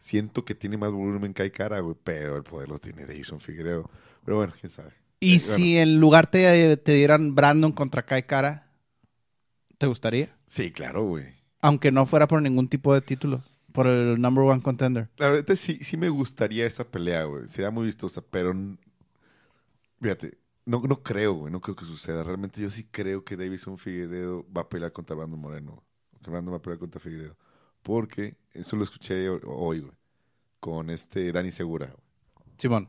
Siento 0.00 0.44
que 0.44 0.54
tiene 0.54 0.76
más 0.76 0.90
volumen 0.90 1.32
Kai 1.32 1.50
Kara, 1.50 1.80
güey, 1.80 1.96
pero 2.02 2.36
el 2.36 2.42
poder 2.42 2.68
lo 2.68 2.78
tiene 2.78 3.06
Davison 3.06 3.40
Figueredo. 3.40 3.88
Pero 4.24 4.38
bueno, 4.38 4.52
quién 4.60 4.70
sabe. 4.72 4.92
Y 5.20 5.36
Eh, 5.36 5.38
si 5.38 5.78
en 5.78 5.98
lugar 6.00 6.28
te, 6.30 6.76
te 6.76 6.94
dieran 6.94 7.34
Brandon 7.34 7.72
contra 7.72 8.04
Kai 8.04 8.24
Kara, 8.24 8.70
¿te 9.78 9.86
gustaría? 9.86 10.36
Sí, 10.48 10.70
claro, 10.72 11.04
güey. 11.04 11.37
Aunque 11.60 11.90
no 11.92 12.06
fuera 12.06 12.26
por 12.28 12.40
ningún 12.42 12.68
tipo 12.68 12.94
de 12.94 13.00
título. 13.00 13.42
Por 13.72 13.86
el 13.86 14.20
number 14.20 14.44
one 14.44 14.62
contender. 14.62 15.08
La 15.18 15.28
verdad 15.30 15.54
sí, 15.54 15.78
sí 15.82 15.96
me 15.96 16.08
gustaría 16.08 16.66
esa 16.66 16.84
pelea, 16.84 17.24
güey. 17.24 17.48
Sería 17.48 17.70
muy 17.70 17.86
vistosa, 17.86 18.22
pero... 18.22 18.54
Fíjate, 20.00 20.38
no, 20.64 20.80
no 20.82 21.02
creo, 21.02 21.34
güey. 21.34 21.52
No 21.52 21.60
creo 21.60 21.76
que 21.76 21.84
suceda. 21.84 22.22
Realmente 22.24 22.60
yo 22.60 22.70
sí 22.70 22.84
creo 22.90 23.24
que 23.24 23.36
Davison 23.36 23.78
Figueredo 23.78 24.46
va 24.56 24.62
a 24.62 24.68
pelear 24.68 24.92
contra 24.92 25.16
Brandon 25.16 25.40
Moreno. 25.40 25.82
Que 26.22 26.30
Brandon 26.30 26.54
va 26.54 26.58
a 26.58 26.62
pelear 26.62 26.78
contra 26.78 27.00
Figueredo. 27.00 27.36
Porque 27.82 28.36
eso 28.54 28.76
lo 28.76 28.84
escuché 28.84 29.28
ho- 29.28 29.40
hoy, 29.46 29.80
güey. 29.80 29.92
Con 30.60 30.90
este 30.90 31.30
Dani 31.32 31.50
Segura. 31.52 31.86
güey. 31.86 32.48
Simón. 32.56 32.88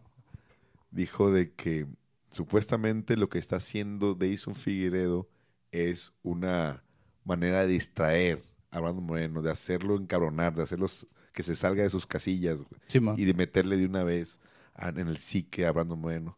Dijo 0.91 1.31
de 1.31 1.53
que 1.53 1.85
supuestamente 2.31 3.17
lo 3.17 3.29
que 3.29 3.37
está 3.39 3.57
haciendo 3.57 4.15
Davison 4.15 4.55
Figueredo 4.55 5.27
es 5.71 6.13
una 6.23 6.83
manera 7.25 7.61
de 7.61 7.67
distraer 7.67 8.43
a 8.71 8.79
Brandon 8.79 9.03
Moreno, 9.05 9.41
de 9.41 9.51
hacerlo 9.51 9.95
encabronar, 9.97 10.55
de 10.55 10.63
hacerlo 10.63 10.85
s- 10.87 11.07
que 11.33 11.43
se 11.43 11.55
salga 11.55 11.83
de 11.83 11.89
sus 11.89 12.05
casillas, 12.05 12.57
güey 12.57 12.81
y 13.17 13.25
de 13.25 13.33
meterle 13.33 13.77
de 13.77 13.85
una 13.85 14.03
vez 14.03 14.39
a- 14.75 14.89
en 14.89 15.07
el 15.07 15.17
psique 15.17 15.65
a 15.65 15.71
Brandon 15.71 15.99
Moreno. 15.99 16.37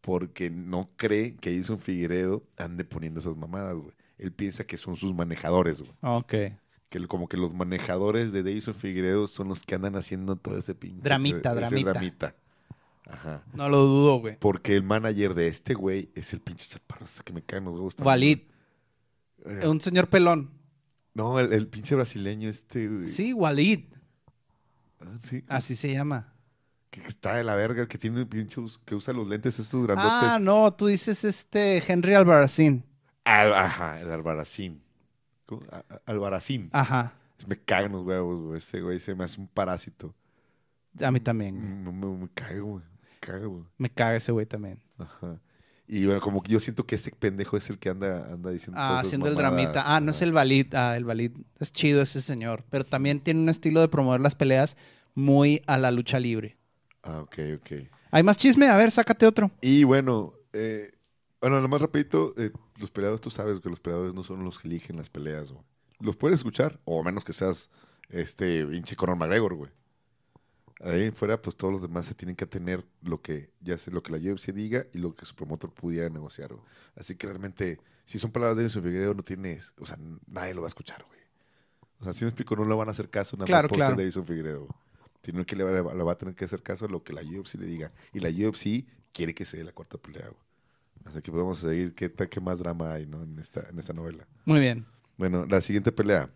Porque 0.00 0.48
no 0.48 0.90
cree 0.96 1.36
que 1.36 1.56
Jason 1.56 1.80
Figueredo 1.80 2.42
ande 2.56 2.84
poniendo 2.84 3.20
esas 3.20 3.36
mamadas, 3.36 3.74
güey. 3.76 3.92
Él 4.16 4.32
piensa 4.32 4.64
que 4.64 4.76
son 4.76 4.96
sus 4.96 5.12
manejadores, 5.14 5.80
güey. 5.80 5.92
Ok. 6.02 6.34
Que 6.88 7.06
como 7.06 7.28
que 7.28 7.36
los 7.36 7.52
manejadores 7.52 8.32
de 8.32 8.42
Davison 8.42 8.74
Figueredo 8.74 9.26
son 9.26 9.48
los 9.48 9.62
que 9.62 9.74
andan 9.74 9.96
haciendo 9.96 10.36
todo 10.36 10.56
ese 10.56 10.74
pinche... 10.74 11.02
Dramita, 11.02 11.50
ese 11.52 11.60
dramita. 11.60 11.92
dramita. 11.92 12.36
Ajá. 13.06 13.42
No 13.54 13.68
lo 13.68 13.84
dudo, 13.86 14.20
güey. 14.20 14.36
Porque 14.38 14.74
el 14.74 14.82
manager 14.82 15.34
de 15.34 15.48
este 15.48 15.74
güey 15.74 16.10
es 16.14 16.32
el 16.32 16.40
pinche 16.40 16.66
chaparro 16.68 17.04
ese 17.04 17.22
que 17.22 17.32
me 17.32 17.42
cae 17.42 17.58
en 17.58 17.64
los 17.66 17.74
huevos. 17.74 17.96
Walid. 18.00 18.38
Un 19.64 19.80
señor 19.80 20.08
pelón. 20.08 20.50
No, 21.14 21.38
el, 21.40 21.52
el 21.52 21.66
pinche 21.66 21.94
brasileño 21.94 22.48
este, 22.48 22.88
güey. 22.88 23.06
Sí, 23.06 23.32
Walid. 23.32 23.84
Ah, 25.00 25.16
sí. 25.20 25.44
Así 25.48 25.74
se 25.76 25.92
llama. 25.92 26.32
Que 26.90 27.00
está 27.00 27.34
de 27.36 27.44
la 27.44 27.54
verga, 27.54 27.86
que 27.86 27.98
tiene 27.98 28.20
el 28.20 28.26
pinche... 28.26 28.60
Que 28.84 28.94
usa 28.94 29.12
los 29.12 29.26
lentes 29.26 29.58
estos 29.58 29.84
grandotes. 29.84 30.12
Ah, 30.12 30.38
no. 30.40 30.72
Tú 30.74 30.86
dices 30.86 31.24
este 31.24 31.82
Henry 31.86 32.14
Albarracín. 32.14 32.84
Al- 33.24 33.52
ajá, 33.52 34.00
el 34.00 34.10
Albaracín. 34.10 34.82
¿Cómo? 35.44 35.62
Albaracín. 36.06 36.70
Ajá. 36.72 37.12
Me 37.46 37.58
cagan 37.60 37.92
los 37.92 38.04
huevos, 38.04 38.40
güey. 38.40 38.58
Ese 38.58 38.80
güey 38.80 38.98
se 39.00 39.14
me 39.14 39.24
hace 39.24 39.40
un 39.40 39.48
parásito. 39.48 40.14
A 41.00 41.10
mí 41.10 41.20
también. 41.20 41.84
No 41.84 41.92
me, 41.92 42.06
me 42.06 42.28
cago, 42.30 42.64
güey. 42.66 42.84
Me 42.84 43.18
cago, 43.20 43.48
güey. 43.50 43.64
Me 43.76 43.90
caga 43.90 44.16
ese 44.16 44.32
güey 44.32 44.46
también. 44.46 44.80
Ajá. 44.98 45.38
Y 45.90 46.04
bueno, 46.04 46.20
como 46.20 46.42
que 46.42 46.52
yo 46.52 46.60
siento 46.60 46.84
que 46.84 46.96
ese 46.96 47.10
pendejo 47.10 47.56
es 47.56 47.70
el 47.70 47.78
que 47.78 47.88
anda, 47.88 48.28
anda 48.30 48.50
diciendo. 48.50 48.78
Ah, 48.78 49.00
haciendo 49.00 49.26
el 49.26 49.34
dramita. 49.34 49.82
Ah, 49.86 50.00
no 50.00 50.10
es 50.10 50.20
el 50.20 50.32
Valid. 50.32 50.74
Ah, 50.74 50.94
el 50.96 51.04
Valid. 51.04 51.32
Es 51.58 51.72
chido 51.72 52.02
ese 52.02 52.20
señor. 52.20 52.64
Pero 52.68 52.84
también 52.84 53.20
tiene 53.20 53.40
un 53.40 53.48
estilo 53.48 53.80
de 53.80 53.88
promover 53.88 54.20
las 54.20 54.34
peleas 54.34 54.76
muy 55.14 55.62
a 55.66 55.78
la 55.78 55.90
lucha 55.90 56.20
libre. 56.20 56.58
Ah, 57.02 57.20
ok, 57.20 57.38
ok. 57.56 57.70
¿Hay 58.10 58.22
más 58.22 58.36
chisme? 58.36 58.68
A 58.68 58.76
ver, 58.76 58.90
sácate 58.90 59.26
otro. 59.26 59.50
Y 59.62 59.84
bueno, 59.84 60.34
eh, 60.52 60.92
bueno, 61.40 61.56
nada 61.56 61.68
más 61.68 61.80
rapidito, 61.80 62.34
eh, 62.36 62.50
los 62.76 62.90
peleadores, 62.90 63.22
tú 63.22 63.30
sabes 63.30 63.60
que 63.60 63.70
los 63.70 63.80
peleadores 63.80 64.14
no 64.14 64.22
son 64.22 64.44
los 64.44 64.58
que 64.58 64.68
eligen 64.68 64.96
las 64.96 65.08
peleas, 65.08 65.52
güey. 65.52 65.64
Los 66.00 66.16
puedes 66.16 66.40
escuchar, 66.40 66.80
o 66.84 67.00
a 67.00 67.04
menos 67.04 67.24
que 67.24 67.32
seas 67.32 67.70
este 68.10 68.64
pinche 68.66 68.94
Conor 68.94 69.16
McGregor, 69.16 69.54
güey. 69.54 69.70
Ahí 70.80 71.10
fuera, 71.10 71.40
pues 71.42 71.56
todos 71.56 71.72
los 71.72 71.82
demás 71.82 72.06
se 72.06 72.14
tienen 72.14 72.36
que 72.36 72.44
atener 72.44 72.84
lo 73.02 73.20
que 73.20 73.50
ya 73.60 73.76
sé, 73.78 73.90
lo 73.90 74.02
que 74.02 74.12
la 74.16 74.18
UFC 74.32 74.52
diga 74.52 74.86
y 74.92 74.98
lo 74.98 75.14
que 75.14 75.24
su 75.26 75.34
promotor 75.34 75.72
pudiera 75.72 76.08
negociar, 76.08 76.52
güey. 76.54 76.62
Así 76.94 77.16
que 77.16 77.26
realmente, 77.26 77.80
si 78.04 78.18
son 78.18 78.30
palabras 78.30 78.56
de 78.56 78.62
Davison 78.62 78.82
Figueiredo, 78.84 79.14
no 79.14 79.24
tienes, 79.24 79.74
o 79.80 79.86
sea, 79.86 79.98
nadie 80.28 80.54
lo 80.54 80.60
va 80.62 80.66
a 80.66 80.68
escuchar, 80.68 81.04
güey. 81.08 81.18
O 82.00 82.04
sea, 82.04 82.12
si 82.12 82.24
me 82.24 82.28
explico, 82.30 82.54
no 82.54 82.64
le 82.64 82.74
van 82.76 82.86
a 82.88 82.92
hacer 82.92 83.10
caso 83.10 83.36
nada 83.36 83.46
Claro, 83.46 83.68
claro. 83.68 83.90
ser 83.92 83.98
Davison 83.98 84.24
Figueiredo, 84.24 84.60
güey. 84.66 84.70
Sino 85.22 85.44
que 85.44 85.56
le 85.56 85.64
va, 85.64 85.72
le 85.94 86.04
va- 86.04 86.12
a 86.12 86.16
tener 86.18 86.36
que 86.36 86.44
hacer 86.44 86.62
caso 86.62 86.84
a 86.84 86.88
lo 86.88 87.02
que 87.02 87.12
la 87.12 87.22
UFC 87.22 87.54
le 87.56 87.66
diga. 87.66 87.92
Y 88.12 88.20
la 88.20 88.28
UFC 88.30 88.86
quiere 89.12 89.34
que 89.34 89.44
se 89.44 89.56
dé 89.56 89.64
la 89.64 89.72
cuarta 89.72 89.98
pelea, 89.98 90.28
güey. 90.28 90.40
Así 91.06 91.20
que 91.22 91.32
podemos 91.32 91.58
seguir 91.58 91.92
qué, 91.94 92.12
qué 92.12 92.40
más 92.40 92.60
drama 92.60 92.92
hay 92.92 93.04
¿no? 93.06 93.22
en, 93.24 93.36
esta, 93.40 93.68
en 93.68 93.78
esta 93.80 93.92
novela. 93.92 94.26
Muy 94.44 94.60
bien. 94.60 94.86
Bueno, 95.16 95.44
la 95.46 95.60
siguiente 95.60 95.90
pelea. 95.90 96.30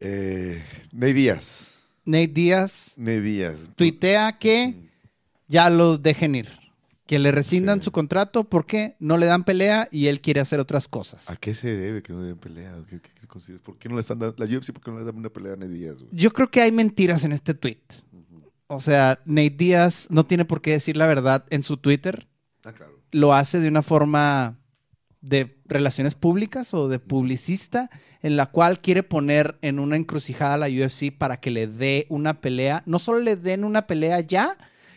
Eh, 0.00 0.64
Ney 0.92 1.12
Díaz. 1.12 1.66
Nate 2.10 3.20
Díaz 3.20 3.70
tuitea 3.76 4.38
que 4.38 4.74
ya 5.48 5.70
los 5.70 6.02
dejen 6.02 6.34
ir. 6.34 6.48
Que 7.06 7.18
le 7.18 7.32
rescindan 7.32 7.80
Sí. 7.80 7.86
su 7.86 7.92
contrato 7.92 8.44
porque 8.44 8.94
no 9.00 9.18
le 9.18 9.26
dan 9.26 9.42
pelea 9.42 9.88
y 9.90 10.06
él 10.06 10.20
quiere 10.20 10.40
hacer 10.40 10.60
otras 10.60 10.86
cosas. 10.86 11.28
¿A 11.28 11.34
qué 11.36 11.54
se 11.54 11.68
debe 11.76 12.02
que 12.04 12.12
no 12.12 12.22
den 12.22 12.36
pelea? 12.38 12.76
¿O 12.76 12.84
¿Qué, 12.86 13.00
qué- 13.00 13.10
qué 13.20 13.26
consideras? 13.26 13.62
¿Por 13.64 13.76
qué 13.78 13.88
no 13.88 13.96
le 13.96 14.02
están 14.02 14.20
dando, 14.20 14.36
la 14.38 14.44
UFC, 14.46 14.72
por 14.72 14.82
qué 14.84 14.90
no 14.92 15.00
le 15.00 15.04
dan 15.06 15.16
una 15.16 15.28
pelea 15.28 15.54
a 15.54 15.56
Nate 15.56 15.72
Díaz, 15.72 15.96
güey? 15.96 16.08
Yo 16.12 16.32
creo 16.32 16.48
que 16.52 16.60
hay 16.62 16.70
mentiras 16.70 17.24
en 17.24 17.32
este 17.32 17.52
tweet. 17.54 17.80
O 18.68 18.78
sea, 18.78 19.18
Nate 19.24 19.50
Díaz 19.50 20.06
no 20.10 20.24
tiene 20.24 20.44
por 20.44 20.62
qué 20.62 20.70
decir 20.70 20.96
la 20.96 21.08
verdad 21.08 21.44
en 21.50 21.64
su 21.64 21.76
Twitter. 21.78 22.28
Ah, 22.62 22.72
claro. 22.72 23.00
Lo 23.10 23.34
hace 23.34 23.58
de 23.58 23.66
una 23.68 23.82
forma 23.82 24.59
de 25.20 25.60
relaciones 25.66 26.14
públicas 26.14 26.72
o 26.74 26.88
de 26.88 26.98
publicista 26.98 27.90
en 28.22 28.36
la 28.36 28.46
cual 28.46 28.80
quiere 28.80 29.02
poner 29.02 29.58
en 29.62 29.78
una 29.78 29.96
encrucijada 29.96 30.54
a 30.54 30.58
la 30.58 30.68
UFC 30.68 31.12
para 31.16 31.40
que 31.40 31.50
le 31.50 31.66
dé 31.66 32.06
una 32.08 32.40
pelea. 32.40 32.82
No 32.86 32.98
solo 32.98 33.20
le 33.20 33.36
den 33.36 33.64
una 33.64 33.86
pelea 33.86 34.20
ya, 34.20 34.56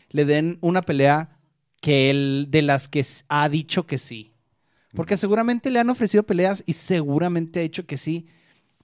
le 0.10 0.26
den 0.26 0.58
una 0.62 0.82
pelea 0.82 1.38
que 1.82 2.10
él, 2.10 2.48
de 2.50 2.62
las 2.62 2.88
que 2.88 3.06
ha 3.28 3.50
dicho 3.50 3.86
que 3.86 3.98
sí. 3.98 4.34
Porque 4.96 5.18
seguramente 5.18 5.72
le 5.72 5.80
han 5.80 5.90
ofrecido 5.90 6.24
peleas 6.24 6.64
y 6.66 6.74
seguramente 6.74 7.60
ha 7.60 7.64
dicho 7.64 7.86
que 7.86 7.98
sí, 7.98 8.28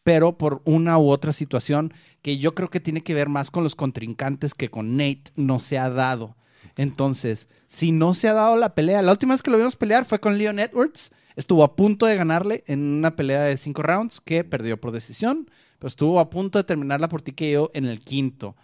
pero 0.03 0.37
por 0.37 0.61
una 0.65 0.97
u 0.97 1.09
otra 1.09 1.33
situación 1.33 1.93
que 2.21 2.39
yo 2.39 2.55
creo 2.55 2.69
que 2.69 2.79
tiene 2.79 3.03
que 3.03 3.13
ver 3.13 3.29
más 3.29 3.51
con 3.51 3.63
los 3.63 3.75
contrincantes 3.75 4.53
que 4.53 4.69
con 4.69 4.97
Nate 4.97 5.31
no 5.35 5.59
se 5.59 5.77
ha 5.77 5.89
dado. 5.89 6.35
Entonces, 6.75 7.47
si 7.67 7.91
no 7.91 8.13
se 8.13 8.27
ha 8.27 8.33
dado 8.33 8.57
la 8.57 8.73
pelea, 8.73 9.01
la 9.01 9.11
última 9.11 9.33
vez 9.33 9.43
que 9.43 9.51
lo 9.51 9.57
vimos 9.57 9.75
pelear 9.75 10.05
fue 10.05 10.19
con 10.19 10.37
Leon 10.37 10.59
Edwards. 10.59 11.11
Estuvo 11.35 11.63
a 11.63 11.75
punto 11.75 12.05
de 12.05 12.15
ganarle 12.15 12.63
en 12.67 12.81
una 12.81 13.15
pelea 13.15 13.43
de 13.43 13.57
cinco 13.57 13.81
rounds 13.81 14.19
que 14.19 14.43
perdió 14.43 14.79
por 14.79 14.91
decisión, 14.91 15.49
pero 15.77 15.87
estuvo 15.87 16.19
a 16.19 16.29
punto 16.29 16.59
de 16.59 16.63
terminarla 16.63 17.07
por 17.07 17.21
TKO 17.21 17.71
en 17.73 17.85
el 17.85 18.01
quinto. 18.01 18.55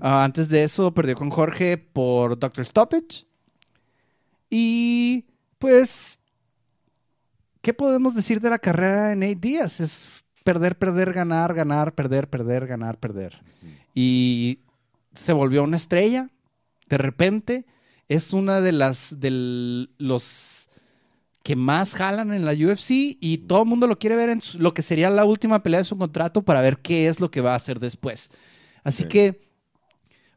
Ah, 0.00 0.24
antes 0.24 0.48
de 0.48 0.64
eso, 0.64 0.92
perdió 0.92 1.14
con 1.14 1.30
Jorge 1.30 1.78
por 1.78 2.38
Dr. 2.38 2.64
Stoppage. 2.64 3.26
Y 4.50 5.24
pues, 5.58 6.18
¿qué 7.60 7.72
podemos 7.72 8.14
decir 8.14 8.40
de 8.40 8.50
la 8.50 8.58
carrera 8.58 9.08
de 9.08 9.16
Nate 9.16 9.36
Díaz? 9.36 9.80
Es 9.80 10.24
perder, 10.44 10.76
perder, 10.76 11.12
ganar, 11.12 11.54
ganar, 11.54 11.94
perder, 11.94 12.28
perder, 12.28 12.66
ganar, 12.66 12.98
perder. 12.98 13.42
Y 13.94 14.60
se 15.14 15.32
volvió 15.32 15.62
una 15.62 15.76
estrella. 15.76 16.28
De 16.88 16.98
repente, 16.98 17.64
es 18.08 18.32
una 18.32 18.60
de 18.60 18.72
las 18.72 19.20
de 19.20 19.88
los 19.98 20.68
que 21.42 21.56
más 21.56 21.94
jalan 21.94 22.32
en 22.32 22.44
la 22.44 22.52
UFC 22.52 23.16
y 23.20 23.38
todo 23.48 23.62
el 23.62 23.68
mundo 23.68 23.86
lo 23.86 23.98
quiere 23.98 24.16
ver 24.16 24.28
en 24.28 24.40
su- 24.40 24.58
lo 24.58 24.74
que 24.74 24.82
sería 24.82 25.10
la 25.10 25.24
última 25.24 25.62
pelea 25.62 25.78
de 25.80 25.84
su 25.84 25.98
contrato 25.98 26.42
para 26.42 26.60
ver 26.60 26.78
qué 26.78 27.08
es 27.08 27.18
lo 27.20 27.30
que 27.30 27.40
va 27.40 27.52
a 27.52 27.56
hacer 27.56 27.80
después. 27.80 28.30
Así 28.84 29.02
Sí. 29.04 29.08
que, 29.08 29.48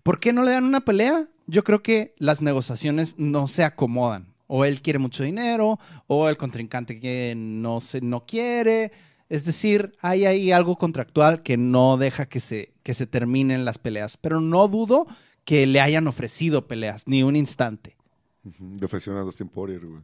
¿por 0.03 0.19
qué 0.19 0.33
no 0.33 0.43
le 0.43 0.51
dan 0.51 0.63
una 0.65 0.81
pelea? 0.81 1.27
Yo 1.47 1.63
creo 1.63 1.83
que 1.83 2.15
las 2.17 2.41
negociaciones 2.41 3.15
no 3.19 3.47
se 3.47 3.63
acomodan. 3.63 4.33
O 4.47 4.63
él 4.65 4.81
quiere 4.81 4.99
mucho 4.99 5.23
dinero, 5.23 5.79
o 6.07 6.29
el 6.29 6.37
contrincante 6.37 6.99
que 6.99 7.33
no, 7.35 7.79
se, 7.81 8.01
no 8.01 8.25
quiere. 8.27 8.91
Es 9.27 9.43
decir, 9.43 9.93
hay 10.01 10.25
ahí 10.25 10.51
algo 10.51 10.75
contractual 10.77 11.41
que 11.41 11.57
no 11.57 11.97
deja 11.97 12.27
que 12.27 12.39
se, 12.39 12.73
que 12.83 12.93
se 12.93 13.07
terminen 13.07 13.65
las 13.65 13.79
peleas. 13.79 14.17
Pero 14.17 14.41
no 14.41 14.67
dudo 14.67 15.07
que 15.45 15.65
le 15.65 15.81
hayan 15.81 16.07
ofrecido 16.07 16.67
peleas, 16.67 17.07
ni 17.07 17.23
un 17.23 17.35
instante. 17.35 17.95
Le 18.59 18.85
ofrecieron 18.85 19.19
a 19.19 19.25
Dustin 19.25 19.47
Poirier, 19.49 19.83
güey. 19.85 20.01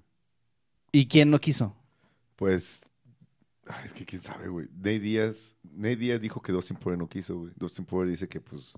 ¿Y 0.91 1.07
quién 1.07 1.29
no 1.29 1.39
quiso? 1.39 1.75
Pues, 2.35 2.85
ay, 3.67 3.85
es 3.85 3.93
que 3.93 4.05
quién 4.05 4.21
sabe, 4.21 4.49
güey. 4.49 4.67
Nate 4.75 4.99
Díaz, 4.99 5.55
Nate 5.63 5.95
Díaz 5.95 6.19
dijo 6.21 6.41
que 6.41 6.51
Dustin 6.51 6.77
Poirier 6.77 6.99
no 6.99 7.07
quiso, 7.07 7.37
güey. 7.37 7.53
Dustin 7.55 7.85
Poirier 7.85 8.11
dice 8.11 8.27
que, 8.27 8.41
pues, 8.41 8.77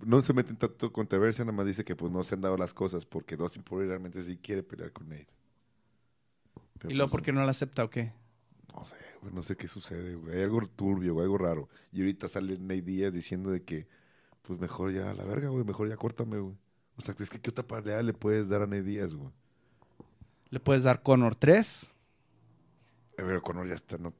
no 0.00 0.22
se 0.22 0.32
mete 0.32 0.50
en 0.50 0.56
tanto 0.56 0.92
controversia, 0.92 1.44
nada 1.44 1.56
más 1.56 1.66
dice 1.66 1.84
que, 1.84 1.94
pues, 1.96 2.10
no 2.12 2.24
se 2.24 2.34
han 2.34 2.40
dado 2.40 2.56
las 2.56 2.74
cosas 2.74 3.06
porque 3.06 3.36
Dustin 3.36 3.62
Poirier 3.62 3.90
realmente 3.90 4.22
sí 4.22 4.36
quiere 4.36 4.62
pelear 4.62 4.92
con 4.92 5.08
Nate. 5.08 5.28
Pero, 6.78 6.90
¿Y 6.90 6.94
luego 6.94 7.10
pues, 7.10 7.20
por 7.20 7.22
qué 7.22 7.32
no 7.32 7.44
la 7.44 7.50
acepta 7.50 7.84
o 7.84 7.90
qué? 7.90 8.12
No 8.74 8.84
sé, 8.84 8.96
güey, 9.22 9.32
no 9.32 9.42
sé 9.42 9.56
qué 9.56 9.68
sucede, 9.68 10.16
güey. 10.16 10.36
Hay 10.36 10.42
algo 10.42 10.60
turbio, 10.66 11.14
güey, 11.14 11.24
algo 11.24 11.38
raro. 11.38 11.68
Y 11.92 12.00
ahorita 12.00 12.28
sale 12.28 12.58
Nate 12.58 12.82
Díaz 12.82 13.12
diciendo 13.12 13.50
de 13.50 13.62
que, 13.62 13.86
pues, 14.42 14.58
mejor 14.58 14.92
ya 14.92 15.14
la 15.14 15.24
verga, 15.24 15.48
güey, 15.48 15.64
mejor 15.64 15.88
ya 15.88 15.96
córtame, 15.96 16.38
güey. 16.38 16.56
O 16.96 17.02
sea, 17.02 17.14
es 17.18 17.30
que 17.30 17.40
¿qué 17.40 17.50
otra 17.50 17.66
pelea 17.66 18.02
le 18.02 18.14
puedes 18.14 18.48
dar 18.48 18.62
a 18.62 18.66
Nate 18.66 18.82
Díaz, 18.82 19.14
güey? 19.14 19.30
Le 20.50 20.60
puedes 20.60 20.82
dar 20.84 21.02
Conor 21.02 21.34
3. 21.34 21.94
A 23.18 23.22
ver, 23.22 23.40
Conor 23.42 23.68
ya 23.68 23.74
está, 23.74 23.98
no... 23.98 24.12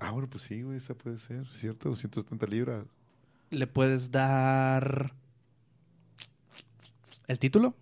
Ah, 0.00 0.10
bueno, 0.10 0.28
pues 0.28 0.44
sí, 0.44 0.62
güey, 0.62 0.76
esa 0.78 0.94
puede 0.94 1.18
ser, 1.18 1.46
¿cierto? 1.48 1.94
170 1.94 2.46
libras. 2.46 2.84
Le 3.50 3.66
puedes 3.66 4.10
dar. 4.10 5.12
¿El 7.28 7.38
título? 7.38 7.74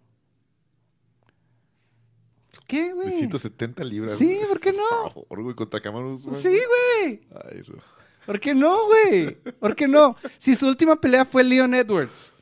¿Qué, 2.67 2.93
güey? 2.93 3.11
170 3.13 3.85
libras. 3.85 4.19
Sí, 4.19 4.35
güey. 4.37 4.49
¿por 4.49 4.61
qué 4.61 4.73
no? 4.73 4.83
Por 5.05 5.13
favor, 5.25 5.43
güey, 5.43 5.57
contra 5.57 5.81
Kamaru 5.81 6.13
Usman, 6.13 6.35
Sí, 6.35 6.49
güey. 6.51 7.21
Ay, 7.51 7.63
no. 7.69 7.83
¿Por 8.27 8.39
qué 8.39 8.55
no, 8.55 8.77
güey? 8.87 9.35
¿Por 9.59 9.75
qué 9.75 9.89
no? 9.89 10.17
Si 10.39 10.55
su 10.55 10.67
última 10.69 11.01
pelea 11.01 11.25
fue 11.25 11.43
Leon 11.43 11.75
Edwards, 11.75 12.33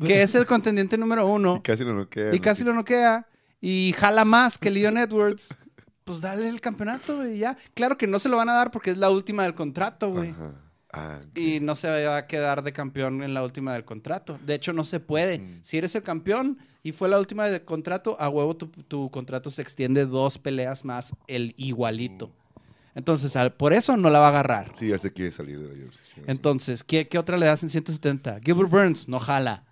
que 0.00 0.22
es 0.22 0.34
el 0.34 0.46
contendiente 0.46 0.98
número 0.98 1.26
uno, 1.26 1.56
Y 1.58 1.62
casi 1.62 1.84
lo 1.84 1.94
noquea. 1.94 2.34
y 2.34 2.38
casi 2.38 2.64
lo 2.64 2.74
noquea, 2.74 3.26
y 3.62 3.94
jala 3.96 4.26
más 4.26 4.58
que 4.58 4.70
Leon 4.70 4.98
Edwards, 4.98 5.54
pues 6.04 6.20
dale 6.20 6.48
el 6.50 6.60
campeonato, 6.60 7.16
güey, 7.16 7.38
ya. 7.38 7.56
Claro 7.72 7.96
que 7.96 8.06
no 8.06 8.18
se 8.18 8.28
lo 8.28 8.36
van 8.36 8.48
a 8.50 8.54
dar 8.54 8.70
porque 8.70 8.90
es 8.90 8.98
la 8.98 9.08
última 9.08 9.44
del 9.44 9.54
contrato, 9.54 10.10
güey. 10.10 10.30
Ajá. 10.30 10.52
Ah. 10.94 11.20
Y 11.34 11.60
no 11.60 11.74
se 11.74 11.88
va 11.88 12.18
a 12.18 12.26
quedar 12.26 12.62
de 12.62 12.72
campeón 12.74 13.22
en 13.22 13.32
la 13.32 13.42
última 13.42 13.72
del 13.72 13.86
contrato. 13.86 14.38
De 14.44 14.54
hecho, 14.54 14.74
no 14.74 14.84
se 14.84 15.00
puede. 15.00 15.36
Ujú. 15.36 15.46
Si 15.62 15.78
eres 15.78 15.94
el 15.94 16.02
campeón 16.02 16.58
y 16.82 16.92
fue 16.92 17.08
la 17.08 17.18
última 17.18 17.46
del 17.46 17.64
contrato, 17.64 18.14
a 18.20 18.28
huevo 18.28 18.54
tu, 18.56 18.66
tu 18.66 19.08
contrato 19.10 19.48
se 19.50 19.62
extiende 19.62 20.04
dos 20.04 20.36
peleas 20.36 20.84
más 20.84 21.12
el 21.28 21.54
igualito. 21.56 22.30
Entonces, 22.94 23.36
al- 23.36 23.54
por 23.54 23.72
eso 23.72 23.96
no 23.96 24.10
la 24.10 24.18
va 24.18 24.26
a 24.26 24.30
agarrar. 24.30 24.72
Sí, 24.78 24.88
ya 24.88 24.98
se 24.98 25.10
quiere 25.14 25.32
salir 25.32 25.58
de 25.60 25.68
la 25.74 25.86
UFC. 25.86 26.28
Entonces, 26.28 26.84
¿qué, 26.84 27.08
qué 27.08 27.18
otra 27.18 27.38
le 27.38 27.46
das 27.46 27.62
en 27.62 27.70
170? 27.70 28.40
Gilbert 28.44 28.68
Burns, 28.68 29.08
no 29.08 29.18
jala. 29.18 29.64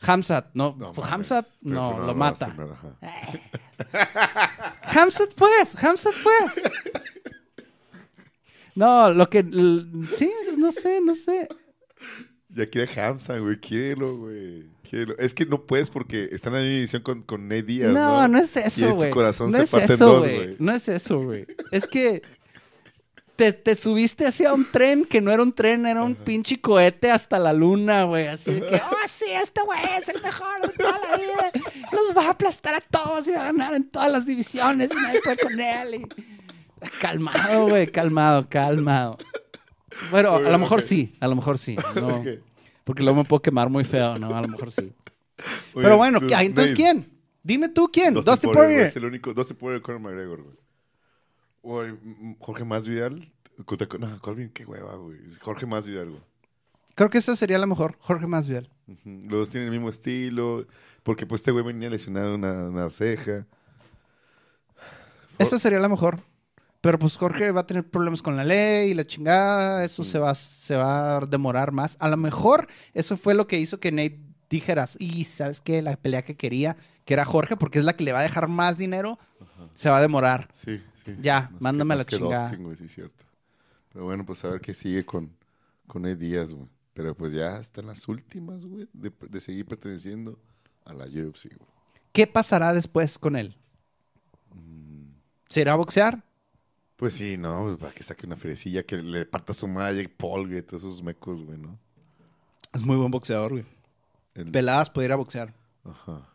Hamzat, 0.00 0.50
no. 0.54 0.74
No 0.78 0.92
pues 0.92 1.08
mames. 1.10 1.32
Hamzat, 1.32 1.46
no, 1.62 1.98
lo 1.98 2.14
mata. 2.14 2.54
Hamzat, 4.82 5.34
pues, 5.34 5.82
Hamzat, 5.82 6.14
pues. 6.22 6.62
No, 8.74 9.10
lo 9.10 9.28
que. 9.28 9.42
Sí, 10.12 10.30
pues, 10.44 10.58
no 10.58 10.70
sé, 10.72 11.00
no 11.00 11.14
sé. 11.14 11.48
Ya 12.48 12.68
quiere 12.68 13.00
Hamza, 13.00 13.38
güey. 13.38 13.58
Quiérelo, 13.58 14.16
güey. 14.16 14.64
Quiérelo. 14.88 15.14
Es 15.18 15.34
que 15.34 15.44
no 15.46 15.62
puedes 15.66 15.90
porque 15.90 16.28
están 16.32 16.54
en 16.54 16.60
la 16.60 16.66
división 16.66 17.02
con, 17.02 17.22
con 17.22 17.48
Nate 17.48 17.62
Díaz, 17.64 17.92
No, 17.92 18.22
¿no? 18.22 18.28
no 18.28 18.38
es 18.38 18.56
eso, 18.56 18.88
tu 18.90 18.94
güey. 18.94 19.10
corazón 19.10 19.50
No 19.50 19.58
se 19.58 19.64
es 19.64 19.70
parte 19.70 19.86
en 19.86 19.92
eso, 19.92 20.18
güey. 20.20 20.56
No 20.58 20.72
es 20.72 20.88
eso, 20.88 21.22
güey. 21.22 21.46
Es 21.70 21.86
que 21.86 22.22
te, 23.36 23.52
te 23.52 23.74
subiste 23.76 24.26
hacia 24.26 24.52
un 24.52 24.70
tren 24.70 25.04
que 25.04 25.20
no 25.20 25.30
era 25.30 25.42
un 25.42 25.52
tren, 25.52 25.86
era 25.86 26.02
un 26.02 26.14
pinche 26.14 26.60
cohete 26.60 27.10
hasta 27.10 27.38
la 27.38 27.52
luna, 27.52 28.04
güey. 28.04 28.26
Así 28.28 28.52
de 28.52 28.66
que, 28.66 28.74
oh, 28.90 28.96
sí, 29.08 29.26
este 29.30 29.60
güey 29.62 29.78
es 29.98 30.08
el 30.08 30.22
mejor 30.22 30.60
de 30.62 30.68
toda 30.70 30.98
la 31.10 31.16
vida. 31.16 31.52
Los 31.92 32.16
va 32.16 32.26
a 32.26 32.30
aplastar 32.30 32.74
a 32.74 32.80
todos 32.80 33.28
y 33.28 33.32
va 33.32 33.42
a 33.42 33.44
ganar 33.46 33.74
en 33.74 33.88
todas 33.88 34.10
las 34.10 34.26
divisiones 34.26 34.90
y 34.90 34.94
nadie 34.96 35.20
puede 35.22 35.36
con 35.36 35.60
él. 35.60 35.94
y- 35.94 36.06
Calmado, 37.00 37.68
güey, 37.68 37.86
calmado, 37.90 38.48
calmado. 38.48 39.18
Bueno, 40.10 40.36
a 40.36 40.40
lo 40.40 40.58
mejor 40.58 40.82
sí, 40.82 41.16
a 41.20 41.28
lo 41.28 41.36
mejor 41.36 41.58
sí. 41.58 41.76
no. 41.94 42.22
Porque 42.84 43.02
luego 43.02 43.22
me 43.22 43.24
puedo 43.28 43.40
quemar 43.42 43.68
muy 43.70 43.84
feo, 43.84 44.18
¿no? 44.18 44.36
A 44.36 44.40
lo 44.42 44.48
mejor 44.48 44.70
sí. 44.70 44.92
Oye, 45.74 45.82
Pero 45.84 45.96
bueno, 45.96 46.20
tú, 46.20 46.26
¿qué- 46.26 46.34
entonces 46.34 46.74
¿quién? 46.74 47.10
Dime 47.42 47.68
tú 47.68 47.88
quién. 47.92 48.12
Dustin 48.14 48.50
Poirier. 48.52 48.86
Es 48.86 48.96
el 48.96 49.04
único. 49.04 49.32
Dustin 49.32 49.56
Poirier, 49.56 49.80
Conor 49.82 50.00
McGregor, 50.00 50.42
güey. 50.42 50.56
Mm, 51.66 52.34
Jorge 52.38 52.64
Masvidal. 52.64 53.32
contra- 53.64 53.88
No, 53.98 54.20
Colvin, 54.20 54.50
qué 54.50 54.64
hueva, 54.64 54.94
güey. 54.96 55.18
Jorge 55.40 55.66
Masvidal, 55.66 56.10
güey. 56.10 56.22
Creo 56.94 57.10
que 57.10 57.18
esa 57.18 57.34
sería 57.36 57.58
la 57.58 57.66
mejor. 57.66 57.96
Jorge 57.98 58.26
Masvidal. 58.26 58.70
Ujú. 58.86 59.20
Los 59.22 59.30
dos 59.30 59.50
tienen 59.50 59.68
el 59.68 59.72
mismo 59.72 59.88
estilo. 59.90 60.66
Porque 61.02 61.26
pues 61.26 61.40
este 61.40 61.50
güey 61.52 61.64
venía 61.64 61.90
lesionado 61.90 62.34
una, 62.34 62.52
una 62.68 62.90
ceja. 62.90 63.46
Esa 65.38 65.58
sería 65.58 65.78
la 65.80 65.88
mejor. 65.88 66.20
Pero 66.80 66.98
pues 66.98 67.16
Jorge 67.16 67.50
va 67.50 67.62
a 67.62 67.66
tener 67.66 67.88
problemas 67.88 68.22
con 68.22 68.36
la 68.36 68.44
ley 68.44 68.90
y 68.90 68.94
la 68.94 69.06
chingada. 69.06 69.84
Eso 69.84 70.04
se, 70.04 70.18
va, 70.18 70.34
se 70.34 70.76
va 70.76 71.16
a 71.16 71.20
demorar 71.20 71.72
más. 71.72 71.96
A 72.00 72.08
lo 72.08 72.16
mejor 72.16 72.68
eso 72.94 73.16
fue 73.16 73.34
lo 73.34 73.46
que 73.46 73.58
hizo 73.58 73.80
que 73.80 73.90
Nate 73.92 74.20
dijeras, 74.48 74.96
y 75.00 75.24
sabes 75.24 75.60
qué, 75.60 75.82
la 75.82 75.96
pelea 75.96 76.22
que 76.22 76.36
quería, 76.36 76.76
que 77.04 77.14
era 77.14 77.24
Jorge, 77.24 77.56
porque 77.56 77.80
es 77.80 77.84
la 77.84 77.96
que 77.96 78.04
le 78.04 78.12
va 78.12 78.20
a 78.20 78.22
dejar 78.22 78.46
más 78.46 78.78
dinero, 78.78 79.18
se 79.74 79.90
va 79.90 79.98
a 79.98 80.00
demorar. 80.00 80.48
Sí, 80.52 80.80
sí. 81.14 81.22
Ya, 81.22 81.48
Más 81.52 81.60
mándame 81.60 81.94
que, 81.94 81.98
la 81.98 82.04
que 82.04 82.16
chingada. 82.16 82.48
Dustin, 82.48 82.64
güey, 82.64 82.76
sí, 82.76 82.88
cierto. 82.88 83.24
Pero 83.92 84.04
bueno, 84.06 84.26
pues 84.26 84.44
a 84.44 84.48
ver 84.50 84.60
qué 84.60 84.74
sigue 84.74 85.04
con, 85.06 85.30
con 85.86 86.02
Nate 86.02 86.16
Díaz, 86.16 86.52
güey. 86.52 86.68
Pero 86.94 87.14
pues 87.14 87.32
ya 87.32 87.58
están 87.58 87.86
las 87.86 88.08
últimas, 88.08 88.64
güey, 88.64 88.88
de, 88.92 89.12
de 89.28 89.40
seguir 89.40 89.66
perteneciendo 89.66 90.38
a 90.84 90.92
la 90.94 91.04
UFC, 91.04 91.44
güey. 91.56 91.70
¿Qué 92.12 92.26
pasará 92.26 92.72
después 92.72 93.18
con 93.18 93.36
él? 93.36 93.56
¿Se 95.48 95.60
irá 95.60 95.74
a 95.74 95.76
boxear? 95.76 96.22
Pues 96.96 97.14
sí, 97.14 97.36
¿no? 97.36 97.64
Pues, 97.64 97.76
Para 97.78 97.92
que 97.92 98.02
saque 98.02 98.26
una 98.26 98.36
ferecilla, 98.36 98.82
que 98.82 98.96
le 98.96 99.26
parta 99.26 99.52
su 99.52 99.68
madre 99.68 99.88
a 99.90 99.92
Jake 100.02 100.14
Paul, 100.16 100.48
güey, 100.48 100.62
todos 100.62 100.82
esos 100.82 101.02
mecos, 101.02 101.44
güey, 101.44 101.58
¿no? 101.58 101.78
Es 102.72 102.82
muy 102.84 102.96
buen 102.96 103.10
boxeador, 103.10 103.52
güey. 103.52 103.64
El- 104.34 104.50
Peladas 104.50 104.90
puede 104.90 105.06
ir 105.06 105.12
a 105.12 105.16
boxear. 105.16 105.54
Ajá. 105.84 106.26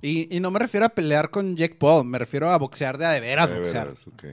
Y, 0.00 0.34
y 0.34 0.40
no 0.40 0.50
me 0.50 0.58
refiero 0.60 0.86
a 0.86 0.90
pelear 0.90 1.30
con 1.30 1.56
Jake 1.56 1.74
Paul, 1.74 2.06
me 2.06 2.18
refiero 2.18 2.48
a 2.50 2.56
boxear 2.56 2.98
de 2.98 3.06
a 3.06 3.10
de 3.12 3.20
veras 3.20 3.50
De 3.50 3.56
boxear. 3.58 3.86
veras, 3.88 4.06
ok. 4.06 4.24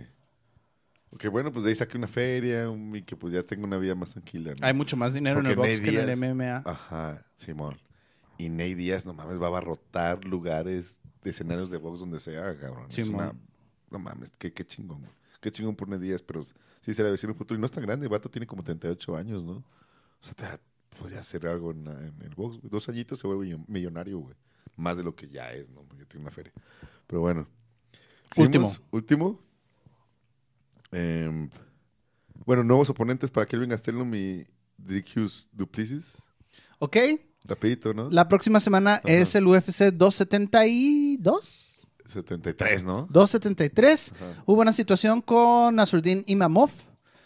Ok, 1.11 1.27
bueno, 1.31 1.51
pues 1.51 1.63
de 1.63 1.69
ahí 1.69 1.75
saqué 1.75 1.97
una 1.97 2.07
feria 2.07 2.69
un- 2.69 2.95
y 2.95 3.01
que 3.01 3.15
pues 3.15 3.33
ya 3.33 3.41
tengo 3.41 3.63
una 3.65 3.77
vida 3.77 3.95
más 3.95 4.11
tranquila. 4.11 4.53
¿no? 4.59 4.65
Hay 4.67 4.73
mucho 4.73 4.97
más 4.97 5.13
dinero 5.13 5.39
en 5.39 5.45
el 5.47 5.55
box 5.55 5.79
que 5.81 5.89
en 5.99 6.09
el 6.09 6.17
MMA. 6.17 6.61
Ajá, 6.65 7.25
Simón. 7.37 7.77
Y 8.37 8.49
Nate 8.49 8.75
Díaz, 8.75 9.05
no 9.05 9.13
mames, 9.13 9.39
va 9.41 9.45
a 9.45 9.47
abarrotar 9.47 10.25
lugares 10.25 10.97
de 11.23 11.29
escenarios 11.29 11.71
de 11.71 11.77
box 11.77 12.01
donde 12.01 12.19
sea, 12.19 12.53
cabrón. 12.57 12.85
Es 12.89 12.95
Simón. 12.95 13.15
una- 13.15 13.33
no 13.91 13.99
mames, 13.99 14.31
qué, 14.37 14.51
qué 14.53 14.65
chingón, 14.65 14.99
güey. 14.99 15.11
Qué 15.39 15.51
chingón 15.51 15.75
por 15.75 15.87
Nate 15.87 16.03
Díaz, 16.03 16.21
pero 16.21 16.43
sí 16.43 16.93
se 16.93 17.01
ve 17.01 17.09
en 17.19 17.29
un 17.29 17.35
futuro. 17.35 17.57
Y 17.57 17.61
no 17.61 17.65
es 17.65 17.71
tan 17.71 17.83
grande, 17.83 18.05
el 18.05 18.11
vato 18.11 18.29
tiene 18.29 18.45
como 18.45 18.61
38 18.63 19.15
años, 19.15 19.43
¿no? 19.43 19.53
O 19.53 19.63
sea, 20.21 20.33
te- 20.33 20.59
podría 20.99 21.19
hacer 21.21 21.47
algo 21.47 21.71
en, 21.71 21.85
la- 21.85 21.93
en 21.93 22.13
el 22.21 22.35
box. 22.35 22.59
Dos 22.63 22.89
añitos 22.89 23.19
se 23.19 23.25
vuelve 23.27 23.57
millonario, 23.67 24.19
güey. 24.19 24.35
Más 24.75 24.97
de 24.97 25.03
lo 25.03 25.15
que 25.15 25.27
ya 25.29 25.51
es, 25.51 25.69
¿no? 25.69 25.81
Porque 25.83 26.05
tiene 26.05 26.23
una 26.25 26.31
feria. 26.31 26.51
Pero 27.07 27.21
bueno. 27.21 27.47
Último. 28.35 28.73
Último. 28.91 29.39
Em, 30.91 31.49
bueno, 32.45 32.63
nuevos 32.63 32.89
oponentes 32.89 33.31
para 33.31 33.45
Kelvin 33.45 33.69
Gastelum 33.69 34.13
y 34.15 34.45
Dricus 34.77 35.49
Duplessis. 35.51 36.21
Ok, 36.79 36.97
Rapidito, 37.45 37.93
¿no? 37.93 38.09
la 38.09 38.27
próxima 38.27 38.59
semana 38.59 39.01
es 39.05 39.35
el 39.35 39.45
UFC 39.47 39.91
272, 39.93 41.87
73, 42.05 42.83
¿no? 42.83 43.07
273. 43.11 44.11
Ajá. 44.15 44.43
Hubo 44.45 44.61
una 44.61 44.71
situación 44.73 45.21
con 45.21 45.75
Nasruddin 45.75 46.23
Imamov, 46.27 46.69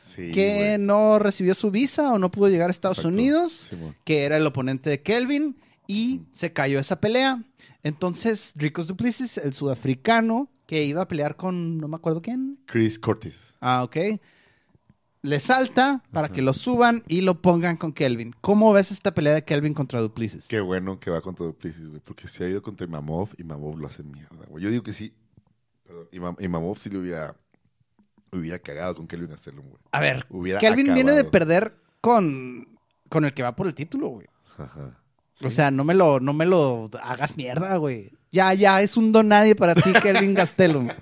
Sí, 0.04 0.32
que 0.32 0.78
no 0.80 1.20
recibió 1.20 1.54
su 1.54 1.70
visa 1.72 2.14
o 2.14 2.20
no 2.20 2.32
pudo 2.32 2.50
llegar 2.50 2.70
a 2.70 2.72
Estados 2.72 2.98
Exacto. 3.00 3.14
Unidos, 3.16 3.52
Simón. 3.70 3.96
que 4.04 4.24
era 4.24 4.38
el 4.38 4.46
oponente 4.46 4.90
de 4.90 5.02
Kelvin, 5.02 5.58
y 5.90 6.22
se 6.32 6.54
cayó 6.54 6.80
esa 6.80 7.02
pelea. 7.02 7.44
Entonces, 7.82 8.54
Dricus 8.56 8.86
Duplessis, 8.88 9.40
el 9.40 9.54
sudafricano, 9.54 10.48
que 10.68 10.84
iba 10.84 11.02
a 11.02 11.08
pelear 11.08 11.36
con 11.36 11.80
no 11.80 11.88
me 11.88 11.96
acuerdo 11.96 12.22
quién. 12.22 12.60
Chris 12.68 13.00
Cortis. 13.00 13.56
Ah, 13.60 13.84
ok. 13.84 13.98
Le 15.24 15.40
salta 15.40 16.04
para 16.14 16.30
que 16.30 16.42
lo 16.44 16.54
suban 16.54 17.04
y 17.08 17.22
lo 17.22 17.42
pongan 17.42 17.76
con 17.76 17.92
Kelvin. 17.92 18.34
¿Cómo 18.40 18.72
ves 18.72 18.92
esta 18.92 19.14
pelea 19.16 19.34
de 19.34 19.44
Kelvin 19.44 19.74
contra 19.74 20.00
Duplessis? 20.00 20.48
Qué 20.48 20.60
bueno 20.62 21.00
que 21.00 21.10
va 21.10 21.22
contra 21.22 21.46
Duplessis, 21.48 21.90
güey. 21.90 22.00
Porque 22.02 22.28
si 22.28 22.44
ha 22.44 22.48
ido 22.50 22.62
contra 22.62 22.86
Imamov, 22.86 23.30
Imamov 23.38 23.78
lo 23.80 23.88
hace 23.88 24.04
mierda, 24.04 24.46
güey. 24.48 24.64
Yo 24.64 24.70
digo 24.70 24.84
que 24.84 24.94
sí. 24.94 25.12
Perdón, 25.84 26.08
Imam- 26.12 26.38
Imamov 26.40 26.78
sí 26.78 26.90
le 26.92 27.00
hubiera, 27.00 27.36
hubiera 28.32 28.60
cagado 28.60 28.96
con 28.96 29.08
Kelvin 29.08 29.30
Gastelum, 29.32 29.66
güey. 29.68 29.82
A 29.92 30.00
ver, 30.00 30.26
Hubiera 30.30 30.60
Kelvin 30.60 30.94
viene 30.94 31.12
de 31.14 31.24
perder 31.26 31.76
con, 32.00 32.78
con 33.10 33.26
el 33.26 33.34
que 33.34 33.42
va 33.44 33.56
por 33.56 33.66
el 33.66 33.74
título, 33.74 34.10
güey. 34.10 34.28
Ajá. 34.58 35.02
O 35.44 35.50
sea, 35.50 35.72
no 35.72 35.84
me 35.84 35.94
lo, 35.94 36.20
no 36.20 36.34
me 36.34 36.46
lo 36.46 36.90
hagas 37.02 37.38
mierda, 37.38 37.78
güey. 37.78 38.12
Ya, 38.32 38.54
ya, 38.54 38.82
es 38.82 38.98
un 38.98 39.12
don 39.12 39.30
nadie 39.30 39.56
para 39.56 39.74
ti, 39.76 39.92
Kelvin 40.02 40.34
Gastelum. 40.34 40.90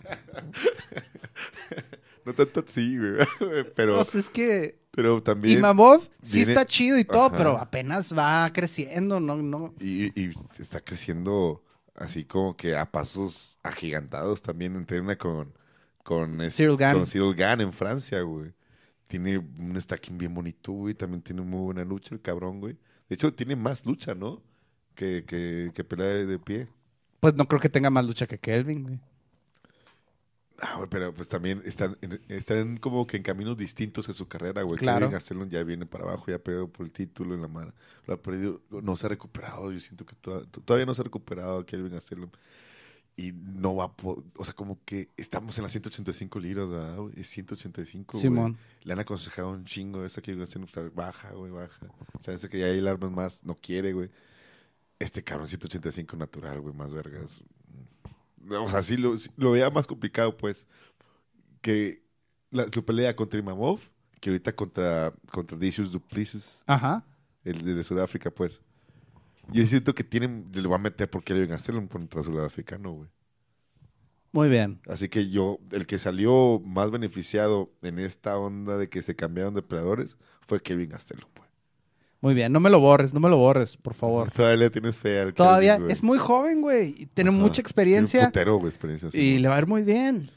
No 2.26 2.34
tanto 2.34 2.60
así, 2.68 2.98
güey. 2.98 3.26
Pero, 3.76 4.04
sea, 4.04 4.20
es 4.20 4.30
que 4.30 4.80
pero 4.92 5.24
también... 5.24 5.60
Imamov 5.60 6.02
sí 6.22 6.40
viene- 6.40 6.52
está 6.52 6.66
chido 6.66 6.98
y 7.00 7.06
todo, 7.06 7.28
Ajá. 7.28 7.38
pero 7.38 7.58
apenas 7.58 8.14
va 8.18 8.52
creciendo, 8.52 9.22
no, 9.22 9.38
no. 9.38 9.74
Y, 9.80 10.08
y 10.20 10.34
está 10.60 10.82
creciendo 10.82 11.64
así 11.96 12.26
como 12.26 12.58
que 12.58 12.76
a 12.76 12.92
pasos 12.92 13.58
agigantados 13.64 14.42
también 14.42 14.76
entrena 14.76 15.18
con 15.18 15.54
con, 16.08 16.40
Cyril 16.52 16.78
Gane. 16.78 17.00
con 17.00 17.06
Cyril 17.08 17.36
Gane 17.36 17.64
en 17.64 17.74
Francia, 17.74 18.22
güey. 18.22 18.54
Tiene 19.10 19.38
un 19.38 19.80
stacking 19.80 20.18
bien 20.18 20.34
bonito, 20.34 20.72
güey. 20.72 20.94
También 20.94 21.22
tiene 21.22 21.42
muy 21.42 21.60
buena 21.60 21.84
lucha 21.84 22.16
el 22.16 22.22
cabrón, 22.22 22.62
güey. 22.62 22.78
De 23.10 23.16
hecho, 23.16 23.34
tiene 23.34 23.56
más 23.56 23.86
lucha, 23.86 24.14
¿no? 24.16 24.42
Que, 24.96 25.24
que, 25.26 25.72
que 25.74 25.84
pelea 25.84 26.08
de, 26.08 26.26
de 26.26 26.40
pie. 26.40 26.68
Pues 27.20 27.36
no 27.36 27.48
creo 27.48 27.60
que 27.62 27.70
tenga 27.70 27.90
más 27.90 28.06
lucha 28.06 28.28
que 28.28 28.38
Kelvin, 28.40 28.84
güey. 28.84 29.00
Ah, 30.60 30.76
güey, 30.78 30.90
pero 30.90 31.14
pues 31.14 31.30
también 31.30 31.62
están, 31.66 31.98
en- 32.02 32.20
están 32.30 32.78
como 32.78 33.06
que 33.06 33.18
en 33.18 33.24
caminos 33.24 33.56
distintos 33.58 34.08
en 34.08 34.16
su 34.16 34.28
carrera, 34.28 34.64
güey. 34.64 34.80
Claro. 34.80 35.10
Kelvin 35.12 35.50
ya 35.52 35.62
viene 35.64 35.86
para 35.86 36.06
abajo, 36.06 36.26
ya 36.32 36.40
perdió 36.40 36.68
por 36.68 36.86
el 36.88 36.92
título 36.92 37.36
en 37.36 37.44
la 37.44 37.48
mano. 37.48 37.74
Lo 38.08 38.16
ha 38.16 38.18
perdido, 38.18 38.62
no 38.72 38.96
se 38.96 39.06
ha 39.06 39.10
recuperado. 39.10 39.72
Yo 39.72 39.80
siento 39.80 40.04
que 40.06 40.16
toda- 40.16 40.46
todavía 40.46 40.88
no 40.88 40.96
se 40.96 41.02
ha 41.02 41.04
recuperado 41.04 41.64
Kelvin 41.66 41.94
Gastelum. 41.94 42.30
Y 43.20 43.32
no 43.34 43.76
va 43.76 43.86
a 43.86 43.94
O 44.38 44.46
sea, 44.46 44.54
como 44.54 44.80
que 44.86 45.10
estamos 45.18 45.58
en 45.58 45.64
las 45.64 45.72
185 45.72 46.40
libras, 46.40 46.70
¿verdad, 46.70 46.98
güey? 46.98 47.20
Es 47.20 47.28
185, 47.30 48.12
güey. 48.12 48.22
Simón. 48.22 48.58
Le 48.84 48.94
han 48.94 49.00
aconsejado 49.00 49.50
un 49.50 49.66
chingo 49.66 50.06
esa 50.06 50.22
que 50.22 50.36
baja, 50.94 51.32
güey, 51.32 51.52
baja. 51.52 51.88
O 52.14 52.22
sea, 52.22 52.36
ese 52.36 52.48
que 52.48 52.60
ya 52.60 52.68
hay 52.68 52.88
armas 52.88 53.10
más, 53.10 53.44
no 53.44 53.56
quiere, 53.56 53.92
güey. 53.92 54.12
Este 55.00 55.24
cabrón 55.24 55.48
185 55.48 56.16
natural, 56.16 56.62
güey, 56.62 56.76
más 56.76 56.94
vergas. 56.94 57.42
O 58.50 58.70
sea, 58.70 58.84
sí 58.84 58.98
lo, 58.98 59.18
sí 59.18 59.32
lo 59.36 59.52
veía 59.52 59.72
más 59.72 59.88
complicado, 59.88 60.38
pues, 60.38 60.68
que 61.62 62.04
la, 62.52 62.70
su 62.70 62.86
pelea 62.86 63.16
contra 63.16 63.40
Imamov, 63.40 63.80
que 64.22 64.30
ahorita 64.30 64.56
contra, 64.56 65.12
contra 65.32 65.58
Decius 65.58 65.92
Duplessis, 65.92 66.64
Ajá. 66.68 67.04
el 67.44 67.64
de 67.64 67.84
Sudáfrica, 67.84 68.30
pues. 68.30 68.62
Yo 69.54 69.66
siento 69.66 69.96
que 69.96 70.04
tienen, 70.04 70.50
le 70.54 70.68
va 70.68 70.76
a 70.76 70.80
meter 70.80 71.10
porque 71.10 71.34
le 71.34 71.54
hacerlo 71.54 71.88
contra 71.88 72.24
sudafricano, 72.24 72.92
güey. 72.92 73.10
Muy 74.32 74.50
bien. 74.50 74.80
Así 74.88 75.10
que 75.10 75.30
yo, 75.30 75.60
el 75.72 75.86
que 75.86 75.98
salió 75.98 76.62
más 76.64 76.92
beneficiado 76.92 77.72
en 77.82 78.00
esta 78.00 78.38
onda 78.38 78.78
de 78.78 78.90
que 78.90 79.02
se 79.02 79.16
cambiaron 79.16 79.54
de 79.54 79.62
peleadores 79.62 80.18
fue 80.48 80.62
Kevin 80.62 80.90
Gastelum, 80.90 81.30
güey. 81.36 81.48
Muy 82.20 82.34
bien. 82.34 82.52
No 82.52 82.60
me 82.60 82.70
lo 82.70 82.80
borres, 82.80 83.14
no 83.14 83.20
me 83.20 83.30
lo 83.30 83.38
borres, 83.38 83.78
por 83.78 83.94
favor. 83.94 84.30
Todavía 84.36 84.58
le 84.58 84.70
tienes 84.70 84.98
fe 84.98 85.20
al 85.22 85.34
Todavía 85.34 85.80
es 85.88 86.04
muy 86.04 86.18
joven, 86.18 86.62
güey. 86.62 87.08
Tiene 87.14 87.30
Ajá. 87.30 87.40
mucha 87.40 87.54
Tiene 87.54 87.60
un 87.62 87.66
experiencia 87.66 88.26
putero, 88.28 88.56
güey, 88.58 88.70
experiencia. 88.70 89.12
sí, 89.12 89.18
y 89.20 89.30
güey. 89.32 89.40
le 89.40 89.48
va 89.48 89.56
a 89.56 89.60
ir 89.60 89.68
muy 89.68 89.84
bien. 89.84 90.30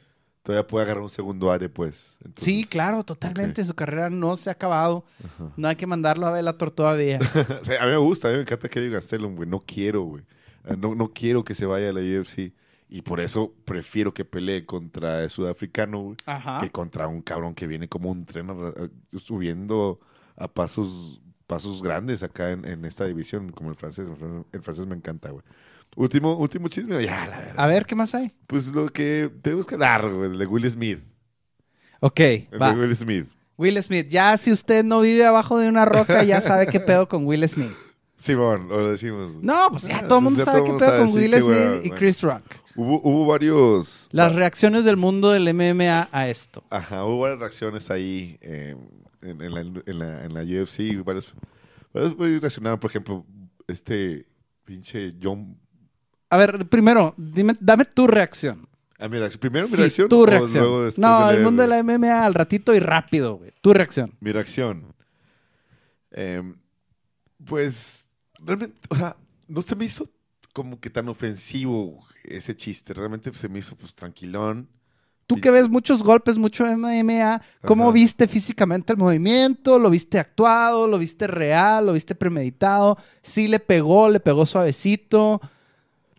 Todavía 0.43 0.67
puede 0.67 0.85
agarrar 0.87 1.03
un 1.03 1.11
segundo 1.11 1.51
área, 1.53 1.69
pues. 1.69 2.17
Entonces, 2.25 2.45
Sí, 2.45 2.65
claro, 2.65 3.05
totalmente. 3.05 3.63
Su 3.65 3.75
carrera 3.75 4.09
no 4.09 4.37
se 4.37 4.49
ha 4.49 4.55
acabado. 4.55 5.05
Ajá. 5.23 5.53
No 5.57 5.69
hay 5.69 5.77
que 5.77 5.87
mandarlo 5.87 6.27
a 6.27 6.31
Bellator 6.33 6.71
todavía. 6.71 7.19
O 7.61 7.65
sea, 7.65 7.83
a 7.83 7.87
mí 7.87 7.93
me 7.93 7.99
gusta, 7.99 8.29
a 8.29 8.31
mí 8.31 8.37
me 8.39 8.43
encanta 8.43 8.69
Kelvin 8.69 8.93
Gastelum, 8.93 9.37
güey. 9.37 9.49
No 9.49 9.63
quiero, 9.67 10.03
güey. 10.03 10.25
Eh, 10.65 10.77
No, 10.79 10.95
no 10.95 11.13
quiero 11.13 11.45
que 11.45 11.55
se 11.55 11.67
vaya 11.67 11.91
a 11.91 11.93
la 11.93 12.01
UFC. 12.01 12.53
Y 12.89 13.03
por 13.03 13.21
eso 13.21 13.53
prefiero 13.65 14.13
que 14.15 14.25
pelee 14.25 14.67
contra 14.67 15.23
el 15.23 15.31
sudafricano, 15.31 16.01
güey, 16.01 16.17
que 16.61 16.71
contra 16.71 17.07
un 17.07 17.23
cabrón 17.23 17.55
que 17.55 17.67
viene 17.69 17.89
como 17.89 18.11
un 18.11 18.25
tren 18.25 18.49
eh, 18.51 18.89
subiendo 19.19 20.01
a 20.37 20.49
pasos 20.49 21.21
pasos 21.47 21.83
grandes 21.83 22.23
acá 22.23 22.53
en, 22.53 22.65
en 22.65 22.85
esta 22.85 23.05
división, 23.07 23.51
como 23.53 23.71
el 23.71 23.77
francés. 23.77 24.07
El 24.09 24.15
fran- 24.17 24.45
El 24.53 24.63
francés 24.63 24.87
me 24.87 24.95
encanta, 24.97 25.31
güey. 25.31 25.45
Último, 25.97 26.37
último 26.37 26.69
chisme, 26.69 27.03
ya, 27.05 27.27
la 27.27 27.39
verdad. 27.39 27.55
A 27.59 27.67
ver, 27.67 27.85
¿qué 27.87 27.95
más 27.95 28.15
hay? 28.15 28.33
Pues 28.47 28.69
lo 28.69 28.89
que 28.89 29.31
tenemos 29.43 29.67
que 29.67 29.75
hablar, 29.75 30.09
güey, 30.09 30.31
el 30.31 30.39
de 30.39 30.47
Will 30.47 30.71
Smith. 30.71 31.01
Ok, 32.01 32.21
El 32.21 32.63
va. 32.63 32.73
de 32.73 32.81
Will 32.81 32.97
Smith. 32.97 33.29
Will 33.59 33.83
Smith. 33.83 34.07
Ya 34.09 34.37
si 34.39 34.51
usted 34.53 34.85
no 34.85 35.01
vive 35.03 35.27
abajo 35.27 35.59
de 35.59 35.69
una 35.69 35.85
roca, 35.85 36.23
ya 36.25 36.41
sabe 36.41 36.67
qué 36.67 36.81
pedo 36.81 37.09
con 37.09 37.27
Will 37.27 37.47
Smith. 37.49 37.73
Simón, 38.17 38.69
lo 38.69 38.91
decimos. 38.91 39.33
No, 39.43 39.69
pues 39.71 39.85
ya 39.89 40.07
todo 40.07 40.19
el 40.19 40.25
mundo 40.25 40.45
sabe 40.45 40.63
qué 40.65 40.73
pedo 40.75 40.99
con 40.99 41.13
Will 41.15 41.37
Smith 41.37 41.85
y. 41.87 41.91
Chris 41.91 42.21
Rock. 42.23 42.43
Hubo, 42.77 43.01
hubo 43.03 43.27
varios... 43.27 44.09
Las 44.13 44.35
reacciones 44.35 44.85
del 44.85 44.97
mundo 44.97 45.31
del 45.31 45.53
MMA 45.53 46.09
a 46.13 46.29
esto. 46.29 46.63
Ajá, 46.71 47.05
hubo 47.05 47.19
varias 47.21 47.41
reacciones 47.41 47.91
ahí 47.91 48.39
eh, 48.41 48.77
en, 49.23 49.43
en 49.43 49.55
la, 49.55 49.61
en, 49.61 49.99
la, 49.99 50.25
en 50.25 50.35
la 50.35 50.63
UFC. 50.63 51.05
Varios, 51.05 51.35
varios 51.93 52.41
reaccionaron, 52.41 52.79
por 52.79 52.91
ejemplo, 52.91 53.27
este 53.67 54.27
pinche 54.65 55.15
John... 55.21 55.59
A 56.31 56.37
ver, 56.37 56.67
primero, 56.69 57.15
dime, 57.17 57.57
dame 57.61 57.85
tu 57.85 58.07
reacción. 58.07 58.69
Ah, 58.99 59.09
primero 59.09 59.67
mi 59.67 59.71
Sí, 59.71 59.77
reacción. 59.77 60.09
tu 60.09 60.23
o 60.23 60.27
reacción. 60.27 60.65
luego 60.65 60.91
No, 60.99 61.29
de 61.29 61.37
el 61.37 61.43
mundo 61.43 61.63
de 61.63 61.69
la 61.69 61.79
MMA 61.83 62.25
al 62.25 62.35
ratito 62.35 62.75
y 62.75 62.81
rápido, 62.81 63.37
güey. 63.37 63.53
Tu 63.61 63.73
reacción. 63.73 64.13
Mi 64.21 64.31
reacción. 64.31 64.95
Em, 66.11 66.55
pues, 67.45 68.05
realmente, 68.39 68.77
o 68.91 68.97
sea, 68.97 69.17
no 69.49 69.63
se 69.63 69.75
me 69.75 69.87
hizo 69.87 70.09
como 70.53 70.79
que 70.81 70.91
tan 70.91 71.09
ofensivo 71.09 72.05
ese 72.25 72.55
chiste. 72.55 72.93
Realmente 72.93 73.33
se 73.33 73.49
me 73.49 73.59
hizo, 73.59 73.75
pues, 73.75 73.95
tranquilón. 73.95 74.69
Tú 75.27 75.41
que 75.41 75.51
ves 75.51 75.69
muchos 75.69 76.03
golpes, 76.03 76.37
mucho 76.37 76.67
MMA, 76.67 77.41
¿cómo 77.65 77.85
Ajá. 77.85 77.93
viste 77.93 78.27
físicamente 78.27 78.93
el 78.93 78.99
movimiento? 78.99 79.79
¿Lo 79.79 79.89
viste 79.89 80.19
actuado? 80.19 80.89
¿Lo 80.89 80.99
viste 80.99 81.29
real? 81.29 81.87
¿Lo 81.87 81.93
viste 81.93 82.17
premeditado? 82.17 82.99
¿Sí 83.23 83.47
le 83.47 83.61
pegó? 83.61 84.09
¿Le 84.11 84.19
pegó 84.19 84.45
suavecito? 84.45 85.41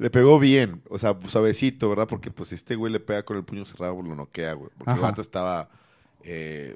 Le 0.01 0.09
pegó 0.09 0.39
bien, 0.39 0.81
o 0.89 0.97
sea, 0.97 1.15
suavecito, 1.27 1.87
¿verdad? 1.89 2.07
Porque 2.07 2.31
pues 2.31 2.51
este 2.53 2.75
güey 2.75 2.91
le 2.91 2.99
pega 2.99 3.23
con 3.23 3.37
el 3.37 3.43
puño 3.43 3.65
cerrado, 3.65 3.95
pues, 3.95 4.07
lo 4.07 4.15
noquea, 4.15 4.53
güey. 4.53 4.69
Porque 4.77 4.91
el 4.93 4.99
vato 5.03 5.21
estaba... 5.21 5.69
eh, 6.23 6.75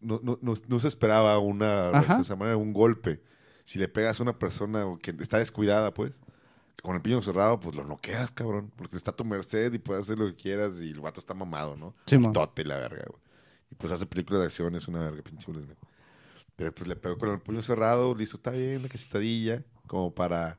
no, 0.00 0.20
no- 0.22 0.38
no- 0.40 0.54
no 0.66 0.78
se 0.78 0.88
esperaba 0.88 1.38
una 1.38 1.90
de 2.16 2.22
esa 2.22 2.34
manera, 2.36 2.56
un 2.56 2.72
golpe. 2.72 3.20
Si 3.64 3.78
le 3.78 3.88
pegas 3.88 4.20
a 4.20 4.22
una 4.22 4.38
persona 4.38 4.84
que 5.02 5.14
está 5.20 5.38
descuidada, 5.38 5.92
pues, 5.92 6.12
con 6.82 6.94
el 6.94 7.02
puño 7.02 7.20
cerrado, 7.20 7.58
pues 7.60 7.74
lo 7.76 7.84
noqueas, 7.84 8.30
cabrón. 8.30 8.70
Porque 8.76 8.96
está 8.96 9.10
a 9.10 9.16
tu 9.16 9.24
merced 9.24 9.72
y 9.74 9.78
puedes 9.78 10.04
hacer 10.04 10.18
lo 10.18 10.26
que 10.26 10.34
quieras 10.36 10.74
y 10.80 10.90
el 10.92 11.00
vato 11.00 11.20
está 11.20 11.34
mamado, 11.34 11.76
¿no? 11.76 11.94
Simón. 12.06 12.32
Tote 12.32 12.64
la 12.64 12.76
verga, 12.78 13.04
güey. 13.08 13.20
Y 13.70 13.74
pues 13.74 13.92
hace 13.92 14.06
películas 14.06 14.40
de 14.40 14.46
acción, 14.46 14.74
es 14.76 14.86
una 14.88 15.00
verga, 15.00 15.20
pinche. 15.22 15.52
Pero 16.54 16.72
pues 16.74 16.88
le 16.88 16.96
pegó 16.96 17.18
con 17.18 17.28
el 17.30 17.40
puño 17.40 17.60
cerrado, 17.60 18.14
le 18.14 18.22
hizo, 18.24 18.36
está 18.36 18.52
bien, 18.52 18.78
una 18.80 18.88
casitadilla, 18.88 19.62
como 19.86 20.14
para 20.14 20.58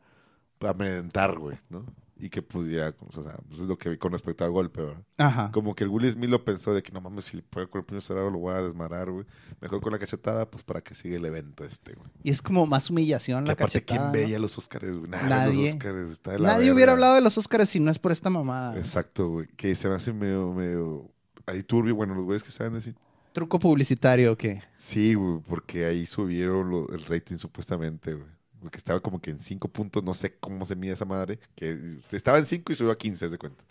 amedrentar, 0.61 1.37
güey, 1.37 1.57
¿no? 1.69 1.85
Y 2.19 2.29
que 2.29 2.41
pues 2.41 2.67
ya, 2.67 2.95
o 2.99 3.11
sea, 3.21 3.37
pues, 3.47 3.59
es 3.61 3.67
lo 3.67 3.77
que 3.77 3.89
vi 3.89 3.97
con 3.99 4.11
respecto 4.11 4.43
al 4.43 4.49
golpe, 4.49 4.81
¿verdad? 4.81 5.03
Ajá. 5.19 5.51
Como 5.51 5.75
que 5.75 5.83
el 5.83 5.91
Will 5.91 6.11
Smith 6.11 6.31
lo 6.31 6.43
pensó 6.43 6.73
de 6.73 6.81
que 6.81 6.91
no 6.91 6.99
mames, 6.99 7.25
si 7.25 7.37
le 7.37 7.43
puedo 7.43 7.69
con 7.69 7.77
el 7.81 7.85
puño 7.85 8.01
cerrado 8.01 8.31
lo 8.31 8.39
voy 8.39 8.55
a 8.55 8.61
desmarar, 8.63 9.11
güey. 9.11 9.23
Mejor 9.61 9.81
con 9.81 9.91
la 9.91 9.99
cachetada, 9.99 10.49
pues 10.49 10.63
para 10.63 10.81
que 10.81 10.95
siga 10.95 11.15
el 11.17 11.25
evento 11.25 11.63
este, 11.63 11.93
güey. 11.93 12.09
Y 12.23 12.31
es 12.31 12.41
como 12.41 12.65
más 12.65 12.89
humillación 12.89 13.43
Que 13.43 13.47
la 13.49 13.53
aparte, 13.53 13.83
¿quién 13.83 13.99
cachetada. 13.99 14.11
veía 14.11 14.37
¿no? 14.37 14.41
los 14.43 14.57
Oscars, 14.57 14.97
güey? 14.97 15.11
Nadie. 15.11 15.29
Nadie. 15.29 15.79
Los 15.93 16.11
está 16.11 16.31
de 16.31 16.39
la 16.39 16.47
Nadie 16.47 16.59
verga. 16.61 16.73
hubiera 16.73 16.91
hablado 16.93 17.13
de 17.15 17.21
los 17.21 17.37
Oscars 17.37 17.69
si 17.69 17.79
no 17.79 17.91
es 17.91 17.99
por 17.99 18.11
esta 18.11 18.31
mamada. 18.31 18.75
Exacto, 18.79 19.29
güey. 19.29 19.47
Que 19.55 19.75
se 19.75 19.87
me 19.87 19.93
hace 19.93 20.11
medio, 20.11 20.51
medio... 20.53 21.11
Ahí 21.45 21.61
turbio, 21.61 21.93
bueno, 21.95 22.15
los 22.15 22.25
güeyes 22.25 22.41
que 22.43 22.49
saben 22.51 22.73
decir. 22.73 22.95
Truco 23.31 23.59
publicitario 23.59 24.35
que. 24.35 24.63
Sí, 24.75 25.13
güey, 25.13 25.39
porque 25.47 25.85
ahí 25.85 26.07
subieron 26.07 26.71
lo- 26.71 26.89
el 26.89 27.05
rating 27.05 27.37
supuestamente, 27.37 28.15
güey. 28.15 28.27
Porque 28.61 28.77
estaba 28.77 28.99
como 28.99 29.21
que 29.21 29.31
en 29.31 29.39
5 29.39 29.67
puntos, 29.69 30.03
no 30.03 30.13
sé 30.13 30.35
cómo 30.39 30.65
se 30.65 30.75
mide 30.75 30.93
esa 30.93 31.05
madre. 31.05 31.39
Que 31.55 31.97
estaba 32.11 32.37
en 32.39 32.45
5 32.45 32.71
y 32.71 32.75
subió 32.75 32.91
a 32.91 32.97
15, 32.97 33.25
haz 33.25 33.31
de 33.31 33.37
cuenta. 33.37 33.63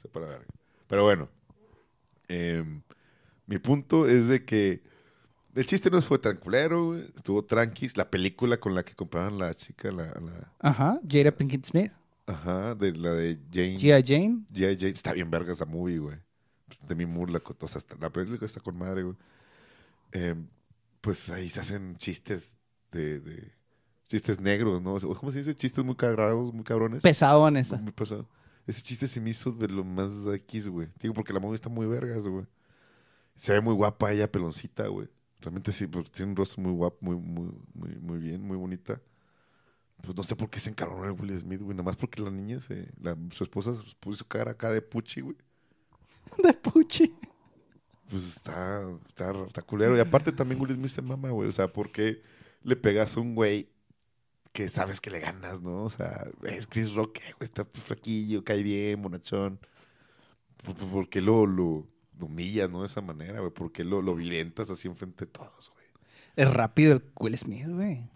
Se 0.00 0.08
para 0.08 0.26
verga. 0.26 0.46
Pero 0.86 1.04
bueno, 1.04 1.28
em, 2.28 2.82
mi 3.46 3.58
punto 3.58 4.06
es 4.08 4.28
de 4.28 4.44
que 4.44 4.82
el 5.54 5.66
chiste 5.66 5.90
no 5.90 6.00
fue 6.02 6.18
tan 6.18 6.36
culero. 6.36 6.96
Estuvo 6.96 7.44
tranquis. 7.44 7.96
La 7.96 8.08
película 8.10 8.58
con 8.58 8.74
la 8.74 8.84
que 8.84 8.94
compraron 8.94 9.38
la 9.38 9.54
chica, 9.54 9.90
la, 9.90 10.04
la- 10.04 10.52
Ajá. 10.60 11.00
Jada 11.08 11.32
Pinkett 11.32 11.64
Smith. 11.66 11.92
ajá, 12.26 12.74
de 12.74 12.92
la 12.92 13.12
de 13.12 13.38
Jane. 13.52 13.78
G.I. 13.78 14.02
Jane. 14.06 14.44
G.I. 14.52 14.76
Jane. 14.78 14.92
Está 14.92 15.12
bien 15.12 15.30
verga 15.30 15.52
esa 15.52 15.64
movie, 15.64 15.98
güey. 15.98 16.16
De 16.86 16.94
mi 16.94 17.06
Moore, 17.06 17.32
la, 17.32 17.40
co- 17.40 17.56
o 17.58 17.68
sea, 17.68 17.80
la 17.98 18.10
película 18.10 18.46
está 18.46 18.60
con 18.60 18.76
madre, 18.78 19.02
güey. 19.02 19.16
Em, 20.12 20.46
pues 21.00 21.28
ahí 21.30 21.48
se 21.48 21.60
hacen 21.60 21.96
chistes 21.96 22.54
de, 22.92 23.20
de- 23.20 23.52
chistes 24.08 24.40
negros, 24.40 24.82
¿no? 24.82 24.96
¿Cómo 25.16 25.30
se 25.32 25.38
dice? 25.38 25.54
Chistes 25.54 25.84
muy 25.84 25.94
cagrados, 25.94 26.52
muy 26.52 26.64
cabrones. 26.64 27.02
Pesado 27.02 27.46
en 27.48 27.56
esa. 27.58 27.76
Muy 27.76 27.92
pesado. 27.92 28.28
Ese 28.66 28.82
chiste 28.82 29.06
se 29.08 29.20
me 29.20 29.30
hizo 29.30 29.50
de 29.52 29.68
lo 29.68 29.84
más 29.84 30.10
X, 30.26 30.68
güey. 30.68 30.88
Digo, 31.00 31.14
porque 31.14 31.32
la 31.32 31.40
movie 31.40 31.54
está 31.54 31.68
muy 31.68 31.86
vergas, 31.86 32.26
güey. 32.26 32.46
Se 33.36 33.52
ve 33.52 33.60
muy 33.60 33.74
guapa 33.74 34.12
ella, 34.12 34.30
peloncita, 34.30 34.86
güey. 34.88 35.08
Realmente 35.40 35.70
sí, 35.72 35.86
pues, 35.86 36.10
tiene 36.10 36.32
un 36.32 36.36
rostro 36.36 36.62
muy 36.62 36.72
guapo, 36.72 36.96
muy, 37.00 37.16
muy, 37.16 37.52
muy, 37.74 37.94
muy 38.00 38.18
bien, 38.18 38.42
muy 38.42 38.56
bonita. 38.56 39.00
Pues 40.02 40.16
no 40.16 40.22
sé 40.22 40.36
por 40.36 40.50
qué 40.50 40.58
se 40.60 40.70
encargó 40.70 41.04
el 41.04 41.12
Will 41.12 41.38
Smith, 41.38 41.60
güey. 41.62 41.74
Nada 41.76 41.84
más 41.84 41.96
porque 41.96 42.20
la 42.22 42.30
niña, 42.30 42.60
se, 42.60 42.88
la- 43.00 43.16
su 43.30 43.44
esposa 43.44 43.74
se 43.74 43.82
puso 44.00 44.26
cara 44.26 44.52
acá 44.52 44.70
de 44.70 44.82
puchi, 44.82 45.20
güey. 45.20 45.36
De 46.42 46.52
Puchi. 46.52 47.12
Pues 48.10 48.26
está, 48.36 48.82
está, 49.06 49.32
está 49.46 49.62
culero. 49.62 49.96
Y 49.96 50.00
aparte 50.00 50.30
también 50.32 50.60
Will 50.60 50.74
Smith 50.74 50.90
se 50.90 51.02
mama, 51.02 51.30
güey. 51.30 51.48
O 51.48 51.52
sea, 51.52 51.72
¿por 51.72 51.90
qué 51.90 52.22
le 52.62 52.76
pegas 52.76 53.16
a 53.16 53.20
un 53.20 53.34
güey 53.34 53.70
que 54.52 54.68
sabes 54.68 55.00
que 55.00 55.10
le 55.10 55.20
ganas, 55.20 55.62
no? 55.62 55.84
O 55.84 55.90
sea, 55.90 56.26
es 56.44 56.66
Chris 56.66 56.94
Rock, 56.94 57.18
güey, 57.38 57.44
está 57.44 57.64
flaquillo, 57.64 58.44
cae 58.44 58.62
bien, 58.62 59.02
bonachón. 59.02 59.58
¿Por, 60.90 61.08
qué 61.08 61.20
lo, 61.20 61.46
lo, 61.46 61.86
lo 62.18 62.26
humillas, 62.26 62.68
no? 62.68 62.80
De 62.80 62.86
esa 62.86 63.00
manera, 63.00 63.40
güey. 63.40 63.52
¿Por 63.52 63.72
qué 63.72 63.84
lo, 63.84 64.02
lo 64.02 64.14
violentas 64.14 64.70
así 64.70 64.88
enfrente 64.88 65.26
de 65.26 65.30
todos, 65.30 65.70
güey? 65.72 65.86
Es 66.36 66.50
rápido 66.50 66.94
el 66.94 67.02
Will 67.18 67.38
Smith, 67.38 67.68
güey. 67.68 68.08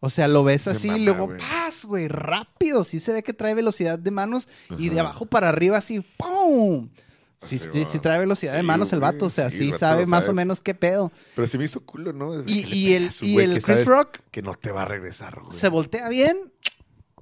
O 0.00 0.08
sea, 0.08 0.28
lo 0.28 0.42
ves 0.42 0.66
así 0.66 0.88
mama, 0.88 0.98
y 0.98 1.04
luego 1.04 1.26
güey. 1.26 1.38
¡paz, 1.38 1.84
güey! 1.84 2.08
Rápido. 2.08 2.84
Sí 2.84 3.00
se 3.00 3.12
ve 3.12 3.22
que 3.22 3.34
trae 3.34 3.54
velocidad 3.54 3.98
de 3.98 4.10
manos 4.10 4.48
y 4.78 4.88
de 4.88 5.00
abajo 5.00 5.26
para 5.26 5.50
arriba 5.50 5.76
así 5.76 6.00
¡pum! 6.16 6.88
Sí, 7.42 7.56
Así 7.56 7.68
sí, 7.72 7.84
sí 7.88 7.98
trae 8.00 8.18
velocidad 8.18 8.52
de 8.52 8.60
Sí, 8.60 8.66
manos 8.66 8.92
el 8.92 9.00
vato. 9.00 9.24
O 9.26 9.30
sea, 9.30 9.50
sí, 9.50 9.58
sí, 9.58 9.72
sabe 9.72 10.04
más 10.04 10.24
sabe. 10.24 10.32
o 10.32 10.34
menos 10.34 10.60
qué 10.60 10.74
pedo. 10.74 11.10
Pero 11.34 11.46
se 11.48 11.56
me 11.56 11.64
hizo 11.64 11.80
culo, 11.80 12.12
¿no? 12.12 12.34
Y- 12.46 12.92
el- 12.92 13.10
y 13.22 13.32
güey 13.32 13.46
el 13.46 13.54
que 13.54 13.60
Chris 13.62 13.84
Rock 13.86 14.18
Que 14.30 14.42
no 14.42 14.54
te 14.54 14.70
va 14.70 14.82
a 14.82 14.84
regresar, 14.84 15.40
güey. 15.40 15.50
Se 15.50 15.68
voltea 15.70 16.08
bien 16.10 16.36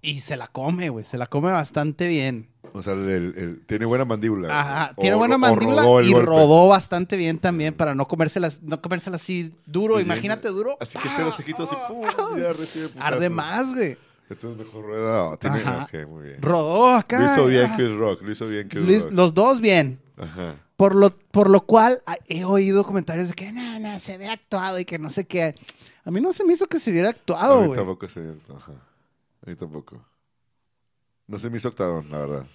y 0.02 0.18
se 0.20 0.36
la 0.36 0.48
come, 0.48 0.88
güey. 0.88 1.04
Se 1.04 1.18
la 1.18 1.26
come 1.28 1.52
bastante 1.52 2.08
bien. 2.08 2.48
O 2.72 2.82
sea, 2.82 2.94
el- 2.94 3.08
el- 3.36 3.62
tiene 3.66 3.86
buena 3.86 4.04
mandíbula. 4.04 4.48
Ajá, 4.60 4.92
O- 4.96 5.00
tiene 5.00 5.14
buena 5.16 5.38
mandíbula 5.38 5.82
rodó 5.82 6.02
y 6.02 6.12
golpe. 6.12 6.26
rodó 6.26 6.68
bastante 6.68 7.16
bien 7.16 7.38
también 7.38 7.72
para 7.74 7.94
no 7.94 8.08
comérselas, 8.08 8.60
no 8.62 8.82
comérsela 8.82 9.16
así 9.16 9.54
duro. 9.66 10.00
Y 10.00 10.02
Imagínate 10.02 10.48
duro. 10.48 10.76
Así 10.80 10.98
que 10.98 11.06
esté 11.08 11.22
los 11.22 11.38
ojitos 11.38 11.68
¡pum! 11.86 12.02
Ya 12.38 12.52
recibe 12.52 12.88
putazo. 12.88 13.04
Arde 13.06 13.30
más, 13.30 13.72
güey. 13.72 13.96
Entonces 14.28 14.66
mejor 14.66 14.84
rueda. 14.84 15.36
Tiene, 15.38 15.60
Ajá. 15.60 15.84
ok, 15.90 16.08
muy 16.08 16.24
bien. 16.24 16.42
Rodó 16.42 16.88
acá. 16.90 17.18
Lo 17.20 17.32
hizo 17.32 17.46
bien. 17.46 17.70
Chris 17.76 17.92
Rock. 17.96 18.20
Lo 18.22 18.32
hizo 18.32 18.46
bien 18.46 18.68
Chris 18.68 18.82
Luis- 18.84 19.02
Rock. 19.04 19.12
los 19.12 19.32
dos 19.32 19.60
bien. 19.60 20.00
Ajá. 20.20 20.56
Por 20.76 20.94
lo, 20.94 21.10
por 21.10 21.50
lo 21.50 21.60
cual 21.62 22.02
a- 22.06 22.18
he 22.26 22.44
oído 22.44 22.84
comentarios 22.84 23.28
de 23.28 23.34
que 23.34 23.52
no, 23.52 23.78
no, 23.80 23.98
se 24.00 24.16
ve 24.18 24.28
actuado 24.28 24.78
y 24.78 24.84
que 24.84 24.98
no 24.98 25.08
sé 25.10 25.26
qué. 25.26 25.54
A 26.04 26.10
mí 26.10 26.20
no 26.20 26.32
se 26.32 26.44
me 26.44 26.52
hizo 26.54 26.66
que 26.66 26.78
se 26.80 26.90
viera 26.90 27.08
a 27.08 27.10
actuado, 27.12 27.60
mí 27.60 27.66
güey. 27.68 27.78
tampoco 27.78 28.08
se 28.08 28.20
Ajá. 28.54 28.72
A 29.46 29.50
mí 29.50 29.56
tampoco. 29.56 30.02
No 31.26 31.38
se 31.38 31.50
me 31.50 31.58
hizo 31.58 31.68
octagón, 31.68 32.10
la 32.10 32.18
verdad. 32.18 32.46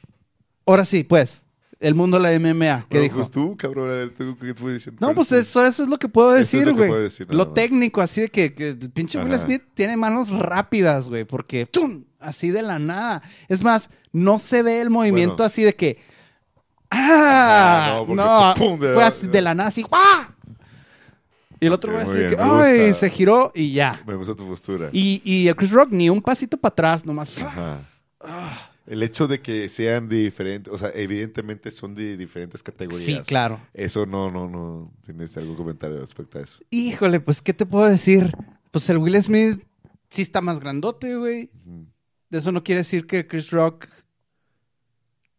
Ahora 0.65 0.84
sí, 0.85 1.03
pues, 1.03 1.45
el 1.80 1.95
mundo 1.95 2.18
de 2.18 2.23
la 2.23 2.31
MMA, 2.40 2.85
¿qué 2.90 2.98
Bueno, 2.98 3.03
dijo? 3.03 3.15
Pues 3.18 3.31
tú, 3.31 3.57
cabrón, 3.57 3.90
a 3.91 4.14
tú, 4.14 4.38
¿qué? 4.40 4.48
No, 4.48 4.98
¿Cuál 5.07 5.15
pues 5.15 5.31
eso, 5.34 5.65
eso 5.65 5.84
es 5.84 5.90
lo 5.90 5.99
que 5.99 6.07
puedo 6.07 6.31
decir, 6.31 6.72
güey. 6.73 6.91
decir, 7.03 7.27
nada 7.27 7.38
Lo 7.38 7.52
técnico, 7.53 8.02
así 8.02 8.22
de 8.22 8.30
que, 8.30 8.53
que 8.53 8.69
el 8.69 8.90
pinche 8.91 9.19
Will. 9.22 9.38
Smith 9.38 9.64
tiene 9.73 9.98
manos 9.98 10.30
rápidas, 10.30 11.10
güey, 11.10 11.26
porque 11.26 11.65
¡tum! 11.65 12.06
así 12.19 12.49
de 12.52 12.61
la 12.64 12.80
nada. 12.80 13.22
Es 13.49 13.61
más, 13.61 13.90
no 14.14 14.40
se 14.40 14.64
ve 14.64 14.80
el 14.81 14.90
movimiento 14.90 15.35
Bueno. 15.35 15.45
así 15.45 15.61
de 15.64 15.76
que 15.76 15.99
¡Ah! 16.95 18.03
No, 18.07 18.15
no, 18.15 18.53
fue 18.56 18.68
pum, 18.68 18.80
de- 18.80 18.94
fue 18.94 19.03
así 19.03 19.28
de 19.28 19.41
la 19.41 19.53
nada, 19.56 19.70
así 19.70 19.86
¡ah! 19.91 20.30
Y 21.60 21.68
el 21.68 21.74
otro 21.74 21.94
güey 21.94 22.03
así 22.03 22.18
bien, 22.18 22.30
que 22.30 22.36
¡ay! 22.40 22.88
gusta. 22.88 22.94
Se 22.99 23.10
giró 23.10 23.52
y 23.56 23.72
ya. 23.74 24.02
Me 24.06 24.15
gusta 24.15 24.36
tu 24.36 24.45
postura. 24.48 24.90
Y, 24.91 25.22
y 25.24 25.48
el 25.48 25.56
Chris 25.56 25.72
Rock 25.72 25.90
ni 25.91 26.10
un 26.10 26.22
pasito 26.22 26.57
para 26.57 26.72
atrás, 26.74 27.06
nomás. 27.06 27.41
Ajá. 27.41 27.80
El 28.86 29.02
hecho 29.02 29.28
de 29.30 29.40
que 29.40 29.70
sean 29.70 30.10
diferentes, 30.10 30.74
o 30.74 30.78
sea, 30.78 30.91
evidentemente 30.94 31.72
son 31.72 31.95
de 31.95 32.18
diferentes 32.18 32.61
categorías. 32.61 33.06
Sí, 33.06 33.18
claro. 33.26 33.61
Eso 33.74 34.06
no, 34.06 34.30
no, 34.30 34.49
no. 34.49 34.91
¿Tienes 35.06 35.38
algún 35.38 35.56
comentario 35.56 35.99
respecto 36.02 36.38
a 36.38 36.41
eso? 36.41 36.60
Híjole, 36.70 37.22
pues, 37.22 37.41
¿qué 37.41 37.53
te 37.53 37.65
puedo 37.65 37.88
decir? 37.88 38.36
Pues 38.72 38.90
el 38.90 38.98
Will 38.98 39.22
Smith 39.22 39.64
sí 40.10 40.22
está 40.22 40.41
más 40.41 40.60
grandote, 40.60 41.15
güey. 41.15 41.49
Ujú. 41.65 41.86
Eso 42.30 42.52
no 42.52 42.61
quiere 42.61 42.80
decir 42.80 43.07
que 43.07 43.26
Chris 43.26 43.52
Rock 43.52 43.88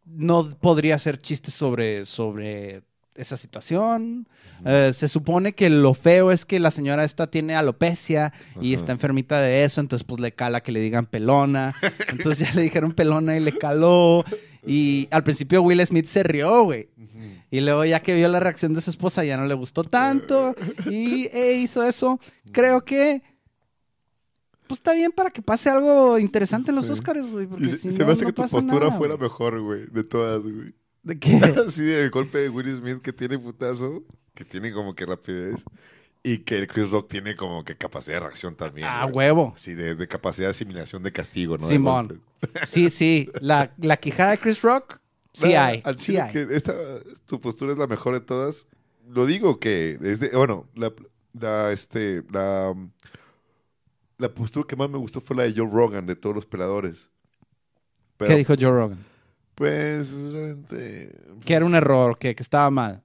no 0.04 0.50
podría 0.50 0.94
hacer 0.94 1.18
chistes 1.18 1.54
sobre, 1.54 2.06
sobre 2.06 2.82
esa 3.14 3.36
situación. 3.36 4.28
Eh, 4.64 4.92
se 4.92 5.08
supone 5.08 5.54
que 5.54 5.70
lo 5.70 5.94
feo 5.94 6.30
es 6.30 6.44
que 6.44 6.58
la 6.60 6.70
señora 6.70 7.04
esta 7.04 7.28
tiene 7.28 7.54
alopecia 7.54 8.32
y 8.60 8.74
está 8.74 8.92
enfermita 8.92 9.40
de 9.40 9.64
eso, 9.64 9.80
entonces 9.80 10.04
pues 10.04 10.20
le 10.20 10.32
cala 10.32 10.62
que 10.62 10.72
le 10.72 10.80
digan 10.80 11.06
pelona. 11.06 11.74
Entonces 12.10 12.48
ya 12.48 12.54
le 12.54 12.62
dijeron 12.62 12.92
pelona 12.92 13.36
y 13.36 13.40
le 13.40 13.56
caló. 13.56 14.24
Y 14.66 15.08
al 15.10 15.22
principio 15.22 15.62
Will 15.62 15.84
Smith 15.86 16.06
se 16.06 16.22
rió, 16.22 16.64
güey. 16.64 16.88
Y 17.50 17.60
luego 17.60 17.84
ya 17.84 18.00
que 18.00 18.14
vio 18.14 18.28
la 18.28 18.40
reacción 18.40 18.74
de 18.74 18.80
su 18.80 18.90
esposa 18.90 19.24
ya 19.24 19.36
no 19.36 19.46
le 19.46 19.54
gustó 19.54 19.84
tanto 19.84 20.56
y 20.90 21.28
e 21.32 21.52
hizo 21.52 21.84
eso. 21.84 22.18
Creo 22.50 22.84
que 22.84 23.22
pues 24.66 24.78
está 24.78 24.92
bien 24.94 25.12
para 25.12 25.30
que 25.30 25.42
pase 25.42 25.68
algo 25.70 26.18
interesante 26.18 26.70
en 26.70 26.76
los 26.76 26.86
Sí. 26.86 26.92
Oscars, 26.92 27.30
güey. 27.30 27.46
Porque 27.46 27.66
se, 27.66 27.78
si 27.78 27.92
se 27.92 27.98
no, 27.98 28.06
me 28.06 28.12
hace 28.12 28.24
no 28.24 28.28
que 28.28 28.32
tu 28.34 28.42
postura 28.48 28.86
nada, 28.86 28.98
fue 28.98 29.08
la 29.08 29.16
mejor, 29.16 29.60
güey, 29.60 29.86
de 29.86 30.04
todas, 30.04 30.42
güey. 30.42 30.74
¿De 31.02 31.18
qué? 31.18 31.36
Así 31.66 31.82
del 31.82 32.10
golpe 32.10 32.38
de 32.38 32.48
Will 32.48 32.74
Smith 32.76 33.00
que 33.02 33.12
tiene 33.12 33.38
putazo, 33.38 34.02
que 34.34 34.44
tiene 34.44 34.72
como 34.72 34.94
que 34.94 35.04
rapidez, 35.06 35.64
y 36.22 36.38
que 36.38 36.58
el 36.58 36.66
Chris 36.66 36.90
Rock 36.90 37.10
tiene 37.10 37.36
como 37.36 37.64
que 37.64 37.76
capacidad 37.76 38.16
de 38.16 38.20
reacción 38.20 38.56
también. 38.56 38.86
Ah, 38.90 39.04
güey. 39.04 39.26
huevo. 39.28 39.52
Sí, 39.56 39.74
de, 39.74 39.94
de 39.94 40.08
capacidad 40.08 40.46
de 40.46 40.52
asimilación 40.52 41.02
de 41.02 41.12
castigo, 41.12 41.58
¿no? 41.58 41.66
De 41.68 41.74
Simón. 41.74 42.22
Sí, 42.66 42.88
sí. 42.88 43.28
La, 43.40 43.74
la 43.78 43.98
quijada 43.98 44.30
de 44.30 44.38
Chris 44.38 44.62
Rock, 44.62 44.98
sí 45.34 45.54
hay. 45.54 45.82
al 45.84 45.98
Sí 45.98 46.16
hay. 46.16 46.32
que 46.32 46.46
esta, 46.50 46.74
tu 47.26 47.40
postura 47.40 47.72
es 47.72 47.78
la 47.78 47.86
mejor 47.86 48.14
de 48.14 48.20
todas. 48.20 48.66
Lo 49.06 49.26
digo 49.26 49.60
que 49.60 49.98
desde, 50.00 50.30
bueno, 50.34 50.66
la, 50.74 50.90
la, 51.38 51.72
este, 51.72 52.22
la, 52.30 52.74
la 54.18 54.32
postura 54.32 54.66
que 54.66 54.76
más 54.76 54.90
me 54.90 54.98
gustó 54.98 55.20
fue 55.20 55.36
la 55.36 55.44
de 55.44 55.54
Joe 55.54 55.68
Rogan, 55.70 56.06
de 56.06 56.16
todos 56.16 56.34
los 56.34 56.46
peladores. 56.46 57.10
Pero, 58.16 58.30
¿Qué 58.30 58.36
dijo 58.36 58.54
Joe 58.58 58.70
Rogan? 58.70 59.04
Pues, 59.54 60.12
realmente... 60.12 61.16
Que 61.44 61.54
era 61.54 61.64
un 61.64 61.74
error, 61.74 62.18
que, 62.18 62.34
que 62.34 62.42
estaba 62.42 62.70
mal. 62.70 63.04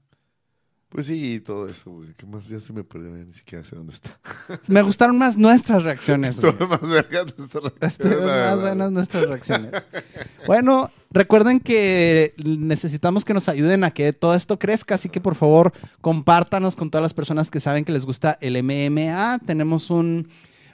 Pues 0.90 1.06
sí, 1.06 1.40
todo 1.40 1.70
eso, 1.70 1.92
güey. 1.92 2.16
¿Qué 2.16 2.26
más? 2.26 2.48
Ya 2.48 2.60
se 2.60 2.74
me 2.74 2.84
perdió, 2.84 3.12
ni 3.12 3.32
siquiera 3.32 3.64
sé 3.64 3.76
dónde 3.76 3.94
está. 3.94 4.20
Me 4.68 4.82
gustaron 4.82 5.20
más 5.20 5.38
nuestras 5.38 5.84
reacciones, 5.84 6.40
güey. 6.40 6.52
Estuvo 6.52 6.68
más 6.68 6.82
verga 6.82 7.26
tu 7.26 7.44
esta 7.44 7.60
reacción, 7.60 7.90
Estuvieron 7.90 8.26
más 8.26 8.60
buenas 8.60 8.92
nuestras 8.92 9.26
reacciones. 9.28 9.72
Bueno, 10.48 10.90
recuerden 11.12 11.60
que 11.60 12.34
necesitamos 12.38 13.24
que 13.24 13.36
nos 13.36 13.50
ayuden 13.50 13.84
a 13.84 13.92
que 13.92 14.14
todo 14.14 14.34
esto 14.34 14.58
crezca, 14.58 14.96
así 14.96 15.10
que 15.10 15.22
por 15.22 15.36
favor 15.36 15.74
compártanos 16.02 16.76
con 16.76 16.90
todas 16.90 17.04
las 17.04 17.14
personas 17.14 17.52
que 17.52 17.60
saben 17.60 17.86
que 17.86 17.92
les 17.92 18.06
gusta 18.06 18.38
el 18.42 18.64
MMA. 18.64 19.40
Tenemos 19.46 19.92
un, 19.92 20.30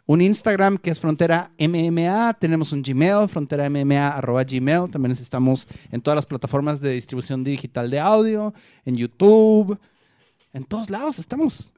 un 0.07 0.21
Instagram 0.21 0.77
que 0.77 0.91
es 0.91 0.99
Frontera 0.99 1.51
MMA, 1.59 2.33
tenemos 2.39 2.71
un 2.71 2.81
Gmail, 2.83 3.27
frontera 3.27 3.69
MMA 3.69 4.09
arroba 4.09 4.43
Gmail. 4.43 4.89
También 4.91 5.11
estamos 5.13 5.67
en 5.91 6.01
todas 6.01 6.15
las 6.15 6.25
plataformas 6.25 6.79
de 6.79 6.91
distribución 6.91 7.43
digital 7.43 7.89
de 7.89 7.99
audio, 7.99 8.53
en 8.85 8.95
YouTube, 8.95 9.79
en 10.53 10.63
todos 10.63 10.89
lados 10.89 11.17
estamos. 11.19 11.73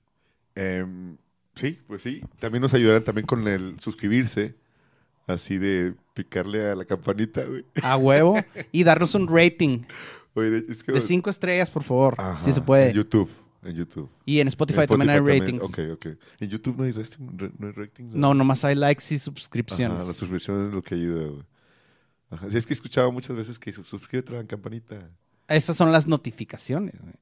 Em, 0.55 1.17
sí, 1.55 1.79
pues 1.87 2.01
sí. 2.01 2.21
También 2.39 2.61
nos 2.61 2.73
ayudarán 2.73 3.03
también 3.03 3.25
con 3.27 3.47
el 3.47 3.79
suscribirse 3.79 4.55
Así 5.27 5.57
de 5.57 5.93
picarle 6.13 6.69
a 6.69 6.75
la 6.75 6.85
campanita, 6.85 7.43
güey. 7.43 7.65
A 7.83 7.97
huevo. 7.97 8.37
Y 8.71 8.85
darnos 8.85 9.13
un 9.13 9.27
rating 9.27 9.81
Oye, 10.33 10.49
de- 10.49 10.71
es 10.71 10.83
que... 10.83 10.93
de 10.93 11.01
cinco 11.01 11.29
estrellas, 11.29 11.69
por 11.69 11.83
favor. 11.83 12.15
Ajá, 12.17 12.41
Si 12.41 12.53
se 12.53 12.61
puede. 12.61 12.87
En 12.89 12.93
YouTube. 12.93 13.29
En 13.67 13.75
YouTube. 13.75 14.09
Y 14.25 14.39
en 14.39 14.47
Spotify, 14.47 14.81
En 14.81 14.87
también 14.87 15.09
hay 15.09 15.19
ratings. 15.19 15.61
Ok, 15.63 15.79
ok. 15.93 16.05
En 16.39 16.49
YouTube 16.49 16.77
no 16.77 16.83
hay, 16.85 16.91
re- 16.93 17.51
no 17.57 17.67
hay 17.67 17.73
ratings. 17.73 18.13
No, 18.15 18.33
nomás 18.33 18.63
hay 18.63 18.75
likes 18.75 19.03
y 19.09 19.15
Ajá, 19.17 19.23
suscripciones. 19.25 20.07
la 20.07 20.13
suscripción 20.13 20.67
es 20.67 20.73
lo 20.73 20.81
que 20.81 20.95
ayuda, 20.95 21.27
güey. 21.27 21.43
Ajá. 22.29 22.49
Sí, 22.49 22.57
es 22.57 22.65
que 22.65 22.73
he 22.73 22.75
escuchado 22.75 23.11
muchas 23.11 23.35
veces 23.35 23.59
que 23.59 23.71
suscríbete 23.71 24.35
a 24.35 24.41
la 24.41 24.47
campanita. 24.47 25.09
Esas 25.47 25.75
son 25.77 25.91
las 25.91 26.07
notificaciones. 26.07 26.93
güey. 26.99 27.13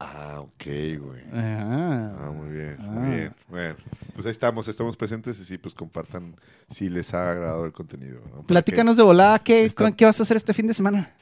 Ah, 0.00 0.40
ok, 0.40 0.64
güey. 1.00 1.22
Ajá. 1.32 2.26
Ah, 2.26 2.30
muy 2.32 2.50
bien, 2.52 2.76
Ah. 2.80 2.82
muy 2.88 3.10
bien. 3.16 3.34
Bueno, 3.48 3.76
pues 4.14 4.26
ahí 4.26 4.32
estamos, 4.32 4.66
estamos 4.68 4.96
presentes 4.96 5.38
y 5.40 5.44
sí, 5.44 5.56
pues 5.58 5.74
compartan 5.74 6.34
si 6.68 6.90
les 6.90 7.14
ha 7.14 7.30
agradado 7.30 7.64
el 7.64 7.72
contenido. 7.72 8.20
¿no? 8.34 8.42
Platícanos 8.42 8.96
de 8.96 9.02
volada, 9.04 9.38
¿qué, 9.38 9.64
Está- 9.64 9.92
¿qué 9.94 10.04
vas 10.04 10.18
a 10.18 10.24
hacer 10.24 10.36
este 10.36 10.52
fin 10.52 10.66
de 10.66 10.74
semana? 10.74 11.14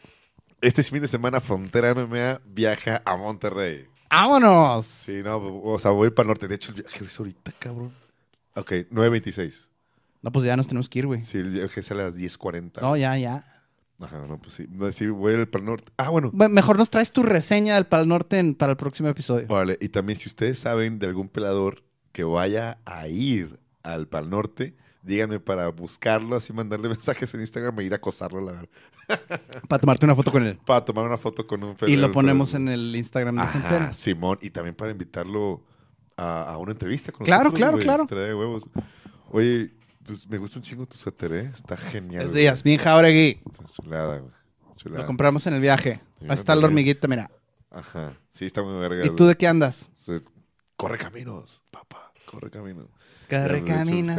Este 0.63 0.83
fin 0.83 1.01
de 1.03 1.09
semana 1.09 1.41
Frontera 1.41 1.91
MMA 1.95 2.41
viaja 2.47 3.03
a 3.05 3.17
Monterrey. 3.17 3.87
¡Vámonos! 4.13 4.87
Sí, 4.87 5.23
no, 5.25 5.39
o 5.39 5.79
sea, 5.79 5.91
voy 5.91 6.11
para 6.11 6.25
el 6.27 6.29
norte. 6.29 6.47
De 6.47 6.55
hecho, 6.57 6.71
el 6.73 6.83
viaje 6.83 7.05
es 7.05 7.19
ahorita, 7.19 7.51
cabrón. 7.59 7.93
Ok, 8.55 8.71
9.26. 8.91 9.69
No, 10.21 10.31
pues 10.31 10.45
ya 10.45 10.55
nos 10.57 10.69
tenemos 10.69 10.89
que 10.91 10.99
ir, 10.99 11.07
güey. 11.07 11.23
Sí, 11.23 11.39
el 11.39 11.51
viaje 11.51 11.83
sale 11.83 12.03
a 12.03 12.05
las 12.11 12.15
10.40. 12.15 12.81
No, 12.83 12.97
ya, 12.97 13.17
ya. 13.17 13.45
Ajá, 13.99 14.19
no, 14.29 14.37
pues 14.39 14.55
sí. 14.55 14.67
No, 14.69 14.93
sí, 14.93 15.07
voy 15.07 15.35
al 15.35 15.49
Pal 15.49 15.65
Norte. 15.65 15.91
Ah, 15.97 16.11
bueno. 16.11 16.31
Mejor 16.33 16.77
nos 16.77 16.91
traes 16.91 17.11
tu 17.11 17.23
reseña 17.23 17.77
del 17.77 17.87
Pal 17.87 18.07
Norte 18.07 18.39
en- 18.39 18.55
para 18.55 18.73
el 18.73 18.77
próximo 18.77 19.09
episodio. 19.09 19.47
Vale, 19.47 19.79
y 19.81 19.89
también 19.89 20.19
si 20.19 20.29
ustedes 20.29 20.59
saben 20.59 20.99
de 20.99 21.07
algún 21.07 21.29
pelador 21.29 21.83
que 22.13 22.25
vaya 22.25 22.79
a 22.85 23.09
ir 23.09 23.59
al 23.83 24.09
Pal 24.09 24.29
Norte, 24.29 24.77
díganme 25.03 25.41
para 25.41 25.69
buscarlo, 25.69 26.37
así 26.37 26.53
mandarle 26.53 26.89
mensajes 26.91 27.33
en 27.35 27.41
Instagram 27.41 27.79
e 27.81 27.85
ir 27.85 27.93
a 27.93 27.97
acosarlo, 27.97 28.41
la 28.41 28.53
verdad. 28.53 28.69
Para 29.69 29.81
tomarte 29.81 30.07
una 30.07 30.15
foto 30.15 30.31
con 30.33 30.47
él. 30.47 30.59
Para 30.65 30.85
tomar 30.85 31.05
una 31.05 31.19
foto 31.19 31.47
con 31.47 31.63
un 31.65 31.77
Y 31.87 31.97
lo 31.97 32.11
ponemos 32.13 32.55
en 32.55 32.69
el 32.69 32.95
Instagram 32.95 33.37
de 33.37 33.43
Ajá. 33.43 33.93
Simón, 33.93 34.39
y 34.41 34.51
también 34.51 34.75
para 34.75 34.93
invitarlo 34.93 35.65
a, 36.17 36.53
a 36.53 36.59
una 36.59 36.73
entrevista 36.73 37.11
con 37.13 37.27
Claro, 37.27 37.51
nosotros, 37.51 37.59
claro, 37.59 37.73
güey. 37.73 37.85
claro. 37.85 38.27
De 38.29 38.35
huevos. 38.35 38.65
Oye, 39.31 39.75
pues 40.05 40.29
me 40.29 40.39
gusta 40.39 40.59
un 40.61 40.63
chingo 40.63 40.87
tu 40.87 40.97
suéter, 40.97 41.33
¿eh? 41.33 41.51
Está 41.53 41.77
genial. 41.77 42.25
Es 42.25 42.31
güey. 42.31 42.43
días, 42.43 42.63
bien 42.63 42.79
Jauregui. 42.79 43.39
Está 43.51 43.65
chulada, 43.65 44.19
güey. 44.19 44.33
Chulada. 44.77 45.01
Lo 45.03 45.07
compramos 45.07 45.47
en 45.47 45.55
el 45.55 45.61
viaje. 45.61 46.01
Sí, 46.21 46.27
Ahí 46.29 46.35
está 46.35 46.55
la 46.55 46.67
hormiguita, 46.67 47.09
mira. 47.09 47.31
Ajá. 47.71 48.15
Sí, 48.31 48.45
está 48.47 48.63
muy 48.63 48.79
verga. 48.79 49.05
¿Y 49.05 49.11
tú 49.17 49.27
de 49.27 49.37
qué 49.37 49.47
andas? 49.47 49.91
Corre 50.77 50.99
caminos, 50.99 51.63
papá. 51.71 52.13
Corre 52.27 52.51
caminos. 52.51 52.87
Corre 53.29 53.63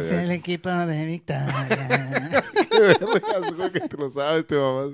sí. 0.02 0.14
el 0.14 0.30
equipo 0.32 0.68
de 0.70 1.06
Victoria. 1.06 2.44
Que 3.72 3.80
tú 3.88 3.96
lo 3.98 4.10
sabes, 4.10 4.46
te 4.46 4.56
mamás. 4.56 4.90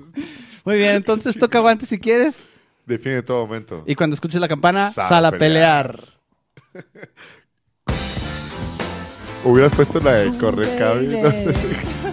Muy 0.63 0.77
bien, 0.77 0.95
entonces 0.95 1.37
toca 1.37 1.59
guante 1.59 1.85
si 1.85 1.99
quieres. 1.99 2.47
Define 2.85 3.23
todo 3.23 3.47
momento. 3.47 3.83
Y 3.87 3.95
cuando 3.95 4.13
escuches 4.13 4.39
la 4.39 4.47
campana, 4.47 4.91
Sal 4.91 5.05
a 5.05 5.09
sal 5.09 5.25
a 5.25 5.31
pelear. 5.31 6.05
pelear. 6.71 7.09
Hubieras 9.43 9.73
puesto 9.73 9.99
la 9.99 10.11
de 10.13 10.37
corre 10.37 10.67
Baby. 10.67 10.77
caminos. 10.77 12.10